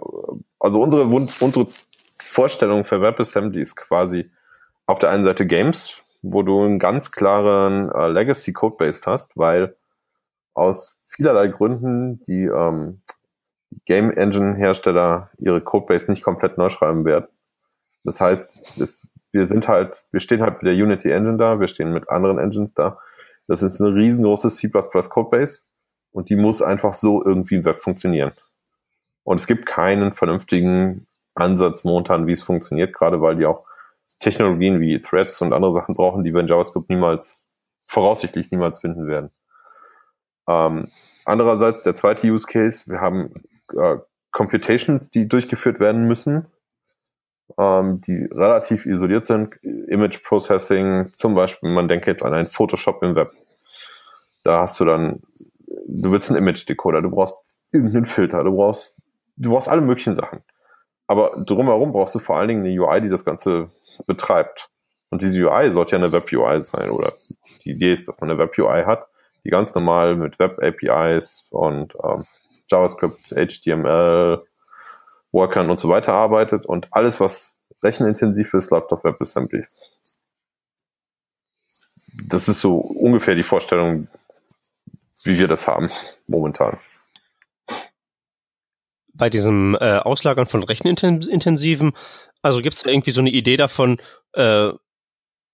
also 0.60 0.82
unsere, 0.82 1.04
unsere 1.06 1.68
Vorstellung 2.22 2.86
für 2.86 3.02
WebAssembly 3.02 3.62
ist 3.62 3.76
quasi 3.76 4.32
auf 4.86 5.00
der 5.00 5.10
einen 5.10 5.26
Seite 5.26 5.46
Games, 5.46 6.04
wo 6.22 6.44
du 6.44 6.62
einen 6.62 6.80
ganz 6.80 7.12
klaren 7.12 7.90
äh, 7.92 8.08
Legacy 8.08 8.54
Codebase 8.54 9.02
hast, 9.06 9.38
weil 9.38 9.76
aus 10.54 10.96
vielerlei 11.08 11.48
Gründen 11.48 12.24
die 12.24 12.46
ähm, 12.46 13.02
Game 13.86 14.12
Engine 14.12 14.56
Hersteller 14.56 15.30
ihre 15.38 15.62
Codebase 15.62 16.12
nicht 16.12 16.24
komplett 16.24 16.58
neu 16.58 16.70
schreiben 16.70 17.06
werden. 17.06 17.28
Das 18.04 18.20
heißt, 18.20 18.50
es, 18.80 19.02
wir 19.32 19.46
sind 19.48 19.68
halt, 19.68 19.94
wir 20.12 20.20
stehen 20.20 20.42
halt 20.42 20.62
mit 20.62 20.72
der 20.72 20.84
Unity 20.84 21.10
Engine 21.10 21.38
da, 21.38 21.60
wir 21.60 21.68
stehen 21.68 21.94
mit 21.94 22.10
anderen 22.10 22.38
Engines 22.38 22.74
da. 22.74 23.00
Das 23.48 23.64
ist 23.64 23.82
eine 23.82 23.94
riesengroße 23.94 24.50
C++ 24.50 24.70
Codebase, 24.70 25.62
und 26.12 26.30
die 26.30 26.36
muss 26.36 26.62
einfach 26.62 26.94
so 26.94 27.24
irgendwie 27.24 27.56
im 27.56 27.66
Web 27.66 27.82
funktionieren. 27.82 28.34
Und 29.24 29.40
es 29.40 29.48
gibt 29.48 29.66
keinen 29.66 30.14
vernünftigen 30.14 31.08
Ansatz 31.36 31.84
momentan, 31.84 32.28
wie 32.28 32.34
es 32.34 32.44
funktioniert, 32.44 32.94
gerade 32.94 33.22
weil 33.22 33.38
die 33.38 33.46
auch 33.46 33.66
Technologien 34.20 34.80
wie 34.80 35.02
Threads 35.02 35.42
und 35.42 35.54
andere 35.54 35.74
Sachen 35.74 35.96
brauchen, 35.96 36.24
die 36.24 36.34
wir 36.34 36.42
in 36.42 36.48
JavaScript 36.48 36.90
niemals, 36.90 37.44
voraussichtlich 37.88 38.52
niemals 38.52 38.80
finden 38.80 39.08
werden. 39.08 39.32
Ähm, 40.48 40.90
andererseits 41.26 41.84
der 41.84 41.96
zweite 41.96 42.28
Use 42.28 42.46
Case, 42.46 42.84
wir 42.86 43.02
haben 43.02 43.34
äh, 43.76 43.98
Computations, 44.32 45.10
die 45.10 45.28
durchgeführt 45.28 45.80
werden 45.80 46.08
müssen, 46.08 46.48
ähm, 47.58 48.02
die 48.02 48.26
relativ 48.32 48.86
isoliert 48.86 49.26
sind. 49.26 49.56
Image 49.64 50.24
Processing, 50.24 51.12
zum 51.16 51.36
Beispiel, 51.36 51.70
man 51.70 51.88
denke 51.88 52.12
jetzt 52.12 52.24
an 52.24 52.34
ein 52.34 52.46
Photoshop 52.46 53.04
im 53.04 53.16
Web. 53.16 53.32
Da 54.44 54.62
hast 54.62 54.80
du 54.80 54.86
dann, 54.86 55.22
du 55.88 56.12
willst 56.12 56.30
einen 56.30 56.40
Image 56.40 56.68
Decoder, 56.68 57.02
du 57.02 57.10
brauchst 57.10 57.38
irgendeinen 57.72 58.06
Filter, 58.06 58.44
du 58.44 58.56
brauchst, 58.56 58.96
du 59.36 59.50
brauchst 59.50 59.70
alle 59.70 59.82
möglichen 59.82 60.16
Sachen. 60.16 60.42
Aber 61.08 61.44
drumherum 61.46 61.92
brauchst 61.92 62.16
du 62.16 62.20
vor 62.20 62.38
allen 62.38 62.48
Dingen 62.48 62.66
eine 62.66 62.80
UI, 62.80 63.02
die 63.02 63.10
das 63.10 63.26
Ganze 63.26 63.70
betreibt. 64.08 64.70
Und 65.10 65.22
diese 65.22 65.46
UI 65.46 65.72
sollte 65.72 65.96
ja 65.96 65.98
eine 65.98 66.12
Web-UI 66.12 66.64
sein, 66.64 66.90
oder 66.90 67.14
die 67.64 67.72
Idee 67.72 67.94
ist, 67.94 68.08
dass 68.08 68.20
man 68.20 68.30
eine 68.30 68.40
Web-UI 68.40 68.84
hat, 68.86 69.08
die 69.44 69.50
ganz 69.50 69.76
normal 69.76 70.16
mit 70.16 70.40
Web-APIs 70.40 71.46
und 71.50 71.94
ähm, 72.04 72.26
JavaScript, 72.70 73.20
HTML, 73.30 74.44
Workern 75.32 75.70
und 75.70 75.80
so 75.80 75.90
weiter 75.90 76.14
arbeitet 76.14 76.66
und 76.66 76.88
alles, 76.92 77.20
was 77.20 77.56
rechenintensiv 77.84 78.54
ist, 78.54 78.70
läuft 78.70 78.92
auf 78.92 79.04
WebAssembly. 79.04 79.66
Das 82.28 82.48
ist 82.48 82.62
so 82.62 82.78
ungefähr 82.78 83.36
die 83.36 83.44
Vorstellung, 83.44 84.08
wie 85.24 85.40
wir 85.40 85.48
das 85.48 85.68
haben 85.68 85.90
momentan. 86.28 86.78
Bei 89.14 89.30
diesem 89.30 89.76
äh, 89.80 89.98
Auslagern 89.98 90.48
von 90.48 90.64
rechenintensiven, 90.64 91.94
also 92.42 92.62
gibt 92.62 92.76
es 92.76 92.84
irgendwie 92.84 93.12
so 93.12 93.22
eine 93.22 93.30
Idee 93.30 93.58
davon, 93.58 93.98
äh, 94.34 94.72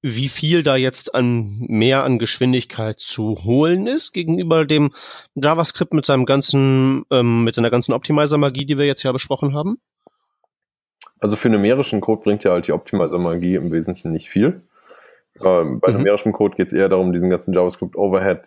wie 0.01 0.29
viel 0.29 0.63
da 0.63 0.75
jetzt 0.75 1.15
an 1.15 1.57
mehr 1.59 2.03
an 2.03 2.19
Geschwindigkeit 2.19 2.99
zu 2.99 3.43
holen 3.43 3.87
ist 3.87 4.13
gegenüber 4.13 4.65
dem 4.65 4.93
JavaScript 5.35 5.93
mit 5.93 6.05
seinem 6.05 6.25
ganzen, 6.25 7.03
ähm, 7.11 7.43
mit 7.43 7.55
seiner 7.55 7.71
ganzen 7.71 7.93
Optimizer-Magie, 7.93 8.65
die 8.65 8.77
wir 8.77 8.85
jetzt 8.85 9.03
ja 9.03 9.11
besprochen 9.11 9.55
haben? 9.55 9.79
Also 11.19 11.35
für 11.35 11.49
numerischen 11.49 11.99
Code 11.99 12.21
bringt 12.23 12.43
ja 12.43 12.51
halt 12.51 12.67
die 12.67 12.73
Optimizer-Magie 12.73 13.55
im 13.55 13.71
Wesentlichen 13.71 14.11
nicht 14.11 14.29
viel. 14.29 14.61
Ähm, 15.43 15.79
bei 15.79 15.91
mhm. 15.91 15.99
numerischem 15.99 16.31
Code 16.31 16.55
geht 16.55 16.67
es 16.67 16.73
eher 16.73 16.89
darum, 16.89 17.11
diesen 17.11 17.29
ganzen 17.29 17.53
JavaScript-Overhead, 17.53 18.41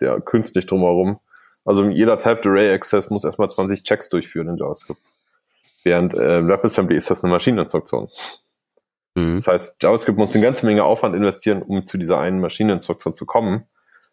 der 0.00 0.20
künstlich 0.20 0.66
drumherum. 0.66 1.18
Also 1.64 1.84
jeder 1.88 2.18
Typed 2.18 2.46
Array 2.46 2.72
Access 2.72 3.10
muss 3.10 3.24
erstmal 3.24 3.48
20 3.48 3.84
Checks 3.84 4.10
durchführen 4.10 4.48
in 4.48 4.56
JavaScript. 4.56 5.00
Während 5.82 6.14
äh, 6.14 6.46
WebAssembly 6.46 6.96
ist 6.96 7.10
das 7.10 7.22
eine 7.22 7.32
Maschineninstruktion. 7.32 8.08
Mhm. 9.14 9.36
Das 9.36 9.46
heißt, 9.46 9.76
JavaScript 9.82 10.18
muss 10.18 10.34
eine 10.34 10.44
ganze 10.44 10.66
Menge 10.66 10.84
Aufwand 10.84 11.14
investieren, 11.14 11.62
um 11.62 11.86
zu 11.86 11.98
dieser 11.98 12.18
einen 12.18 12.40
Maschineninstruktion 12.40 13.14
zu 13.14 13.26
kommen, 13.26 13.66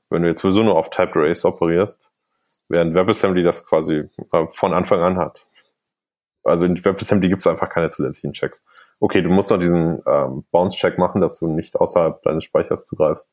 wenn 0.10 0.22
du 0.22 0.30
jetzt 0.30 0.42
sowieso 0.42 0.64
nur 0.64 0.76
auf 0.76 0.90
Typed 0.90 1.16
Arrays 1.16 1.46
operierst, 1.46 2.10
während 2.70 2.94
WebAssembly 2.94 3.44
das 3.44 3.66
quasi 3.66 4.10
äh, 4.32 4.48
von 4.52 4.74
Anfang 4.74 5.02
an 5.02 5.18
hat. 5.18 5.46
Also 6.44 6.66
in 6.66 6.84
WebAssembly 6.84 7.30
gibt 7.30 7.42
es 7.42 7.48
einfach 7.48 7.70
keine 7.70 7.92
zusätzlichen 7.92 8.34
Checks. 8.34 8.64
Okay, 9.00 9.22
du 9.22 9.30
musst 9.30 9.50
noch 9.50 9.60
diesen 9.60 10.02
ähm, 10.06 10.46
Bounce-Check 10.52 10.98
machen, 10.98 11.22
dass 11.22 11.40
du 11.40 11.48
nicht 11.48 11.76
außerhalb 11.76 12.22
deines 12.24 12.44
Speichers 12.44 12.86
zugreifst. 12.86 13.28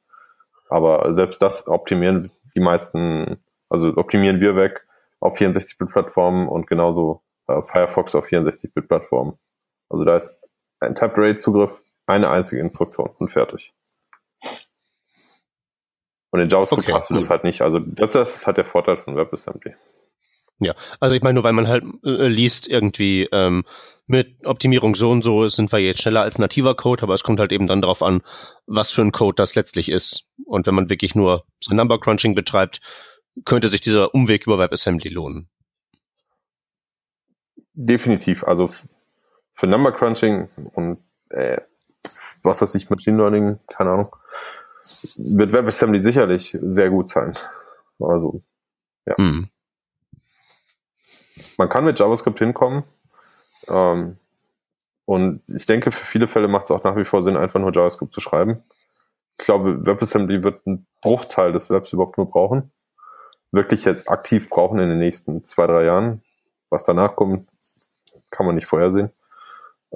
Aber 0.71 1.15
selbst 1.15 1.43
das 1.43 1.67
optimieren 1.67 2.31
die 2.55 2.61
meisten, 2.61 3.39
also 3.69 3.97
optimieren 3.97 4.41
wir 4.41 4.57
weg 4.57 4.87
auf 5.21 5.39
64-Bit-Plattformen 5.39 6.49
und 6.49 6.67
genauso 6.67 7.23
äh, 7.49 7.63
Firefox 7.63 8.15
auf 8.15 8.27
64-Bit-Plattformen. 8.27 9.39
Also 9.89 10.05
da 10.05 10.17
ist 10.17 10.37
ein 10.81 10.95
Typed 10.95 11.17
Array 11.17 11.39
Zugriff, 11.39 11.81
eine 12.07 12.31
einzige 12.31 12.61
Instruktion 12.61 13.11
und 13.19 13.31
fertig. 13.31 13.73
Und 16.31 16.41
in 16.41 16.49
JavaScript 16.49 16.85
okay, 16.85 16.93
hast 16.93 17.11
du 17.11 17.15
das 17.15 17.31
halt 17.31 17.45
nicht. 17.45 17.63
Also 17.63 17.79
das, 17.79 18.11
das 18.11 18.37
ist 18.37 18.47
halt 18.47 18.59
der 18.59 18.65
Vorteil 18.65 18.99
von 18.99 19.17
WebAssembly. 19.17 19.75
Ja, 20.61 20.75
also 20.99 21.15
ich 21.15 21.23
meine 21.23 21.35
nur, 21.35 21.45
weil 21.45 21.53
man 21.53 21.69
halt 21.69 21.85
äh, 22.05 22.27
liest 22.27 22.67
irgendwie 22.69 23.29
ähm, 23.33 23.65
mit 24.07 24.45
Optimierung 24.45 24.95
so 24.97 25.11
und 25.11 25.23
so 25.23 25.47
sind 25.47 25.71
wir 25.71 25.79
jetzt 25.79 26.03
schneller 26.03 26.23
als 26.23 26.39
nativer 26.39 26.75
Code, 26.75 27.03
aber 27.05 27.15
es 27.15 27.23
kommt 27.23 27.39
halt 27.39 27.53
eben 27.53 27.69
dann 27.69 27.81
darauf 27.81 28.03
an, 28.03 28.23
was 28.67 28.91
für 28.91 29.03
ein 29.03 29.13
Code 29.13 29.37
das 29.37 29.55
letztlich 29.55 29.89
ist. 29.89 30.27
Und 30.45 30.67
wenn 30.67 30.75
man 30.75 30.91
wirklich 30.91 31.15
nur 31.15 31.45
so 31.61 31.75
Number 31.75 32.01
Crunching 32.01 32.35
betreibt, 32.35 32.81
könnte 33.45 33.69
sich 33.69 33.81
dieser 33.81 34.15
Umweg 34.15 34.47
über 34.47 34.59
WebAssembly 34.59 35.11
lohnen. 35.11 35.49
Definitiv. 37.75 38.45
Also 38.45 38.71
für 39.53 39.67
Number 39.67 39.93
Crunching 39.93 40.49
und 40.75 40.99
äh, 41.31 41.61
was 42.43 42.63
weiß 42.63 42.75
ich, 42.75 42.91
Machine 42.91 43.17
Learning, 43.17 43.59
keine 43.67 43.91
Ahnung, 43.91 44.17
wird 45.17 45.53
WebAssembly 45.53 46.03
sicherlich 46.03 46.57
sehr 46.61 46.91
gut 46.91 47.11
sein. 47.11 47.37
Also, 48.01 48.43
ja. 49.07 49.15
Mhm. 49.19 49.49
Man 51.57 51.69
kann 51.69 51.85
mit 51.85 51.99
JavaScript 51.99 52.39
hinkommen. 52.39 52.85
Ähm, 53.67 54.19
und 55.05 55.43
ich 55.49 55.67
denke, 55.67 55.91
für 55.91 56.05
viele 56.05 56.29
Fälle 56.29 56.49
macht 56.49 56.67
es 56.67 56.71
auch 56.71 56.85
nach 56.85 56.97
wie 56.97 57.05
vor 57.05 57.23
Sinn, 57.23 57.37
einfach 57.37 57.61
nur 57.61 57.75
JavaScript 57.75 58.13
zu 58.13 58.21
schreiben. 58.21 58.63
Ich 59.39 59.45
glaube, 59.45 59.87
WebAssembly 59.87 60.43
wird 60.43 60.67
einen 60.67 60.87
Bruchteil 61.01 61.53
des 61.53 61.71
Webs 61.71 61.93
überhaupt 61.93 62.19
nur 62.19 62.31
brauchen. 62.31 62.73
Wirklich 63.51 63.85
jetzt 63.85 64.09
aktiv 64.09 64.49
brauchen 64.49 64.79
in 64.79 64.89
den 64.89 64.99
nächsten 64.99 65.45
zwei, 65.45 65.67
drei 65.67 65.85
Jahren. 65.85 66.23
Was 66.71 66.85
danach 66.85 67.17
kommt, 67.17 67.49
kann 68.31 68.47
man 68.47 68.55
nicht 68.55 68.67
vorhersehen. 68.67 69.11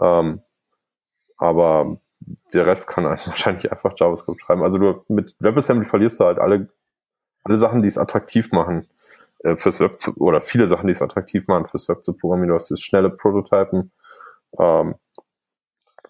Ähm, 0.01 0.41
aber 1.37 1.99
der 2.53 2.67
Rest 2.67 2.87
kann 2.89 3.05
wahrscheinlich 3.05 3.71
einfach 3.71 3.95
JavaScript 3.97 4.41
schreiben. 4.41 4.63
Also 4.63 4.79
du 4.79 5.05
mit 5.09 5.35
WebAssembly 5.39 5.87
verlierst 5.87 6.21
du 6.21 6.25
halt 6.25 6.39
alle, 6.39 6.69
alle 7.45 7.57
Sachen, 7.57 7.83
die 7.83 7.89
es 7.89 7.99
attraktiv 7.99 8.53
machen, 8.53 8.89
äh, 9.45 9.57
fürs 9.57 9.81
Web 9.81 10.01
zu, 10.01 10.17
oder 10.17 10.41
viele 10.41 10.67
Sachen, 10.67 10.87
die 10.87 10.93
es 10.93 11.03
attraktiv 11.03 11.47
machen, 11.49 11.67
fürs 11.69 11.89
Web 11.89 12.05
zu 12.05 12.13
programmieren. 12.13 12.51
Du 12.51 12.55
hast 12.55 12.71
das 12.71 12.81
schnelle 12.81 13.11
Prototypen, 13.11 13.93
ähm, 14.59 14.95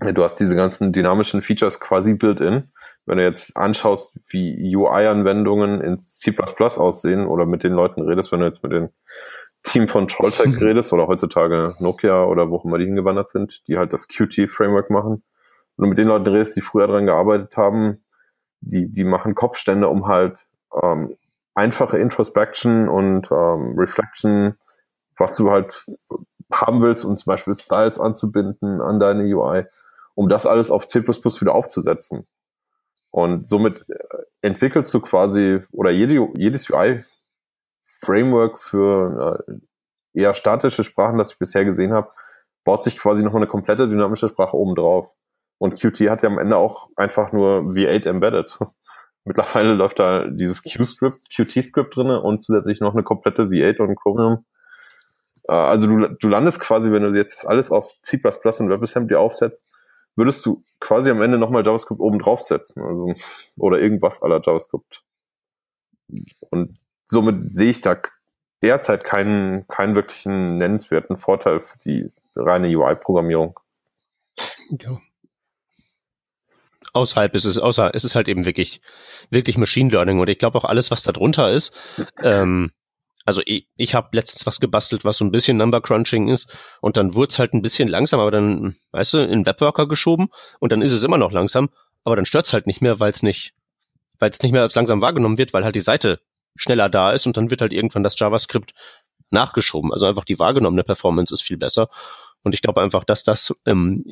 du 0.00 0.24
hast 0.24 0.36
diese 0.36 0.56
ganzen 0.56 0.92
dynamischen 0.92 1.42
Features 1.42 1.80
quasi 1.80 2.14
built-in. 2.14 2.71
Wenn 3.04 3.18
du 3.18 3.24
jetzt 3.24 3.56
anschaust, 3.56 4.14
wie 4.28 4.76
UI-Anwendungen 4.76 5.80
in 5.80 6.00
C++ 6.06 6.34
aussehen 6.58 7.26
oder 7.26 7.46
mit 7.46 7.64
den 7.64 7.72
Leuten 7.72 8.02
redest, 8.02 8.30
wenn 8.30 8.40
du 8.40 8.46
jetzt 8.46 8.62
mit 8.62 8.72
den 8.72 8.90
Team 9.64 9.88
von 9.88 10.08
Trolltech 10.08 10.46
mhm. 10.46 10.58
redest 10.58 10.92
oder 10.92 11.06
heutzutage 11.06 11.74
Nokia 11.78 12.24
oder 12.24 12.50
wo 12.50 12.56
auch 12.56 12.64
immer 12.64 12.78
die 12.78 12.84
hingewandert 12.84 13.30
sind, 13.30 13.62
die 13.66 13.76
halt 13.76 13.92
das 13.92 14.08
Qt-Framework 14.08 14.90
machen. 14.90 15.22
Und 15.76 15.84
du 15.84 15.86
mit 15.86 15.98
den 15.98 16.08
Leuten 16.08 16.26
redest, 16.28 16.56
die 16.56 16.60
früher 16.60 16.86
dran 16.86 17.06
gearbeitet 17.06 17.56
haben, 17.56 18.04
die, 18.60 18.88
die 18.88 19.04
machen 19.04 19.34
Kopfstände, 19.34 19.88
um 19.88 20.06
halt 20.06 20.46
ähm, 20.80 21.14
einfache 21.54 21.98
Introspection 21.98 22.88
und 22.88 23.28
ähm, 23.30 23.74
Reflection, 23.76 24.54
was 25.16 25.36
du 25.36 25.50
halt 25.50 25.84
haben 26.52 26.82
willst 26.82 27.04
und 27.04 27.18
zum 27.18 27.30
Beispiel 27.30 27.56
Styles 27.56 27.98
anzubinden 27.98 28.80
an 28.80 29.00
deine 29.00 29.24
UI, 29.24 29.64
um 30.14 30.28
das 30.28 30.46
alles 30.46 30.70
auf 30.70 30.88
C++ 30.88 31.00
wieder 31.02 31.54
aufzusetzen. 31.54 32.26
Und 33.12 33.48
somit 33.48 33.84
äh, 33.88 33.94
entwickelst 34.40 34.92
du 34.92 35.00
quasi, 35.00 35.60
oder 35.70 35.90
jede, 35.90 36.28
jedes 36.36 36.68
UI 36.68 37.04
Framework 38.00 38.58
für 38.58 39.44
äh, 39.46 40.20
eher 40.20 40.34
statische 40.34 40.82
Sprachen, 40.82 41.18
das 41.18 41.32
ich 41.32 41.38
bisher 41.38 41.64
gesehen 41.64 41.92
habe, 41.92 42.10
baut 42.64 42.82
sich 42.82 42.98
quasi 42.98 43.22
noch 43.22 43.34
eine 43.34 43.46
komplette 43.46 43.88
dynamische 43.88 44.28
Sprache 44.28 44.56
oben 44.56 44.74
drauf. 44.74 45.10
Und 45.58 45.78
Qt 45.78 46.10
hat 46.10 46.22
ja 46.22 46.28
am 46.28 46.38
Ende 46.38 46.56
auch 46.56 46.88
einfach 46.96 47.32
nur 47.32 47.60
V8 47.72 48.06
embedded. 48.06 48.58
Mittlerweile 49.24 49.74
läuft 49.74 50.00
da 50.00 50.26
dieses 50.26 50.62
Q-Script, 50.64 51.30
Qt-Script 51.30 51.94
drinne 51.94 52.20
und 52.20 52.42
zusätzlich 52.42 52.80
noch 52.80 52.94
eine 52.94 53.04
komplette 53.04 53.44
V8 53.44 53.80
und 53.80 53.94
Chromium. 53.94 54.44
Äh, 55.44 55.52
also 55.52 55.86
du, 55.86 56.08
du 56.08 56.28
landest 56.28 56.60
quasi, 56.60 56.90
wenn 56.90 57.02
du 57.02 57.16
jetzt 57.16 57.46
alles 57.46 57.70
auf 57.70 57.92
C++ 58.02 58.16
und 58.16 58.70
WebAssembly 58.70 59.16
aufsetzt, 59.16 59.66
würdest 60.16 60.44
du 60.44 60.64
quasi 60.80 61.10
am 61.10 61.22
Ende 61.22 61.38
nochmal 61.38 61.64
JavaScript 61.64 62.00
oben 62.00 62.18
draufsetzen. 62.18 62.82
Also, 62.82 63.14
oder 63.56 63.80
irgendwas 63.80 64.22
aller 64.22 64.40
JavaScript. 64.44 65.02
Und 66.50 66.78
somit 67.08 67.54
sehe 67.54 67.70
ich 67.70 67.80
da 67.80 67.96
derzeit 68.62 69.04
keinen, 69.04 69.66
keinen 69.68 69.94
wirklichen 69.94 70.58
nennenswerten 70.58 71.16
Vorteil 71.16 71.60
für 71.60 71.78
die 71.78 72.10
reine 72.36 72.68
UI-Programmierung. 72.68 73.58
Ja. 74.70 75.00
Außerhalb 76.94 77.34
ist 77.34 77.44
es, 77.44 77.58
außer 77.58 77.94
es 77.94 78.04
ist 78.04 78.14
halt 78.14 78.28
eben 78.28 78.44
wirklich, 78.44 78.80
wirklich 79.30 79.56
Machine 79.56 79.90
Learning 79.90 80.20
und 80.20 80.28
ich 80.28 80.38
glaube 80.38 80.58
auch 80.58 80.64
alles, 80.64 80.90
was 80.90 81.02
da 81.02 81.12
drunter 81.12 81.50
ist. 81.50 81.74
Ähm, 82.22 82.70
also 83.24 83.42
ich, 83.44 83.68
ich 83.76 83.94
habe 83.94 84.08
letztens 84.12 84.46
was 84.46 84.60
gebastelt, 84.60 85.04
was 85.04 85.18
so 85.18 85.24
ein 85.24 85.30
bisschen 85.30 85.56
Number 85.56 85.80
Crunching 85.80 86.28
ist 86.28 86.52
und 86.80 86.96
dann 86.96 87.14
wurde 87.14 87.30
es 87.30 87.38
halt 87.38 87.54
ein 87.54 87.62
bisschen 87.62 87.88
langsam, 87.88 88.20
aber 88.20 88.30
dann, 88.30 88.76
weißt 88.92 89.14
du, 89.14 89.18
in 89.18 89.46
Webworker 89.46 89.86
geschoben 89.86 90.28
und 90.58 90.72
dann 90.72 90.82
ist 90.82 90.92
es 90.92 91.02
immer 91.02 91.18
noch 91.18 91.32
langsam, 91.32 91.70
aber 92.04 92.16
dann 92.16 92.26
stört 92.26 92.46
es 92.46 92.52
halt 92.52 92.66
nicht 92.66 92.80
mehr, 92.80 93.00
weil 93.00 93.10
es 93.10 93.22
nicht, 93.22 93.54
weil 94.18 94.30
es 94.30 94.42
nicht 94.42 94.52
mehr 94.52 94.62
als 94.62 94.74
langsam 94.74 95.00
wahrgenommen 95.00 95.38
wird, 95.38 95.52
weil 95.52 95.64
halt 95.64 95.74
die 95.74 95.80
Seite 95.80 96.20
schneller 96.56 96.88
da 96.88 97.12
ist 97.12 97.26
und 97.26 97.36
dann 97.36 97.50
wird 97.50 97.60
halt 97.60 97.72
irgendwann 97.72 98.02
das 98.02 98.18
JavaScript 98.18 98.72
nachgeschoben. 99.30 99.92
Also 99.92 100.06
einfach 100.06 100.24
die 100.24 100.38
wahrgenommene 100.38 100.84
Performance 100.84 101.32
ist 101.32 101.42
viel 101.42 101.56
besser. 101.56 101.88
Und 102.42 102.54
ich 102.54 102.62
glaube 102.62 102.82
einfach, 102.82 103.04
dass 103.04 103.24
das 103.24 103.54
ähm, 103.66 104.04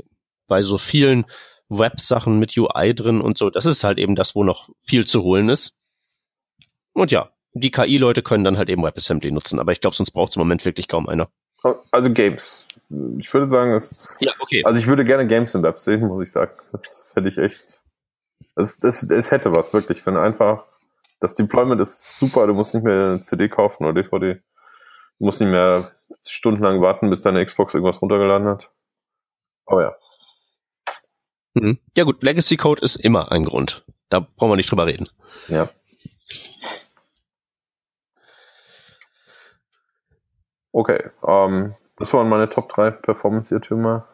bei 0.46 0.62
so 0.62 0.78
vielen 0.78 1.26
Web-Sachen 1.68 2.38
mit 2.38 2.56
UI 2.56 2.94
drin 2.94 3.20
und 3.20 3.38
so, 3.38 3.50
das 3.50 3.66
ist 3.66 3.84
halt 3.84 3.98
eben 3.98 4.16
das, 4.16 4.34
wo 4.34 4.42
noch 4.42 4.70
viel 4.82 5.06
zu 5.06 5.22
holen 5.22 5.48
ist. 5.48 5.78
Und 6.92 7.12
ja, 7.12 7.30
die 7.52 7.70
KI-Leute 7.70 8.22
können 8.22 8.44
dann 8.44 8.58
halt 8.58 8.68
eben 8.68 8.82
WebAssembly 8.82 9.30
nutzen, 9.30 9.58
aber 9.58 9.72
ich 9.72 9.80
glaube, 9.80 9.96
sonst 9.96 10.12
braucht 10.12 10.30
es 10.30 10.36
im 10.36 10.40
Moment 10.40 10.64
wirklich 10.64 10.88
kaum 10.88 11.08
einer. 11.08 11.28
Also 11.90 12.10
Games. 12.10 12.64
Ich 13.18 13.32
würde 13.32 13.50
sagen, 13.50 13.72
es, 13.72 14.14
ja, 14.18 14.32
okay. 14.40 14.64
also 14.64 14.78
ich 14.78 14.86
würde 14.86 15.04
gerne 15.04 15.26
Games 15.26 15.54
in 15.54 15.62
Web 15.62 15.78
sehen, 15.78 16.00
muss 16.00 16.22
ich 16.22 16.32
sagen. 16.32 16.52
Das 16.72 17.08
fände 17.12 17.28
ich 17.28 17.38
echt. 17.38 17.82
Es, 18.56 18.78
das, 18.80 19.02
es 19.02 19.30
hätte 19.30 19.52
was, 19.52 19.72
wirklich. 19.72 20.04
Wenn 20.06 20.16
einfach, 20.16 20.64
das 21.20 21.34
Deployment 21.34 21.80
ist 21.80 22.18
super, 22.18 22.46
du 22.46 22.54
musst 22.54 22.74
nicht 22.74 22.84
mehr 22.84 23.10
eine 23.10 23.20
CD 23.20 23.48
kaufen 23.48 23.84
oder 23.84 23.92
DVD. 23.92 24.40
Du 25.18 25.24
musst 25.26 25.40
nicht 25.40 25.50
mehr 25.50 25.92
stundenlang 26.26 26.80
warten, 26.80 27.10
bis 27.10 27.22
deine 27.22 27.44
Xbox 27.44 27.74
irgendwas 27.74 28.00
runtergeladen 28.00 28.48
hat. 28.48 28.70
Aber 29.66 29.82
ja. 29.82 29.94
Mhm. 31.54 31.78
Ja 31.96 32.04
gut, 32.04 32.22
Legacy 32.22 32.56
Code 32.56 32.82
ist 32.82 32.96
immer 32.96 33.30
ein 33.30 33.44
Grund. 33.44 33.84
Da 34.08 34.20
brauchen 34.20 34.50
wir 34.50 34.56
nicht 34.56 34.70
drüber 34.70 34.86
reden. 34.86 35.08
Ja. 35.48 35.68
Okay, 40.72 41.10
ähm, 41.26 41.74
das 41.96 42.12
waren 42.12 42.28
meine 42.28 42.48
Top 42.48 42.68
3 42.68 42.92
Performance-Irrtümer. 42.92 44.06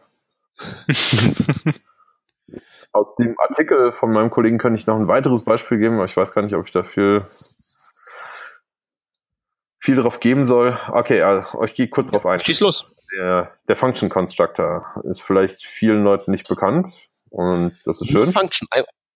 Aus 2.92 3.14
dem 3.16 3.34
Artikel 3.38 3.92
von 3.92 4.12
meinem 4.12 4.30
Kollegen 4.30 4.58
kann 4.58 4.74
ich 4.74 4.86
noch 4.86 4.96
ein 4.96 5.08
weiteres 5.08 5.44
Beispiel 5.44 5.78
geben, 5.78 5.96
aber 5.96 6.06
ich 6.06 6.16
weiß 6.16 6.32
gar 6.32 6.42
nicht, 6.42 6.54
ob 6.54 6.66
ich 6.66 6.72
dafür 6.72 7.28
viel 9.80 9.96
drauf 9.96 10.18
geben 10.20 10.46
soll. 10.46 10.78
Okay, 10.88 11.22
also, 11.22 11.62
ich 11.64 11.74
gehe 11.74 11.88
kurz 11.88 12.10
drauf 12.10 12.24
ein. 12.26 12.40
Schieß 12.40 12.60
los. 12.60 12.90
Der, 13.16 13.52
der 13.68 13.76
Function 13.76 14.08
Constructor 14.08 14.86
ist 15.04 15.22
vielleicht 15.22 15.64
vielen 15.64 16.02
Leuten 16.02 16.30
nicht 16.32 16.48
bekannt 16.48 17.06
und 17.30 17.76
das 17.84 18.00
ist 18.00 18.10
schön. 18.10 18.32
Function. 18.32 18.66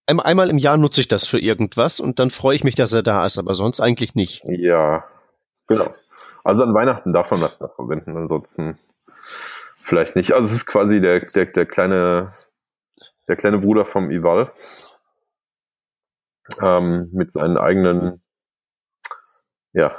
Ein, 0.07 0.21
einmal 0.21 0.51
im 0.51 0.59
Jahr 0.59 0.77
nutze 0.77 1.01
ich 1.01 1.09
das 1.09 1.27
für 1.27 1.41
irgendwas 1.41 2.01
und 2.01 2.19
dann 2.19 2.31
freue 2.31 2.55
ich 2.55 2.65
mich, 2.65 2.77
dass 2.77 2.93
er 2.93 3.03
da 3.03 3.27
ist, 3.27 3.39
aber 3.39 3.55
sonst 3.55 3.81
eigentlich 3.81 4.15
nicht. 4.15 4.45
Ja, 4.45 5.05
genau. 5.67 5.93
Also 6.45 6.63
an 6.63 6.75
Weihnachten 6.75 7.13
darf 7.13 7.31
man 7.31 7.41
das 7.41 7.59
noch 7.61 7.75
verwenden, 7.75 8.17
ansonsten 8.17 8.79
vielleicht 9.83 10.17
nicht. 10.17 10.33
Also 10.33 10.47
es 10.47 10.53
ist 10.55 10.67
quasi 10.67 11.01
der, 11.01 11.21
der, 11.21 11.47
der 11.47 11.67
kleine, 11.67 12.33
der 13.29 13.37
kleine 13.37 13.59
Bruder 13.59 13.85
vom 13.85 14.11
Ival. 14.11 14.51
Ähm, 16.61 17.11
mit 17.13 17.33
seinen 17.33 17.57
eigenen, 17.57 18.23
ja, 19.73 19.97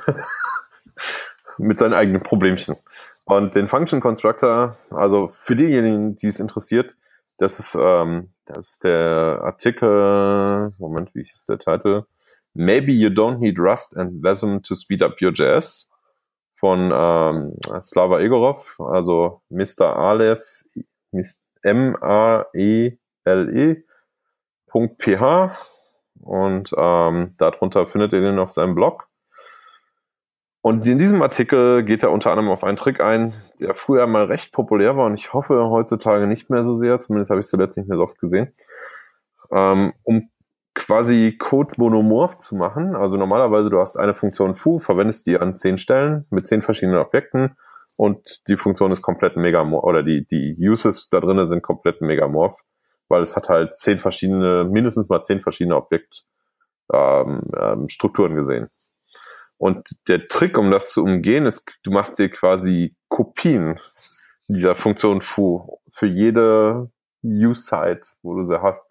mit 1.57 1.79
seinen 1.79 1.93
eigenen 1.93 2.23
Problemchen. 2.23 2.75
Und 3.25 3.55
den 3.55 3.67
Function 3.67 4.01
Constructor, 4.01 4.75
also 4.89 5.29
für 5.29 5.55
diejenigen, 5.55 6.15
die 6.17 6.27
es 6.27 6.39
interessiert, 6.39 6.97
das 7.37 7.59
ist, 7.59 7.75
ähm, 7.75 8.33
das 8.45 8.71
ist 8.71 8.83
der 8.83 9.39
Artikel, 9.43 10.73
Moment, 10.77 11.13
wie 11.15 11.21
ist 11.21 11.47
der 11.47 11.57
Titel? 11.57 12.03
Maybe 12.53 12.91
you 12.91 13.09
don't 13.09 13.37
need 13.37 13.57
Rust 13.57 13.95
and 13.95 14.21
Wasm 14.21 14.61
to 14.63 14.75
speed 14.75 15.01
up 15.01 15.21
your 15.21 15.31
JS 15.31 15.90
von 16.61 16.91
ähm, 16.93 17.57
Slava 17.81 18.19
Egorov, 18.19 18.79
also 18.79 19.41
Mr. 19.49 19.97
Aleph, 19.97 20.63
M-A-E-L-E.ph 21.63 22.97
und 26.21 26.71
ähm, 26.77 27.33
darunter 27.39 27.87
findet 27.87 28.13
ihr 28.13 28.21
den 28.21 28.37
auf 28.37 28.51
seinem 28.51 28.75
Blog. 28.75 29.07
Und 30.61 30.87
in 30.87 30.99
diesem 30.99 31.23
Artikel 31.23 31.83
geht 31.83 32.03
er 32.03 32.11
unter 32.11 32.29
anderem 32.29 32.51
auf 32.51 32.63
einen 32.63 32.77
Trick 32.77 33.01
ein, 33.01 33.33
der 33.59 33.73
früher 33.73 34.05
mal 34.05 34.25
recht 34.25 34.53
populär 34.53 34.95
war 34.95 35.07
und 35.07 35.15
ich 35.15 35.33
hoffe 35.33 35.67
heutzutage 35.71 36.27
nicht 36.27 36.51
mehr 36.51 36.63
so 36.63 36.75
sehr, 36.75 36.99
zumindest 36.99 37.31
habe 37.31 37.39
ich 37.39 37.45
es 37.45 37.49
zuletzt 37.49 37.75
nicht 37.75 37.89
mehr 37.89 37.97
so 37.97 38.03
oft 38.03 38.19
gesehen, 38.19 38.53
ähm, 39.51 39.93
um 40.03 40.29
quasi 40.85 41.37
Code 41.37 41.73
monomorph 41.77 42.37
zu 42.39 42.55
machen. 42.55 42.95
Also 42.95 43.17
normalerweise 43.17 43.69
du 43.69 43.79
hast 43.79 43.97
eine 43.97 44.15
Funktion 44.15 44.55
foo, 44.55 44.79
verwendest 44.79 45.27
die 45.27 45.37
an 45.37 45.55
zehn 45.55 45.77
Stellen 45.77 46.25
mit 46.29 46.47
zehn 46.47 46.61
verschiedenen 46.61 46.99
Objekten 46.99 47.55
und 47.97 48.41
die 48.47 48.57
Funktion 48.57 48.91
ist 48.91 49.01
komplett 49.01 49.37
megamorph 49.37 49.83
oder 49.83 50.03
die, 50.03 50.25
die 50.25 50.55
Uses 50.59 51.09
da 51.09 51.19
drinnen 51.19 51.47
sind 51.47 51.61
komplett 51.61 52.01
megamorph, 52.01 52.59
weil 53.09 53.21
es 53.21 53.35
hat 53.35 53.49
halt 53.49 53.75
zehn 53.75 53.99
verschiedene, 53.99 54.63
mindestens 54.63 55.07
mal 55.07 55.23
zehn 55.23 55.41
verschiedene 55.41 55.75
Objektstrukturen 55.75 58.31
ähm, 58.31 58.33
ähm, 58.33 58.35
gesehen. 58.35 58.69
Und 59.57 59.89
der 60.07 60.27
Trick, 60.27 60.57
um 60.57 60.71
das 60.71 60.91
zu 60.91 61.03
umgehen, 61.03 61.45
ist, 61.45 61.63
du 61.83 61.91
machst 61.91 62.17
dir 62.17 62.29
quasi 62.29 62.95
Kopien 63.09 63.79
dieser 64.47 64.75
Funktion 64.75 65.21
foo 65.21 65.79
für 65.91 66.07
jede 66.07 66.89
Use-Site, 67.23 68.01
wo 68.23 68.35
du 68.35 68.43
sie 68.43 68.61
hast. 68.61 68.85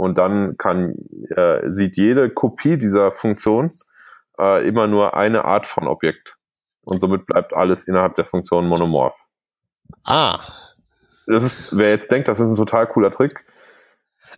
Und 0.00 0.16
dann 0.16 0.56
kann, 0.56 0.94
äh, 1.36 1.70
sieht 1.70 1.98
jede 1.98 2.30
Kopie 2.30 2.78
dieser 2.78 3.10
Funktion 3.10 3.72
äh, 4.38 4.66
immer 4.66 4.86
nur 4.86 5.14
eine 5.14 5.44
Art 5.44 5.66
von 5.66 5.86
Objekt. 5.86 6.38
Und 6.80 7.02
somit 7.02 7.26
bleibt 7.26 7.52
alles 7.52 7.86
innerhalb 7.86 8.14
der 8.14 8.24
Funktion 8.24 8.66
monomorph. 8.66 9.18
Ah. 10.04 10.40
Das 11.26 11.44
ist, 11.44 11.68
wer 11.70 11.90
jetzt 11.90 12.10
denkt, 12.10 12.28
das 12.28 12.40
ist 12.40 12.46
ein 12.46 12.56
total 12.56 12.86
cooler 12.86 13.10
Trick. 13.10 13.44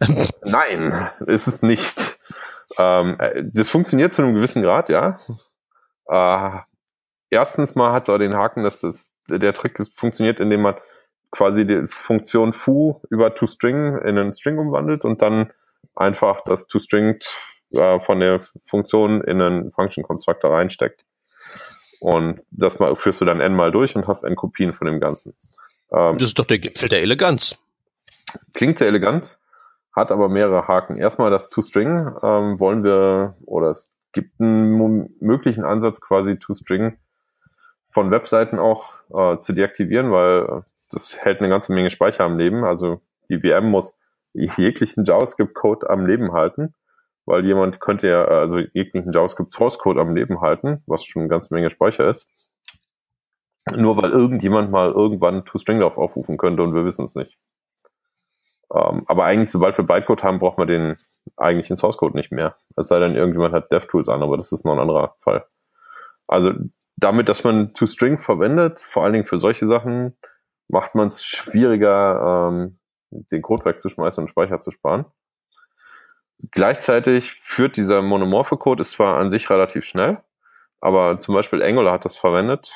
Nein, 0.42 1.08
ist 1.26 1.46
es 1.46 1.62
nicht. 1.62 2.18
Ähm, 2.76 3.14
äh, 3.20 3.44
das 3.46 3.70
funktioniert 3.70 4.12
zu 4.12 4.22
einem 4.22 4.34
gewissen 4.34 4.64
Grad, 4.64 4.88
ja. 4.88 5.20
Äh, 6.08 6.58
erstens 7.30 7.76
mal 7.76 7.92
hat 7.92 8.02
es 8.02 8.08
auch 8.08 8.18
den 8.18 8.36
Haken, 8.36 8.64
dass 8.64 8.80
das, 8.80 9.12
der 9.28 9.54
Trick 9.54 9.80
funktioniert, 9.94 10.40
indem 10.40 10.62
man 10.62 10.74
quasi 11.32 11.66
die 11.66 11.86
Funktion 11.88 12.52
foo 12.52 13.00
über 13.10 13.34
toString 13.34 13.98
in 13.98 14.18
einen 14.18 14.34
String 14.34 14.58
umwandelt 14.58 15.04
und 15.04 15.20
dann 15.20 15.50
einfach 15.96 16.44
das 16.44 16.66
toString 16.68 17.18
äh, 17.72 18.00
von 18.00 18.20
der 18.20 18.46
Funktion 18.66 19.22
in 19.22 19.40
einen 19.40 19.70
Function 19.72 20.04
Constructor 20.04 20.52
reinsteckt. 20.52 21.04
Und 22.00 22.42
das 22.50 22.78
mal 22.78 22.94
führst 22.96 23.20
du 23.20 23.24
dann 23.24 23.40
n 23.40 23.54
mal 23.54 23.72
durch 23.72 23.96
und 23.96 24.06
hast 24.06 24.24
n 24.24 24.36
Kopien 24.36 24.72
von 24.72 24.86
dem 24.86 25.00
Ganzen. 25.00 25.34
Ähm, 25.90 26.18
das 26.18 26.30
ist 26.30 26.38
doch 26.38 26.46
der 26.46 26.58
Gipfel 26.58 26.88
der 26.88 27.00
Eleganz. 27.00 27.56
Klingt 28.52 28.78
sehr 28.78 28.88
elegant, 28.88 29.38
hat 29.94 30.10
aber 30.10 30.28
mehrere 30.28 30.68
Haken. 30.68 30.96
Erstmal 30.96 31.30
das 31.30 31.50
toString 31.50 32.08
ähm, 32.22 32.60
wollen 32.60 32.84
wir, 32.84 33.36
oder 33.46 33.70
es 33.70 33.86
gibt 34.12 34.40
einen 34.40 35.10
möglichen 35.20 35.64
Ansatz, 35.64 36.00
quasi 36.00 36.38
toString 36.38 36.98
von 37.90 38.10
Webseiten 38.10 38.58
auch 38.58 38.92
äh, 39.14 39.38
zu 39.38 39.52
deaktivieren, 39.52 40.10
weil 40.10 40.64
das 40.92 41.16
hält 41.16 41.40
eine 41.40 41.48
ganze 41.48 41.72
Menge 41.72 41.90
Speicher 41.90 42.24
am 42.24 42.38
Leben. 42.38 42.64
Also 42.64 43.00
die 43.28 43.40
VM 43.40 43.70
muss 43.70 43.96
jeglichen 44.34 45.04
JavaScript-Code 45.04 45.90
am 45.90 46.06
Leben 46.06 46.32
halten, 46.32 46.74
weil 47.26 47.44
jemand 47.44 47.80
könnte 47.80 48.08
ja, 48.08 48.24
also 48.24 48.58
jeglichen 48.58 49.12
JavaScript-Source-Code 49.12 50.00
am 50.00 50.14
Leben 50.14 50.40
halten, 50.40 50.82
was 50.86 51.04
schon 51.04 51.22
eine 51.22 51.28
ganze 51.28 51.52
Menge 51.54 51.70
Speicher 51.70 52.10
ist. 52.10 52.26
Nur 53.76 53.96
weil 53.96 54.10
irgendjemand 54.10 54.70
mal 54.70 54.90
irgendwann 54.90 55.44
ToString 55.44 55.78
darauf 55.78 55.96
aufrufen 55.96 56.36
könnte 56.36 56.62
und 56.62 56.74
wir 56.74 56.84
wissen 56.84 57.04
es 57.04 57.14
nicht. 57.14 57.38
Ähm, 58.74 59.04
aber 59.06 59.24
eigentlich, 59.24 59.50
sobald 59.50 59.76
wir 59.78 59.86
Bytecode 59.86 60.22
haben, 60.22 60.38
braucht 60.38 60.58
man 60.58 60.66
den 60.66 60.96
eigentlichen 61.36 61.76
Source-Code 61.76 62.16
nicht 62.16 62.32
mehr. 62.32 62.56
Es 62.76 62.88
sei 62.88 62.98
denn, 62.98 63.14
irgendjemand 63.14 63.54
hat 63.54 63.70
DevTools 63.70 64.08
an, 64.08 64.22
aber 64.22 64.36
das 64.36 64.50
ist 64.50 64.64
noch 64.64 64.72
ein 64.72 64.80
anderer 64.80 65.14
Fall. 65.20 65.44
Also 66.26 66.52
damit, 66.96 67.28
dass 67.28 67.44
man 67.44 67.74
ToString 67.74 68.18
verwendet, 68.18 68.80
vor 68.80 69.04
allen 69.04 69.12
Dingen 69.12 69.26
für 69.26 69.38
solche 69.38 69.66
Sachen, 69.66 70.16
macht 70.68 70.94
man 70.94 71.08
es 71.08 71.24
schwieriger, 71.24 72.50
ähm, 72.50 72.78
den 73.10 73.42
Code 73.42 73.64
wegzuschmeißen 73.64 74.22
und 74.22 74.28
Speicher 74.28 74.60
zu 74.60 74.70
sparen. 74.70 75.04
Gleichzeitig 76.50 77.40
führt 77.44 77.76
dieser 77.76 78.02
monomorphe 78.02 78.56
Code, 78.56 78.82
ist 78.82 78.92
zwar 78.92 79.18
an 79.18 79.30
sich 79.30 79.48
relativ 79.48 79.84
schnell, 79.84 80.18
aber 80.80 81.20
zum 81.20 81.34
Beispiel 81.34 81.62
Angular 81.62 81.92
hat 81.92 82.04
das 82.04 82.16
verwendet, 82.16 82.72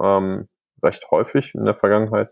ähm, 0.00 0.48
recht 0.82 1.10
häufig 1.10 1.54
in 1.54 1.64
der 1.64 1.74
Vergangenheit. 1.74 2.30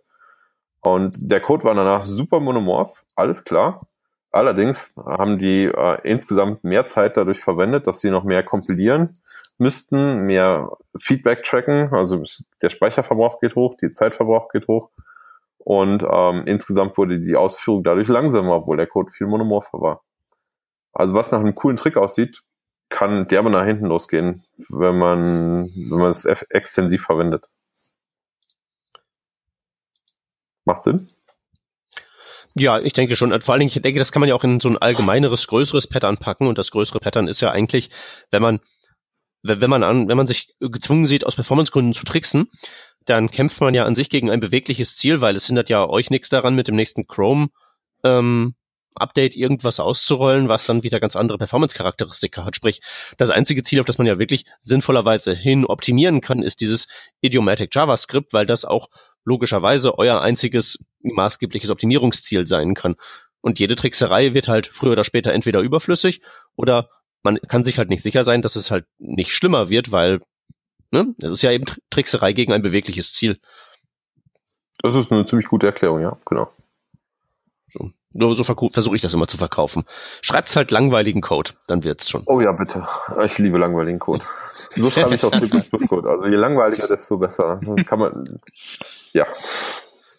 Und 0.80 1.14
der 1.18 1.40
Code 1.40 1.64
war 1.64 1.74
danach 1.74 2.04
super 2.04 2.40
monomorph, 2.40 3.04
alles 3.14 3.44
klar. 3.44 3.86
Allerdings 4.30 4.92
haben 4.96 5.38
die 5.38 5.64
äh, 5.64 5.98
insgesamt 6.04 6.62
mehr 6.64 6.86
Zeit 6.86 7.16
dadurch 7.16 7.40
verwendet, 7.40 7.86
dass 7.86 8.00
sie 8.00 8.10
noch 8.10 8.24
mehr 8.24 8.42
kompilieren 8.42 9.18
müssten, 9.58 10.22
mehr 10.26 10.70
Feedback 11.00 11.44
tracken, 11.44 11.92
also 11.92 12.22
der 12.62 12.70
Speicherverbrauch 12.70 13.40
geht 13.40 13.54
hoch, 13.54 13.76
die 13.80 13.90
Zeitverbrauch 13.90 14.48
geht 14.50 14.68
hoch 14.68 14.90
und 15.58 16.02
ähm, 16.02 16.44
insgesamt 16.46 16.96
wurde 16.96 17.20
die 17.20 17.36
Ausführung 17.36 17.84
dadurch 17.84 18.08
langsamer, 18.08 18.56
obwohl 18.56 18.76
der 18.76 18.86
Code 18.86 19.10
viel 19.10 19.26
monomorpher 19.26 19.80
war. 19.80 20.02
Also 20.92 21.14
was 21.14 21.30
nach 21.30 21.40
einem 21.40 21.54
coolen 21.54 21.76
Trick 21.76 21.96
aussieht, 21.96 22.42
kann 22.88 23.28
derbe 23.28 23.50
nach 23.50 23.64
hinten 23.64 23.86
losgehen, 23.86 24.44
wenn 24.68 24.98
man, 24.98 25.70
wenn 25.74 25.98
man 25.98 26.12
es 26.12 26.24
extensiv 26.24 27.02
verwendet. 27.02 27.48
Macht 30.64 30.84
Sinn? 30.84 31.08
Ja, 32.54 32.78
ich 32.78 32.92
denke 32.92 33.16
schon. 33.16 33.38
Vor 33.40 33.52
allen 33.52 33.60
Dingen, 33.60 33.72
ich 33.74 33.80
denke, 33.80 33.98
das 33.98 34.10
kann 34.10 34.20
man 34.20 34.28
ja 34.28 34.34
auch 34.34 34.44
in 34.44 34.60
so 34.60 34.68
ein 34.68 34.78
allgemeineres, 34.78 35.46
größeres 35.46 35.86
Pattern 35.86 36.18
packen. 36.18 36.46
Und 36.46 36.58
das 36.58 36.70
größere 36.70 36.98
Pattern 36.98 37.28
ist 37.28 37.40
ja 37.40 37.50
eigentlich, 37.50 37.90
wenn 38.30 38.42
man 38.42 38.60
wenn 39.48 39.70
man 39.70 39.82
an, 39.82 40.08
wenn 40.08 40.16
man 40.16 40.26
sich 40.26 40.54
gezwungen 40.60 41.06
sieht, 41.06 41.26
aus 41.26 41.36
Performancegründen 41.36 41.94
zu 41.94 42.04
tricksen, 42.04 42.50
dann 43.04 43.30
kämpft 43.30 43.60
man 43.60 43.74
ja 43.74 43.84
an 43.84 43.94
sich 43.94 44.10
gegen 44.10 44.30
ein 44.30 44.40
bewegliches 44.40 44.96
Ziel, 44.96 45.20
weil 45.20 45.36
es 45.36 45.46
hindert 45.46 45.70
ja 45.70 45.88
euch 45.88 46.10
nichts 46.10 46.28
daran, 46.28 46.54
mit 46.54 46.68
dem 46.68 46.76
nächsten 46.76 47.06
Chrome 47.06 47.48
ähm, 48.04 48.54
Update 48.94 49.36
irgendwas 49.36 49.80
auszurollen, 49.80 50.48
was 50.48 50.66
dann 50.66 50.82
wieder 50.82 51.00
ganz 51.00 51.16
andere 51.16 51.38
Performance-Charakteristika 51.38 52.44
hat. 52.44 52.56
Sprich, 52.56 52.80
das 53.16 53.30
einzige 53.30 53.62
Ziel, 53.62 53.80
auf 53.80 53.86
das 53.86 53.98
man 53.98 54.06
ja 54.06 54.18
wirklich 54.18 54.44
sinnvollerweise 54.62 55.34
hin 55.34 55.64
optimieren 55.64 56.20
kann, 56.20 56.42
ist 56.42 56.60
dieses 56.60 56.88
Idiomatic 57.20 57.74
JavaScript, 57.74 58.32
weil 58.32 58.46
das 58.46 58.64
auch 58.64 58.88
logischerweise 59.24 59.98
euer 59.98 60.20
einziges 60.20 60.78
maßgebliches 61.02 61.70
Optimierungsziel 61.70 62.46
sein 62.46 62.74
kann. 62.74 62.96
Und 63.40 63.58
jede 63.58 63.76
Trickserei 63.76 64.34
wird 64.34 64.48
halt 64.48 64.66
früher 64.66 64.92
oder 64.92 65.04
später 65.04 65.32
entweder 65.32 65.60
überflüssig 65.60 66.22
oder 66.56 66.90
man 67.22 67.38
kann 67.48 67.64
sich 67.64 67.78
halt 67.78 67.88
nicht 67.88 68.02
sicher 68.02 68.22
sein, 68.22 68.42
dass 68.42 68.56
es 68.56 68.70
halt 68.70 68.86
nicht 68.98 69.32
schlimmer 69.32 69.68
wird, 69.68 69.92
weil 69.92 70.20
ne, 70.90 71.14
es 71.20 71.32
ist 71.32 71.42
ja 71.42 71.50
eben 71.50 71.66
Trickserei 71.90 72.32
gegen 72.32 72.52
ein 72.52 72.62
bewegliches 72.62 73.12
Ziel. 73.12 73.38
Das 74.82 74.94
ist 74.94 75.10
eine 75.10 75.26
ziemlich 75.26 75.48
gute 75.48 75.66
Erklärung, 75.66 76.00
ja, 76.00 76.16
genau. 76.24 76.50
So, 78.14 78.34
so 78.34 78.42
versuche 78.44 78.96
ich 78.96 79.02
das 79.02 79.12
immer 79.12 79.26
zu 79.26 79.36
verkaufen. 79.36 79.84
Schreibt's 80.22 80.56
halt 80.56 80.70
langweiligen 80.70 81.20
Code, 81.20 81.52
dann 81.66 81.84
wird's 81.84 82.08
schon. 82.08 82.22
Oh 82.26 82.40
ja, 82.40 82.52
bitte. 82.52 82.86
Ich 83.24 83.38
liebe 83.38 83.58
langweiligen 83.58 83.98
Code. 83.98 84.24
So 84.76 84.90
schreibe 84.90 85.14
ich 85.14 85.24
auch 85.24 85.30
C++-Code. 85.40 86.08
Also 86.08 86.26
je 86.26 86.36
langweiliger, 86.36 86.88
desto 86.88 87.18
besser. 87.18 87.60
Dann 87.62 87.84
kann 87.84 87.98
man, 87.98 88.40
ja, 89.12 89.26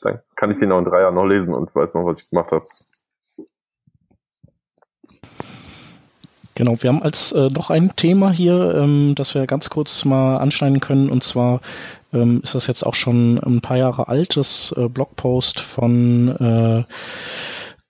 dann 0.01 0.19
kann 0.35 0.51
ich 0.51 0.59
den 0.59 0.71
auch 0.71 0.79
in 0.79 0.85
drei 0.85 1.01
Jahren 1.01 1.15
noch 1.15 1.25
lesen 1.25 1.53
und 1.53 1.73
weiß 1.73 1.95
noch, 1.95 2.05
was 2.05 2.21
ich 2.21 2.29
gemacht 2.29 2.51
habe. 2.51 2.65
Genau, 6.59 6.75
wir 6.83 6.89
haben 6.89 7.01
als 7.01 7.31
äh, 7.31 7.49
noch 7.51 7.69
ein 7.69 7.95
Thema 7.95 8.31
hier, 8.31 8.75
ähm, 8.75 9.13
das 9.15 9.33
wir 9.33 9.47
ganz 9.47 9.69
kurz 9.69 10.03
mal 10.03 10.35
anschneiden 10.35 10.81
können, 10.81 11.09
und 11.09 11.23
zwar 11.23 11.61
ähm, 12.11 12.41
ist 12.43 12.53
das 12.53 12.67
jetzt 12.67 12.83
auch 12.83 12.95
schon 12.95 13.37
ein 13.37 13.61
paar 13.61 13.77
Jahre 13.77 14.09
altes 14.09 14.75
äh, 14.75 14.89
Blogpost 14.89 15.61
von, 15.61 16.27
äh, 16.35 16.83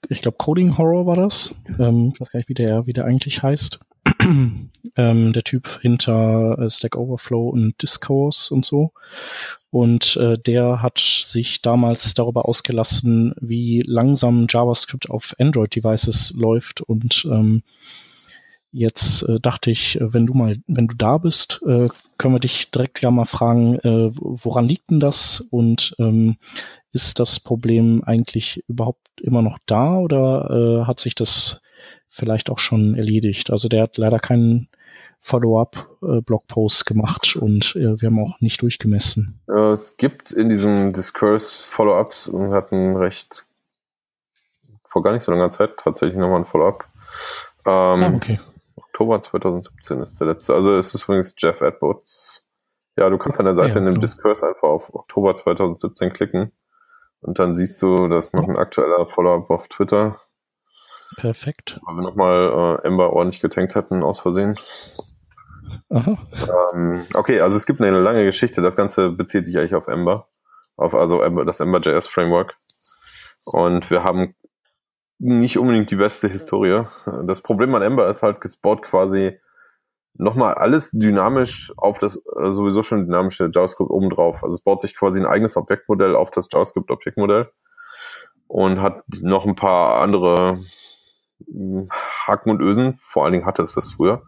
ich 0.10 0.22
glaube, 0.22 0.38
Coding 0.38 0.78
Horror 0.78 1.08
war 1.08 1.16
das. 1.16 1.56
Ähm, 1.80 2.12
ich 2.14 2.22
weiß 2.22 2.32
gar 2.32 2.38
nicht, 2.38 2.50
wie 2.50 2.54
der, 2.54 2.86
wie 2.86 2.94
der 2.94 3.06
eigentlich 3.06 3.42
heißt. 3.42 3.80
ähm, 4.22 5.34
der 5.34 5.44
Typ 5.44 5.80
hinter 5.82 6.60
äh, 6.60 6.70
Stack 6.70 6.96
Overflow 6.96 7.50
und 7.50 7.82
Discourse 7.82 8.54
und 8.54 8.68
so. 8.68 8.92
Und 9.72 10.16
äh, 10.18 10.38
der 10.38 10.84
hat 10.84 11.00
sich 11.00 11.64
damals 11.64 12.14
darüber 12.14 12.48
ausgelassen, 12.48 13.34
wie 13.42 13.82
langsam 13.84 14.46
JavaScript 14.48 15.10
auf 15.10 15.36
Android-Devices 15.40 16.36
läuft 16.38 16.82
und 16.82 17.28
ähm, 17.32 17.64
Jetzt 18.72 19.24
äh, 19.24 19.40
dachte 19.40 19.72
ich, 19.72 20.00
äh, 20.00 20.14
wenn 20.14 20.28
du 20.28 20.34
mal, 20.34 20.58
wenn 20.68 20.88
du 20.88 20.96
da 20.96 21.18
bist, 21.18 21.62
äh, 21.66 21.88
können 22.18 22.36
wir 22.36 22.40
dich 22.40 22.70
direkt 22.70 23.02
ja 23.04 23.10
mal 23.10 23.26
fragen, 23.26 23.80
äh, 23.80 24.12
woran 24.14 24.68
liegt 24.68 24.92
denn 24.92 25.00
das 25.00 25.42
und 25.50 25.96
ähm, 25.98 26.38
ist 26.92 27.20
das 27.20 27.40
Problem 27.40 28.04
eigentlich 28.04 28.64
überhaupt 28.68 29.08
immer 29.22 29.42
noch 29.42 29.58
da 29.66 29.98
oder 29.98 30.82
äh, 30.84 30.88
hat 30.88 31.00
sich 31.00 31.16
das 31.16 31.62
vielleicht 32.10 32.50
auch 32.50 32.60
schon 32.60 32.96
erledigt? 32.96 33.52
Also 33.52 33.70
der 33.70 33.84
hat 33.84 33.98
leider 33.98 34.20
keinen 34.20 34.70
Follow-up-Blogpost 35.22 36.82
äh, 36.82 36.94
gemacht 36.94 37.36
und 37.36 37.76
äh, 37.76 38.00
wir 38.02 38.08
haben 38.08 38.24
auch 38.24 38.40
nicht 38.40 38.62
durchgemessen. 38.62 39.40
Äh, 39.48 39.74
es 39.74 39.98
gibt 39.98 40.32
in 40.32 40.50
diesem 40.50 40.94
Discourse 40.94 41.64
Follow-ups 41.68 42.28
und 42.28 42.54
hatten 42.54 42.96
recht 42.96 43.46
vor 44.86 45.04
gar 45.04 45.14
nicht 45.14 45.24
so 45.24 45.32
langer 45.32 45.52
Zeit 45.52 45.72
tatsächlich 45.78 46.18
nochmal 46.18 46.40
ein 46.40 46.46
Follow-up. 46.46 46.86
Ähm, 47.66 48.04
ah, 48.04 48.14
okay. 48.16 48.40
Oktober 49.00 49.22
2017 49.24 50.02
ist 50.02 50.20
der 50.20 50.28
letzte. 50.28 50.54
Also 50.54 50.76
es 50.76 50.94
ist 50.94 51.04
übrigens 51.04 51.34
Jeff 51.38 51.62
Edwards. 51.62 52.44
Ja, 52.98 53.10
du 53.10 53.18
kannst 53.18 53.40
an 53.40 53.46
der 53.46 53.56
Seite 53.56 53.76
ja, 53.76 53.78
in 53.78 53.86
dem 53.86 53.96
so. 53.96 54.02
Discourse 54.02 54.46
einfach 54.46 54.68
auf 54.68 54.94
Oktober 54.94 55.38
2017 55.38 56.12
klicken 56.12 56.52
und 57.22 57.40
dann 57.40 57.56
siehst 57.56 57.82
du, 57.82 58.10
dass 58.10 58.34
noch 58.34 58.50
ein 58.50 58.58
aktueller 58.58 59.08
Follow-up 59.08 59.50
auf 59.52 59.70
Twitter. 59.70 60.20
Perfekt. 61.16 61.80
Weil 61.86 61.96
wir 61.96 62.02
nochmal 62.02 62.80
äh, 62.84 62.88
Ember 62.88 63.14
ordentlich 63.14 63.42
getankt 63.42 63.74
hatten, 63.74 64.04
aus 64.04 64.20
Versehen. 64.20 64.60
Aha. 65.90 66.18
Ähm, 66.74 67.06
okay, 67.16 67.40
also 67.40 67.56
es 67.56 67.66
gibt 67.66 67.82
eine 67.82 68.02
lange 68.02 68.26
Geschichte. 68.26 68.62
Das 68.62 68.76
Ganze 68.76 69.12
bezieht 69.12 69.48
sich 69.48 69.58
eigentlich 69.58 69.76
auf 69.76 69.88
Ember. 69.88 70.28
Auf 70.76 70.94
also 70.94 71.22
Ember, 71.22 71.46
das 71.46 71.62
Ember.js 71.62 72.08
Framework. 72.08 72.58
Und 73.46 73.90
wir 73.90 74.04
haben 74.04 74.36
nicht 75.20 75.58
unbedingt 75.58 75.92
die 75.92 75.98
beste 75.98 76.28
Historie. 76.28 76.86
Das 77.26 77.42
Problem 77.42 77.76
an 77.76 77.82
Ember 77.82 78.10
ist 78.10 78.24
halt, 78.24 78.44
es 78.46 78.58
baut 78.58 78.82
quasi 78.82 79.38
nochmal 80.14 80.56
alles 80.56 80.92
dynamisch 80.92 81.72
auf 81.78 82.00
das 82.00 82.16
äh, 82.16 82.52
sowieso 82.52 82.84
schon 82.84 83.06
dynamische 83.06 83.50
JavaScript 83.54 83.90
obendrauf. 83.90 84.44
Also 84.44 84.56
es 84.56 84.62
baut 84.62 84.82
sich 84.82 84.96
quasi 84.96 85.20
ein 85.20 85.26
eigenes 85.26 85.56
Objektmodell 85.56 86.16
auf 86.16 86.32
das 86.32 86.48
JavaScript-Objektmodell 86.52 87.50
und 88.48 88.82
hat 88.82 89.04
noch 89.22 89.46
ein 89.46 89.56
paar 89.56 90.02
andere 90.02 90.64
hm, 91.46 91.90
Haken 92.26 92.50
und 92.50 92.62
Ösen. 92.62 93.00
Vor 93.02 93.24
allen 93.24 93.34
Dingen 93.34 93.46
hatte 93.46 93.62
es 93.64 93.76
das 93.76 93.92
früher. 93.94 94.24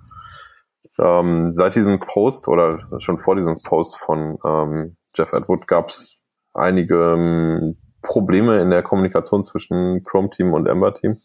Ähm, 1.00 1.56
seit 1.56 1.76
diesem 1.76 2.00
Post 2.00 2.48
oder 2.48 2.88
schon 3.00 3.18
vor 3.18 3.36
diesem 3.36 3.56
Post 3.64 3.98
von 3.98 4.38
ähm, 4.46 4.98
Jeff 5.16 5.34
Edward 5.34 5.68
gab 5.68 5.90
es 5.90 6.18
einige 6.54 7.14
ähm, 7.14 7.78
Probleme 8.02 8.62
in 8.62 8.70
der 8.70 8.84
Kommunikation 8.84 9.44
zwischen 9.44 10.04
Chrome-Team 10.04 10.54
und 10.54 10.68
Ember-Team. 10.68 11.22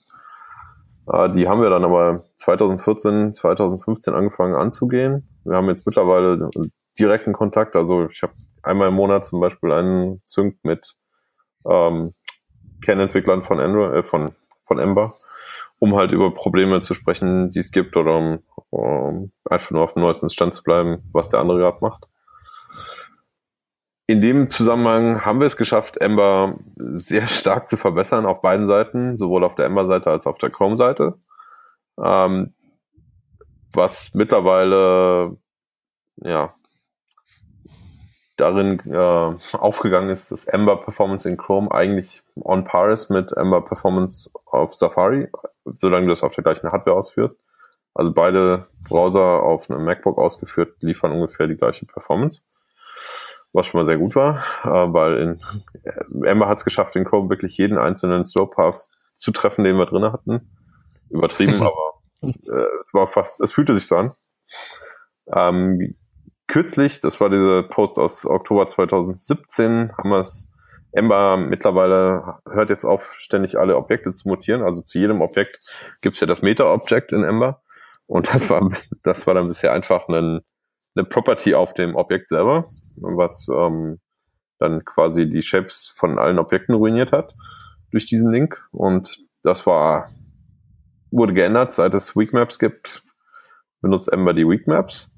Äh, 1.10 1.30
die 1.32 1.48
haben 1.48 1.62
wir 1.62 1.70
dann 1.70 1.84
aber 1.84 2.24
2014, 2.38 3.34
2015 3.34 4.14
angefangen 4.14 4.54
anzugehen. 4.54 5.28
Wir 5.44 5.56
haben 5.56 5.68
jetzt 5.68 5.86
mittlerweile 5.86 6.50
direkten 6.98 7.32
Kontakt. 7.32 7.76
Also 7.76 8.08
ich 8.08 8.22
habe 8.22 8.32
einmal 8.62 8.88
im 8.88 8.94
Monat 8.94 9.26
zum 9.26 9.40
Beispiel 9.40 9.72
einen 9.72 10.20
Sync 10.24 10.56
mit 10.62 10.96
ähm, 11.68 12.14
Kernentwicklern 12.82 13.42
von 13.42 13.60
Android, 13.60 13.94
äh, 13.94 14.02
von, 14.02 14.32
von 14.66 14.78
Ember, 14.78 15.12
um 15.78 15.96
halt 15.96 16.12
über 16.12 16.32
Probleme 16.34 16.82
zu 16.82 16.94
sprechen, 16.94 17.50
die 17.50 17.60
es 17.60 17.70
gibt 17.70 17.96
oder 17.96 18.16
um, 18.16 18.38
um 18.70 19.32
einfach 19.44 19.70
nur 19.70 19.82
auf 19.82 19.94
dem 19.94 20.02
neuesten 20.02 20.30
Stand 20.30 20.54
zu 20.54 20.62
bleiben, 20.62 21.02
was 21.12 21.28
der 21.30 21.40
andere 21.40 21.58
gerade 21.58 21.78
macht 21.80 22.06
in 24.06 24.20
dem 24.20 24.50
Zusammenhang 24.50 25.24
haben 25.24 25.40
wir 25.40 25.46
es 25.46 25.56
geschafft, 25.56 26.00
Ember 26.00 26.58
sehr 26.76 27.26
stark 27.26 27.68
zu 27.68 27.76
verbessern 27.76 28.26
auf 28.26 28.40
beiden 28.40 28.66
Seiten, 28.66 29.18
sowohl 29.18 29.44
auf 29.44 29.56
der 29.56 29.66
Ember-Seite 29.66 30.10
als 30.10 30.26
auch 30.26 30.32
auf 30.32 30.38
der 30.38 30.50
Chrome-Seite. 30.50 31.14
Ähm, 32.02 32.54
was 33.72 34.14
mittlerweile 34.14 35.36
ja 36.18 36.54
darin 38.36 38.80
äh, 38.86 39.56
aufgegangen 39.56 40.10
ist, 40.10 40.30
dass 40.30 40.44
Ember 40.44 40.76
Performance 40.82 41.28
in 41.28 41.36
Chrome 41.36 41.70
eigentlich 41.70 42.22
on 42.36 42.64
par 42.64 42.90
ist 42.90 43.10
mit 43.10 43.32
Ember 43.32 43.64
Performance 43.64 44.30
auf 44.44 44.74
Safari, 44.74 45.28
solange 45.64 46.06
du 46.06 46.12
das 46.12 46.22
auf 46.22 46.34
der 46.34 46.44
gleichen 46.44 46.70
Hardware 46.70 46.96
ausführst. 46.96 47.36
Also 47.94 48.12
beide 48.12 48.66
Browser 48.88 49.42
auf 49.42 49.70
einem 49.70 49.84
MacBook 49.84 50.18
ausgeführt 50.18 50.76
liefern 50.80 51.12
ungefähr 51.12 51.46
die 51.46 51.56
gleiche 51.56 51.86
Performance 51.86 52.42
was 53.56 53.66
schon 53.66 53.80
mal 53.80 53.86
sehr 53.86 53.98
gut 53.98 54.14
war, 54.14 54.44
äh, 54.64 54.92
weil 54.92 55.16
in, 55.16 55.40
äh, 55.82 56.28
Ember 56.28 56.48
hat 56.48 56.58
es 56.58 56.64
geschafft, 56.64 56.94
in 56.96 57.04
Chrome 57.04 57.30
wirklich 57.30 57.56
jeden 57.56 57.78
einzelnen 57.78 58.26
Slowpath 58.26 58.80
zu 59.18 59.32
treffen, 59.32 59.64
den 59.64 59.76
wir 59.76 59.86
drin 59.86 60.04
hatten. 60.04 60.48
Übertrieben, 61.10 61.54
aber 61.62 61.94
äh, 62.22 62.66
es 62.80 62.92
war 62.92 63.08
fast, 63.08 63.40
es 63.40 63.50
fühlte 63.50 63.74
sich 63.74 63.86
so 63.86 63.96
an. 63.96 64.12
Ähm, 65.34 65.96
kürzlich, 66.46 67.00
das 67.00 67.20
war 67.20 67.30
dieser 67.30 67.64
Post 67.64 67.98
aus 67.98 68.24
Oktober 68.24 68.68
2017, 68.68 69.92
haben 69.96 70.10
wir 70.10 70.20
es 70.20 70.48
Ember 70.92 71.36
mittlerweile 71.36 72.38
hört 72.48 72.70
jetzt 72.70 72.86
auf, 72.86 73.12
ständig 73.16 73.58
alle 73.58 73.76
Objekte 73.76 74.12
zu 74.12 74.28
mutieren. 74.28 74.62
Also 74.62 74.80
zu 74.80 74.98
jedem 74.98 75.20
Objekt 75.20 75.58
gibt 76.00 76.14
es 76.14 76.20
ja 76.20 76.26
das 76.26 76.40
Meta-Object 76.40 77.12
in 77.12 77.22
Ember. 77.22 77.60
Und 78.06 78.32
das 78.32 78.48
war, 78.48 78.70
das 79.02 79.26
war 79.26 79.34
dann 79.34 79.48
bisher 79.48 79.72
einfach 79.72 80.08
ein 80.08 80.40
eine 80.96 81.04
Property 81.04 81.54
auf 81.54 81.74
dem 81.74 81.94
Objekt 81.94 82.28
selber, 82.30 82.68
was 82.96 83.46
ähm, 83.48 84.00
dann 84.58 84.84
quasi 84.84 85.28
die 85.28 85.42
Shapes 85.42 85.92
von 85.96 86.18
allen 86.18 86.38
Objekten 86.38 86.74
ruiniert 86.74 87.12
hat 87.12 87.34
durch 87.90 88.06
diesen 88.06 88.32
Link. 88.32 88.58
Und 88.72 89.18
das 89.42 89.66
war, 89.66 90.10
wurde 91.10 91.34
geändert, 91.34 91.74
seit 91.74 91.94
es 91.94 92.16
Weakmaps 92.16 92.58
gibt, 92.58 93.02
benutzt 93.80 94.12
Ember 94.12 94.32
die 94.32 94.48
Weakmaps. 94.48 95.08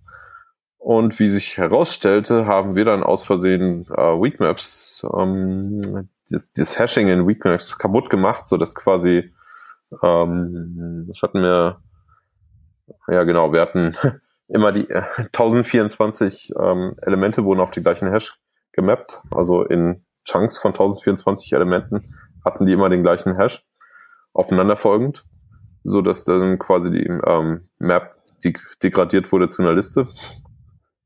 Und 0.78 1.18
wie 1.18 1.28
sich 1.28 1.56
herausstellte, 1.56 2.46
haben 2.46 2.74
wir 2.74 2.84
dann 2.84 3.02
aus 3.02 3.22
Versehen 3.22 3.86
äh, 3.90 4.20
Weakmaps, 4.20 5.04
ähm, 5.16 6.08
das, 6.30 6.52
das 6.52 6.78
Hashing 6.78 7.08
in 7.08 7.26
Weakmaps 7.26 7.78
kaputt 7.78 8.10
gemacht, 8.10 8.48
so 8.48 8.56
dass 8.56 8.74
quasi, 8.74 9.32
ähm, 10.02 11.04
das 11.08 11.22
hatten 11.22 11.40
wir, 11.40 11.80
ja 13.08 13.24
genau, 13.24 13.52
wir 13.52 13.60
hatten 13.60 13.96
immer 14.48 14.72
die 14.72 14.88
äh, 14.90 15.02
1024 15.18 16.52
ähm, 16.58 16.94
Elemente 17.02 17.44
wurden 17.44 17.60
auf 17.60 17.70
die 17.70 17.82
gleichen 17.82 18.10
Hash 18.10 18.38
gemappt. 18.72 19.22
Also 19.30 19.64
in 19.64 20.04
Chunks 20.24 20.58
von 20.58 20.72
1024 20.72 21.52
Elementen 21.52 22.04
hatten 22.44 22.66
die 22.66 22.72
immer 22.72 22.88
den 22.88 23.02
gleichen 23.02 23.36
Hash 23.36 23.64
aufeinanderfolgend, 24.32 25.24
so 25.84 26.02
dass 26.02 26.24
dann 26.24 26.58
quasi 26.58 26.90
die 26.90 27.06
ähm, 27.06 27.68
Map 27.78 28.14
degradiert 28.82 29.32
wurde 29.32 29.50
zu 29.50 29.62
einer 29.62 29.74
Liste. 29.74 30.06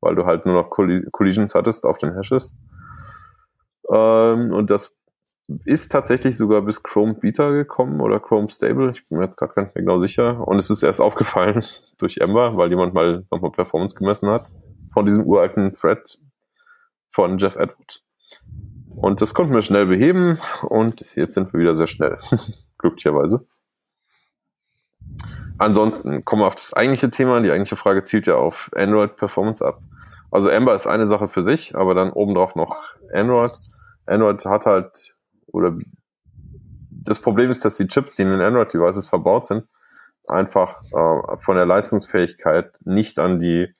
weil 0.02 0.16
du 0.16 0.26
halt 0.26 0.44
nur 0.44 0.56
noch 0.56 0.68
Collisions 0.68 1.54
hattest 1.54 1.84
auf 1.84 1.96
den 1.98 2.14
Hashes. 2.14 2.54
Ähm, 3.90 4.52
und 4.52 4.68
das 4.68 4.92
ist 5.64 5.92
tatsächlich 5.92 6.36
sogar 6.36 6.62
bis 6.62 6.82
Chrome 6.82 7.14
Beta 7.14 7.50
gekommen 7.50 8.00
oder 8.00 8.20
Chrome 8.20 8.50
Stable. 8.50 8.90
Ich 8.90 9.08
bin 9.08 9.18
mir 9.18 9.26
jetzt 9.26 9.36
gerade 9.36 9.54
gar 9.54 9.62
nicht 9.62 9.74
mehr 9.74 9.84
genau 9.84 9.98
sicher. 10.00 10.46
Und 10.46 10.58
es 10.58 10.70
ist 10.70 10.82
erst 10.82 11.00
aufgefallen 11.00 11.64
durch 12.02 12.18
Ember, 12.18 12.56
weil 12.56 12.70
jemand 12.70 12.94
mal 12.94 13.24
nochmal 13.30 13.52
Performance 13.52 13.94
gemessen 13.94 14.28
hat 14.28 14.50
von 14.92 15.06
diesem 15.06 15.24
uralten 15.24 15.74
Thread 15.74 16.18
von 17.10 17.38
Jeff 17.38 17.56
Edward. 17.56 18.02
Und 18.94 19.20
das 19.20 19.34
konnten 19.34 19.54
wir 19.54 19.62
schnell 19.62 19.86
beheben 19.86 20.38
und 20.62 21.00
jetzt 21.14 21.34
sind 21.34 21.52
wir 21.52 21.60
wieder 21.60 21.76
sehr 21.76 21.86
schnell. 21.86 22.18
Glücklicherweise. 22.78 23.46
Ansonsten 25.58 26.24
kommen 26.24 26.42
wir 26.42 26.46
auf 26.48 26.56
das 26.56 26.72
eigentliche 26.72 27.10
Thema. 27.10 27.40
Die 27.40 27.50
eigentliche 27.50 27.76
Frage 27.76 28.04
zielt 28.04 28.26
ja 28.26 28.36
auf 28.36 28.70
Android 28.74 29.16
Performance 29.16 29.64
ab. 29.64 29.80
Also 30.30 30.48
Ember 30.48 30.74
ist 30.74 30.86
eine 30.86 31.06
Sache 31.06 31.28
für 31.28 31.42
sich, 31.42 31.76
aber 31.76 31.94
dann 31.94 32.10
obendrauf 32.10 32.54
noch 32.54 32.76
Android. 33.12 33.52
Android 34.06 34.44
hat 34.44 34.66
halt, 34.66 35.14
oder 35.46 35.76
das 36.90 37.20
Problem 37.20 37.50
ist, 37.50 37.64
dass 37.64 37.76
die 37.76 37.86
Chips, 37.86 38.14
die 38.14 38.22
in 38.22 38.30
den 38.30 38.40
Android-Devices 38.40 39.08
verbaut 39.08 39.46
sind, 39.46 39.64
einfach 40.28 40.82
äh, 40.84 41.38
von 41.38 41.56
der 41.56 41.66
Leistungsfähigkeit 41.66 42.72
nicht 42.84 43.18
an 43.18 43.40
die 43.40 43.74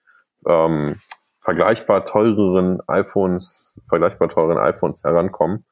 ähm, 0.47 1.01
vergleichbar 1.41 2.05
teureren 2.05 2.81
iPhones, 2.87 3.79
vergleichbar 3.89 4.29
teuren 4.29 4.59
iPhones 4.59 5.03
herankommen. 5.03 5.65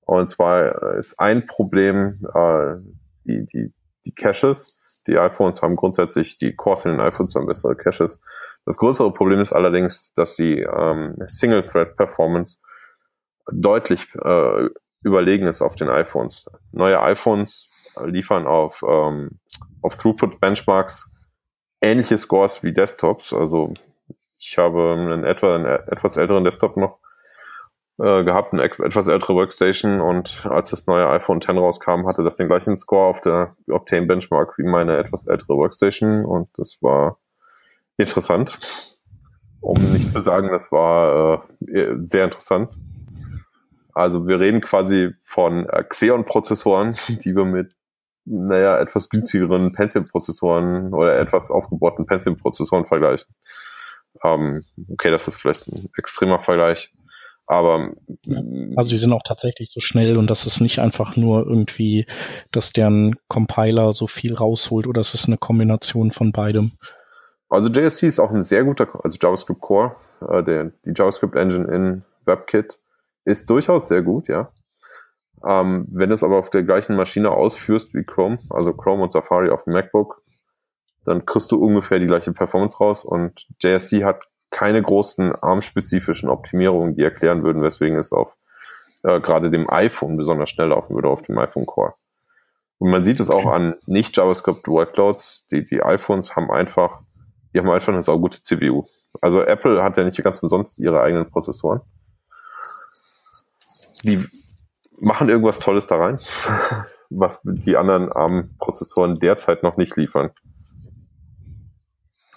Und 0.00 0.30
zwar 0.30 0.96
ist 0.96 1.18
ein 1.18 1.46
Problem 1.46 2.26
äh, 2.34 2.76
die, 3.24 3.46
die, 3.46 3.72
die 4.04 4.14
Caches. 4.14 4.78
Die 5.06 5.18
iPhones 5.18 5.60
haben 5.60 5.76
grundsätzlich, 5.76 6.38
die 6.38 6.54
Cores 6.54 6.84
in 6.84 6.92
den 6.92 7.00
iPhones 7.00 7.34
haben 7.34 7.46
bessere 7.46 7.76
Caches. 7.76 8.20
Das 8.64 8.78
größere 8.78 9.12
Problem 9.12 9.40
ist 9.40 9.52
allerdings, 9.52 10.14
dass 10.14 10.36
die 10.36 10.60
ähm, 10.60 11.14
Single-Thread-Performance 11.28 12.58
deutlich 13.52 14.06
äh, 14.14 14.68
überlegen 15.02 15.46
ist 15.46 15.60
auf 15.60 15.74
den 15.74 15.90
iPhones. 15.90 16.46
Neue 16.72 17.00
iPhones 17.02 17.68
liefern 18.04 18.46
auf, 18.46 18.82
ähm, 18.86 19.38
auf 19.82 19.96
Throughput-Benchmarks 19.96 21.12
ähnliche 21.80 22.18
Scores 22.18 22.62
wie 22.62 22.72
Desktops. 22.72 23.32
Also 23.32 23.74
ich 24.38 24.58
habe 24.58 24.92
einen, 24.92 25.24
etwa, 25.24 25.54
einen 25.54 25.66
etwas 25.66 26.16
älteren 26.16 26.44
Desktop 26.44 26.76
noch 26.76 26.98
äh, 27.98 28.24
gehabt, 28.24 28.52
eine 28.52 28.64
etwas 28.64 29.06
ältere 29.06 29.34
Workstation 29.34 30.00
und 30.00 30.44
als 30.44 30.70
das 30.70 30.86
neue 30.86 31.08
iPhone 31.08 31.38
X 31.38 31.48
rauskam, 31.48 32.06
hatte 32.06 32.24
das 32.24 32.36
den 32.36 32.48
gleichen 32.48 32.76
Score 32.76 33.06
auf 33.06 33.20
der 33.20 33.56
Octane 33.68 34.06
Benchmark 34.06 34.58
wie 34.58 34.64
meine 34.64 34.96
etwas 34.96 35.26
ältere 35.26 35.56
Workstation 35.56 36.24
und 36.24 36.48
das 36.56 36.76
war 36.80 37.18
interessant. 37.96 38.58
Um 39.60 39.92
nicht 39.92 40.10
zu 40.10 40.20
sagen, 40.20 40.48
das 40.50 40.70
war 40.72 41.46
äh, 41.62 41.96
sehr 42.02 42.24
interessant. 42.24 42.72
Also 43.94 44.26
wir 44.26 44.40
reden 44.40 44.60
quasi 44.60 45.14
von 45.24 45.66
äh, 45.68 45.84
Xeon-Prozessoren, 45.84 46.96
die 47.08 47.34
wir 47.34 47.44
mit 47.44 47.74
naja, 48.24 48.78
etwas 48.78 49.08
günstigeren 49.08 49.72
Pentium-Prozessoren 49.72 50.94
oder 50.94 51.18
etwas 51.18 51.50
aufgebauten 51.50 52.06
Pentium-Prozessoren 52.06 52.86
vergleichen. 52.86 53.34
Ähm, 54.22 54.62
okay, 54.90 55.10
das 55.10 55.28
ist 55.28 55.36
vielleicht 55.36 55.68
ein 55.68 55.88
extremer 55.96 56.40
Vergleich. 56.40 56.92
Aber 57.46 57.92
ja. 58.24 58.40
also 58.76 58.88
sie 58.88 58.96
sind 58.96 59.12
auch 59.12 59.22
tatsächlich 59.22 59.70
so 59.70 59.80
schnell 59.80 60.16
und 60.16 60.30
das 60.30 60.46
ist 60.46 60.60
nicht 60.60 60.78
einfach 60.78 61.16
nur 61.16 61.46
irgendwie, 61.46 62.06
dass 62.52 62.72
deren 62.72 63.16
Compiler 63.28 63.92
so 63.92 64.06
viel 64.06 64.34
rausholt 64.34 64.86
oder 64.86 65.02
es 65.02 65.12
ist 65.12 65.26
eine 65.26 65.36
Kombination 65.36 66.10
von 66.10 66.32
beidem. 66.32 66.72
Also 67.50 67.68
JSC 67.68 68.06
ist 68.06 68.18
auch 68.18 68.30
ein 68.30 68.42
sehr 68.42 68.64
guter, 68.64 68.88
also 69.04 69.18
JavaScript 69.20 69.60
Core, 69.60 69.96
äh, 70.26 70.42
der, 70.42 70.72
die 70.86 70.92
JavaScript 70.96 71.36
Engine 71.36 71.68
in 71.68 72.02
WebKit 72.24 72.78
ist 73.26 73.50
durchaus 73.50 73.88
sehr 73.88 74.02
gut, 74.02 74.28
ja. 74.28 74.50
Ähm, 75.46 75.86
wenn 75.90 76.08
du 76.08 76.14
es 76.14 76.22
aber 76.22 76.38
auf 76.38 76.50
der 76.50 76.62
gleichen 76.62 76.96
Maschine 76.96 77.30
ausführst 77.30 77.94
wie 77.94 78.04
Chrome, 78.04 78.38
also 78.50 78.72
Chrome 78.72 79.02
und 79.02 79.12
Safari 79.12 79.50
auf 79.50 79.64
dem 79.64 79.74
MacBook, 79.74 80.22
dann 81.04 81.26
kriegst 81.26 81.52
du 81.52 81.62
ungefähr 81.62 81.98
die 81.98 82.06
gleiche 82.06 82.32
Performance 82.32 82.78
raus 82.78 83.04
und 83.04 83.46
JSC 83.60 84.04
hat 84.04 84.22
keine 84.50 84.80
großen 84.80 85.34
ARM-spezifischen 85.34 86.28
Optimierungen, 86.28 86.94
die 86.96 87.02
erklären 87.02 87.42
würden, 87.42 87.62
weswegen 87.62 87.98
es 87.98 88.12
auf 88.12 88.34
äh, 89.02 89.20
gerade 89.20 89.50
dem 89.50 89.68
iPhone 89.68 90.16
besonders 90.16 90.50
schnell 90.50 90.68
laufen 90.68 90.94
würde, 90.94 91.08
auf 91.08 91.22
dem 91.22 91.36
iPhone 91.38 91.66
Core. 91.66 91.94
Und 92.78 92.90
man 92.90 93.04
sieht 93.04 93.20
es 93.20 93.30
auch 93.30 93.46
an 93.46 93.76
nicht 93.86 94.16
JavaScript 94.16 94.66
Workloads. 94.68 95.46
Die, 95.50 95.66
die 95.66 95.82
iPhones 95.82 96.36
haben 96.36 96.50
einfach, 96.50 97.00
die 97.52 97.58
haben 97.58 97.70
einfach 97.70 97.92
eine 97.92 98.02
saugute 98.02 98.42
CPU. 98.42 98.84
Also 99.20 99.42
Apple 99.42 99.82
hat 99.82 99.96
ja 99.96 100.04
nicht 100.04 100.22
ganz 100.22 100.42
umsonst 100.42 100.78
ihre 100.78 101.00
eigenen 101.00 101.30
Prozessoren. 101.30 101.80
Die 104.02 104.26
machen 105.00 105.28
irgendwas 105.28 105.58
Tolles 105.58 105.86
da 105.86 105.96
rein, 105.96 106.20
was 107.10 107.40
die 107.44 107.76
anderen 107.76 108.10
ARM-Prozessoren 108.10 109.18
derzeit 109.18 109.62
noch 109.62 109.76
nicht 109.76 109.96
liefern. 109.96 110.30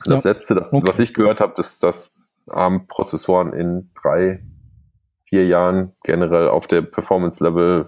Das 0.06 0.24
ja. 0.24 0.32
letzte, 0.32 0.56
das, 0.56 0.72
okay. 0.72 0.88
was 0.88 1.00
ich 1.00 1.14
gehört 1.14 1.40
habe, 1.40 1.60
ist, 1.60 1.84
dass 1.84 2.10
ARM-Prozessoren 2.50 3.54
in 3.54 3.92
drei, 4.02 4.44
vier 5.26 5.48
Jahren 5.48 5.94
generell 6.04 6.48
auf 6.48 6.68
der 6.68 6.82
Performance-Level 6.82 7.88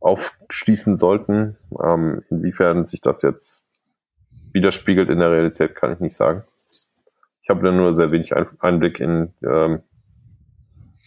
aufschließen 0.00 0.98
sollten. 0.98 1.56
Ähm, 1.82 2.22
inwiefern 2.28 2.86
sich 2.86 3.00
das 3.00 3.22
jetzt 3.22 3.64
widerspiegelt 4.52 5.08
in 5.08 5.18
der 5.18 5.32
Realität, 5.32 5.74
kann 5.74 5.92
ich 5.92 6.00
nicht 6.00 6.16
sagen. 6.16 6.44
Ich 7.42 7.50
habe 7.50 7.64
da 7.64 7.72
nur 7.72 7.92
sehr 7.92 8.10
wenig 8.12 8.32
Einblick 8.60 9.00
in, 9.00 9.32
ähm, 9.42 9.82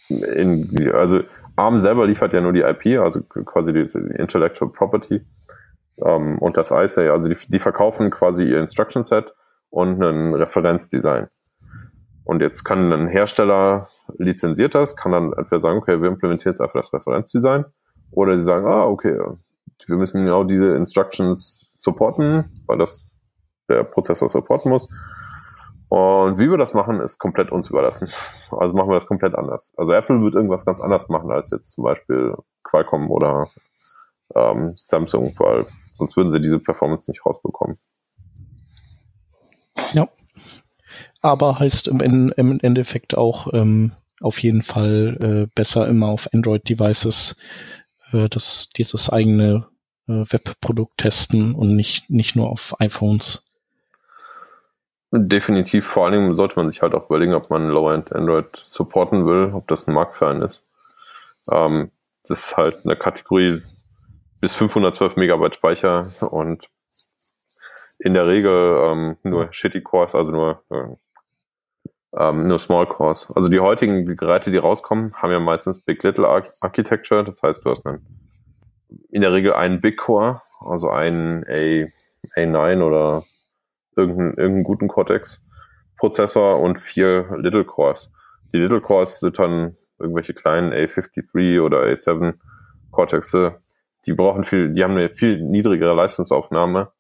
in 0.07 0.91
also 0.93 1.21
ARM 1.57 1.79
selber 1.79 2.05
liefert 2.05 2.33
ja 2.33 2.41
nur 2.41 2.53
die 2.53 2.61
IP, 2.61 2.99
also 2.99 3.21
quasi 3.21 3.73
die, 3.73 3.85
die 3.85 4.15
Intellectual 4.15 4.71
Property 4.71 5.25
ähm, 6.05 6.37
und 6.39 6.55
das 6.55 6.71
ISA, 6.71 7.11
also 7.11 7.29
die, 7.29 7.37
die 7.47 7.59
verkaufen 7.59 8.09
quasi 8.11 8.43
ihr 8.45 8.61
Instruction 8.61 9.03
Set 9.03 9.33
und 9.69 10.01
ein 10.01 10.33
Referenzdesign. 10.33 11.27
Und 12.23 12.41
jetzt 12.41 12.63
kann 12.63 12.91
ein 12.91 13.07
Hersteller 13.07 13.89
lizenziert 14.17 14.75
das, 14.75 14.95
kann 14.95 15.11
dann 15.11 15.33
entweder 15.33 15.61
sagen, 15.61 15.79
okay, 15.79 16.01
wir 16.01 16.09
implementieren 16.09 16.53
jetzt 16.53 16.61
einfach 16.61 16.81
das 16.81 16.93
Referenzdesign, 16.93 17.65
oder 18.11 18.35
sie 18.35 18.43
sagen, 18.43 18.65
ah, 18.67 18.85
okay, 18.85 19.19
wir 19.87 19.95
müssen 19.95 20.21
genau 20.21 20.43
diese 20.43 20.75
Instructions 20.75 21.69
supporten, 21.77 22.61
weil 22.67 22.77
das 22.77 23.07
der 23.69 23.83
Prozessor 23.83 24.29
supporten 24.29 24.71
muss. 24.71 24.87
Und 25.89 26.37
wie 26.37 26.49
wir 26.49 26.57
das 26.57 26.73
machen, 26.73 26.99
ist 26.99 27.17
komplett 27.17 27.51
uns 27.51 27.69
überlassen. 27.69 28.09
Also 28.51 28.75
machen 28.75 28.89
wir 28.89 28.95
das 28.99 29.07
komplett 29.07 29.35
anders. 29.35 29.73
Also 29.77 29.93
Apple 29.93 30.21
wird 30.21 30.35
irgendwas 30.35 30.65
ganz 30.65 30.81
anders 30.81 31.07
machen 31.07 31.31
als 31.31 31.51
jetzt 31.51 31.71
zum 31.71 31.85
Beispiel 31.85 32.35
Qualcomm 32.63 33.09
oder 33.09 33.47
ähm, 34.35 34.73
Samsung, 34.75 35.33
weil 35.37 35.65
sonst 35.97 36.17
würden 36.17 36.33
sie 36.33 36.41
diese 36.41 36.59
Performance 36.59 37.09
nicht 37.09 37.25
rausbekommen. 37.25 37.77
Ja. 39.93 40.09
Aber 41.21 41.59
heißt 41.59 41.87
im, 41.87 42.31
im 42.35 42.59
Endeffekt 42.59 43.17
auch 43.17 43.53
ähm, 43.53 43.93
auf 44.21 44.39
jeden 44.39 44.63
Fall 44.63 45.17
äh, 45.21 45.51
besser 45.53 45.87
immer 45.87 46.07
auf 46.07 46.27
Android-Devices 46.33 47.37
äh, 48.11 48.29
das, 48.29 48.69
die 48.75 48.83
das 48.83 49.09
eigene 49.09 49.67
äh, 50.07 50.25
Webprodukt 50.29 50.97
testen 50.97 51.55
und 51.55 51.75
nicht, 51.75 52.09
nicht 52.09 52.35
nur 52.35 52.49
auf 52.49 52.79
iPhones. 52.79 53.46
Definitiv, 55.11 55.87
vor 55.87 56.05
allen 56.05 56.13
Dingen 56.13 56.35
sollte 56.35 56.57
man 56.57 56.69
sich 56.69 56.81
halt 56.81 56.93
auch 56.93 57.09
überlegen, 57.09 57.33
ob 57.33 57.49
man 57.49 57.69
Low-End 57.69 58.11
Android 58.13 58.47
supporten 58.65 59.25
will, 59.25 59.53
ob 59.53 59.67
das 59.67 59.87
ein 59.87 59.93
Markt 59.93 60.17
für 60.17 60.27
einen 60.27 60.41
ist. 60.41 60.63
Ähm, 61.49 61.91
das 62.27 62.39
ist 62.39 62.57
halt 62.57 62.83
eine 62.83 62.97
Kategorie 62.97 63.61
bis 64.41 64.53
512 64.55 65.15
Megabyte 65.15 65.55
Speicher 65.55 66.11
und 66.29 66.67
in 67.99 68.13
der 68.13 68.27
Regel 68.27 68.81
ähm, 68.83 69.17
nur 69.23 69.47
Shitty 69.51 69.81
Cores, 69.81 70.13
also 70.13 70.31
nur, 70.31 70.63
äh, 70.69 70.95
ähm, 72.17 72.47
nur 72.47 72.59
Small 72.59 72.85
Cores. 72.85 73.27
Also 73.33 73.49
die 73.49 73.59
heutigen 73.59 74.05
Geräte, 74.15 74.51
die 74.51 74.57
rauskommen, 74.57 75.13
haben 75.15 75.31
ja 75.31 75.39
meistens 75.39 75.81
Big 75.81 76.03
Little 76.03 76.27
Architecture. 76.27 77.23
Das 77.23 77.41
heißt, 77.41 77.65
du 77.65 77.71
hast 77.71 77.83
dann 77.83 78.05
in 79.09 79.21
der 79.21 79.33
Regel 79.33 79.53
einen 79.53 79.81
Big 79.81 79.97
Core, 79.97 80.41
also 80.59 80.89
einen 80.89 81.43
A, 81.45 81.87
A9 82.39 82.83
oder 82.83 83.23
irgendeinen, 83.97 84.33
irgendeinen 84.35 84.63
guten 84.63 84.87
Cortex 84.87 85.41
Prozessor 85.97 86.59
und 86.59 86.79
vier 86.79 87.27
Little 87.37 87.65
Cores. 87.65 88.11
Die 88.53 88.59
Little 88.59 88.81
Cores 88.81 89.19
sind 89.19 89.37
dann 89.39 89.75
irgendwelche 89.99 90.33
kleinen 90.33 90.71
A53 90.71 91.61
oder 91.61 91.83
A7 91.83 92.35
Cortexe. 92.91 93.59
Die 94.05 94.13
brauchen 94.13 94.43
viel, 94.43 94.73
die 94.73 94.83
haben 94.83 94.95
eine 94.95 95.09
viel 95.09 95.41
niedrigere 95.41 95.95
Leistungsaufnahme 95.95 96.91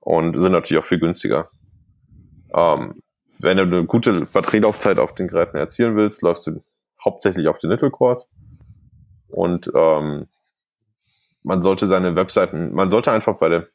und 0.00 0.38
sind 0.38 0.52
natürlich 0.52 0.82
auch 0.82 0.86
viel 0.86 1.00
günstiger. 1.00 1.50
Ähm, 2.54 3.02
wenn 3.40 3.56
du 3.56 3.64
eine 3.64 3.84
gute 3.84 4.26
Batterielaufzeit 4.32 4.98
auf 4.98 5.14
den 5.14 5.28
Geräten 5.28 5.56
erzielen 5.56 5.96
willst, 5.96 6.22
läufst 6.22 6.46
du 6.46 6.62
hauptsächlich 7.02 7.48
auf 7.48 7.58
den 7.58 7.70
Little 7.70 7.90
Cores 7.90 8.28
und 9.28 9.70
ähm, 9.74 10.28
man 11.42 11.62
sollte 11.62 11.88
seine 11.88 12.14
Webseiten, 12.16 12.72
man 12.72 12.90
sollte 12.90 13.10
einfach 13.10 13.36
bei 13.38 13.48
der 13.48 13.68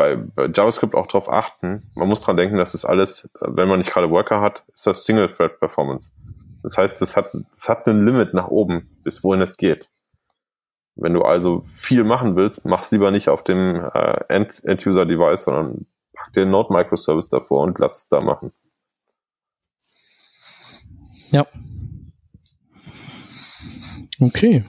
bei, 0.00 0.16
bei 0.16 0.46
JavaScript 0.46 0.94
auch 0.94 1.06
darauf 1.08 1.30
achten. 1.30 1.90
Man 1.94 2.08
muss 2.08 2.22
dran 2.22 2.38
denken, 2.38 2.56
dass 2.56 2.72
das 2.72 2.86
alles, 2.86 3.28
wenn 3.42 3.68
man 3.68 3.80
nicht 3.80 3.90
gerade 3.90 4.10
Worker 4.10 4.40
hat, 4.40 4.64
ist 4.72 4.86
das 4.86 5.04
Single-Thread-Performance. 5.04 6.10
Das 6.62 6.78
heißt, 6.78 7.02
das 7.02 7.16
hat, 7.16 7.26
das 7.34 7.68
hat 7.68 7.86
ein 7.86 8.06
Limit 8.06 8.32
nach 8.32 8.48
oben, 8.48 8.98
bis 9.04 9.22
wohin 9.22 9.42
es 9.42 9.58
geht. 9.58 9.90
Wenn 10.96 11.12
du 11.12 11.20
also 11.20 11.66
viel 11.74 12.02
machen 12.02 12.34
willst, 12.34 12.64
mach's 12.64 12.90
lieber 12.90 13.10
nicht 13.10 13.28
auf 13.28 13.44
dem 13.44 13.76
äh, 13.76 14.20
End-User-Device, 14.28 15.44
sondern 15.44 15.86
pack 16.14 16.34
einen 16.34 16.50
Node-Microservice 16.50 17.28
davor 17.28 17.64
und 17.64 17.78
lass 17.78 17.98
es 17.98 18.08
da 18.08 18.20
machen. 18.20 18.52
Ja. 21.30 21.46
Okay. 24.18 24.64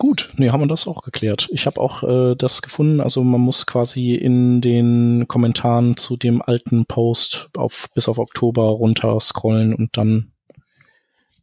Gut, 0.00 0.32
nee, 0.38 0.48
haben 0.48 0.62
wir 0.62 0.66
das 0.66 0.88
auch 0.88 1.02
geklärt. 1.02 1.50
Ich 1.52 1.66
habe 1.66 1.78
auch 1.78 2.02
äh, 2.02 2.34
das 2.34 2.62
gefunden, 2.62 3.02
also 3.02 3.22
man 3.22 3.42
muss 3.42 3.66
quasi 3.66 4.14
in 4.14 4.62
den 4.62 5.28
Kommentaren 5.28 5.98
zu 5.98 6.16
dem 6.16 6.40
alten 6.40 6.86
Post 6.86 7.50
auf 7.54 7.90
bis 7.94 8.08
auf 8.08 8.16
Oktober 8.16 8.62
runter 8.62 9.20
scrollen 9.20 9.74
und 9.74 9.98
dann 9.98 10.32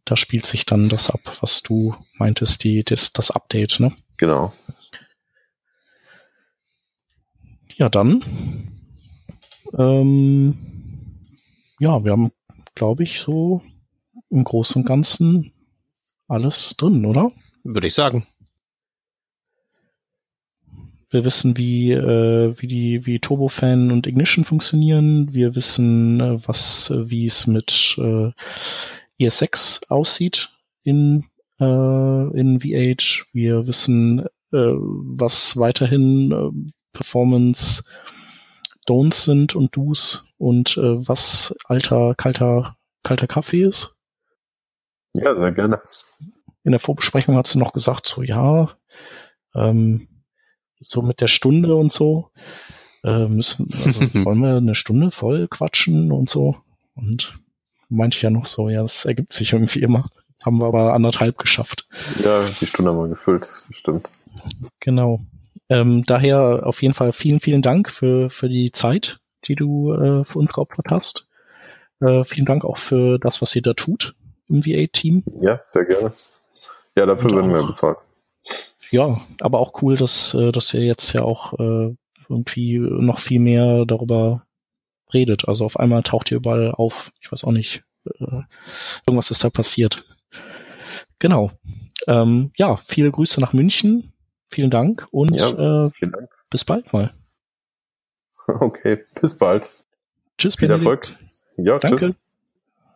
da 0.05 0.17
spielt 0.17 0.47
sich 0.47 0.65
dann 0.65 0.89
das 0.89 1.11
ab, 1.11 1.37
was 1.39 1.61
du 1.61 1.93
meintest, 2.17 2.63
die, 2.63 2.83
das, 2.83 3.13
das 3.13 3.29
Update, 3.29 3.79
ne? 3.79 3.95
Genau. 4.17 4.51
Ja, 7.75 7.89
dann. 7.89 8.23
Ähm, 9.77 10.57
ja, 11.79 12.03
wir 12.03 12.11
haben, 12.11 12.31
glaube 12.73 13.03
ich, 13.03 13.19
so 13.19 13.61
im 14.31 14.43
Großen 14.43 14.81
und 14.81 14.87
Ganzen 14.87 15.53
alles 16.27 16.75
drin, 16.75 17.05
oder? 17.05 17.31
Würde 17.63 17.85
ich 17.85 17.93
sagen. 17.93 18.25
Wir 21.09 21.23
wissen, 21.23 21.55
wie, 21.55 21.91
äh, 21.91 22.53
wie 22.57 22.67
die, 22.67 23.05
wie 23.05 23.19
Turbofan 23.19 23.91
und 23.91 24.07
Ignition 24.07 24.43
funktionieren. 24.43 25.33
Wir 25.33 25.55
wissen, 25.55 26.19
äh, 26.19 26.47
was, 26.47 26.89
äh, 26.89 27.09
wie 27.09 27.25
es 27.25 27.47
mit 27.47 27.95
äh, 27.97 28.31
ES6 29.19 29.89
aussieht 29.89 30.49
in, 30.83 31.23
äh, 31.59 31.63
in 31.63 32.59
V8. 32.59 33.25
Wir 33.31 33.67
wissen, 33.67 34.25
äh, 34.51 34.57
was 34.57 35.55
weiterhin 35.57 36.31
äh, 36.31 36.73
Performance 36.91 37.83
Don'ts 38.85 39.23
sind 39.23 39.55
und 39.55 39.75
Do's 39.75 40.25
und 40.37 40.77
äh, 40.77 41.07
was 41.07 41.55
alter, 41.65 42.15
kalter, 42.15 42.75
kalter 43.03 43.27
Kaffee 43.27 43.63
ist. 43.63 43.97
Ja, 45.13 45.35
sehr 45.35 45.51
gerne. 45.51 45.79
In 46.63 46.71
der 46.71 46.79
Vorbesprechung 46.81 47.37
hat 47.37 47.47
sie 47.47 47.59
noch 47.59 47.71
gesagt, 47.71 48.07
so 48.07 48.23
ja, 48.23 48.69
ähm, 49.55 50.07
so 50.81 51.01
mit 51.01 51.21
der 51.21 51.27
Stunde 51.27 51.75
und 51.75 51.91
so. 51.91 52.29
Äh, 53.03 53.27
müssen, 53.27 53.69
also 53.85 54.01
wollen 54.25 54.39
wir 54.39 54.57
eine 54.57 54.75
Stunde 54.75 55.11
voll 55.11 55.47
quatschen 55.47 56.11
und 56.11 56.29
so. 56.29 56.57
Und 56.95 57.39
meinte 57.89 58.17
ich 58.17 58.23
ja 58.23 58.29
noch 58.29 58.47
so, 58.47 58.69
ja, 58.69 58.81
das 58.81 59.05
ergibt 59.05 59.33
sich 59.33 59.53
irgendwie 59.53 59.81
immer. 59.81 60.09
Haben 60.43 60.59
wir 60.59 60.67
aber 60.67 60.93
anderthalb 60.93 61.37
geschafft. 61.37 61.87
Ja, 62.23 62.45
die 62.45 62.67
Stunde 62.67 62.91
haben 62.91 62.99
wir 62.99 63.07
gefüllt, 63.07 63.41
das 63.41 63.69
stimmt. 63.71 64.09
Genau. 64.79 65.21
Ähm, 65.69 66.03
daher 66.05 66.61
auf 66.65 66.81
jeden 66.81 66.93
Fall 66.93 67.11
vielen, 67.11 67.39
vielen 67.39 67.61
Dank 67.61 67.91
für, 67.91 68.29
für 68.29 68.47
die 68.47 68.71
Zeit, 68.71 69.19
die 69.47 69.55
du 69.55 69.93
äh, 69.93 70.23
für 70.23 70.39
uns 70.39 70.53
geopfert 70.53 70.87
hast. 70.89 71.27
Äh, 71.99 72.23
vielen 72.25 72.45
Dank 72.45 72.63
auch 72.63 72.77
für 72.77 73.17
das, 73.19 73.41
was 73.41 73.55
ihr 73.55 73.61
da 73.61 73.73
tut 73.73 74.15
im 74.49 74.61
V8-Team. 74.61 75.23
Ja, 75.41 75.59
sehr 75.65 75.85
gerne. 75.85 76.11
Ja, 76.95 77.05
dafür 77.05 77.31
werden 77.31 77.53
wir 77.53 77.63
bezahlt. 77.63 77.97
Ja, 78.91 79.11
aber 79.41 79.59
auch 79.59 79.81
cool, 79.81 79.95
dass, 79.95 80.33
äh, 80.33 80.51
dass 80.51 80.73
ihr 80.73 80.85
jetzt 80.85 81.13
ja 81.13 81.23
auch 81.23 81.53
äh, 81.59 81.95
irgendwie 82.29 82.77
noch 82.79 83.19
viel 83.19 83.39
mehr 83.39 83.85
darüber 83.85 84.43
redet. 85.13 85.47
Also 85.47 85.65
auf 85.65 85.79
einmal 85.79 86.03
taucht 86.03 86.31
ihr 86.31 86.37
überall 86.37 86.71
auf. 86.71 87.11
Ich 87.21 87.31
weiß 87.31 87.43
auch 87.43 87.51
nicht. 87.51 87.83
Äh, 88.05 88.41
irgendwas 89.05 89.31
ist 89.31 89.43
da 89.43 89.49
passiert. 89.49 90.05
Genau. 91.19 91.51
Ähm, 92.07 92.51
ja, 92.57 92.77
viele 92.77 93.11
Grüße 93.11 93.39
nach 93.41 93.53
München. 93.53 94.13
Vielen 94.49 94.69
Dank 94.69 95.07
und 95.11 95.35
Ja, 95.35 95.49
äh, 95.85 95.89
vielen 95.91 96.11
Dank. 96.11 96.29
bis 96.49 96.63
bald 96.63 96.91
mal. 96.93 97.11
Okay, 98.47 99.03
bis 99.19 99.37
bald. 99.37 99.83
Tschüss, 100.37 100.55
Viel 100.55 100.69
Benedikt. 100.69 101.09
Erfolg. 101.09 101.19
Ja, 101.57 101.79
Danke. 101.79 102.15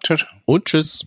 tschüss. 0.02 0.18
Ciao. 0.18 0.30
Und 0.46 0.64
tschüss. 0.66 1.06